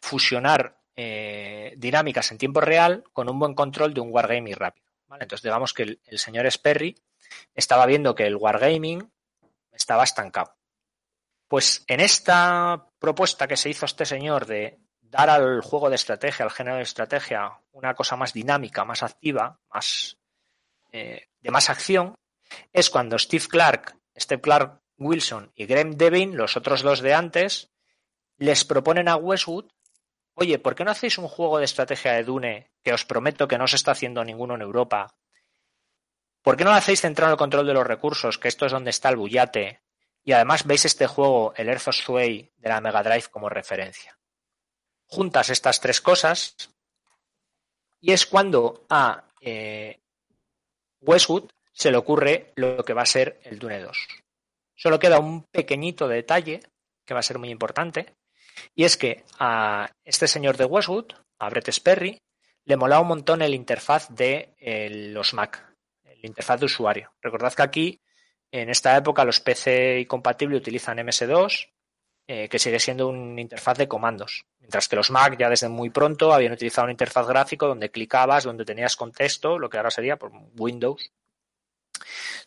fusionar 0.00 0.78
eh, 0.96 1.74
dinámicas 1.76 2.30
en 2.30 2.38
tiempo 2.38 2.60
real 2.60 3.04
con 3.12 3.28
un 3.28 3.38
buen 3.38 3.54
control 3.54 3.94
de 3.94 4.00
un 4.00 4.12
wargaming 4.12 4.54
rápido. 4.54 4.86
Entonces 5.20 5.42
digamos 5.42 5.72
que 5.72 5.82
el, 5.84 6.00
el 6.06 6.18
señor 6.18 6.50
Sperry 6.50 6.94
estaba 7.54 7.86
viendo 7.86 8.14
que 8.14 8.26
el 8.26 8.36
wargaming 8.36 9.10
estaba 9.72 10.04
estancado. 10.04 10.56
Pues 11.48 11.84
en 11.86 12.00
esta 12.00 12.88
propuesta 12.98 13.46
que 13.46 13.56
se 13.56 13.70
hizo 13.70 13.86
este 13.86 14.06
señor 14.06 14.46
de 14.46 14.78
dar 15.14 15.30
al 15.30 15.60
juego 15.60 15.88
de 15.88 15.94
estrategia, 15.94 16.44
al 16.44 16.50
género 16.50 16.76
de 16.76 16.82
estrategia, 16.82 17.60
una 17.70 17.94
cosa 17.94 18.16
más 18.16 18.32
dinámica, 18.32 18.84
más 18.84 19.04
activa, 19.04 19.60
más 19.72 20.18
eh, 20.90 21.28
de 21.40 21.50
más 21.52 21.70
acción, 21.70 22.16
es 22.72 22.90
cuando 22.90 23.16
Steve 23.16 23.44
Clark, 23.48 23.96
Steve 24.16 24.42
Clark 24.42 24.80
Wilson 24.98 25.52
y 25.54 25.66
Graham 25.66 25.92
Devine, 25.92 26.34
los 26.34 26.56
otros 26.56 26.82
dos 26.82 27.00
de 27.00 27.14
antes, 27.14 27.70
les 28.38 28.64
proponen 28.64 29.08
a 29.08 29.14
Westwood, 29.14 29.70
oye, 30.34 30.58
¿por 30.58 30.74
qué 30.74 30.84
no 30.84 30.90
hacéis 30.90 31.16
un 31.18 31.28
juego 31.28 31.58
de 31.58 31.66
estrategia 31.66 32.14
de 32.14 32.24
Dune 32.24 32.72
que 32.82 32.92
os 32.92 33.04
prometo 33.04 33.46
que 33.46 33.58
no 33.58 33.68
se 33.68 33.76
está 33.76 33.92
haciendo 33.92 34.24
ninguno 34.24 34.56
en 34.56 34.62
Europa? 34.62 35.14
¿Por 36.42 36.56
qué 36.56 36.64
no 36.64 36.70
lo 36.70 36.76
hacéis 36.76 37.02
centrado 37.02 37.30
en 37.30 37.34
el 37.34 37.38
control 37.38 37.68
de 37.68 37.74
los 37.74 37.86
recursos, 37.86 38.38
que 38.38 38.48
esto 38.48 38.66
es 38.66 38.72
donde 38.72 38.90
está 38.90 39.10
el 39.10 39.16
bullate? 39.16 39.80
Y 40.24 40.32
además 40.32 40.66
veis 40.66 40.84
este 40.84 41.06
juego, 41.06 41.54
el 41.56 41.68
Earth 41.68 41.86
of 41.86 41.94
Sway 41.94 42.52
de 42.56 42.68
la 42.68 42.80
Mega 42.80 43.04
Drive, 43.04 43.28
como 43.30 43.48
referencia 43.48 44.18
juntas 45.14 45.48
estas 45.48 45.80
tres 45.80 46.00
cosas 46.00 46.56
y 48.00 48.12
es 48.12 48.26
cuando 48.26 48.84
a 48.90 49.24
eh, 49.40 50.00
Westwood 51.00 51.50
se 51.72 51.90
le 51.90 51.96
ocurre 51.96 52.52
lo 52.56 52.84
que 52.84 52.92
va 52.92 53.02
a 53.02 53.06
ser 53.06 53.40
el 53.44 53.58
Dune 53.58 53.80
2. 53.80 54.08
Solo 54.74 54.98
queda 54.98 55.20
un 55.20 55.44
pequeñito 55.44 56.08
detalle 56.08 56.60
que 57.06 57.14
va 57.14 57.20
a 57.20 57.28
ser 57.28 57.38
muy 57.38 57.50
importante 57.50 58.14
y 58.74 58.84
es 58.84 58.96
que 58.96 59.24
a 59.38 59.90
este 60.04 60.26
señor 60.26 60.56
de 60.56 60.64
Westwood, 60.64 61.12
a 61.38 61.48
Brett 61.48 61.68
Sperry, 61.70 62.20
le 62.64 62.76
molaba 62.76 63.02
un 63.02 63.08
montón 63.08 63.42
el 63.42 63.54
interfaz 63.54 64.08
de 64.10 64.54
eh, 64.58 64.88
los 65.12 65.32
Mac, 65.34 65.64
el 66.04 66.24
interfaz 66.24 66.60
de 66.60 66.66
usuario. 66.66 67.12
Recordad 67.20 67.52
que 67.52 67.62
aquí, 67.62 68.00
en 68.50 68.70
esta 68.70 68.96
época, 68.96 69.24
los 69.24 69.40
PC 69.40 70.06
compatibles 70.08 70.60
utilizan 70.60 70.98
MS2 70.98 71.73
eh, 72.26 72.48
que 72.48 72.58
sigue 72.58 72.80
siendo 72.80 73.08
una 73.08 73.40
interfaz 73.40 73.76
de 73.76 73.86
comandos. 73.86 74.46
Mientras 74.58 74.88
que 74.88 74.96
los 74.96 75.10
Mac 75.10 75.36
ya 75.38 75.50
desde 75.50 75.68
muy 75.68 75.90
pronto 75.90 76.32
habían 76.32 76.52
utilizado 76.54 76.86
una 76.86 76.92
interfaz 76.92 77.26
gráfico 77.26 77.66
donde 77.66 77.90
clicabas, 77.90 78.44
donde 78.44 78.64
tenías 78.64 78.96
contexto, 78.96 79.58
lo 79.58 79.68
que 79.68 79.76
ahora 79.76 79.90
sería 79.90 80.16
por 80.16 80.32
Windows 80.56 81.12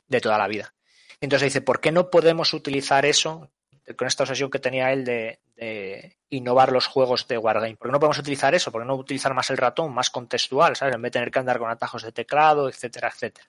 de 0.07 0.19
toda 0.19 0.39
la 0.39 0.47
vida. 0.47 0.73
Entonces 1.21 1.47
dice, 1.47 1.61
¿por 1.61 1.80
qué 1.80 1.91
no 1.91 2.09
podemos 2.09 2.55
utilizar 2.55 3.05
eso 3.05 3.51
con 3.95 4.07
esta 4.07 4.23
obsesión 4.23 4.49
que 4.49 4.57
tenía 4.57 4.91
él 4.91 5.05
de, 5.05 6.17
innovar 6.30 6.71
los 6.71 6.88
juegos 6.88 7.28
de 7.28 7.38
Wargame? 7.38 7.75
¿Por 7.75 7.88
qué 7.88 7.91
no 7.91 7.99
podemos 7.99 8.17
utilizar 8.17 8.55
eso? 8.55 8.71
¿Por 8.71 8.82
qué 8.82 8.88
no 8.88 8.95
utilizar 8.95 9.36
más 9.36 9.51
el 9.51 9.57
ratón, 9.57 9.93
más 9.93 10.09
contextual, 10.09 10.75
¿sabes? 10.75 10.95
En 10.95 11.01
vez 11.03 11.11
de 11.11 11.19
tener 11.19 11.32
que 11.32 11.38
andar 11.39 11.59
con 11.59 11.69
atajos 11.69 12.01
de 12.01 12.11
teclado, 12.11 12.67
etcétera, 12.67 13.11
etcétera. 13.13 13.47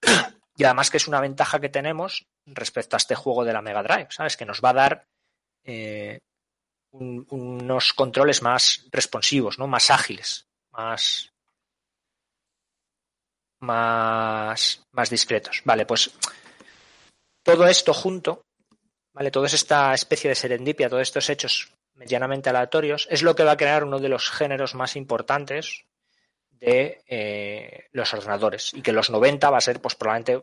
Y 0.54 0.64
además 0.64 0.90
que 0.90 0.98
es 0.98 1.08
una 1.08 1.18
ventaja 1.18 1.60
que 1.60 1.70
tenemos 1.70 2.26
respecto 2.44 2.94
a 2.94 2.98
este 2.98 3.14
juego 3.14 3.42
de 3.42 3.54
la 3.54 3.62
Mega 3.62 3.82
Drive, 3.82 4.08
¿sabes? 4.10 4.36
Que 4.36 4.44
nos 4.44 4.60
va 4.60 4.68
a 4.70 4.74
dar 4.74 5.06
eh, 5.64 6.18
unos 6.92 7.92
controles 7.94 8.42
más 8.42 8.86
responsivos, 8.90 9.58
¿no? 9.58 9.66
Más 9.66 9.90
ágiles, 9.90 10.46
más, 10.70 11.32
más, 13.60 15.10
discretos. 15.10 15.62
Vale, 15.64 15.86
pues 15.86 16.10
todo 17.42 17.66
esto 17.66 17.94
junto, 17.94 18.44
¿vale? 19.12 19.30
Toda 19.30 19.46
esta 19.46 19.94
especie 19.94 20.28
de 20.30 20.36
serendipia, 20.36 20.88
todos 20.88 21.02
estos 21.02 21.28
hechos 21.30 21.72
medianamente 21.94 22.50
aleatorios, 22.50 23.06
es 23.10 23.22
lo 23.22 23.34
que 23.34 23.44
va 23.44 23.52
a 23.52 23.56
crear 23.56 23.84
uno 23.84 23.98
de 23.98 24.08
los 24.08 24.30
géneros 24.30 24.74
más 24.74 24.96
importantes 24.96 25.84
de 26.50 27.02
eh, 27.06 27.88
los 27.92 28.12
ordenadores. 28.12 28.72
Y 28.74 28.82
que 28.82 28.92
los 28.92 29.10
90 29.10 29.50
va 29.50 29.58
a 29.58 29.62
ser, 29.62 29.80
pues 29.80 29.94
probablemente 29.94 30.42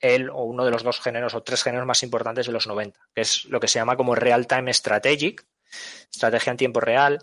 él 0.00 0.30
o 0.30 0.44
uno 0.44 0.64
de 0.64 0.70
los 0.70 0.82
dos 0.82 1.00
géneros 1.00 1.34
o 1.34 1.42
tres 1.42 1.62
géneros 1.62 1.86
más 1.86 2.02
importantes 2.02 2.46
de 2.46 2.52
los 2.52 2.66
90, 2.66 2.98
que 3.14 3.20
es 3.20 3.44
lo 3.46 3.60
que 3.60 3.68
se 3.68 3.78
llama 3.78 3.96
como 3.96 4.14
Real 4.14 4.46
Time 4.46 4.72
Strategic, 4.72 5.44
estrategia 6.10 6.50
en 6.50 6.56
tiempo 6.56 6.80
real, 6.80 7.18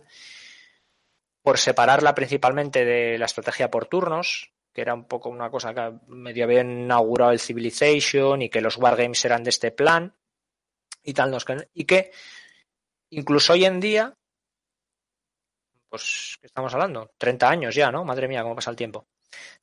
por 1.41 1.57
separarla 1.57 2.15
principalmente 2.15 2.85
de 2.85 3.17
la 3.17 3.25
estrategia 3.25 3.69
por 3.69 3.85
turnos, 3.85 4.51
que 4.73 4.81
era 4.81 4.93
un 4.93 5.05
poco 5.05 5.29
una 5.29 5.49
cosa 5.49 5.73
que 5.73 5.93
medio 6.07 6.43
había 6.43 6.61
inaugurado 6.61 7.31
el 7.31 7.39
Civilization 7.39 8.41
y 8.41 8.49
que 8.49 8.61
los 8.61 8.77
wargames 8.77 9.23
eran 9.23 9.43
de 9.43 9.51
este 9.51 9.71
plan 9.71 10.13
y 11.03 11.13
tal, 11.13 11.37
y 11.73 11.85
que 11.85 12.11
incluso 13.11 13.53
hoy 13.53 13.65
en 13.65 13.79
día, 13.79 14.13
pues, 15.87 16.37
¿qué 16.41 16.47
estamos 16.47 16.73
hablando? 16.73 17.11
30 17.17 17.49
años 17.49 17.75
ya, 17.75 17.91
¿no? 17.91 18.03
Madre 18.03 18.27
mía, 18.27 18.43
cómo 18.43 18.55
pasa 18.55 18.71
el 18.71 18.75
tiempo. 18.75 19.07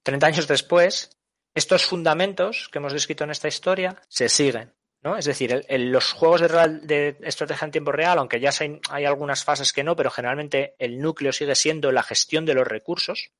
30 0.02 0.26
años 0.26 0.48
después, 0.48 1.10
estos 1.54 1.84
fundamentos 1.84 2.68
que 2.70 2.78
hemos 2.78 2.92
descrito 2.92 3.24
en 3.24 3.30
esta 3.30 3.48
historia 3.48 3.96
se 4.08 4.28
siguen. 4.28 4.72
¿no? 5.02 5.16
Es 5.16 5.24
decir, 5.24 5.64
los 5.68 6.12
juegos 6.12 6.40
de, 6.40 7.16
estrategia 7.22 7.64
en 7.64 7.72
tiempo 7.72 7.92
real, 7.92 8.18
aunque 8.18 8.40
ya 8.40 8.50
hay, 8.90 9.04
algunas 9.04 9.44
fases 9.44 9.72
que 9.72 9.82
no, 9.82 9.96
pero 9.96 10.10
generalmente 10.10 10.74
el 10.78 11.00
núcleo 11.00 11.32
sigue 11.32 11.54
siendo 11.54 11.90
la 11.92 12.02
gestión 12.02 12.46
de 12.46 12.54
los 12.54 12.66
recursos. 12.66 13.32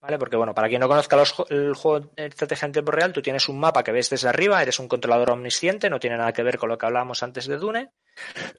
¿Vale? 0.00 0.18
Porque, 0.18 0.36
bueno, 0.36 0.54
para 0.54 0.68
quien 0.68 0.80
no 0.80 0.88
conozca 0.88 1.22
el 1.50 1.74
juego 1.74 2.08
de 2.16 2.26
estrategia 2.26 2.64
en 2.64 2.72
tiempo 2.72 2.90
real, 2.90 3.12
tú 3.12 3.20
tienes 3.20 3.50
un 3.50 3.60
mapa 3.60 3.84
que 3.84 3.92
ves 3.92 4.08
desde 4.08 4.30
arriba, 4.30 4.62
eres 4.62 4.78
un 4.78 4.88
controlador 4.88 5.32
omnisciente, 5.32 5.90
no 5.90 6.00
tiene 6.00 6.16
nada 6.16 6.32
que 6.32 6.42
ver 6.42 6.56
con 6.56 6.70
lo 6.70 6.78
que 6.78 6.86
hablábamos 6.86 7.22
antes 7.22 7.46
de 7.46 7.58
Dune. 7.58 7.92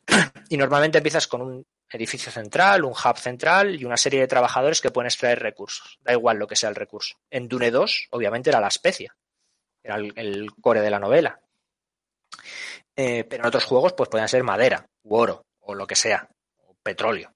Y 0.50 0.58
normalmente 0.58 0.98
empiezas 0.98 1.28
con 1.28 1.42
un 1.42 1.66
edificio 1.92 2.32
central, 2.32 2.86
un 2.86 2.94
hub 2.94 3.18
central 3.18 3.76
y 3.76 3.86
una 3.86 3.98
serie 3.98 4.22
de 4.22 4.28
trabajadores 4.28 4.82
que 4.82 4.92
pueden 4.92 5.08
extraer 5.08 5.40
recursos. 5.40 6.00
Da 6.02 6.14
igual 6.14 6.38
lo 6.38 6.48
que 6.48 6.56
sea 6.56 6.70
el 6.70 6.76
recurso. 6.76 7.18
En 7.30 7.48
Dune 7.48 7.72
2, 7.72 8.08
obviamente, 8.12 8.50
era 8.50 8.60
la 8.60 8.68
especia. 8.68 9.16
Era 9.84 9.96
el, 9.98 10.52
core 10.62 10.82
de 10.82 10.90
la 10.92 11.00
novela. 11.00 11.40
Eh, 12.96 13.24
pero 13.26 13.44
en 13.44 13.48
otros 13.48 13.66
juegos, 13.66 13.94
pues 13.94 14.10
podían 14.10 14.30
ser 14.30 14.44
madera, 14.44 14.86
u 15.04 15.16
oro, 15.16 15.46
o 15.60 15.76
lo 15.76 15.88
que 15.88 15.96
sea, 15.96 16.30
o 16.58 16.76
petróleo. 16.84 17.34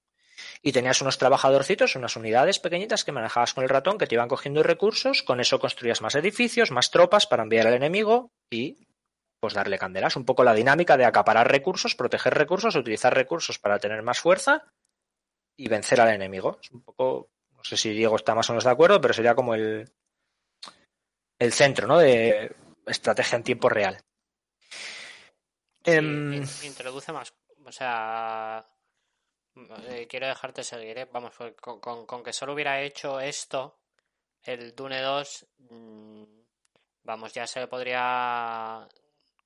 Y 0.62 0.72
tenías 0.72 1.00
unos 1.00 1.18
trabajadorcitos, 1.18 1.96
unas 1.96 2.16
unidades 2.16 2.58
pequeñitas 2.58 3.04
que 3.04 3.12
manejabas 3.12 3.54
con 3.54 3.64
el 3.64 3.70
ratón 3.70 3.98
que 3.98 4.06
te 4.06 4.14
iban 4.14 4.28
cogiendo 4.28 4.62
recursos, 4.62 5.22
con 5.22 5.40
eso 5.40 5.58
construías 5.58 6.02
más 6.02 6.14
edificios, 6.14 6.70
más 6.70 6.90
tropas 6.90 7.26
para 7.26 7.42
enviar 7.42 7.66
al 7.66 7.74
enemigo 7.74 8.30
y 8.50 8.86
pues 9.40 9.54
darle 9.54 9.78
candelas. 9.78 10.16
Un 10.16 10.24
poco 10.24 10.44
la 10.44 10.54
dinámica 10.54 10.96
de 10.96 11.04
acaparar 11.04 11.50
recursos, 11.50 11.94
proteger 11.94 12.34
recursos, 12.34 12.74
utilizar 12.76 13.14
recursos 13.14 13.58
para 13.58 13.78
tener 13.78 14.02
más 14.02 14.20
fuerza 14.20 14.64
y 15.56 15.68
vencer 15.68 16.00
al 16.00 16.14
enemigo. 16.14 16.58
Es 16.62 16.70
un 16.70 16.82
poco, 16.82 17.30
no 17.50 17.64
sé 17.64 17.76
si 17.76 17.90
Diego 17.90 18.16
está 18.16 18.34
más 18.34 18.48
o 18.50 18.52
menos 18.52 18.64
de 18.64 18.70
acuerdo, 18.70 19.00
pero 19.00 19.14
sería 19.14 19.34
como 19.34 19.54
el, 19.54 19.90
el 21.38 21.52
centro 21.52 21.86
¿no? 21.86 21.98
de 21.98 22.54
estrategia 22.86 23.36
en 23.36 23.44
tiempo 23.44 23.68
real. 23.68 23.98
Em, 25.84 26.42
introduce 26.64 27.12
más, 27.12 27.32
o 27.64 27.70
sea, 27.70 28.66
eh, 29.88 30.06
quiero 30.08 30.26
dejarte 30.26 30.64
seguir, 30.64 30.98
¿eh? 30.98 31.08
vamos, 31.12 31.32
pues, 31.38 31.54
con, 31.60 32.24
que 32.24 32.32
solo 32.32 32.54
hubiera 32.54 32.80
hecho 32.82 33.20
esto, 33.20 33.78
el 34.42 34.74
Dune 34.74 35.00
2, 35.00 35.46
mm, 35.58 36.24
vamos, 37.04 37.32
ya 37.32 37.46
se 37.46 37.60
le 37.60 37.68
podría 37.68 38.88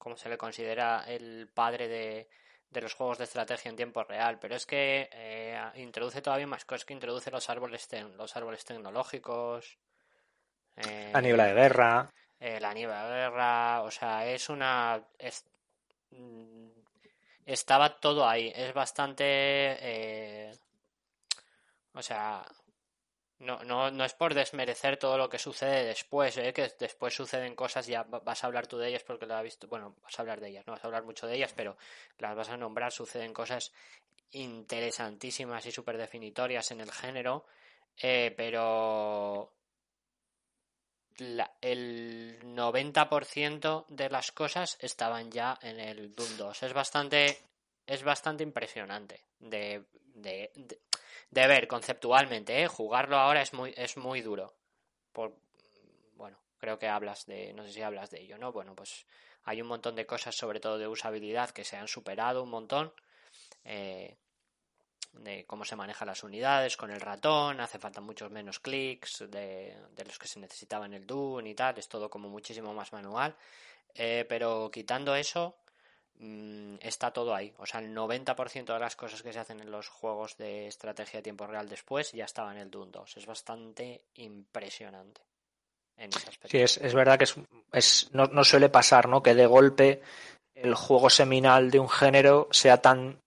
como 0.00 0.16
se 0.16 0.30
le 0.30 0.38
considera 0.38 1.04
el 1.06 1.46
padre 1.52 1.86
de, 1.86 2.28
los 2.80 2.94
juegos 2.94 3.18
de 3.18 3.24
estrategia 3.24 3.68
en 3.68 3.76
tiempo 3.76 4.02
real, 4.02 4.38
pero 4.40 4.56
es 4.56 4.64
que 4.64 5.10
eh, 5.12 5.60
introduce 5.74 6.22
todavía 6.22 6.46
más 6.46 6.64
cosas, 6.64 6.86
que 6.86 6.94
introduce 6.94 7.30
los 7.30 7.50
árboles, 7.50 7.86
los 8.16 8.34
árboles 8.34 8.64
tecnológicos. 8.64 9.76
Eh, 10.76 11.10
la 11.12 11.20
niebla 11.20 11.44
de 11.44 11.52
guerra. 11.52 12.10
Eh, 12.40 12.58
la 12.58 12.72
niebla 12.72 13.04
de 13.10 13.14
guerra, 13.14 13.82
o 13.82 13.90
sea, 13.90 14.26
es 14.26 14.48
una... 14.48 15.04
Mm, 16.12 16.70
estaba 17.44 18.00
todo 18.00 18.26
ahí, 18.26 18.50
es 18.56 18.72
bastante... 18.72 19.24
Eh, 19.26 20.52
o 21.92 22.00
sea, 22.00 22.42
no, 23.40 23.64
no, 23.64 23.90
no 23.90 24.04
es 24.04 24.12
por 24.12 24.34
desmerecer 24.34 24.98
todo 24.98 25.16
lo 25.16 25.28
que 25.28 25.38
sucede 25.38 25.84
después, 25.84 26.36
¿eh? 26.36 26.52
que 26.52 26.70
después 26.78 27.14
suceden 27.14 27.54
cosas, 27.54 27.86
ya 27.86 28.02
vas 28.02 28.44
a 28.44 28.46
hablar 28.46 28.66
tú 28.66 28.76
de 28.76 28.88
ellas 28.88 29.02
porque 29.02 29.26
lo 29.26 29.34
has 29.34 29.42
visto, 29.42 29.66
bueno, 29.66 29.96
vas 30.02 30.18
a 30.18 30.22
hablar 30.22 30.40
de 30.40 30.48
ellas, 30.48 30.66
no 30.66 30.74
vas 30.74 30.84
a 30.84 30.86
hablar 30.86 31.04
mucho 31.04 31.26
de 31.26 31.36
ellas, 31.36 31.52
pero 31.56 31.76
las 32.18 32.36
vas 32.36 32.50
a 32.50 32.58
nombrar, 32.58 32.92
suceden 32.92 33.32
cosas 33.32 33.72
interesantísimas 34.32 35.64
y 35.64 35.72
súper 35.72 35.96
definitorias 35.96 36.70
en 36.70 36.82
el 36.82 36.92
género, 36.92 37.46
eh, 37.96 38.34
pero 38.36 39.54
la, 41.16 41.50
el 41.62 42.40
90% 42.42 43.86
de 43.88 44.10
las 44.10 44.32
cosas 44.32 44.76
estaban 44.80 45.30
ya 45.30 45.58
en 45.62 45.80
el 45.80 46.14
Doom 46.14 46.36
2. 46.36 46.62
Es 46.62 46.72
bastante, 46.74 47.38
es 47.86 48.02
bastante 48.02 48.42
impresionante 48.42 49.24
de, 49.38 49.82
de 50.14 50.52
de 51.30 51.46
ver 51.46 51.68
conceptualmente, 51.68 52.62
¿eh? 52.62 52.68
jugarlo 52.68 53.16
ahora 53.16 53.42
es 53.42 53.52
muy, 53.52 53.72
es 53.76 53.96
muy 53.96 54.20
duro. 54.20 54.54
Bueno, 56.14 56.38
creo 56.58 56.78
que 56.78 56.88
hablas 56.88 57.26
de, 57.26 57.52
no 57.52 57.64
sé 57.64 57.72
si 57.72 57.82
hablas 57.82 58.10
de 58.10 58.20
ello, 58.20 58.38
¿no? 58.38 58.52
Bueno, 58.52 58.74
pues 58.74 59.06
hay 59.44 59.62
un 59.62 59.68
montón 59.68 59.94
de 59.94 60.06
cosas, 60.06 60.34
sobre 60.36 60.60
todo 60.60 60.78
de 60.78 60.88
usabilidad, 60.88 61.50
que 61.50 61.64
se 61.64 61.76
han 61.76 61.88
superado 61.88 62.42
un 62.42 62.50
montón. 62.50 62.92
Eh, 63.64 64.16
de 65.12 65.44
cómo 65.44 65.64
se 65.64 65.74
manejan 65.74 66.06
las 66.06 66.22
unidades 66.22 66.76
con 66.76 66.90
el 66.90 67.00
ratón, 67.00 67.60
hace 67.60 67.80
falta 67.80 68.00
muchos 68.00 68.30
menos 68.30 68.60
clics 68.60 69.24
de, 69.28 69.76
de 69.90 70.04
los 70.04 70.18
que 70.18 70.28
se 70.28 70.38
necesitaba 70.38 70.86
en 70.86 70.94
el 70.94 71.06
Dune 71.06 71.50
y 71.50 71.54
tal, 71.54 71.76
es 71.78 71.88
todo 71.88 72.08
como 72.08 72.28
muchísimo 72.28 72.72
más 72.74 72.92
manual. 72.92 73.34
Eh, 73.94 74.24
pero 74.28 74.70
quitando 74.72 75.14
eso, 75.16 75.56
Mm, 76.20 76.74
está 76.82 77.10
todo 77.10 77.34
ahí. 77.34 77.54
O 77.56 77.64
sea, 77.64 77.80
el 77.80 77.94
90% 77.94 78.74
de 78.74 78.78
las 78.78 78.94
cosas 78.94 79.22
que 79.22 79.32
se 79.32 79.38
hacen 79.38 79.60
en 79.60 79.70
los 79.70 79.88
juegos 79.88 80.36
de 80.36 80.66
estrategia 80.66 81.18
de 81.18 81.22
tiempo 81.22 81.46
real 81.46 81.66
después 81.66 82.12
ya 82.12 82.26
estaba 82.26 82.52
en 82.52 82.58
el 82.58 82.70
Doom 82.70 82.90
2. 82.90 83.16
Es 83.16 83.26
bastante 83.26 84.04
impresionante. 84.16 85.22
En 85.96 86.10
ese 86.10 86.28
aspecto. 86.28 86.48
Sí, 86.48 86.58
es, 86.58 86.76
es 86.76 86.94
verdad 86.94 87.16
que 87.16 87.24
es, 87.24 87.36
es 87.72 88.10
no, 88.12 88.26
no, 88.26 88.44
suele 88.44 88.68
pasar, 88.68 89.08
¿no? 89.08 89.22
Que 89.22 89.34
de 89.34 89.46
golpe 89.46 90.02
el 90.54 90.74
juego 90.74 91.08
seminal 91.08 91.70
de 91.70 91.78
un 91.78 91.88
género 91.88 92.48
sea 92.50 92.82
tan. 92.82 93.18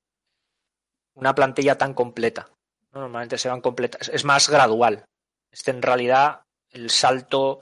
una 1.16 1.34
plantilla 1.34 1.78
tan 1.78 1.96
completa. 1.96 2.48
Normalmente 2.92 3.40
se 3.40 3.50
van 3.50 3.62
completas. 3.62 4.10
Es 4.10 4.24
más 4.24 4.50
gradual. 4.50 5.06
Este 5.52 5.72
en 5.72 5.82
realidad 5.82 6.44
el 6.70 6.92
salto. 6.92 7.60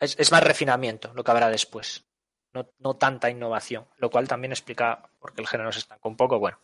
Es, 0.00 0.18
es 0.18 0.32
más 0.32 0.42
refinamiento 0.42 1.12
lo 1.14 1.22
que 1.22 1.30
habrá 1.30 1.48
después 1.48 2.04
no, 2.52 2.94
tanta 2.94 3.30
innovación, 3.30 3.86
lo 3.98 4.10
cual 4.10 4.28
también 4.28 4.52
explica 4.52 5.02
por 5.18 5.34
qué 5.34 5.40
el 5.40 5.48
género 5.48 5.72
se 5.72 5.78
estancó 5.80 6.08
un 6.08 6.16
poco. 6.16 6.38
Bueno, 6.38 6.58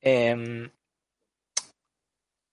em, 0.00 0.70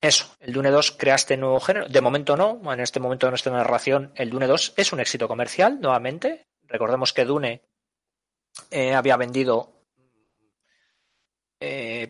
eso, 0.02 0.36
el 0.42 0.52
Dune 0.52 0.70
2 0.70 0.92
crea 0.92 1.16
este 1.16 1.38
nuevo 1.38 1.62
género. 1.62 1.88
De 1.88 2.02
momento 2.02 2.36
no, 2.36 2.74
en 2.74 2.80
este 2.82 3.00
momento 3.00 3.26
de 3.26 3.32
nuestra 3.32 3.54
narración, 3.54 4.12
el 4.16 4.30
Dune 4.30 4.48
2 4.48 4.74
es 4.76 4.92
un 4.92 5.00
éxito 5.00 5.28
comercial, 5.30 5.80
nuevamente. 5.80 6.46
Recordemos 6.68 7.14
que 7.14 7.24
Dune 7.24 7.62
eh, 8.70 8.94
había 8.94 9.16
vendido, 9.16 9.86
eh, 11.60 12.10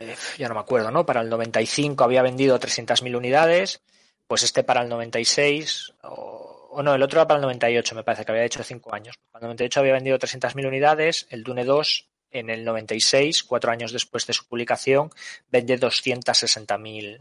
eh, 0.00 0.16
ya 0.38 0.48
no 0.48 0.54
me 0.54 0.60
acuerdo, 0.60 0.90
¿no? 0.90 1.04
Para 1.04 1.20
el 1.20 1.28
95 1.28 2.02
había 2.02 2.22
vendido 2.22 2.58
300.000 2.58 3.14
unidades. 3.16 3.82
pues 4.26 4.42
este 4.42 4.64
para 4.64 4.80
el 4.80 4.88
96, 4.88 5.92
o, 6.02 6.63
o, 6.74 6.82
no, 6.82 6.94
el 6.94 7.02
otro 7.02 7.20
era 7.20 7.26
para 7.26 7.38
el 7.38 7.42
98, 7.42 7.94
me 7.94 8.04
parece 8.04 8.24
que 8.24 8.32
había 8.32 8.44
hecho 8.44 8.62
5 8.62 8.94
años. 8.94 9.16
Para 9.30 9.44
el 9.44 9.48
98 9.48 9.80
había 9.80 9.92
vendido 9.94 10.18
300.000 10.18 10.66
unidades, 10.66 11.26
el 11.30 11.42
Dune 11.42 11.64
2 11.64 12.08
en 12.30 12.50
el 12.50 12.64
96, 12.64 13.44
cuatro 13.44 13.70
años 13.70 13.92
después 13.92 14.26
de 14.26 14.32
su 14.32 14.46
publicación, 14.46 15.10
vende 15.50 15.78
260.000 15.78 17.20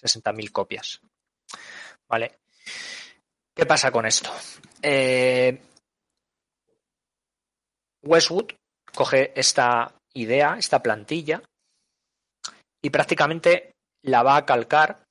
60.000 0.00 0.52
copias. 0.52 1.00
¿Vale? 2.08 2.38
¿Qué 3.54 3.66
pasa 3.66 3.90
con 3.90 4.06
esto? 4.06 4.30
Eh, 4.80 5.60
Westwood 8.02 8.52
coge 8.94 9.32
esta 9.38 9.94
idea, 10.14 10.56
esta 10.58 10.82
plantilla, 10.82 11.42
y 12.80 12.90
prácticamente 12.90 13.72
la 14.02 14.22
va 14.22 14.36
a 14.36 14.46
calcar 14.46 15.07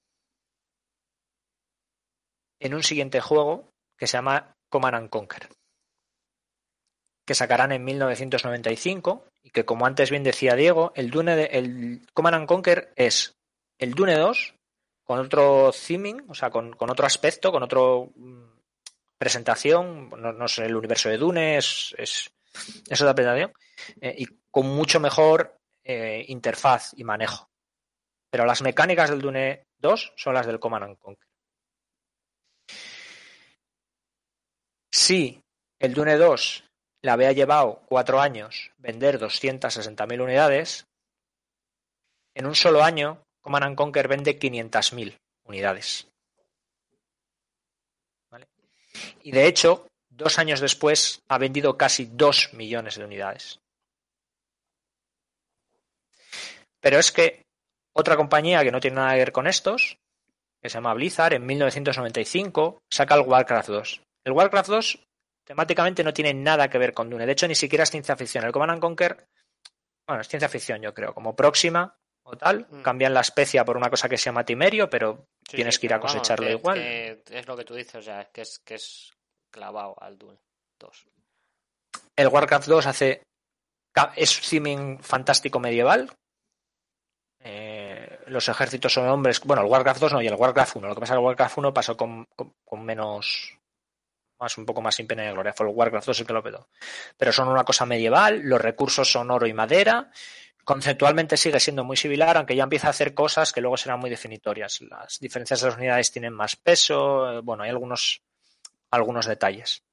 en 2.60 2.74
un 2.74 2.84
siguiente 2.84 3.22
juego 3.22 3.72
que 3.98 4.08
se 4.08 4.18
llama 4.18 4.56
Command 4.70 4.96
and 4.96 5.10
Conquer, 5.10 5.50
que 7.26 7.36
sacarán 7.36 7.72
en 7.72 7.84
1995 7.84 9.26
y 9.44 9.50
que 9.52 9.66
como 9.66 9.86
antes 9.86 10.10
bien 10.10 10.24
decía 10.24 10.56
Diego, 10.56 10.92
el 10.96 11.10
Dune 11.10 11.36
de, 11.36 11.46
el 11.46 12.08
Command 12.14 12.36
and 12.36 12.48
Conquer 12.48 12.94
es 12.96 13.36
el 13.78 13.94
Dune 13.94 14.18
2 14.18 14.56
con 15.04 15.20
otro 15.20 15.72
theming, 15.72 16.26
o 16.28 16.34
sea, 16.34 16.50
con, 16.50 16.74
con 16.74 16.90
otro 16.90 17.06
aspecto, 17.06 17.52
con 17.52 17.64
otro 17.64 18.12
presentación, 19.18 20.10
no, 20.10 20.32
no, 20.32 20.48
sé, 20.48 20.66
el 20.66 20.76
universo 20.76 21.10
de 21.10 21.18
Dune 21.18 21.58
es, 21.58 21.96
es, 21.98 22.30
es 22.88 23.02
otra 23.02 23.16
presentación, 23.16 23.54
eh, 24.02 24.16
y 24.18 24.26
con 24.52 24.68
mucho 24.68 25.00
mejor 25.00 25.58
eh, 25.84 26.26
interfaz 26.28 26.94
y 26.96 27.04
manejo. 27.04 27.50
Pero 28.30 28.46
las 28.46 28.62
mecánicas 28.62 29.10
del 29.10 29.22
Dune 29.22 29.66
2 29.80 30.14
son 30.16 30.34
las 30.34 30.46
del 30.46 30.60
Command 30.60 30.84
and 30.84 30.98
Conquer. 30.98 31.27
Si 35.08 35.42
el 35.80 35.94
Dune 35.94 36.18
2 36.18 36.66
le 37.02 37.12
había 37.12 37.32
llevado 37.32 37.82
cuatro 37.88 38.20
años 38.20 38.74
vender 38.78 39.18
260.000 39.18 40.22
unidades, 40.22 40.86
en 42.36 42.46
un 42.46 42.56
solo 42.56 42.84
año 42.84 43.24
Command 43.40 43.64
and 43.68 43.78
Conquer 43.78 44.10
vende 44.10 44.38
500.000 44.38 45.18
unidades. 45.46 46.10
Y 49.24 49.32
de 49.32 49.48
hecho, 49.48 49.88
dos 50.10 50.40
años 50.40 50.60
después 50.60 51.22
ha 51.30 51.38
vendido 51.38 51.78
casi 51.78 52.10
2 52.12 52.54
millones 52.56 52.98
de 52.98 53.06
unidades. 53.06 53.62
Pero 56.82 57.00
es 57.00 57.14
que 57.14 57.46
otra 57.94 58.18
compañía 58.18 58.62
que 58.62 58.74
no 58.74 58.82
tiene 58.82 58.98
nada 58.98 59.14
que 59.14 59.20
ver 59.20 59.32
con 59.32 59.48
estos, 59.48 59.98
que 60.62 60.68
se 60.68 60.74
llama 60.74 60.94
Blizzard, 60.96 61.32
en 61.32 61.46
1995 61.46 62.82
saca 62.90 63.16
el 63.16 63.22
Warcraft 63.22 63.70
2. 63.70 64.02
El 64.28 64.34
Warcraft 64.34 64.70
2 64.70 65.08
temáticamente 65.46 66.04
no 66.04 66.14
tiene 66.14 66.34
nada 66.34 66.70
que 66.70 66.78
ver 66.78 66.94
con 66.94 67.10
Dune. 67.10 67.26
De 67.26 67.32
hecho, 67.32 67.48
ni 67.48 67.56
siquiera 67.56 67.84
es 67.84 67.92
ciencia 67.92 68.18
ficción. 68.18 68.44
El 68.44 68.52
Command 68.52 68.82
Conquer, 68.82 69.26
bueno, 70.06 70.22
es 70.22 70.28
ciencia 70.28 70.50
ficción, 70.50 70.82
yo 70.82 70.94
creo, 70.94 71.14
como 71.14 71.34
próxima 71.34 71.98
o 72.24 72.36
tal. 72.36 72.68
Mm. 72.70 72.82
Cambian 72.82 73.14
la 73.14 73.22
especia 73.22 73.64
por 73.64 73.78
una 73.78 73.90
cosa 73.90 74.10
que 74.10 74.18
se 74.18 74.26
llama 74.26 74.44
timerio, 74.44 74.90
pero 74.90 75.30
sí, 75.50 75.56
tienes 75.56 75.76
sí, 75.76 75.80
que 75.80 75.86
ir 75.86 75.94
a 75.94 76.02
cosecharlo 76.02 76.46
vamos, 76.46 76.60
igual. 76.60 76.78
Que 76.78 77.24
es 77.30 77.48
lo 77.48 77.56
que 77.56 77.64
tú 77.64 77.74
dices, 77.74 77.96
o 77.96 78.02
sea, 78.02 78.20
es 78.20 78.28
que 78.28 78.42
es, 78.42 78.60
que 78.60 78.76
es 78.76 79.14
clavado 79.50 79.96
al 79.98 80.18
Dune 80.18 80.40
2. 80.78 81.08
El 82.18 82.28
Warcraft 82.28 82.68
2 82.68 82.86
hace. 82.86 83.24
Es 84.18 84.42
theming 84.42 85.00
fantástico 85.00 85.58
medieval, 85.62 86.12
eh, 87.50 88.20
los 88.28 88.50
ejércitos 88.50 88.94
son 88.94 89.08
hombres. 89.08 89.40
Bueno, 89.42 89.62
el 89.62 89.70
Warcraft 89.70 90.02
2 90.02 90.14
no, 90.14 90.22
y 90.22 90.28
el 90.28 90.36
Warcraft 90.36 90.76
1. 90.76 90.88
Lo 90.88 90.96
que 90.96 91.00
pasa 91.00 91.14
es 91.14 91.16
que 91.16 91.20
el 91.20 91.26
Warcraft 91.26 91.58
1 91.58 91.74
pasó 91.74 91.98
con, 91.98 92.26
con, 92.36 92.54
con 92.66 92.84
menos. 92.84 93.57
Más, 94.40 94.58
un 94.58 94.66
poco 94.66 94.82
más 94.82 94.96
sin 94.96 95.08
pena 95.08 95.24
de 95.24 95.32
gloria. 95.32 95.54
Fue 95.54 95.68
el 95.68 95.74
Warcraft 95.74 96.08
2 96.08 96.20
el 96.20 96.28
que 96.28 96.34
lo 96.34 96.44
petó. 96.44 96.70
Pero 97.18 97.32
son 97.32 97.48
una 97.48 97.64
cosa 97.64 97.86
medieval, 97.86 98.42
los 98.44 98.62
recursos 98.62 99.12
son 99.12 99.32
oro 99.32 99.48
y 99.48 99.54
madera. 99.54 100.12
Conceptualmente 100.64 101.38
sigue 101.38 101.60
siendo 101.60 101.84
muy 101.84 101.98
similar, 101.98 102.38
aunque 102.38 102.56
ya 102.56 102.64
empieza 102.64 102.88
a 102.88 102.90
hacer 102.90 103.14
cosas 103.14 103.54
que 103.54 103.62
luego 103.62 103.78
serán 103.78 104.00
muy 104.00 104.10
definitorias. 104.10 104.82
Las 104.82 105.20
diferencias 105.20 105.62
de 105.62 105.68
las 105.68 105.78
unidades 105.78 106.12
tienen 106.12 106.34
más 106.34 106.56
peso. 106.56 107.42
Bueno, 107.42 107.64
hay 107.64 107.70
algunos, 107.70 108.22
algunos 108.92 109.26
detalles. 109.26 109.84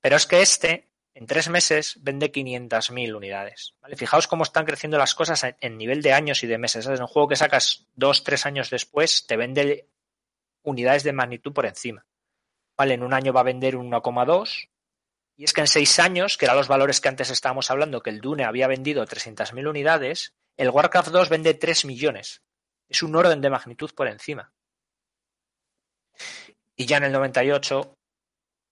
Pero 0.00 0.16
es 0.16 0.26
que 0.26 0.42
este 0.42 0.88
en 1.18 1.26
tres 1.26 1.48
meses 1.48 1.96
vende 2.00 2.30
500.000 2.30 3.16
unidades. 3.16 3.74
Fijaos 3.96 4.28
cómo 4.28 4.44
están 4.44 4.64
creciendo 4.64 4.98
las 4.98 5.16
cosas 5.16 5.44
en 5.60 5.76
nivel 5.76 6.00
de 6.00 6.12
años 6.12 6.44
y 6.44 6.46
de 6.46 6.58
meses. 6.58 6.86
Es 6.86 7.00
un 7.00 7.08
juego 7.08 7.26
que 7.26 7.34
sacas 7.34 7.88
dos, 7.96 8.22
tres 8.22 8.46
años 8.46 8.70
después, 8.70 9.26
te 9.26 9.36
vende 9.36 9.88
unidades 10.62 11.02
de 11.02 11.12
magnitud 11.12 11.52
por 11.52 11.66
encima. 11.66 12.06
¿Vale? 12.78 12.94
En 12.94 13.02
un 13.02 13.12
año 13.12 13.32
va 13.32 13.40
a 13.40 13.44
vender 13.44 13.74
1,2. 13.74 14.68
Y 15.36 15.44
es 15.44 15.52
que 15.52 15.60
en 15.60 15.66
seis 15.66 15.98
años, 15.98 16.36
que 16.36 16.46
eran 16.46 16.56
los 16.56 16.68
valores 16.68 17.00
que 17.00 17.08
antes 17.08 17.30
estábamos 17.30 17.70
hablando, 17.70 18.02
que 18.02 18.10
el 18.10 18.20
Dune 18.20 18.44
había 18.44 18.68
vendido 18.68 19.04
300.000 19.04 19.68
unidades, 19.68 20.32
el 20.56 20.70
Warcraft 20.70 21.08
2 21.08 21.28
vende 21.28 21.54
3 21.54 21.84
millones. 21.84 22.42
Es 22.88 23.02
un 23.02 23.14
orden 23.14 23.40
de 23.40 23.50
magnitud 23.50 23.90
por 23.94 24.08
encima. 24.08 24.52
Y 26.76 26.86
ya 26.86 26.96
en 26.96 27.04
el 27.04 27.12
98 27.12 27.98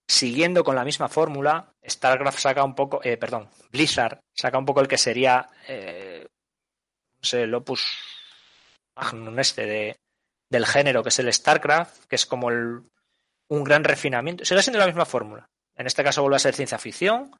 siguiendo 0.08 0.62
con 0.62 0.76
la 0.76 0.84
misma 0.84 1.08
fórmula, 1.08 1.72
StarCraft 1.84 2.38
saca 2.38 2.64
un 2.64 2.74
poco, 2.74 3.00
eh, 3.02 3.16
perdón, 3.16 3.50
Blizzard 3.70 4.20
saca 4.32 4.58
un 4.58 4.64
poco 4.64 4.80
el 4.80 4.88
que 4.88 4.98
sería, 4.98 5.48
eh, 5.66 6.26
no 7.18 7.24
sé, 7.24 7.42
el 7.42 7.54
opus 7.54 7.84
magnum 8.94 9.38
este 9.40 9.66
de, 9.66 9.96
del 10.48 10.64
género, 10.64 11.02
que 11.02 11.08
es 11.08 11.18
el 11.18 11.32
StarCraft, 11.32 12.04
que 12.06 12.16
es 12.16 12.24
como 12.24 12.50
el, 12.50 12.82
un 13.48 13.64
gran 13.64 13.84
refinamiento. 13.84 14.44
Sigue 14.44 14.62
siendo 14.62 14.78
la 14.78 14.86
misma 14.86 15.04
fórmula. 15.04 15.48
En 15.74 15.86
este 15.86 16.02
caso 16.02 16.22
vuelve 16.22 16.36
a 16.36 16.40
ser 16.40 16.54
ciencia 16.54 16.78
ficción. 16.78 17.30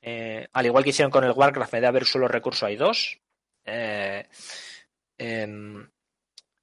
Eh, 0.00 0.48
al 0.52 0.66
igual 0.66 0.84
que 0.84 0.90
hicieron 0.90 1.10
con 1.10 1.24
el 1.24 1.32
Warcraft, 1.32 1.72
me 1.72 1.80
da 1.80 1.88
haber 1.88 2.04
solo 2.04 2.28
recurso 2.28 2.66
hay 2.66 2.76
dos. 2.76 3.18
Eh, 3.64 4.26
em, 5.18 5.88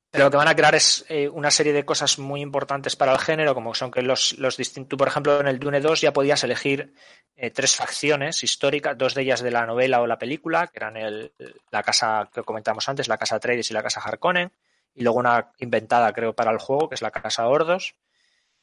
pero 0.09 0.26
lo 0.26 0.32
que 0.32 0.38
van 0.38 0.47
a 0.47 0.55
crear 0.55 0.73
es 0.76 1.05
eh, 1.09 1.28
una 1.28 1.51
serie 1.51 1.73
de 1.73 1.84
cosas 1.84 2.17
muy 2.17 2.41
importantes 2.41 2.95
para 2.95 3.11
el 3.11 3.19
género, 3.19 3.53
como 3.53 3.76
son 3.76 3.91
que 3.91 4.01
los, 4.01 4.38
los 4.39 4.55
distintos, 4.55 4.97
por 4.97 5.09
ejemplo, 5.09 5.41
en 5.41 5.47
el 5.47 5.59
Dune 5.59 5.82
2 5.82 6.01
ya 6.01 6.13
podías 6.13 6.43
elegir 6.43 6.93
tres 7.53 7.76
facciones 7.76 8.41
históricas, 8.41 8.97
dos 8.97 9.13
de 9.13 9.23
ellas 9.23 9.41
de 9.41 9.51
la 9.51 9.65
novela 9.65 10.01
o 10.01 10.07
la 10.07 10.17
película, 10.17 10.67
que 10.67 10.80
eran 10.80 10.95
el, 10.95 11.34
la 11.69 11.84
casa 11.84 12.30
que 12.34 12.43
comentamos 12.43 12.88
antes, 12.88 13.09
la 13.09 13.17
casa 13.17 13.36
Atreides 13.36 13.69
y 13.71 13.73
la 13.73 13.84
casa 13.84 13.99
Harkonnen, 13.99 14.53
y 14.93 15.03
luego 15.03 15.19
una 15.19 15.51
inventada, 15.57 16.13
creo, 16.13 16.34
para 16.34 16.51
el 16.51 16.59
juego, 16.59 16.88
que 16.88 16.95
es 16.95 17.01
la 17.01 17.11
casa 17.11 17.45
Ordos. 17.49 17.95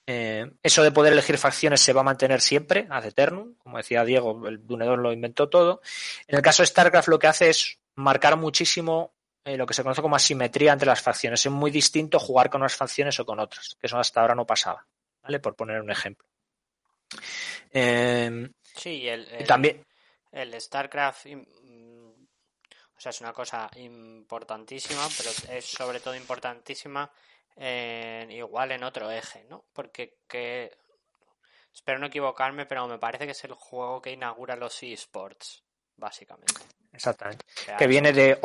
Eh, 0.07 0.50
eso 0.62 0.82
de 0.82 0.90
poder 0.90 1.12
elegir 1.12 1.38
facciones 1.38 1.80
se 1.80 1.92
va 1.92 2.00
a 2.00 2.05
mantener 2.05 2.40
siempre, 2.40 2.86
ad 2.90 3.07
eternum, 3.07 3.55
como 3.59 3.76
decía 3.76 4.05
Diego, 4.05 4.48
el 4.48 4.66
Dune 4.66 4.84
2 4.84 4.98
lo 4.98 5.12
inventó 5.12 5.48
todo. 5.48 5.80
En 6.26 6.36
el 6.36 6.42
caso 6.42 6.62
de 6.62 6.66
StarCraft 6.66 7.09
lo 7.09 7.18
que 7.18 7.28
hace 7.28 7.50
es 7.50 7.78
marcar 7.94 8.36
muchísimo 8.36 9.14
eh, 9.44 9.57
lo 9.57 9.66
que 9.66 9.74
se 9.74 9.82
conoce 9.82 10.03
como 10.03 10.16
asimetría 10.16 10.72
entre 10.72 10.88
las 10.88 11.03
facciones. 11.03 11.44
Es 11.44 11.53
muy 11.53 11.70
distinto 11.70 12.18
jugar 12.18 12.50
con 12.50 12.62
unas 12.62 12.76
facciones 12.76 13.18
o 13.20 13.26
con 13.26 13.38
otras, 13.38 13.76
que 13.80 13.86
eso 13.86 13.98
hasta 13.98 14.20
ahora 14.20 14.34
no 14.34 14.46
pasaba, 14.46 14.86
¿vale? 15.22 15.38
Por 15.38 15.55
poner 15.55 15.80
un 15.80 15.90
ejemplo. 15.90 16.26
Eh, 17.70 18.50
sí, 18.74 19.09
el, 19.09 19.28
el, 19.28 19.46
también. 19.46 19.84
El 20.32 20.61
StarCraft, 20.61 21.27
o 21.27 23.01
sea, 23.01 23.10
es 23.10 23.20
una 23.20 23.32
cosa 23.32 23.70
importantísima, 23.77 25.06
pero 25.16 25.31
es 25.56 25.64
sobre 25.64 26.01
todo 26.01 26.14
importantísima 26.14 27.10
en, 27.57 28.31
igual 28.31 28.73
en 28.73 28.85
otro 28.85 29.11
eje, 29.11 29.45
¿no? 29.49 29.65
Porque 29.73 30.19
que, 30.29 30.77
espero 31.73 31.99
no 31.99 32.07
equivocarme, 32.07 32.66
pero 32.66 32.87
me 32.87 32.99
parece 32.99 33.27
que 33.27 33.33
es 33.33 33.45
el 33.45 33.55
juego 33.55 34.01
que 34.01 34.12
inaugura 34.12 34.57
los 34.57 34.83
eSports, 34.83 35.62
básicamente. 35.97 36.61
Exactamente. 36.93 37.45
O 37.57 37.61
sea, 37.61 37.77
que 37.77 37.87
viene 37.87 38.12
de 38.12 38.39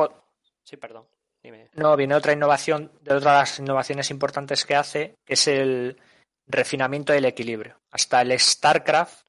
Sí, 0.63 0.75
perdón. 0.75 1.07
Dime. 1.41 1.69
No, 1.75 1.95
viene 1.95 2.15
otra 2.15 2.33
innovación, 2.33 2.91
de 3.01 3.15
otras 3.15 3.23
de 3.23 3.39
las 3.39 3.59
innovaciones 3.59 4.11
importantes 4.11 4.65
que 4.65 4.75
hace, 4.75 5.15
que 5.23 5.35
es 5.35 5.47
el 5.47 5.97
refinamiento 6.45 7.13
del 7.13 7.25
equilibrio. 7.25 7.79
Hasta 7.91 8.21
el 8.21 8.37
StarCraft, 8.37 9.25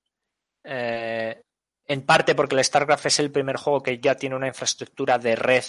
eh, 0.65 1.41
en 1.87 2.03
parte 2.05 2.35
porque 2.35 2.57
el 2.57 2.65
StarCraft 2.65 3.07
es 3.07 3.21
el 3.21 3.31
primer 3.31 3.57
juego 3.57 3.83
que 3.83 3.99
ya 3.99 4.17
tiene 4.17 4.35
una 4.35 4.49
infraestructura 4.49 5.19
de 5.19 5.37
red 5.37 5.65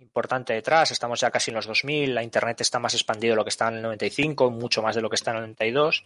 importante 0.00 0.52
detrás, 0.52 0.90
estamos 0.90 1.20
ya 1.20 1.30
casi 1.30 1.50
en 1.50 1.56
los 1.56 1.66
2000, 1.66 2.14
la 2.14 2.22
Internet 2.22 2.60
está 2.60 2.78
más 2.78 2.94
expandido 2.94 3.32
de 3.32 3.36
lo 3.36 3.44
que 3.44 3.50
está 3.50 3.68
en 3.68 3.76
el 3.76 3.82
95, 3.82 4.50
mucho 4.50 4.82
más 4.82 4.94
de 4.94 5.02
lo 5.02 5.08
que 5.08 5.16
está 5.16 5.30
en 5.30 5.36
el 5.36 5.42
92. 5.42 6.04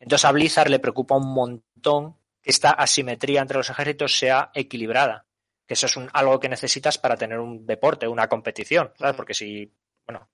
Entonces 0.00 0.24
a 0.24 0.32
Blizzard 0.32 0.68
le 0.68 0.78
preocupa 0.78 1.16
un 1.16 1.32
montón 1.32 2.16
que 2.42 2.50
esta 2.50 2.70
asimetría 2.70 3.40
entre 3.40 3.56
los 3.56 3.70
ejércitos 3.70 4.18
sea 4.18 4.50
equilibrada 4.54 5.26
que 5.66 5.74
eso 5.74 5.86
es 5.86 5.96
un, 5.96 6.08
algo 6.12 6.38
que 6.38 6.48
necesitas 6.48 6.98
para 6.98 7.16
tener 7.16 7.38
un 7.38 7.66
deporte, 7.66 8.06
una 8.06 8.28
competición, 8.28 8.92
¿sabes? 8.96 9.16
Porque 9.16 9.34
si, 9.34 9.70
bueno, 10.06 10.28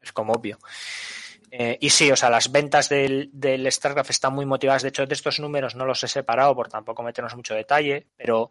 es 0.00 0.12
como 0.12 0.32
obvio. 0.32 0.58
Eh, 1.50 1.78
y 1.80 1.90
sí, 1.90 2.10
o 2.10 2.16
sea, 2.16 2.28
las 2.28 2.50
ventas 2.50 2.88
del, 2.88 3.30
del, 3.32 3.70
StarCraft 3.70 4.10
están 4.10 4.34
muy 4.34 4.44
motivadas. 4.44 4.82
De 4.82 4.88
hecho, 4.88 5.06
de 5.06 5.14
estos 5.14 5.38
números 5.38 5.76
no 5.76 5.86
los 5.86 6.02
he 6.02 6.08
separado 6.08 6.54
por 6.54 6.68
tampoco 6.68 7.02
meternos 7.02 7.36
mucho 7.36 7.54
detalle, 7.54 8.08
pero 8.16 8.50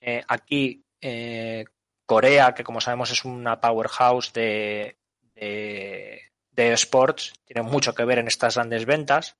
eh, 0.00 0.22
aquí 0.28 0.84
eh, 1.00 1.64
Corea, 2.10 2.54
que 2.54 2.64
como 2.64 2.80
sabemos 2.80 3.12
es 3.12 3.24
una 3.24 3.60
powerhouse 3.60 4.32
de, 4.32 4.98
de, 5.36 6.72
Sports 6.72 7.32
tiene 7.44 7.62
mucho 7.62 7.94
que 7.94 8.04
ver 8.04 8.18
en 8.18 8.26
estas 8.26 8.56
grandes 8.56 8.84
ventas. 8.84 9.36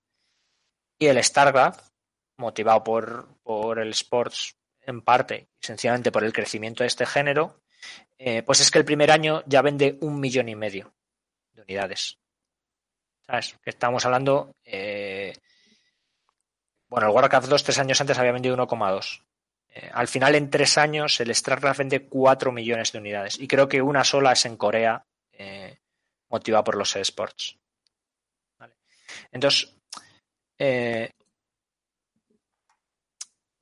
Y 0.97 1.07
el 1.07 1.21
StarCraft, 1.21 1.89
motivado 2.37 2.85
por, 2.85 3.27
por 3.43 3.81
el 3.81 3.89
Sports 3.89 4.55
en 4.83 5.03
parte, 5.03 5.49
sencillamente 5.61 6.13
por 6.13 6.23
el 6.23 6.33
crecimiento 6.33 6.85
de 6.85 6.87
este 6.87 7.07
género, 7.07 7.61
eh, 8.19 8.45
pues 8.45 8.61
es 8.61 8.71
que 8.71 8.79
el 8.79 8.85
primer 8.85 9.11
año 9.11 9.43
ya 9.47 9.63
vende 9.63 9.99
un 10.01 10.21
millón 10.21 10.49
y 10.49 10.55
medio 10.55 10.95
de 11.51 11.63
unidades. 11.63 12.21
¿Sabes? 13.27 13.57
Que 13.65 13.71
estamos 13.71 14.07
hablando. 14.07 14.55
Eh, 14.63 15.37
bueno, 16.87 17.09
el 17.09 17.15
Warcraft 17.17 17.49
2 17.49 17.65
tres 17.65 17.79
años 17.81 18.01
antes 18.01 18.17
había 18.17 18.31
vendido 18.31 18.57
1,2. 18.57 19.25
Eh, 19.73 19.91
al 19.93 20.09
final, 20.09 20.35
en 20.35 20.51
tres 20.51 20.79
años, 20.79 21.21
el 21.21 21.35
StarCraft 21.35 21.79
vende 21.79 22.07
4 22.07 22.53
millones 22.53 22.93
de 22.93 22.99
unidades. 22.99 23.39
Y 23.39 23.47
creo 23.47 23.69
que 23.69 23.81
una 23.81 24.05
sola 24.05 24.33
es 24.33 24.45
en 24.47 24.57
Corea, 24.57 25.05
eh, 25.33 25.79
motivada 26.29 26.65
por 26.65 26.77
los 26.77 26.95
esports. 26.97 27.57
Entonces, 29.33 29.73
eh, 30.59 31.11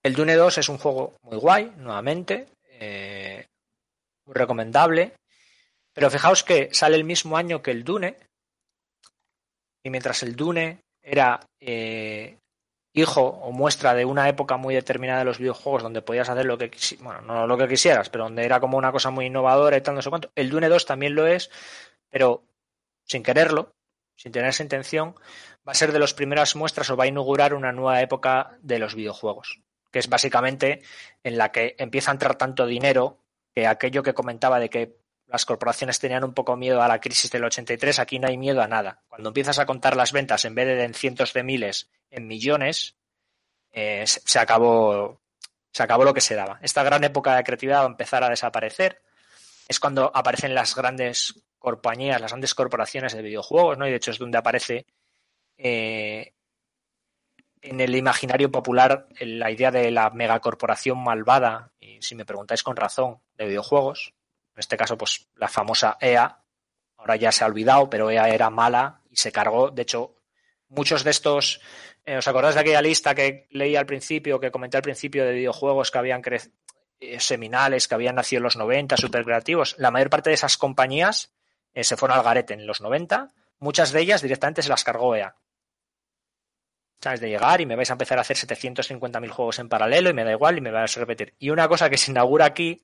el 0.03 0.15
Dune 0.15 0.35
2 0.35 0.59
es 0.59 0.69
un 0.69 0.79
juego 0.79 1.17
muy 1.23 1.37
guay, 1.37 1.73
nuevamente, 1.77 2.49
muy 4.25 4.35
recomendable. 4.35 5.15
Pero 5.93 6.11
fijaos 6.11 6.45
que 6.45 6.73
sale 6.73 6.97
el 6.97 7.05
mismo 7.05 7.37
año 7.37 7.61
que 7.63 7.71
el 7.71 7.85
Dune. 7.85 8.17
Y 9.83 9.91
mientras 9.91 10.23
el 10.23 10.37
Dune 10.37 10.81
era 11.03 11.41
hijo 12.93 13.23
o 13.23 13.53
muestra 13.53 13.95
de 13.95 14.05
una 14.05 14.29
época 14.29 14.57
muy 14.57 14.75
determinada 14.75 15.21
de 15.21 15.25
los 15.25 15.39
videojuegos 15.39 15.83
donde 15.83 16.03
podías 16.03 16.29
hacer 16.29 16.47
lo 16.47 16.59
que 16.59 16.71
bueno, 17.01 17.21
no 17.23 17.47
lo 17.47 17.59
que 17.59 17.69
quisieras, 17.69 18.11
pero 18.11 18.25
donde 18.25 18.45
era 18.45 18.61
como 18.61 18.79
una 18.79 18.93
cosa 18.93 19.11
muy 19.11 19.27
innovadora 19.27 19.77
y 19.77 19.81
tal, 19.81 19.95
no 19.95 20.03
sé 20.03 20.11
cuánto. 20.11 20.31
El 20.35 20.51
Dune 20.51 20.69
2 20.69 20.87
también 20.87 21.15
lo 21.15 21.27
es, 21.27 21.51
pero 22.11 22.45
sin 23.05 23.23
quererlo, 23.23 23.75
sin 24.17 24.33
tener 24.33 24.51
esa 24.51 24.63
intención, 24.63 25.15
va 25.67 25.73
a 25.73 25.75
ser 25.75 25.93
de 25.93 25.99
las 25.99 26.15
primeras 26.15 26.57
muestras 26.57 26.91
o 26.91 26.97
va 26.97 27.05
a 27.05 27.09
inaugurar 27.09 27.55
una 27.55 27.73
nueva 27.73 28.01
época 28.03 28.59
de 28.61 28.79
los 28.79 28.95
videojuegos, 28.95 29.61
que 29.93 29.99
es 29.99 30.09
básicamente 30.09 30.83
en 31.23 31.39
la 31.39 31.53
que 31.53 31.77
empieza 31.79 32.11
a 32.11 32.15
entrar 32.15 32.37
tanto 32.37 32.67
dinero 32.67 33.19
que 33.55 33.67
aquello 33.67 34.03
que 34.03 34.15
comentaba 34.15 34.61
de 34.61 34.71
que 34.71 34.99
las 35.29 35.45
corporaciones 35.45 35.99
tenían 35.99 36.25
un 36.25 36.35
poco 36.35 36.57
miedo 36.57 36.83
a 36.83 36.89
la 36.89 37.01
crisis 37.01 37.31
del 37.31 37.45
83, 37.45 37.99
aquí 37.99 38.19
no 38.19 38.29
hay 38.29 38.37
miedo 38.37 38.63
a 38.63 38.67
nada. 38.67 39.03
Cuando 39.09 39.29
empiezas 39.29 39.59
a 39.59 39.67
contar 39.67 39.97
las 39.97 40.13
ventas 40.13 40.45
en 40.45 40.55
vez 40.55 40.67
de 40.67 40.83
en 40.83 40.95
cientos 40.95 41.33
de 41.35 41.43
miles, 41.43 41.91
en 42.11 42.27
millones, 42.27 42.97
eh, 43.73 44.05
se 44.07 44.39
acabó 44.39 45.21
se 45.71 45.83
acabó 45.83 46.05
lo 46.05 46.15
que 46.15 46.21
se 46.21 46.35
daba. 46.35 46.59
Esta 46.63 46.83
gran 46.83 47.05
época 47.05 47.37
de 47.37 47.45
creatividad 47.45 47.81
va 47.81 47.85
a 47.85 47.89
empezar 47.89 48.25
a 48.25 48.31
desaparecer. 48.31 49.03
Es 49.69 49.79
cuando 49.79 50.11
aparecen 50.15 50.55
las 50.55 50.75
grandes 50.75 51.43
compañías, 51.59 52.21
las 52.21 52.33
grandes 52.33 52.55
corporaciones 52.55 53.13
de 53.13 53.23
videojuegos, 53.23 53.77
¿no? 53.79 53.87
Y 53.87 53.91
de 53.91 53.97
hecho 53.97 54.11
es 54.11 54.19
donde 54.19 54.39
aparece 54.39 54.87
eh, 55.59 56.33
en 57.61 57.81
el 57.81 57.95
imaginario 57.95 58.51
popular 58.51 59.09
la 59.21 59.51
idea 59.51 59.71
de 59.71 59.91
la 59.91 60.11
megacorporación 60.11 61.03
malvada, 61.03 61.73
y 61.81 62.01
si 62.01 62.15
me 62.15 62.25
preguntáis 62.25 62.63
con 62.63 62.77
razón, 62.77 63.21
de 63.37 63.47
videojuegos. 63.47 64.15
En 64.59 64.61
este 64.61 64.77
caso, 64.77 64.99
pues 64.99 65.29
la 65.37 65.47
famosa 65.47 65.97
EA, 66.01 66.37
ahora 66.97 67.15
ya 67.15 67.31
se 67.31 67.45
ha 67.45 67.47
olvidado, 67.47 67.89
pero 67.89 68.11
EA 68.11 68.29
era 68.29 68.51
mala 68.51 69.03
y 69.09 69.15
se 69.15 69.31
cargó. 69.31 69.71
De 69.71 69.83
hecho, 69.83 70.17
muchos 70.69 71.05
de 71.05 71.13
estos, 71.13 71.61
eh, 72.05 72.17
¿os 72.17 72.27
acordáis 72.27 72.57
de 72.57 72.63
aquella 72.63 72.83
lista 72.83 73.15
que 73.15 73.47
leí 73.53 73.77
al 73.77 73.87
principio, 73.87 74.41
que 74.41 74.51
comenté 74.51 74.77
al 74.77 74.83
principio 74.83 75.25
de 75.25 75.33
videojuegos 75.33 75.93
que 75.93 75.99
habían 75.99 76.23
crecido? 76.23 76.57
seminales 77.21 77.87
que 77.87 77.95
habían 77.95 78.17
nacido 78.17 78.39
en 78.39 78.43
los 78.43 78.57
90, 78.57 78.97
super 78.97 79.23
creativos, 79.23 79.77
la 79.79 79.93
mayor 79.93 80.11
parte 80.11 80.31
de 80.31 80.35
esas 80.35 80.59
compañías 80.59 81.33
eh, 81.73 81.85
se 81.85 81.97
fueron 81.97 82.19
al 82.19 82.25
garete 82.25 82.55
en 82.55 82.67
los 82.67 82.81
90, 82.81 83.29
muchas 83.61 83.93
de 83.93 84.01
ellas 84.01 84.21
directamente 84.21 84.63
se 84.63 84.69
las 84.69 84.83
cargó 84.83 85.15
EA. 85.15 85.37
¿Sabes? 87.01 87.21
De 87.21 87.29
llegar 87.29 87.61
y 87.61 87.67
me 87.67 87.77
vais 87.77 87.91
a 87.91 87.93
empezar 87.93 88.19
a 88.19 88.23
hacer 88.23 88.37
750.000 88.37 89.29
juegos 89.29 89.61
en 89.61 89.69
paralelo 89.69 90.11
y 90.11 90.15
me 90.15 90.25
da 90.25 90.33
igual 90.33 90.59
y 90.59 90.61
me 90.61 90.73
vais 90.73 90.97
a 90.97 90.99
repetir. 90.99 91.37
Y 91.39 91.51
una 91.51 91.69
cosa 91.69 91.89
que 91.89 91.97
se 91.97 92.11
inaugura 92.11 92.47
aquí 92.47 92.83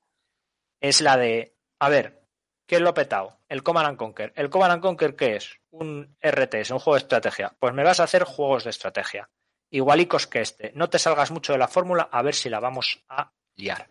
es 0.79 1.01
la 1.01 1.17
de, 1.17 1.54
a 1.79 1.89
ver, 1.89 2.23
¿qué 2.65 2.75
es 2.75 2.81
lo 2.81 2.93
petado? 2.93 3.39
El 3.47 3.63
Command 3.63 3.87
and 3.87 3.97
Conquer. 3.97 4.33
¿El 4.35 4.49
Command 4.49 4.73
and 4.73 4.81
Conquer 4.81 5.15
qué 5.15 5.35
es? 5.35 5.59
Un 5.71 6.15
RTS, 6.21 6.71
un 6.71 6.79
juego 6.79 6.95
de 6.95 7.03
estrategia. 7.03 7.55
Pues 7.59 7.73
me 7.73 7.83
vas 7.83 7.99
a 7.99 8.03
hacer 8.03 8.23
juegos 8.23 8.63
de 8.63 8.69
estrategia. 8.69 9.29
Igualicos 9.69 10.27
que 10.27 10.41
este. 10.41 10.71
No 10.75 10.89
te 10.89 10.99
salgas 10.99 11.31
mucho 11.31 11.53
de 11.53 11.59
la 11.59 11.67
fórmula 11.67 12.09
a 12.11 12.21
ver 12.21 12.35
si 12.35 12.49
la 12.49 12.59
vamos 12.59 13.03
a 13.09 13.31
liar. 13.55 13.87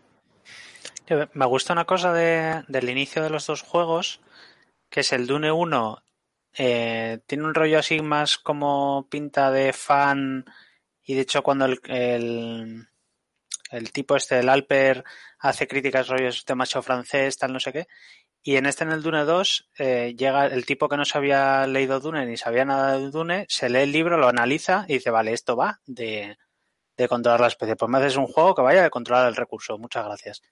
Me 1.35 1.45
gusta 1.45 1.75
una 1.75 1.85
cosa 1.85 2.13
de, 2.13 2.65
del 2.69 2.89
inicio 2.89 3.23
de 3.23 3.31
los 3.31 3.47
dos 3.47 3.63
juegos, 3.63 4.21
que 4.89 5.01
es 5.01 5.13
el 5.13 5.27
Dune 5.27 5.53
1 5.53 6.05
eh, 6.57 7.19
tiene 7.27 7.45
un 7.45 7.55
rollo 7.55 7.81
así 7.81 8.01
más 8.01 8.39
como 8.39 9.09
pinta 9.11 9.51
de 9.51 9.73
fan 9.73 10.45
y 11.03 11.15
de 11.15 11.23
hecho 11.23 11.43
cuando 11.43 11.65
el, 11.67 12.89
el 13.75 13.93
tipo 13.93 14.17
este, 14.17 14.39
el 14.39 14.49
Alper, 14.49 15.05
hace 15.39 15.67
críticas 15.67 16.09
rollos 16.09 16.45
de 16.45 16.55
macho 16.55 16.83
francés, 16.83 17.37
tal 17.37 17.53
no 17.53 17.61
sé 17.61 17.73
qué, 17.73 17.87
y 18.47 18.57
en 18.57 18.67
este 18.67 18.85
en 18.85 18.93
el 18.93 19.03
Dune 19.03 19.25
2 19.25 19.71
eh, 19.79 20.15
llega 20.19 20.45
el 20.47 20.67
tipo 20.67 20.87
que 20.87 20.99
no 20.99 21.07
se 21.07 21.17
había 21.17 21.67
leído 21.67 21.99
Dune 21.99 22.27
ni 22.27 22.37
sabía 22.37 22.67
nada 22.67 22.99
de 22.99 23.11
Dune, 23.11 23.47
se 23.49 23.71
lee 23.71 23.81
el 23.81 23.93
libro, 23.93 24.19
lo 24.19 24.29
analiza 24.29 24.85
y 24.87 24.95
dice, 24.95 25.09
vale, 25.11 25.33
esto 25.33 25.57
va 25.57 25.81
de, 25.87 26.37
de 26.95 27.09
controlar 27.09 27.41
la 27.41 27.47
especie. 27.47 27.75
Pues 27.75 27.91
me 27.91 27.97
haces 27.97 28.17
un 28.17 28.27
juego 28.27 28.55
que 28.55 28.61
vaya 28.61 28.83
de 28.83 28.91
controlar 28.91 29.29
el 29.29 29.35
recurso. 29.35 29.79
Muchas 29.79 30.05
gracias. 30.05 30.43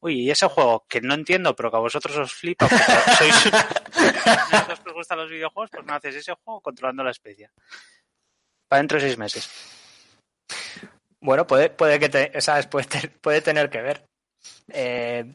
Uy, 0.00 0.20
y 0.20 0.30
ese 0.30 0.48
juego 0.48 0.86
que 0.88 1.02
no 1.02 1.12
entiendo, 1.12 1.54
pero 1.54 1.70
que 1.70 1.76
a 1.76 1.80
vosotros 1.80 2.16
os 2.16 2.32
flipa, 2.32 2.66
porque 2.66 2.84
sois 3.18 3.46
a 4.26 4.50
vosotros 4.52 4.80
os 4.86 4.94
gustan 4.94 5.18
los 5.18 5.30
videojuegos, 5.30 5.70
pues 5.70 5.84
me 5.84 5.92
haces 5.92 6.16
ese 6.16 6.32
juego 6.42 6.62
controlando 6.62 7.04
la 7.04 7.10
especie. 7.10 7.50
Para 8.66 8.80
dentro 8.80 8.98
de 8.98 9.04
seis 9.04 9.18
meses. 9.18 9.79
Bueno, 11.20 11.46
puede, 11.46 11.70
puede 11.70 11.98
que 11.98 12.08
te, 12.08 12.40
¿sabes? 12.40 12.66
Puede, 12.66 12.86
te- 12.86 13.08
puede 13.08 13.40
tener 13.42 13.68
que 13.70 13.82
ver. 13.82 14.04
Eh, 14.72 15.34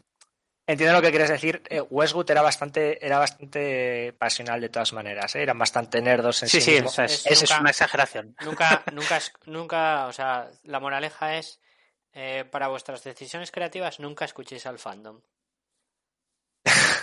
entiendo 0.67 0.95
lo 0.95 1.01
que 1.01 1.11
quieres 1.11 1.29
decir. 1.29 1.61
Eh, 1.69 1.81
Westwood 1.81 2.29
era 2.31 2.41
bastante, 2.41 3.05
era 3.05 3.19
bastante 3.19 4.13
pasional 4.17 4.59
de 4.61 4.69
todas 4.69 4.93
maneras. 4.93 5.35
¿eh? 5.35 5.43
Eran 5.43 5.59
bastante 5.59 6.01
nerdos 6.01 6.41
en 6.43 6.49
sí, 6.49 6.59
Sí, 6.59 6.65
sí, 6.65 6.71
mismos. 6.73 6.91
o 6.91 6.95
sea, 6.95 7.05
es, 7.05 7.25
Es 7.25 7.41
es 7.43 7.49
nunca- 7.49 7.61
una 7.61 7.69
exageración. 7.69 8.35
Nunca, 8.43 8.83
nunca, 8.93 9.17
es- 9.17 9.33
nunca, 9.45 10.07
o 10.07 10.13
sea, 10.13 10.49
la 10.63 10.79
moraleja 10.79 11.37
es, 11.37 11.59
eh, 12.13 12.45
para 12.49 12.67
vuestras 12.69 13.03
decisiones 13.03 13.51
creativas, 13.51 13.99
nunca 13.99 14.25
escuchéis 14.25 14.65
al 14.65 14.79
fandom. 14.79 15.21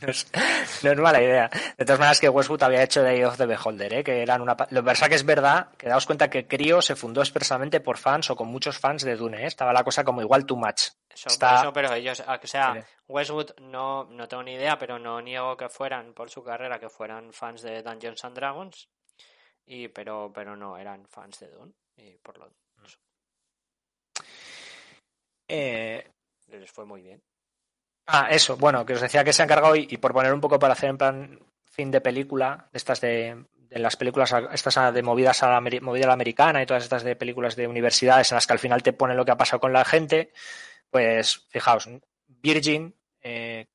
No 0.00 0.08
es, 0.08 0.30
no 0.84 0.92
es 0.92 0.98
mala 0.98 1.20
idea. 1.22 1.48
De 1.76 1.84
todas 1.84 1.98
maneras, 1.98 2.20
que 2.20 2.28
Westwood 2.28 2.62
había 2.62 2.82
hecho 2.82 3.02
Day 3.02 3.24
of 3.24 3.36
the 3.36 3.46
Beholder, 3.46 3.92
¿eh? 3.94 4.04
que 4.04 4.22
eran 4.22 4.40
una. 4.42 4.56
Lo 4.70 4.82
que 4.82 4.86
pasa 4.86 5.08
que 5.08 5.16
es 5.16 5.24
verdad 5.24 5.70
que 5.76 5.88
daos 5.88 6.06
cuenta 6.06 6.30
que 6.30 6.46
Crio 6.46 6.80
se 6.82 6.94
fundó 6.96 7.20
expresamente 7.20 7.80
por 7.80 7.98
fans 7.98 8.30
o 8.30 8.36
con 8.36 8.48
muchos 8.48 8.78
fans 8.78 9.02
de 9.02 9.16
Dune. 9.16 9.42
¿eh? 9.42 9.46
Estaba 9.46 9.72
la 9.72 9.82
cosa 9.84 10.04
como 10.04 10.20
igual 10.22 10.46
too 10.46 10.56
much. 10.56 10.82
Eso, 11.08 11.28
Está- 11.28 11.60
eso, 11.62 11.72
pero 11.72 11.92
ellos, 11.94 12.20
o 12.26 12.46
sea. 12.46 12.86
Westwood 13.08 13.58
no, 13.60 14.04
no 14.04 14.28
tengo 14.28 14.42
ni 14.42 14.54
idea, 14.54 14.78
pero 14.78 14.98
no 14.98 15.20
niego 15.20 15.56
que 15.56 15.68
fueran, 15.68 16.12
por 16.14 16.30
su 16.30 16.44
carrera, 16.44 16.78
que 16.78 16.88
fueran 16.90 17.32
fans 17.32 17.62
de 17.62 17.82
Dungeons 17.82 18.24
and 18.24 18.36
Dragons, 18.36 18.88
y, 19.66 19.88
pero, 19.88 20.30
pero 20.34 20.54
no 20.56 20.76
eran 20.76 21.06
fans 21.08 21.40
de 21.40 21.48
Dune, 21.50 21.72
y 21.96 22.18
por 22.18 22.38
lo 22.38 22.46
eso, 22.84 22.98
Eh, 25.48 26.06
les 26.48 26.70
fue 26.70 26.84
muy 26.84 27.00
bien. 27.02 27.22
Ah, 28.10 28.28
eso, 28.30 28.56
bueno, 28.56 28.86
que 28.86 28.94
os 28.94 29.00
decía 29.00 29.22
que 29.22 29.32
se 29.34 29.42
ha 29.42 29.44
encargado 29.44 29.76
y, 29.76 29.86
y 29.90 29.98
por 29.98 30.14
poner 30.14 30.32
un 30.32 30.40
poco 30.40 30.58
para 30.58 30.72
hacer 30.72 30.88
en 30.88 30.98
plan 30.98 31.38
fin 31.64 31.90
de 31.90 32.00
película, 32.00 32.68
de 32.72 32.76
estas 32.78 33.00
de, 33.00 33.44
de 33.54 33.78
las 33.78 33.96
películas, 33.96 34.34
estas 34.52 34.94
de 34.94 35.02
movidas 35.02 35.42
a 35.42 35.50
la, 35.50 35.60
movida 35.60 36.04
a 36.04 36.08
la 36.08 36.12
americana 36.14 36.62
y 36.62 36.66
todas 36.66 36.84
estas 36.84 37.02
de 37.02 37.16
películas 37.16 37.54
de 37.54 37.68
universidades 37.68 38.32
en 38.32 38.36
las 38.36 38.46
que 38.46 38.52
al 38.54 38.58
final 38.58 38.82
te 38.82 38.92
ponen 38.92 39.16
lo 39.16 39.24
que 39.24 39.32
ha 39.32 39.36
pasado 39.36 39.60
con 39.60 39.72
la 39.72 39.84
gente, 39.84 40.32
pues 40.90 41.46
fijaos, 41.50 41.88
Virgin, 42.26 42.94
eh, 43.20 43.66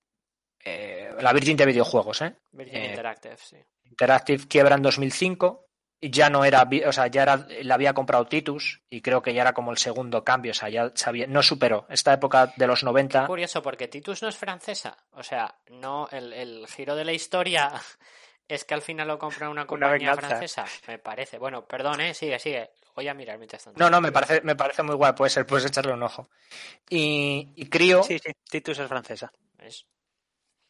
eh, 0.64 1.12
la 1.20 1.34
Virgin 1.34 1.58
de 1.58 1.66
videojuegos, 1.66 2.22
¿eh? 2.22 2.36
Virgin 2.52 2.76
Eh, 2.76 2.90
Interactive, 2.90 3.38
sí. 3.38 3.58
Interactive 3.84 4.48
quiebra 4.48 4.76
en 4.76 4.82
2005 4.82 5.68
y 5.73 5.73
ya 6.10 6.30
no 6.30 6.44
era, 6.46 6.68
o 6.86 6.92
sea, 6.92 7.08
ya 7.08 7.24
era, 7.24 7.48
la 7.62 7.76
había 7.76 7.94
comprado 7.94 8.26
Titus 8.26 8.82
y 8.90 9.02
creo 9.02 9.22
que 9.22 9.34
ya 9.34 9.42
era 9.42 9.54
como 9.54 9.72
el 9.72 9.78
segundo 9.78 10.24
cambio, 10.24 10.52
o 10.52 10.56
sea, 10.56 10.70
ya 10.70 10.92
sabía, 10.96 11.28
no 11.28 11.42
superó 11.44 11.86
esta 11.90 12.14
época 12.14 12.54
de 12.56 12.68
los 12.68 12.84
90. 12.84 13.28
Curioso, 13.28 13.62
porque 13.62 13.88
Titus 13.88 14.22
no 14.22 14.30
es 14.30 14.36
francesa. 14.36 14.98
O 15.12 15.24
sea, 15.24 15.56
no 15.70 16.08
el, 16.12 16.34
el 16.34 16.68
giro 16.68 16.96
de 16.96 17.06
la 17.06 17.14
historia 17.14 17.72
es 18.48 18.66
que 18.66 18.74
al 18.74 18.82
final 18.82 19.08
lo 19.08 19.18
compra 19.20 19.50
una 19.50 19.66
compañía 19.66 20.16
francesa. 20.16 20.66
Me 20.88 21.00
parece. 21.00 21.38
Bueno, 21.38 21.66
perdón, 21.66 22.02
¿eh? 22.02 22.14
Sigue, 22.14 22.40
sigue. 22.40 22.72
Voy 22.96 23.08
a 23.08 23.14
mirar 23.14 23.38
mientras 23.38 23.64
tanto. 23.64 23.80
No, 23.80 23.90
no, 23.90 24.00
me 24.02 24.12
parece, 24.12 24.42
me 24.42 24.56
parece 24.56 24.84
muy 24.84 24.96
guay, 24.96 25.14
puede 25.14 25.32
ser, 25.32 25.46
puedes 25.48 25.66
echarle 25.66 25.94
un 25.94 26.04
ojo. 26.04 26.30
Y, 26.90 27.52
y 27.56 27.68
Crio, 27.68 28.04
Sí, 28.04 28.20
sí, 28.20 28.32
Titus 28.50 28.78
es 28.80 28.88
francesa. 28.88 29.32
¿Ves? 29.58 29.86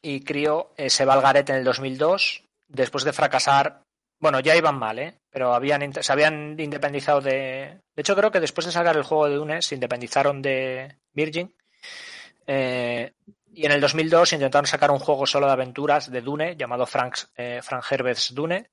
y 0.04 0.24
Crio 0.24 0.74
eh, 0.78 0.90
se 0.90 1.06
va 1.06 1.14
al 1.14 1.22
garete 1.22 1.54
en 1.54 1.60
el 1.60 1.64
2002, 1.64 2.44
después 2.68 3.06
de 3.06 3.14
fracasar, 3.14 3.84
bueno, 4.24 4.40
ya 4.40 4.56
iban 4.56 4.80
mal, 4.80 5.00
¿eh? 5.00 5.20
Pero 5.30 5.54
habían, 5.54 5.92
se 6.02 6.14
habían 6.14 6.58
independizado 6.58 7.20
de... 7.20 7.82
De 7.94 8.02
hecho, 8.02 8.16
creo 8.16 8.32
que 8.32 8.40
después 8.40 8.66
de 8.66 8.72
sacar 8.72 8.96
el 8.96 9.04
juego 9.04 9.28
de 9.28 9.36
Dune, 9.36 9.62
se 9.62 9.76
independizaron 9.76 10.42
de 10.42 10.96
Virgin. 11.12 11.54
Eh, 12.48 13.12
y 13.52 13.66
en 13.66 13.74
el 13.74 13.82
2002 13.82 14.32
intentaron 14.32 14.66
sacar 14.66 14.92
un 14.92 15.00
juego 15.00 15.28
solo 15.28 15.48
de 15.48 15.52
aventuras 15.52 16.10
de 16.10 16.22
Dune 16.22 16.56
llamado 16.56 16.86
Frank, 16.86 17.18
eh, 17.36 17.60
Frank 17.62 17.84
Herbert's 17.92 18.34
Dune. 18.34 18.70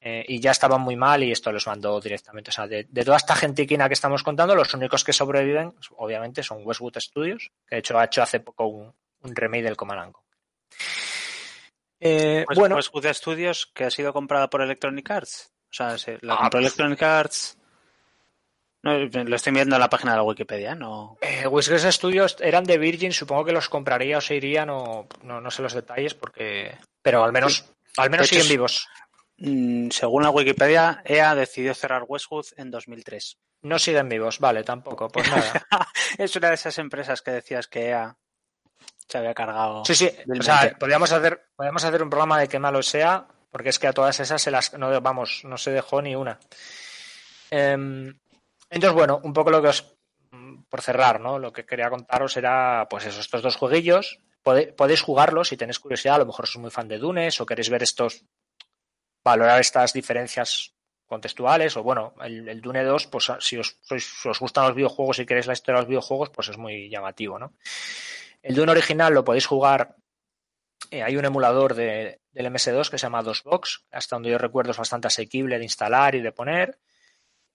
eh, 0.00 0.24
y 0.28 0.38
ya 0.38 0.52
estaban 0.52 0.80
muy 0.80 0.94
mal 0.94 1.24
y 1.24 1.32
esto 1.32 1.50
los 1.50 1.66
mandó 1.66 2.00
directamente. 2.00 2.50
O 2.50 2.52
sea, 2.52 2.68
de, 2.68 2.84
toda 2.84 3.16
esta 3.16 3.34
gentiquina 3.34 3.88
que 3.88 3.94
estamos 3.94 4.22
contando, 4.22 4.54
los 4.54 4.72
únicos 4.74 5.02
que 5.02 5.12
sobreviven, 5.12 5.74
obviamente, 5.96 6.44
son 6.44 6.64
Westwood 6.64 7.00
Studios, 7.00 7.50
que 7.66 7.74
de 7.74 7.78
hecho 7.80 7.98
ha 7.98 8.04
hecho 8.04 8.22
hace 8.22 8.38
poco 8.38 8.66
un, 8.68 8.94
remake 9.22 9.64
del 9.64 9.76
Conquer. 9.76 10.12
Eh, 12.06 12.44
Pues, 12.46 12.58
bueno, 12.58 12.76
pues 12.92 13.16
Studios, 13.16 13.72
que 13.74 13.84
ha 13.84 13.90
sido 13.90 14.12
comprada 14.12 14.50
por 14.50 14.60
Electronic 14.60 15.10
Arts. 15.10 15.50
O 15.70 15.72
sea, 15.72 15.96
se, 15.96 16.18
la 16.20 16.34
Ah, 16.34 16.38
compró 16.42 16.60
pues- 16.60 16.66
Electronic 16.66 17.02
Arts. 17.02 17.58
No, 18.82 18.98
lo 18.98 19.36
estoy 19.36 19.54
viendo 19.54 19.76
en 19.76 19.80
la 19.80 19.88
página 19.88 20.10
de 20.12 20.18
la 20.18 20.22
Wikipedia, 20.22 20.74
no. 20.74 21.16
Eh, 21.22 21.46
Whiskers 21.46 21.84
Studios 21.94 22.36
eran 22.40 22.64
de 22.64 22.76
Virgin, 22.76 23.14
supongo 23.14 23.46
que 23.46 23.52
los 23.52 23.70
compraría 23.70 24.18
o 24.18 24.20
se 24.20 24.36
irían, 24.36 24.68
o 24.68 25.08
no, 25.22 25.40
no 25.40 25.50
sé 25.50 25.62
los 25.62 25.72
detalles, 25.72 26.12
porque. 26.12 26.76
Pero 27.00 27.24
al 27.24 27.32
menos, 27.32 27.64
al 27.96 28.10
menos 28.10 28.26
hecho, 28.26 28.34
siguen 28.42 28.50
vivos. 28.54 28.86
Mm, 29.38 29.88
según 29.88 30.22
la 30.24 30.30
Wikipedia, 30.30 31.02
EA 31.06 31.34
decidió 31.34 31.74
cerrar 31.74 32.04
Westwood 32.06 32.44
en 32.58 32.70
2003. 32.70 33.38
No 33.62 33.78
siguen 33.78 34.10
vivos, 34.10 34.38
vale, 34.38 34.62
tampoco. 34.62 35.08
Pues 35.08 35.30
nada. 35.30 35.66
es 36.18 36.36
una 36.36 36.48
de 36.48 36.54
esas 36.56 36.76
empresas 36.78 37.22
que 37.22 37.30
decías 37.30 37.66
que 37.66 37.86
EA 37.88 38.14
se 39.08 39.18
había 39.18 39.34
cargado. 39.34 39.84
Sí, 39.84 39.94
sí. 39.94 40.10
O 40.38 40.42
sea, 40.42 40.76
podríamos 40.78 41.12
hacer, 41.12 41.46
podríamos 41.56 41.84
hacer 41.84 42.02
un 42.02 42.10
programa 42.10 42.38
de 42.40 42.48
qué 42.48 42.58
malo 42.58 42.82
sea, 42.82 43.26
porque 43.50 43.68
es 43.68 43.78
que 43.78 43.86
a 43.86 43.92
todas 43.92 44.18
esas 44.20 44.40
se 44.42 44.50
las, 44.50 44.72
no, 44.74 45.00
vamos, 45.00 45.42
no 45.44 45.56
se 45.58 45.70
dejó 45.70 46.02
ni 46.02 46.14
una. 46.16 46.38
Em, 47.50 48.18
entonces, 48.70 48.94
bueno, 48.94 49.20
un 49.22 49.32
poco 49.32 49.50
lo 49.50 49.62
que 49.62 49.68
os, 49.68 49.94
por 50.68 50.80
cerrar, 50.82 51.20
¿no? 51.20 51.38
Lo 51.38 51.52
que 51.52 51.64
quería 51.64 51.90
contaros 51.90 52.36
era, 52.36 52.86
pues 52.90 53.06
eso, 53.06 53.20
estos 53.20 53.42
dos 53.42 53.56
jueguillos. 53.56 54.18
Podéis 54.42 55.00
jugarlos 55.00 55.48
si 55.48 55.56
tenéis 55.56 55.78
curiosidad, 55.78 56.16
a 56.16 56.18
lo 56.18 56.26
mejor 56.26 56.46
sois 56.46 56.60
muy 56.60 56.70
fan 56.70 56.86
de 56.88 56.98
Dunes 56.98 57.40
o 57.40 57.46
queréis 57.46 57.70
ver 57.70 57.82
estos, 57.82 58.24
valorar 59.24 59.58
estas 59.60 59.94
diferencias 59.94 60.74
contextuales 61.06 61.76
o 61.78 61.82
bueno, 61.82 62.14
el, 62.22 62.46
el 62.48 62.60
Dune 62.60 62.84
2, 62.84 63.06
pues 63.06 63.32
si 63.40 63.56
os, 63.56 63.78
sois- 63.88 64.20
si 64.20 64.28
os 64.28 64.38
gustan 64.40 64.64
los 64.66 64.74
videojuegos 64.74 65.18
y 65.18 65.24
queréis 65.24 65.46
la 65.46 65.54
historia 65.54 65.76
de 65.76 65.82
los 65.82 65.88
videojuegos, 65.88 66.28
pues 66.28 66.48
es 66.48 66.58
muy 66.58 66.90
llamativo, 66.90 67.38
¿no? 67.38 67.54
El 68.44 68.54
Dune 68.54 68.72
original 68.72 69.12
lo 69.14 69.24
podéis 69.24 69.46
jugar. 69.46 69.96
eh, 70.90 71.02
hay 71.02 71.16
un 71.16 71.24
emulador 71.24 71.74
de, 71.74 72.20
del 72.30 72.46
MS2 72.46 72.90
que 72.90 72.98
se 72.98 73.06
llama 73.06 73.22
DOSBox, 73.22 73.84
hasta 73.90 74.16
donde 74.16 74.30
yo 74.30 74.38
recuerdo 74.38 74.72
es 74.72 74.76
bastante 74.78 75.06
asequible 75.08 75.56
de 75.58 75.64
instalar 75.64 76.14
y 76.14 76.20
de 76.20 76.30
poner. 76.32 76.78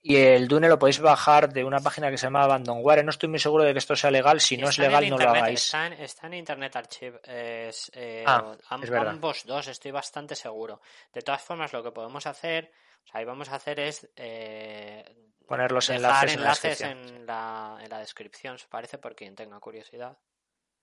Y 0.01 0.15
el 0.15 0.47
Dune 0.47 0.67
lo 0.69 0.79
podéis 0.79 0.99
bajar 0.99 1.51
de 1.51 1.63
una 1.65 1.79
página 1.81 2.09
que 2.09 2.17
se 2.17 2.25
llama 2.25 2.43
Abandonware. 2.43 3.03
No 3.03 3.11
estoy 3.11 3.27
muy 3.29 3.37
seguro 3.39 3.65
de 3.65 3.73
que 3.73 3.79
esto 3.79 3.95
sea 3.97 4.09
legal. 4.09 4.39
Si 4.39 4.55
no 4.57 4.63
es 4.69 4.79
Está 4.79 4.83
legal, 4.83 5.09
no 5.09 5.17
lo 5.17 5.29
hagáis. 5.29 5.65
Está 5.65 5.87
en, 5.87 5.93
está 5.93 6.27
en 6.27 6.33
Internet 6.35 6.75
Archive. 6.77 7.19
es, 7.25 7.91
eh, 7.93 8.23
Ah, 8.25 8.55
am- 8.69 8.83
es 8.83 8.89
ambos 8.91 9.43
dos, 9.45 9.67
estoy 9.67 9.91
bastante 9.91 10.35
seguro. 10.35 10.81
De 11.13 11.21
todas 11.21 11.41
formas, 11.41 11.71
lo 11.73 11.83
que 11.83 11.91
podemos 11.91 12.25
hacer, 12.25 12.71
o 13.03 13.07
sea, 13.11 13.19
ahí 13.19 13.25
vamos 13.25 13.49
a 13.49 13.55
hacer 13.55 13.79
es 13.81 14.09
eh, 14.15 15.03
Poner 15.45 15.71
los 15.73 15.89
enlaces 15.89 16.33
en 16.33 16.39
la 16.39 16.45
enlaces 16.45 16.79
descripción. 16.79 17.15
en 17.17 17.25
la, 17.25 17.77
en 17.83 17.89
la 17.89 17.99
descripción, 17.99 18.57
se 18.57 18.67
parece, 18.69 18.97
por 18.99 19.15
quien 19.15 19.35
tenga 19.35 19.59
curiosidad. 19.59 20.17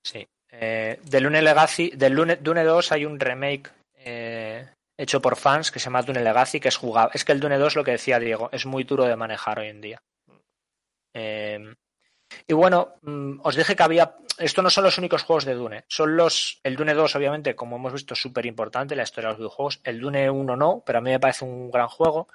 Sí. 0.07 0.25
Eh, 0.53 1.01
del 1.03 1.25
Dune 1.25 1.43
Legacy, 1.43 1.91
del 1.91 2.15
Dune, 2.15 2.37
Dune 2.37 2.63
2 2.63 2.93
hay 2.93 3.05
un 3.05 3.19
remake 3.19 3.73
eh, 3.97 4.65
hecho 4.97 5.21
por 5.21 5.35
fans 5.35 5.73
que 5.73 5.81
se 5.81 5.87
llama 5.87 6.03
Dune 6.03 6.23
Legacy, 6.23 6.61
que 6.61 6.69
es 6.69 6.77
jugable. 6.77 7.11
Es 7.15 7.25
que 7.25 7.33
el 7.33 7.41
Dune 7.41 7.59
2, 7.59 7.75
lo 7.75 7.83
que 7.83 7.91
decía 7.91 8.21
Diego, 8.21 8.49
es 8.53 8.67
muy 8.67 8.85
duro 8.85 9.05
de 9.05 9.17
manejar 9.17 9.59
hoy 9.59 9.67
en 9.67 9.81
día. 9.81 10.01
Eh, 11.13 11.75
y 12.47 12.55
bueno, 12.55 12.95
mm, 13.03 13.41
os 13.43 13.57
dije 13.57 13.75
que 13.75 13.83
había. 13.83 14.17
Esto 14.39 14.63
no 14.63 14.71
son 14.71 14.85
los 14.85 14.97
únicos 14.97 15.25
juegos 15.25 15.45
de 15.45 15.55
Dune. 15.55 15.85
Son 15.89 16.17
los. 16.17 16.61
El 16.63 16.77
Dune 16.77 16.95
2, 16.95 17.17
obviamente, 17.17 17.57
como 17.57 17.75
hemos 17.75 17.93
visto, 17.93 18.15
es 18.15 18.21
súper 18.21 18.47
importante 18.47 18.95
la 18.95 19.03
historia 19.03 19.29
de 19.29 19.33
los 19.33 19.39
videojuegos. 19.39 19.81
El 19.83 20.01
Dune 20.01 20.31
1 20.31 20.57
no, 20.57 20.85
pero 20.87 20.99
a 20.99 21.03
mí 21.03 21.11
me 21.11 21.21
parece 21.21 21.45
un 21.45 21.69
gran 21.69 21.89
juego. 21.89 22.29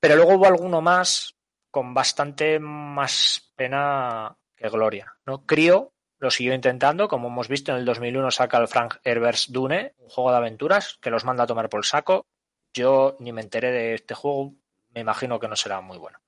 Pero 0.00 0.16
luego 0.16 0.34
hubo 0.34 0.46
alguno 0.46 0.80
más 0.80 1.36
con 1.70 1.94
bastante 1.94 2.58
más 2.58 3.52
pena 3.54 4.36
que 4.56 4.68
gloria. 4.68 5.14
¿no? 5.26 5.46
Crio 5.46 5.92
lo 6.18 6.30
siguió 6.30 6.54
intentando, 6.54 7.08
como 7.08 7.28
hemos 7.28 7.48
visto 7.48 7.72
en 7.72 7.78
el 7.78 7.84
2001 7.84 8.30
saca 8.30 8.58
el 8.58 8.68
Frank 8.68 8.96
Herbert's 9.04 9.52
Dune, 9.52 9.94
un 9.98 10.08
juego 10.08 10.30
de 10.30 10.36
aventuras 10.38 10.98
que 11.00 11.10
los 11.10 11.24
manda 11.24 11.44
a 11.44 11.46
tomar 11.46 11.68
por 11.68 11.84
saco. 11.84 12.26
Yo 12.72 13.16
ni 13.20 13.32
me 13.32 13.42
enteré 13.42 13.70
de 13.70 13.94
este 13.94 14.14
juego, 14.14 14.54
me 14.94 15.00
imagino 15.00 15.38
que 15.38 15.48
no 15.48 15.56
será 15.56 15.80
muy 15.80 15.98
bueno. 15.98 16.18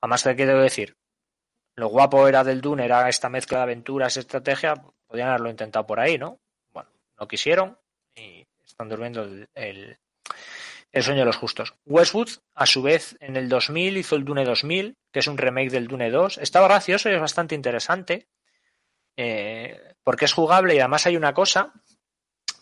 Además, 0.00 0.22
te 0.22 0.36
quiero 0.36 0.60
decir, 0.60 0.96
lo 1.76 1.88
guapo 1.88 2.28
era 2.28 2.44
del 2.44 2.60
Dune, 2.60 2.84
era 2.84 3.08
esta 3.08 3.28
mezcla 3.28 3.58
de 3.58 3.64
aventuras 3.64 4.16
estrategia, 4.16 4.74
podían 5.06 5.28
haberlo 5.28 5.50
intentado 5.50 5.86
por 5.86 6.00
ahí, 6.00 6.18
¿no? 6.18 6.38
Bueno, 6.72 6.90
no 7.18 7.28
quisieron 7.28 7.78
y 8.14 8.46
están 8.64 8.88
durmiendo 8.88 9.22
el, 9.22 9.48
el, 9.54 9.98
el 10.92 11.02
sueño 11.02 11.20
de 11.20 11.26
los 11.26 11.36
justos. 11.36 11.74
Westwood, 11.84 12.30
a 12.54 12.66
su 12.66 12.82
vez, 12.82 13.16
en 13.20 13.36
el 13.36 13.48
2000 13.48 13.98
hizo 13.98 14.16
el 14.16 14.24
Dune 14.24 14.44
2000, 14.44 14.96
que 15.12 15.20
es 15.20 15.26
un 15.26 15.38
remake 15.38 15.70
del 15.70 15.88
Dune 15.88 16.10
2. 16.10 16.38
Estaba 16.38 16.68
gracioso 16.68 17.10
y 17.10 17.14
es 17.14 17.20
bastante 17.20 17.54
interesante, 17.54 18.28
eh, 19.16 19.94
porque 20.02 20.24
es 20.24 20.32
jugable 20.32 20.74
y 20.74 20.78
además 20.80 21.06
hay 21.06 21.16
una 21.16 21.34
cosa 21.34 21.72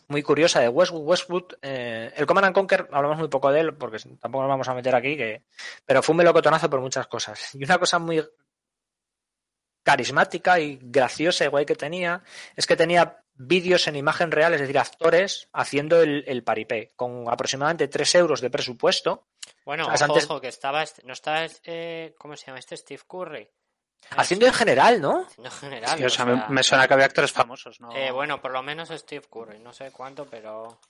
muy 0.08 0.22
curiosa 0.22 0.60
de 0.60 0.68
Westwood. 0.68 1.02
Westwood 1.06 1.44
eh, 1.62 2.12
el 2.16 2.26
Command 2.26 2.46
and 2.46 2.54
Conquer, 2.54 2.88
hablamos 2.92 3.18
muy 3.18 3.28
poco 3.28 3.50
de 3.52 3.60
él, 3.60 3.74
porque 3.76 3.98
tampoco 4.18 4.42
nos 4.42 4.48
vamos 4.48 4.68
a 4.68 4.74
meter 4.74 4.94
aquí, 4.94 5.16
que, 5.16 5.44
pero 5.84 6.02
fue 6.02 6.14
un 6.14 6.18
melocotonazo 6.18 6.70
por 6.70 6.80
muchas 6.80 7.06
cosas. 7.06 7.54
Y 7.54 7.64
una 7.64 7.78
cosa 7.78 7.98
muy 7.98 8.24
carismática 9.82 10.60
y 10.60 10.78
graciosa, 10.82 11.44
igual 11.44 11.64
que 11.64 11.74
tenía, 11.74 12.22
es 12.56 12.66
que 12.66 12.76
tenía 12.76 13.22
vídeos 13.34 13.86
en 13.86 13.96
imagen 13.96 14.30
real, 14.30 14.52
es 14.54 14.60
decir, 14.60 14.78
actores 14.78 15.48
haciendo 15.52 16.02
el, 16.02 16.24
el 16.26 16.42
paripé, 16.42 16.92
con 16.96 17.24
aproximadamente 17.30 17.88
3 17.88 18.14
euros 18.16 18.40
de 18.40 18.50
presupuesto. 18.50 19.28
Bueno, 19.64 19.84
ojo, 19.84 20.04
antes- 20.04 20.24
ojo, 20.24 20.40
que 20.40 20.48
estaba, 20.48 20.84
no 21.04 21.12
está, 21.12 21.46
eh, 21.64 22.14
¿cómo 22.18 22.36
se 22.36 22.46
llama 22.46 22.58
este? 22.58 22.76
Steve 22.76 23.02
Curry. 23.06 23.48
Haciendo 24.10 24.46
en 24.46 24.52
general, 24.54 25.00
¿no? 25.00 25.26
Haciendo 25.26 25.50
general. 25.50 25.96
Sí, 25.98 26.04
o 26.04 26.06
o 26.06 26.10
sea, 26.10 26.24
sea, 26.24 26.34
me, 26.34 26.48
me 26.48 26.62
suena 26.62 26.88
que 26.88 26.94
había 26.94 27.06
actores 27.06 27.32
famosos, 27.32 27.80
¿no? 27.80 27.94
Eh, 27.94 28.10
bueno, 28.10 28.40
por 28.40 28.52
lo 28.52 28.62
menos 28.62 28.88
Steve 28.88 29.26
Curry, 29.28 29.58
no 29.58 29.72
sé 29.72 29.90
cuánto, 29.92 30.26
pero 30.26 30.80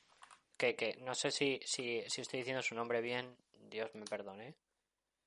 que, 0.57 0.75
que 0.77 0.97
no 1.01 1.15
sé 1.15 1.31
si, 1.31 1.61
si, 1.65 2.03
si 2.09 2.21
estoy 2.21 2.41
diciendo 2.41 2.63
su 2.63 2.75
nombre 2.75 3.01
bien, 3.01 3.37
Dios 3.69 3.91
me 3.95 4.05
perdone. 4.05 4.55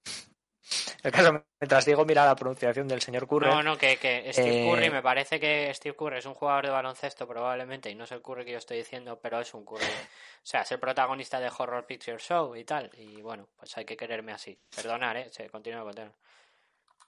El 1.03 1.12
caso, 1.12 1.44
mientras 1.60 1.86
digo, 1.86 2.06
mira 2.06 2.26
la 2.26 2.36
pronunciación 2.36 2.88
del 2.88 3.02
señor 3.02 3.28
Curry. 3.28 3.48
No, 3.48 3.64
no, 3.64 3.78
que, 3.78 3.98
que 3.98 4.32
Steve 4.32 4.64
Eh, 4.64 4.70
Curry, 4.70 4.90
me 4.91 5.02
parece 5.02 5.40
que 5.40 5.74
Steve 5.74 5.95
Curry 5.95 6.20
es 6.20 6.26
un 6.28 6.36
jugador 6.36 6.66
de 6.66 6.72
baloncesto 6.72 7.28
probablemente, 7.28 7.90
y 7.90 7.95
no 7.95 8.03
es 8.03 8.12
el 8.12 8.22
Curry 8.22 8.45
que 8.45 8.52
yo 8.52 8.58
estoy 8.60 8.78
diciendo, 8.78 9.20
pero 9.20 9.40
es 9.41 9.53
un 9.53 9.66
Curry. 9.66 9.84
O 9.84 10.44
sea, 10.44 10.62
es 10.62 10.72
el 10.72 10.80
protagonista 10.80 11.40
de 11.40 11.52
Horror 11.56 11.86
Picture 11.88 12.20
Show 12.20 12.56
y 12.56 12.64
tal, 12.64 12.90
y 12.94 13.22
bueno, 13.22 13.48
pues 13.58 13.76
hay 13.78 13.86
que 13.86 13.98
quererme 13.98 14.32
así. 14.32 14.58
Perdonar, 14.74 15.18
¿eh? 15.18 15.30
Se 15.32 15.49
continúa, 15.49 15.84
continúa. 15.84 16.14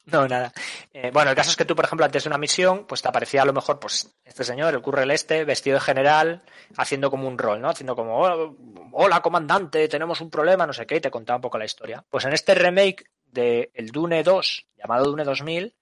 No, 0.06 0.28
nada. 0.28 0.52
Eh, 0.92 1.12
bueno, 1.14 1.30
el 1.30 1.36
caso 1.36 1.50
es 1.50 1.56
que 1.56 1.64
tú, 1.66 1.76
por 1.76 1.86
ejemplo, 1.86 2.06
antes 2.06 2.24
de 2.24 2.30
una 2.30 2.38
misión, 2.38 2.86
pues 2.86 3.02
te 3.02 3.08
aparecía 3.08 3.42
a 3.42 3.46
lo 3.46 3.54
mejor, 3.54 3.80
pues, 3.80 4.14
este 4.26 4.44
señor, 4.44 4.74
el 4.74 4.82
curre 4.82 5.04
el 5.04 5.12
este, 5.12 5.46
vestido 5.46 5.76
de 5.76 5.82
general, 5.82 6.44
haciendo 6.78 7.10
como 7.10 7.28
un 7.28 7.38
rol, 7.38 7.62
¿no? 7.62 7.70
Haciendo 7.70 7.96
como, 7.96 8.20
"Oh, 8.20 8.56
hola, 8.92 9.22
comandante, 9.22 9.88
tenemos 9.88 10.20
un 10.20 10.30
problema, 10.30 10.68
no 10.68 10.74
sé 10.74 10.86
qué, 10.86 10.98
y 10.98 11.02
te 11.02 11.10
contaba 11.10 11.38
un 11.38 11.42
poco 11.42 11.58
la 11.58 11.66
historia. 11.66 12.04
Pues 12.10 12.26
en 12.26 12.34
este 12.34 12.54
remake 12.54 13.06
de 13.24 13.72
el 13.74 13.92
Dune 13.92 14.24
2, 14.24 14.68
llamado 14.76 15.06
Dune 15.06 15.24
2000, 15.24 15.74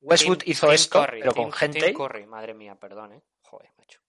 Westwood 0.00 0.38
Tim- 0.38 0.50
hizo 0.50 0.66
Tim 0.66 0.74
esto, 0.74 1.00
Curry, 1.00 1.20
pero 1.20 1.32
Tim- 1.32 1.42
con 1.44 1.52
gente... 1.52 1.80
Tim 1.80 1.94
Curry, 1.96 2.26
madre 2.26 2.52
mía, 2.54 2.74
perdón, 2.76 3.14
¿eh? 3.14 3.22
Joder, 3.40 3.70
macho. 3.78 4.00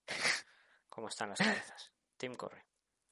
¿Cómo 0.90 1.08
están 1.08 1.30
las 1.30 1.38
cabezas? 1.38 1.90
Tim 2.18 2.36
Curry. 2.36 2.60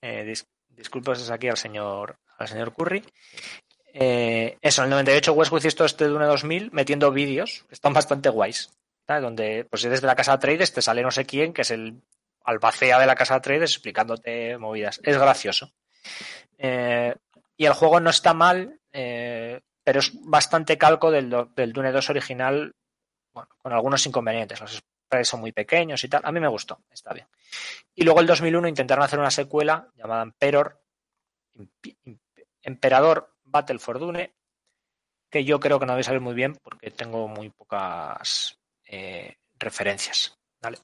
Eh, 0.02 0.24
dis- 0.26 0.46
disculpas 0.68 1.30
aquí 1.30 1.48
al 1.48 1.56
señor, 1.56 2.18
al 2.38 2.46
señor 2.46 2.74
Curry. 2.74 3.02
Eh, 3.98 4.58
eso, 4.60 4.82
en 4.82 4.86
el 4.86 4.90
98 4.90 5.32
Westwood 5.32 5.64
hizo 5.64 5.86
este 5.86 6.04
Dune 6.04 6.26
2000 6.26 6.70
metiendo 6.70 7.10
vídeos 7.12 7.64
que 7.66 7.74
están 7.74 7.94
bastante 7.94 8.28
guays. 8.28 8.70
Donde, 9.08 9.64
pues 9.70 9.82
si 9.82 9.88
desde 9.88 10.06
la 10.06 10.16
casa 10.16 10.38
Trades 10.38 10.72
te 10.72 10.82
sale 10.82 11.00
no 11.02 11.10
sé 11.10 11.24
quién, 11.24 11.54
que 11.54 11.62
es 11.62 11.70
el 11.70 12.02
albacea 12.44 12.98
de 12.98 13.06
la 13.06 13.14
casa 13.14 13.40
Trades 13.40 13.70
explicándote 13.70 14.58
movidas. 14.58 15.00
Es 15.02 15.16
gracioso. 15.16 15.72
Eh, 16.58 17.14
y 17.56 17.64
el 17.64 17.72
juego 17.72 18.00
no 18.00 18.10
está 18.10 18.34
mal, 18.34 18.78
eh, 18.92 19.62
pero 19.82 20.00
es 20.00 20.12
bastante 20.24 20.76
calco 20.76 21.10
del, 21.10 21.34
del 21.54 21.72
Dune 21.72 21.92
2 21.92 22.10
original, 22.10 22.74
bueno, 23.32 23.48
con 23.62 23.72
algunos 23.72 24.04
inconvenientes. 24.04 24.60
Los 24.60 24.76
sprites 24.76 25.28
son 25.28 25.40
muy 25.40 25.52
pequeños 25.52 26.04
y 26.04 26.08
tal. 26.08 26.20
A 26.22 26.32
mí 26.32 26.40
me 26.40 26.48
gustó, 26.48 26.80
está 26.90 27.14
bien. 27.14 27.28
Y 27.94 28.04
luego 28.04 28.20
el 28.20 28.26
2001 28.26 28.68
intentaron 28.68 29.04
hacer 29.04 29.18
una 29.18 29.30
secuela 29.30 29.88
llamada 29.96 30.24
Emperor, 30.24 30.82
Emperador 32.62 33.35
Battle 33.56 33.78
for 33.78 33.98
Dune, 33.98 34.32
que 35.30 35.44
yo 35.44 35.58
creo 35.60 35.78
que 35.78 35.86
no 35.86 35.94
vais 35.94 36.08
a 36.08 36.12
ver 36.12 36.20
muy 36.20 36.34
bien 36.34 36.56
porque 36.62 36.90
tengo 36.90 37.26
muy 37.28 37.50
pocas 37.50 38.58
eh, 38.84 39.36
referencias. 39.58 40.36
¿vale? 40.62 40.78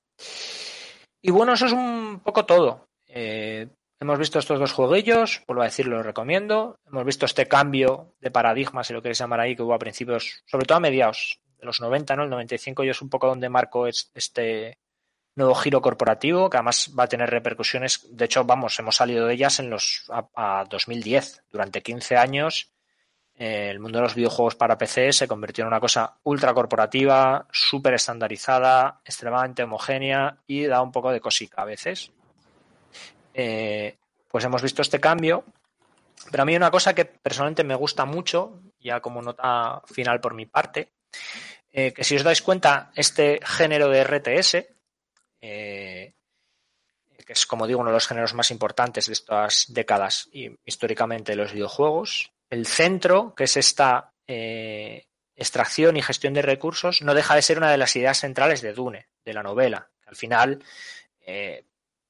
Y 1.20 1.30
bueno, 1.30 1.52
eso 1.54 1.66
es 1.66 1.72
un 1.72 2.20
poco 2.24 2.44
todo. 2.44 2.88
Eh, 3.06 3.68
hemos 4.00 4.18
visto 4.18 4.38
estos 4.38 4.58
dos 4.58 4.72
jueguillos, 4.72 5.42
vuelvo 5.46 5.62
a 5.62 5.66
decir, 5.66 5.86
lo 5.86 6.02
recomiendo. 6.02 6.76
Hemos 6.86 7.04
visto 7.04 7.26
este 7.26 7.46
cambio 7.46 8.14
de 8.20 8.30
paradigma, 8.30 8.82
si 8.84 8.92
lo 8.92 9.00
queréis 9.02 9.18
llamar 9.18 9.40
ahí, 9.40 9.54
que 9.54 9.62
hubo 9.62 9.74
a 9.74 9.78
principios, 9.78 10.42
sobre 10.46 10.66
todo 10.66 10.78
a 10.78 10.80
mediados 10.80 11.40
de 11.58 11.66
los 11.66 11.80
90, 11.80 12.16
¿no? 12.16 12.24
El 12.24 12.30
95 12.30 12.82
yo 12.84 12.90
es 12.90 13.02
un 13.02 13.08
poco 13.10 13.28
donde 13.28 13.48
marco 13.48 13.86
es- 13.86 14.10
este, 14.14 14.78
nuevo 15.34 15.54
giro 15.54 15.80
corporativo 15.80 16.50
que 16.50 16.56
además 16.56 16.90
va 16.98 17.04
a 17.04 17.08
tener 17.08 17.30
repercusiones. 17.30 18.06
De 18.10 18.26
hecho, 18.26 18.44
vamos, 18.44 18.78
hemos 18.78 18.96
salido 18.96 19.26
de 19.26 19.34
ellas 19.34 19.58
en 19.60 19.70
los 19.70 20.10
a, 20.10 20.64
2010. 20.68 21.44
Durante 21.50 21.82
15 21.82 22.16
años, 22.16 22.72
eh, 23.34 23.68
el 23.70 23.80
mundo 23.80 23.98
de 23.98 24.04
los 24.04 24.14
videojuegos 24.14 24.56
para 24.56 24.78
PC 24.78 25.12
se 25.12 25.28
convirtió 25.28 25.62
en 25.62 25.68
una 25.68 25.80
cosa 25.80 26.18
ultra 26.24 26.52
corporativa, 26.52 27.46
súper 27.50 27.94
estandarizada, 27.94 29.00
extremadamente 29.04 29.62
homogénea 29.62 30.38
y 30.46 30.64
da 30.64 30.82
un 30.82 30.92
poco 30.92 31.10
de 31.10 31.20
cosica 31.20 31.62
a 31.62 31.66
veces. 31.66 32.10
Eh, 33.34 33.96
pues 34.28 34.44
hemos 34.44 34.62
visto 34.62 34.82
este 34.82 35.00
cambio. 35.00 35.44
Pero 36.30 36.42
a 36.42 36.46
mí 36.46 36.54
una 36.54 36.70
cosa 36.70 36.94
que 36.94 37.04
personalmente 37.04 37.64
me 37.64 37.74
gusta 37.74 38.04
mucho, 38.04 38.60
ya 38.80 39.00
como 39.00 39.22
nota 39.22 39.82
final 39.86 40.20
por 40.20 40.34
mi 40.34 40.46
parte, 40.46 40.92
eh, 41.72 41.92
que 41.92 42.04
si 42.04 42.16
os 42.16 42.22
dais 42.22 42.42
cuenta, 42.42 42.92
este 42.94 43.40
género 43.42 43.88
de 43.88 44.04
RTS, 44.04 44.66
eh, 45.42 46.14
que 47.26 47.32
es, 47.34 47.46
como 47.46 47.66
digo, 47.66 47.80
uno 47.80 47.90
de 47.90 47.96
los 47.96 48.08
géneros 48.08 48.34
más 48.34 48.50
importantes 48.50 49.06
de 49.06 49.12
estas 49.12 49.66
décadas 49.68 50.28
y 50.32 50.50
históricamente 50.64 51.32
de 51.32 51.36
los 51.36 51.52
videojuegos. 51.52 52.32
El 52.48 52.66
centro, 52.66 53.34
que 53.34 53.44
es 53.44 53.56
esta 53.56 54.12
eh, 54.26 55.06
extracción 55.36 55.96
y 55.96 56.02
gestión 56.02 56.34
de 56.34 56.42
recursos, 56.42 57.02
no 57.02 57.14
deja 57.14 57.34
de 57.34 57.42
ser 57.42 57.58
una 57.58 57.70
de 57.70 57.78
las 57.78 57.94
ideas 57.96 58.20
centrales 58.20 58.62
de 58.62 58.72
Dune, 58.72 59.08
de 59.24 59.34
la 59.34 59.42
novela. 59.42 59.90
Al 60.06 60.16
final 60.16 60.62
eh, 61.20 61.64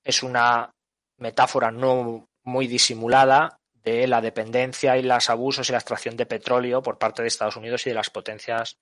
es 0.05 0.23
una 0.23 0.71
metáfora 1.19 1.71
no 1.71 2.29
muy 2.45 2.67
disimulada 2.67 3.59
de 3.75 4.07
la 4.07 4.21
dependencia 4.21 4.97
y 4.97 5.03
los 5.03 5.31
abusos 5.31 5.69
y 5.69 5.73
la 5.73 5.79
extracción 5.79 6.17
de 6.17 6.27
petróleo 6.27 6.83
por 6.83 6.99
parte 6.99 7.23
de 7.23 7.29
Estados 7.29 7.57
Unidos 7.57 7.87
y 7.87 7.91
de 7.91 7.97
las 7.97 8.11
potencias 8.11 8.77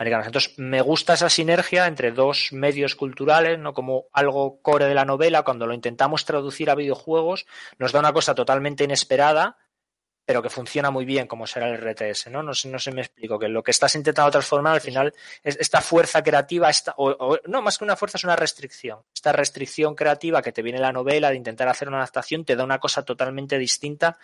entonces, 0.00 0.58
me 0.58 0.80
gusta 0.80 1.14
esa 1.14 1.28
sinergia 1.28 1.86
entre 1.86 2.10
dos 2.10 2.52
medios 2.52 2.94
culturales, 2.94 3.58
¿no? 3.58 3.74
Como 3.74 4.06
algo 4.12 4.60
core 4.62 4.86
de 4.86 4.94
la 4.94 5.04
novela, 5.04 5.42
cuando 5.42 5.66
lo 5.66 5.74
intentamos 5.74 6.24
traducir 6.24 6.70
a 6.70 6.74
videojuegos, 6.74 7.46
nos 7.78 7.92
da 7.92 8.00
una 8.00 8.12
cosa 8.12 8.34
totalmente 8.34 8.84
inesperada, 8.84 9.58
pero 10.24 10.42
que 10.42 10.48
funciona 10.48 10.90
muy 10.90 11.04
bien, 11.04 11.26
como 11.26 11.46
será 11.46 11.68
el 11.68 11.76
RTS, 11.76 12.28
¿no? 12.28 12.42
No, 12.42 12.52
no 12.64 12.78
se 12.78 12.92
me 12.92 13.02
explico, 13.02 13.38
que 13.38 13.48
lo 13.48 13.62
que 13.62 13.72
estás 13.72 13.94
intentando 13.94 14.30
transformar 14.30 14.74
al 14.74 14.80
final 14.80 15.12
es 15.42 15.58
esta 15.60 15.82
fuerza 15.82 16.22
creativa, 16.22 16.70
esta, 16.70 16.94
o, 16.96 17.38
no, 17.46 17.60
más 17.60 17.76
que 17.76 17.84
una 17.84 17.96
fuerza 17.96 18.16
es 18.16 18.24
una 18.24 18.36
restricción. 18.36 19.00
Esta 19.14 19.32
restricción 19.32 19.94
creativa 19.94 20.40
que 20.40 20.52
te 20.52 20.62
viene 20.62 20.78
la 20.78 20.92
novela 20.92 21.30
de 21.30 21.36
intentar 21.36 21.68
hacer 21.68 21.88
una 21.88 21.98
adaptación 21.98 22.44
te 22.44 22.56
da 22.56 22.64
una 22.64 22.78
cosa 22.78 23.04
totalmente 23.04 23.58
distinta 23.58 24.18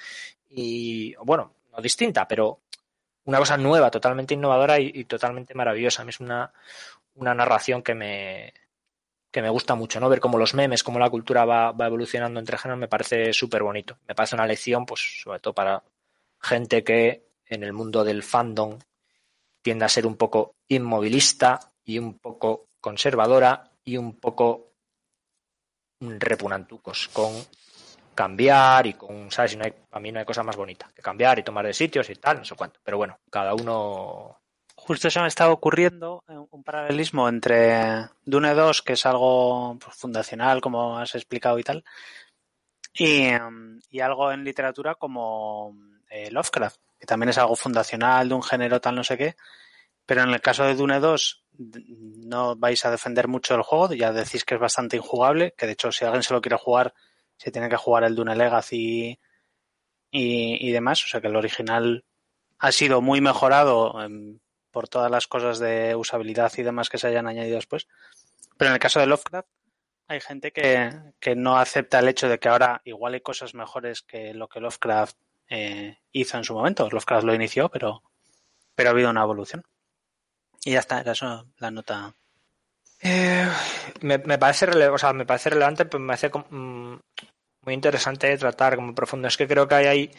y, 0.48 1.14
bueno, 1.16 1.52
no 1.72 1.82
distinta, 1.82 2.26
pero 2.26 2.60
una 3.26 3.38
cosa 3.38 3.56
nueva, 3.56 3.90
totalmente 3.90 4.34
innovadora 4.34 4.80
y, 4.80 5.04
totalmente 5.04 5.54
maravillosa. 5.54 6.02
A 6.02 6.04
mí 6.04 6.10
es 6.10 6.20
una, 6.20 6.52
narración 7.14 7.82
que 7.82 7.94
me, 7.94 8.54
que 9.30 9.42
me 9.42 9.50
gusta 9.50 9.74
mucho, 9.74 10.00
¿no? 10.00 10.08
Ver 10.08 10.20
cómo 10.20 10.38
los 10.38 10.54
memes, 10.54 10.82
cómo 10.82 10.98
la 10.98 11.10
cultura 11.10 11.44
va, 11.44 11.74
evolucionando 11.86 12.40
entre 12.40 12.56
géneros, 12.56 12.78
me 12.78 12.88
parece 12.88 13.32
súper 13.32 13.62
bonito. 13.62 13.98
Me 14.06 14.14
parece 14.14 14.36
una 14.36 14.46
lección, 14.46 14.86
pues, 14.86 15.22
sobre 15.22 15.40
todo 15.40 15.54
para 15.54 15.82
gente 16.40 16.84
que 16.84 17.26
en 17.46 17.64
el 17.64 17.72
mundo 17.72 18.04
del 18.04 18.22
fandom 18.22 18.78
tiende 19.60 19.84
a 19.84 19.88
ser 19.88 20.06
un 20.06 20.16
poco 20.16 20.54
inmovilista 20.68 21.72
y 21.84 21.98
un 21.98 22.18
poco 22.18 22.68
conservadora 22.80 23.72
y 23.84 23.96
un 23.96 24.20
poco 24.20 24.72
repunantucos 26.00 27.08
con 27.08 27.32
cambiar 28.16 28.86
y 28.86 28.94
con, 28.94 29.30
¿sabes? 29.30 29.52
Si 29.52 29.56
no 29.56 29.64
hay, 29.64 29.72
a 29.92 30.00
mí 30.00 30.10
no 30.10 30.18
hay 30.18 30.24
cosa 30.24 30.42
más 30.42 30.56
bonita 30.56 30.90
que 30.94 31.02
cambiar 31.02 31.38
y 31.38 31.44
tomar 31.44 31.66
de 31.66 31.72
sitios 31.72 32.10
y 32.10 32.16
tal, 32.16 32.38
no 32.38 32.44
sé 32.44 32.56
cuánto. 32.56 32.80
Pero 32.82 32.96
bueno, 32.96 33.20
cada 33.30 33.54
uno. 33.54 34.40
Justo 34.74 35.08
se 35.10 35.20
me 35.20 35.28
estaba 35.28 35.52
ocurriendo 35.52 36.22
un 36.50 36.62
paralelismo 36.62 37.28
entre 37.28 38.08
Dune 38.24 38.54
2, 38.54 38.82
que 38.82 38.92
es 38.92 39.06
algo 39.06 39.78
pues, 39.78 39.96
fundacional, 39.96 40.60
como 40.60 40.98
has 40.98 41.14
explicado 41.14 41.58
y 41.58 41.62
tal, 41.62 41.82
y, 42.92 44.00
algo 44.00 44.32
en 44.32 44.44
literatura 44.44 44.94
como 44.94 45.74
eh, 46.10 46.30
Lovecraft, 46.30 46.78
que 46.98 47.06
también 47.06 47.30
es 47.30 47.38
algo 47.38 47.56
fundacional 47.56 48.28
de 48.28 48.34
un 48.34 48.42
género 48.42 48.80
tal 48.80 48.96
no 48.96 49.04
sé 49.04 49.16
qué. 49.16 49.36
Pero 50.04 50.22
en 50.22 50.30
el 50.30 50.40
caso 50.40 50.64
de 50.64 50.74
Dune 50.74 51.00
2 51.00 51.44
no 51.58 52.54
vais 52.56 52.84
a 52.84 52.90
defender 52.90 53.28
mucho 53.28 53.54
el 53.54 53.62
juego, 53.62 53.92
ya 53.92 54.12
decís 54.12 54.44
que 54.44 54.54
es 54.54 54.60
bastante 54.60 54.96
injugable, 54.96 55.54
que 55.56 55.66
de 55.66 55.72
hecho 55.72 55.90
si 55.90 56.04
alguien 56.04 56.22
se 56.22 56.34
lo 56.34 56.40
quiere 56.40 56.56
jugar 56.58 56.94
se 57.36 57.50
tiene 57.50 57.68
que 57.68 57.76
jugar 57.76 58.04
el 58.04 58.14
Dune 58.14 58.36
Legacy 58.36 59.18
y, 60.10 60.68
y 60.68 60.72
demás. 60.72 61.04
O 61.04 61.08
sea 61.08 61.20
que 61.20 61.28
el 61.28 61.36
original 61.36 62.04
ha 62.58 62.72
sido 62.72 63.00
muy 63.00 63.20
mejorado 63.20 63.94
por 64.70 64.88
todas 64.88 65.10
las 65.10 65.26
cosas 65.26 65.58
de 65.58 65.94
usabilidad 65.94 66.52
y 66.56 66.62
demás 66.62 66.88
que 66.88 66.98
se 66.98 67.06
hayan 67.06 67.26
añadido 67.26 67.56
después. 67.56 67.86
Pero 68.56 68.70
en 68.70 68.74
el 68.74 68.80
caso 68.80 69.00
de 69.00 69.06
Lovecraft 69.06 69.48
hay 70.08 70.20
gente 70.20 70.52
que, 70.52 71.34
no 71.34 71.58
acepta 71.58 71.98
el 71.98 72.08
hecho 72.08 72.28
de 72.28 72.38
que 72.38 72.48
ahora 72.48 72.80
igual 72.84 73.14
hay 73.14 73.20
cosas 73.20 73.54
mejores 73.54 74.02
que 74.02 74.34
lo 74.34 74.48
que 74.48 74.60
Lovecraft 74.60 75.16
eh, 75.48 75.98
hizo 76.12 76.36
en 76.38 76.44
su 76.44 76.54
momento. 76.54 76.88
Lovecraft 76.88 77.24
lo 77.24 77.34
inició, 77.34 77.68
pero, 77.68 78.02
pero 78.74 78.90
ha 78.90 78.92
habido 78.92 79.10
una 79.10 79.22
evolución. 79.22 79.64
Y 80.64 80.72
ya 80.72 80.80
está, 80.80 81.00
era 81.00 81.12
eso 81.12 81.46
la 81.58 81.70
nota. 81.70 82.14
Eh, 83.00 83.48
me, 84.00 84.18
parece 84.18 84.66
o 84.88 84.98
sea, 84.98 85.12
me 85.12 85.26
parece 85.26 85.50
relevante, 85.50 85.84
pero 85.84 86.00
me 86.00 86.16
parece 86.16 86.30
mm, 86.30 86.94
muy 87.62 87.74
interesante 87.74 88.36
tratar 88.36 88.76
como 88.76 88.94
profundo. 88.94 89.28
Es 89.28 89.36
que 89.36 89.46
creo 89.46 89.68
que 89.68 89.74
hay 89.74 89.86
ahí 89.86 90.10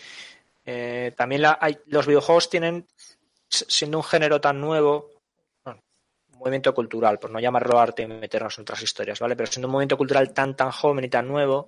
eh, 0.69 1.13
también 1.15 1.43
la, 1.43 1.57
hay, 1.61 1.77
los 1.85 2.05
videojuegos 2.05 2.49
tienen, 2.49 2.85
siendo 3.47 3.97
un 3.97 4.03
género 4.03 4.41
tan 4.41 4.59
nuevo, 4.59 5.09
movimiento 6.37 6.75
cultural, 6.75 7.17
por 7.17 7.31
no 7.31 7.39
llamarlo 7.39 7.79
arte 7.79 8.03
y 8.03 8.07
meternos 8.07 8.57
en 8.57 8.63
otras 8.63 8.83
historias, 8.83 9.19
¿vale? 9.19 9.35
Pero 9.35 9.49
siendo 9.49 9.69
un 9.69 9.71
movimiento 9.71 9.97
cultural 9.97 10.33
tan, 10.33 10.55
tan 10.55 10.71
joven 10.71 11.05
y 11.05 11.09
tan 11.09 11.27
nuevo, 11.27 11.65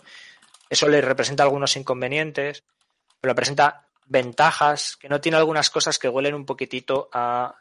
eso 0.69 0.87
le 0.89 1.01
representa 1.01 1.43
algunos 1.43 1.75
inconvenientes, 1.77 2.63
pero 3.19 3.33
presenta 3.33 3.87
ventajas, 4.05 4.97
que 4.97 5.09
no 5.09 5.21
tiene 5.21 5.37
algunas 5.37 5.69
cosas 5.69 5.97
que 5.97 6.09
huelen 6.09 6.35
un 6.35 6.45
poquitito 6.45 7.09
a... 7.13 7.55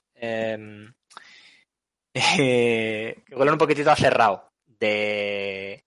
Que 2.36 3.24
huelen 3.30 3.54
un 3.54 3.58
poquitito 3.58 3.94
cerrado 3.94 4.50
de, 4.66 5.84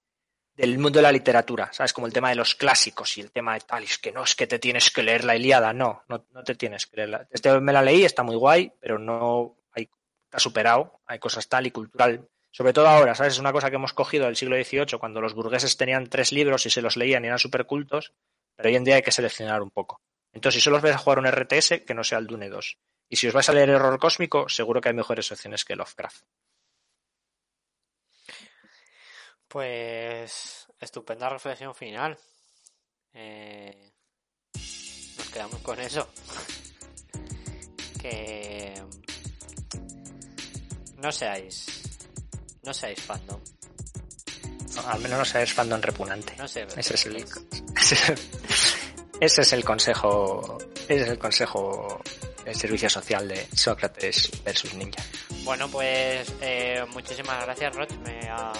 del 0.53 0.77
mundo 0.77 0.99
de 0.99 1.03
la 1.03 1.11
literatura, 1.11 1.69
¿sabes? 1.71 1.93
Como 1.93 2.07
el 2.07 2.13
tema 2.13 2.29
de 2.29 2.35
los 2.35 2.55
clásicos 2.55 3.17
y 3.17 3.21
el 3.21 3.31
tema 3.31 3.53
de 3.53 3.61
tal, 3.61 3.83
es 3.83 3.97
que 3.97 4.11
no 4.11 4.23
es 4.23 4.35
que 4.35 4.47
te 4.47 4.59
tienes 4.59 4.89
que 4.91 5.03
leer 5.03 5.23
la 5.23 5.35
Iliada, 5.35 5.73
no, 5.73 6.03
no, 6.07 6.23
te 6.43 6.55
tienes 6.55 6.85
que 6.85 6.97
leerla. 6.97 7.27
Este 7.31 7.59
me 7.59 7.73
la 7.73 7.81
leí, 7.81 8.03
está 8.03 8.23
muy 8.23 8.35
guay, 8.35 8.71
pero 8.79 8.99
no 8.99 9.57
hay, 9.71 9.89
está 10.25 10.39
superado, 10.39 10.99
hay 11.05 11.19
cosas 11.19 11.47
tal 11.47 11.67
y 11.67 11.71
cultural. 11.71 12.27
Sobre 12.51 12.73
todo 12.73 12.87
ahora, 12.87 13.15
¿sabes? 13.15 13.33
Es 13.33 13.39
una 13.39 13.53
cosa 13.53 13.69
que 13.69 13.77
hemos 13.77 13.93
cogido 13.93 14.25
del 14.25 14.35
siglo 14.35 14.61
XVIII, 14.61 14.99
cuando 14.99 15.21
los 15.21 15.33
burgueses 15.33 15.77
tenían 15.77 16.07
tres 16.07 16.33
libros 16.33 16.65
y 16.65 16.69
se 16.69 16.81
los 16.81 16.97
leían 16.97 17.23
y 17.23 17.27
eran 17.27 17.39
súper 17.39 17.65
cultos, 17.65 18.13
pero 18.55 18.69
hoy 18.69 18.75
en 18.75 18.83
día 18.83 18.95
hay 18.95 19.01
que 19.01 19.11
seleccionar 19.11 19.61
un 19.61 19.71
poco. 19.71 20.01
Entonces, 20.33 20.61
si 20.61 20.63
solo 20.63 20.77
os 20.77 20.83
vais 20.83 20.95
a 20.95 20.99
jugar 20.99 21.19
un 21.19 21.27
RTS, 21.27 21.85
que 21.85 21.93
no 21.93 22.03
sea 22.03 22.19
el 22.19 22.27
Dune 22.27 22.49
2. 22.49 22.77
Y 23.09 23.15
si 23.17 23.27
os 23.27 23.33
vais 23.33 23.49
a 23.49 23.53
leer 23.53 23.69
Error 23.69 23.99
Cósmico, 23.99 24.47
seguro 24.47 24.79
que 24.79 24.89
hay 24.89 24.95
mejores 24.95 25.31
opciones 25.31 25.65
que 25.65 25.75
Lovecraft. 25.75 26.23
Pues 29.47 30.67
estupenda 30.79 31.27
reflexión 31.29 31.75
final. 31.75 32.17
Eh, 33.13 33.91
nos 35.17 35.29
quedamos 35.29 35.59
con 35.61 35.79
eso. 35.81 36.09
que 38.01 38.73
no 40.97 41.11
seáis 41.11 41.67
no 42.63 42.73
seáis 42.73 42.99
fandom. 43.01 43.39
al 44.87 44.99
menos 45.01 45.19
no 45.19 45.25
seáis 45.25 45.53
fandom 45.53 45.81
repugnante. 45.81 46.35
No 46.37 46.47
sé, 46.47 46.65
ese 46.77 46.95
es 46.95 47.05
el 47.05 47.15
ese 47.77 47.95
es 47.95 48.09
el 48.09 48.17
consejo 49.63 50.57
ese 50.87 51.03
es 51.03 51.09
el 51.09 51.19
consejo 51.19 52.01
del 52.43 52.55
servicio 52.55 52.89
social 52.89 53.27
de 53.27 53.47
Sócrates 53.55 54.31
versus 54.43 54.73
Ninja. 54.73 55.03
Bueno, 55.43 55.69
pues 55.69 56.33
eh, 56.41 56.83
muchísimas 56.91 57.43
gracias, 57.45 57.75
Roch. 57.75 57.91
Me 58.03 58.27
ha 58.29 58.51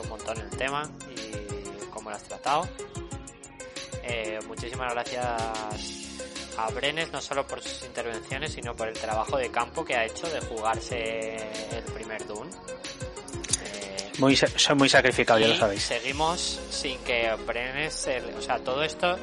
un 0.00 0.08
montón 0.08 0.38
el 0.38 0.50
tema 0.50 0.90
y 1.10 1.86
cómo 1.90 2.10
lo 2.10 2.16
has 2.16 2.22
tratado. 2.24 2.68
Eh, 4.02 4.38
muchísimas 4.46 4.92
gracias 4.92 5.24
a 6.56 6.70
Brenes, 6.70 7.10
no 7.12 7.20
solo 7.20 7.46
por 7.46 7.62
sus 7.62 7.84
intervenciones, 7.84 8.52
sino 8.52 8.74
por 8.74 8.88
el 8.88 8.94
trabajo 8.94 9.36
de 9.36 9.50
campo 9.50 9.84
que 9.84 9.94
ha 9.94 10.04
hecho 10.04 10.28
de 10.28 10.40
jugarse 10.40 11.36
el 11.72 11.84
primer 11.92 12.26
Dune. 12.26 12.50
Muy, 14.18 14.36
soy 14.36 14.76
muy 14.76 14.88
sacrificado, 14.88 15.40
ya 15.40 15.48
lo 15.48 15.56
sabéis. 15.56 15.82
Seguimos 15.82 16.60
sin 16.70 16.98
que 17.00 17.34
Brenes, 17.46 18.08
o 18.36 18.42
sea, 18.42 18.58
todo 18.58 18.82
esto 18.82 19.16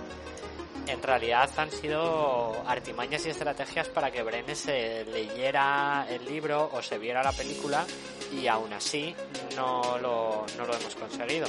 en 0.88 1.02
realidad 1.02 1.50
han 1.58 1.72
sido 1.72 2.62
artimañas 2.68 3.26
y 3.26 3.30
estrategias 3.30 3.88
para 3.88 4.12
que 4.12 4.24
Brenes 4.24 4.60
se 4.60 5.06
leyera 5.06 6.06
el 6.10 6.26
libro 6.26 6.70
o 6.74 6.82
se 6.82 6.98
viera 6.98 7.24
la 7.24 7.32
película 7.32 7.86
y 8.32 8.48
aún 8.48 8.74
así 8.74 9.16
no 9.56 9.98
lo, 10.02 10.46
no 10.58 10.66
lo 10.66 10.76
hemos 10.76 10.96
conseguido. 10.96 11.48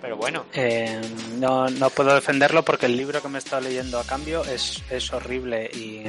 Pero 0.00 0.16
bueno. 0.16 0.44
Eh, 0.52 1.00
no, 1.38 1.68
no 1.68 1.90
puedo 1.90 2.14
defenderlo 2.14 2.64
porque 2.64 2.86
el 2.86 2.96
libro 2.96 3.20
que 3.20 3.28
me 3.28 3.38
he 3.38 3.40
estado 3.40 3.62
leyendo 3.62 3.98
a 3.98 4.04
cambio 4.04 4.44
es, 4.44 4.82
es 4.90 5.12
horrible 5.12 5.70
y, 5.74 6.04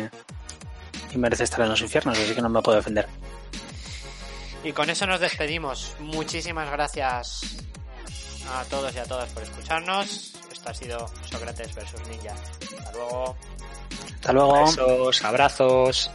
y 1.12 1.18
merece 1.18 1.44
estar 1.44 1.62
en 1.62 1.70
los 1.70 1.82
infiernos, 1.82 2.18
así 2.18 2.36
que 2.36 2.42
no 2.42 2.50
me 2.50 2.62
puedo 2.62 2.78
defender. 2.78 3.08
Y 4.64 4.74
con 4.74 4.90
eso 4.90 5.06
nos 5.06 5.20
despedimos. 5.20 5.96
Muchísimas 6.00 6.70
gracias 6.70 7.42
a 8.52 8.64
todos 8.66 8.94
y 8.96 9.00
a 9.00 9.06
todas 9.06 9.30
por 9.32 9.44
escucharnos. 9.44 10.34
Esto 10.52 10.70
ha 10.70 10.74
sido 10.74 11.08
Sócrates 11.30 11.74
versus 11.76 12.02
Ninja. 12.08 12.34
Hasta 12.78 12.92
luego. 12.92 13.36
Hasta 14.16 14.34
luego. 14.34 14.66
Besos, 14.66 15.24
abrazos. 15.24 16.12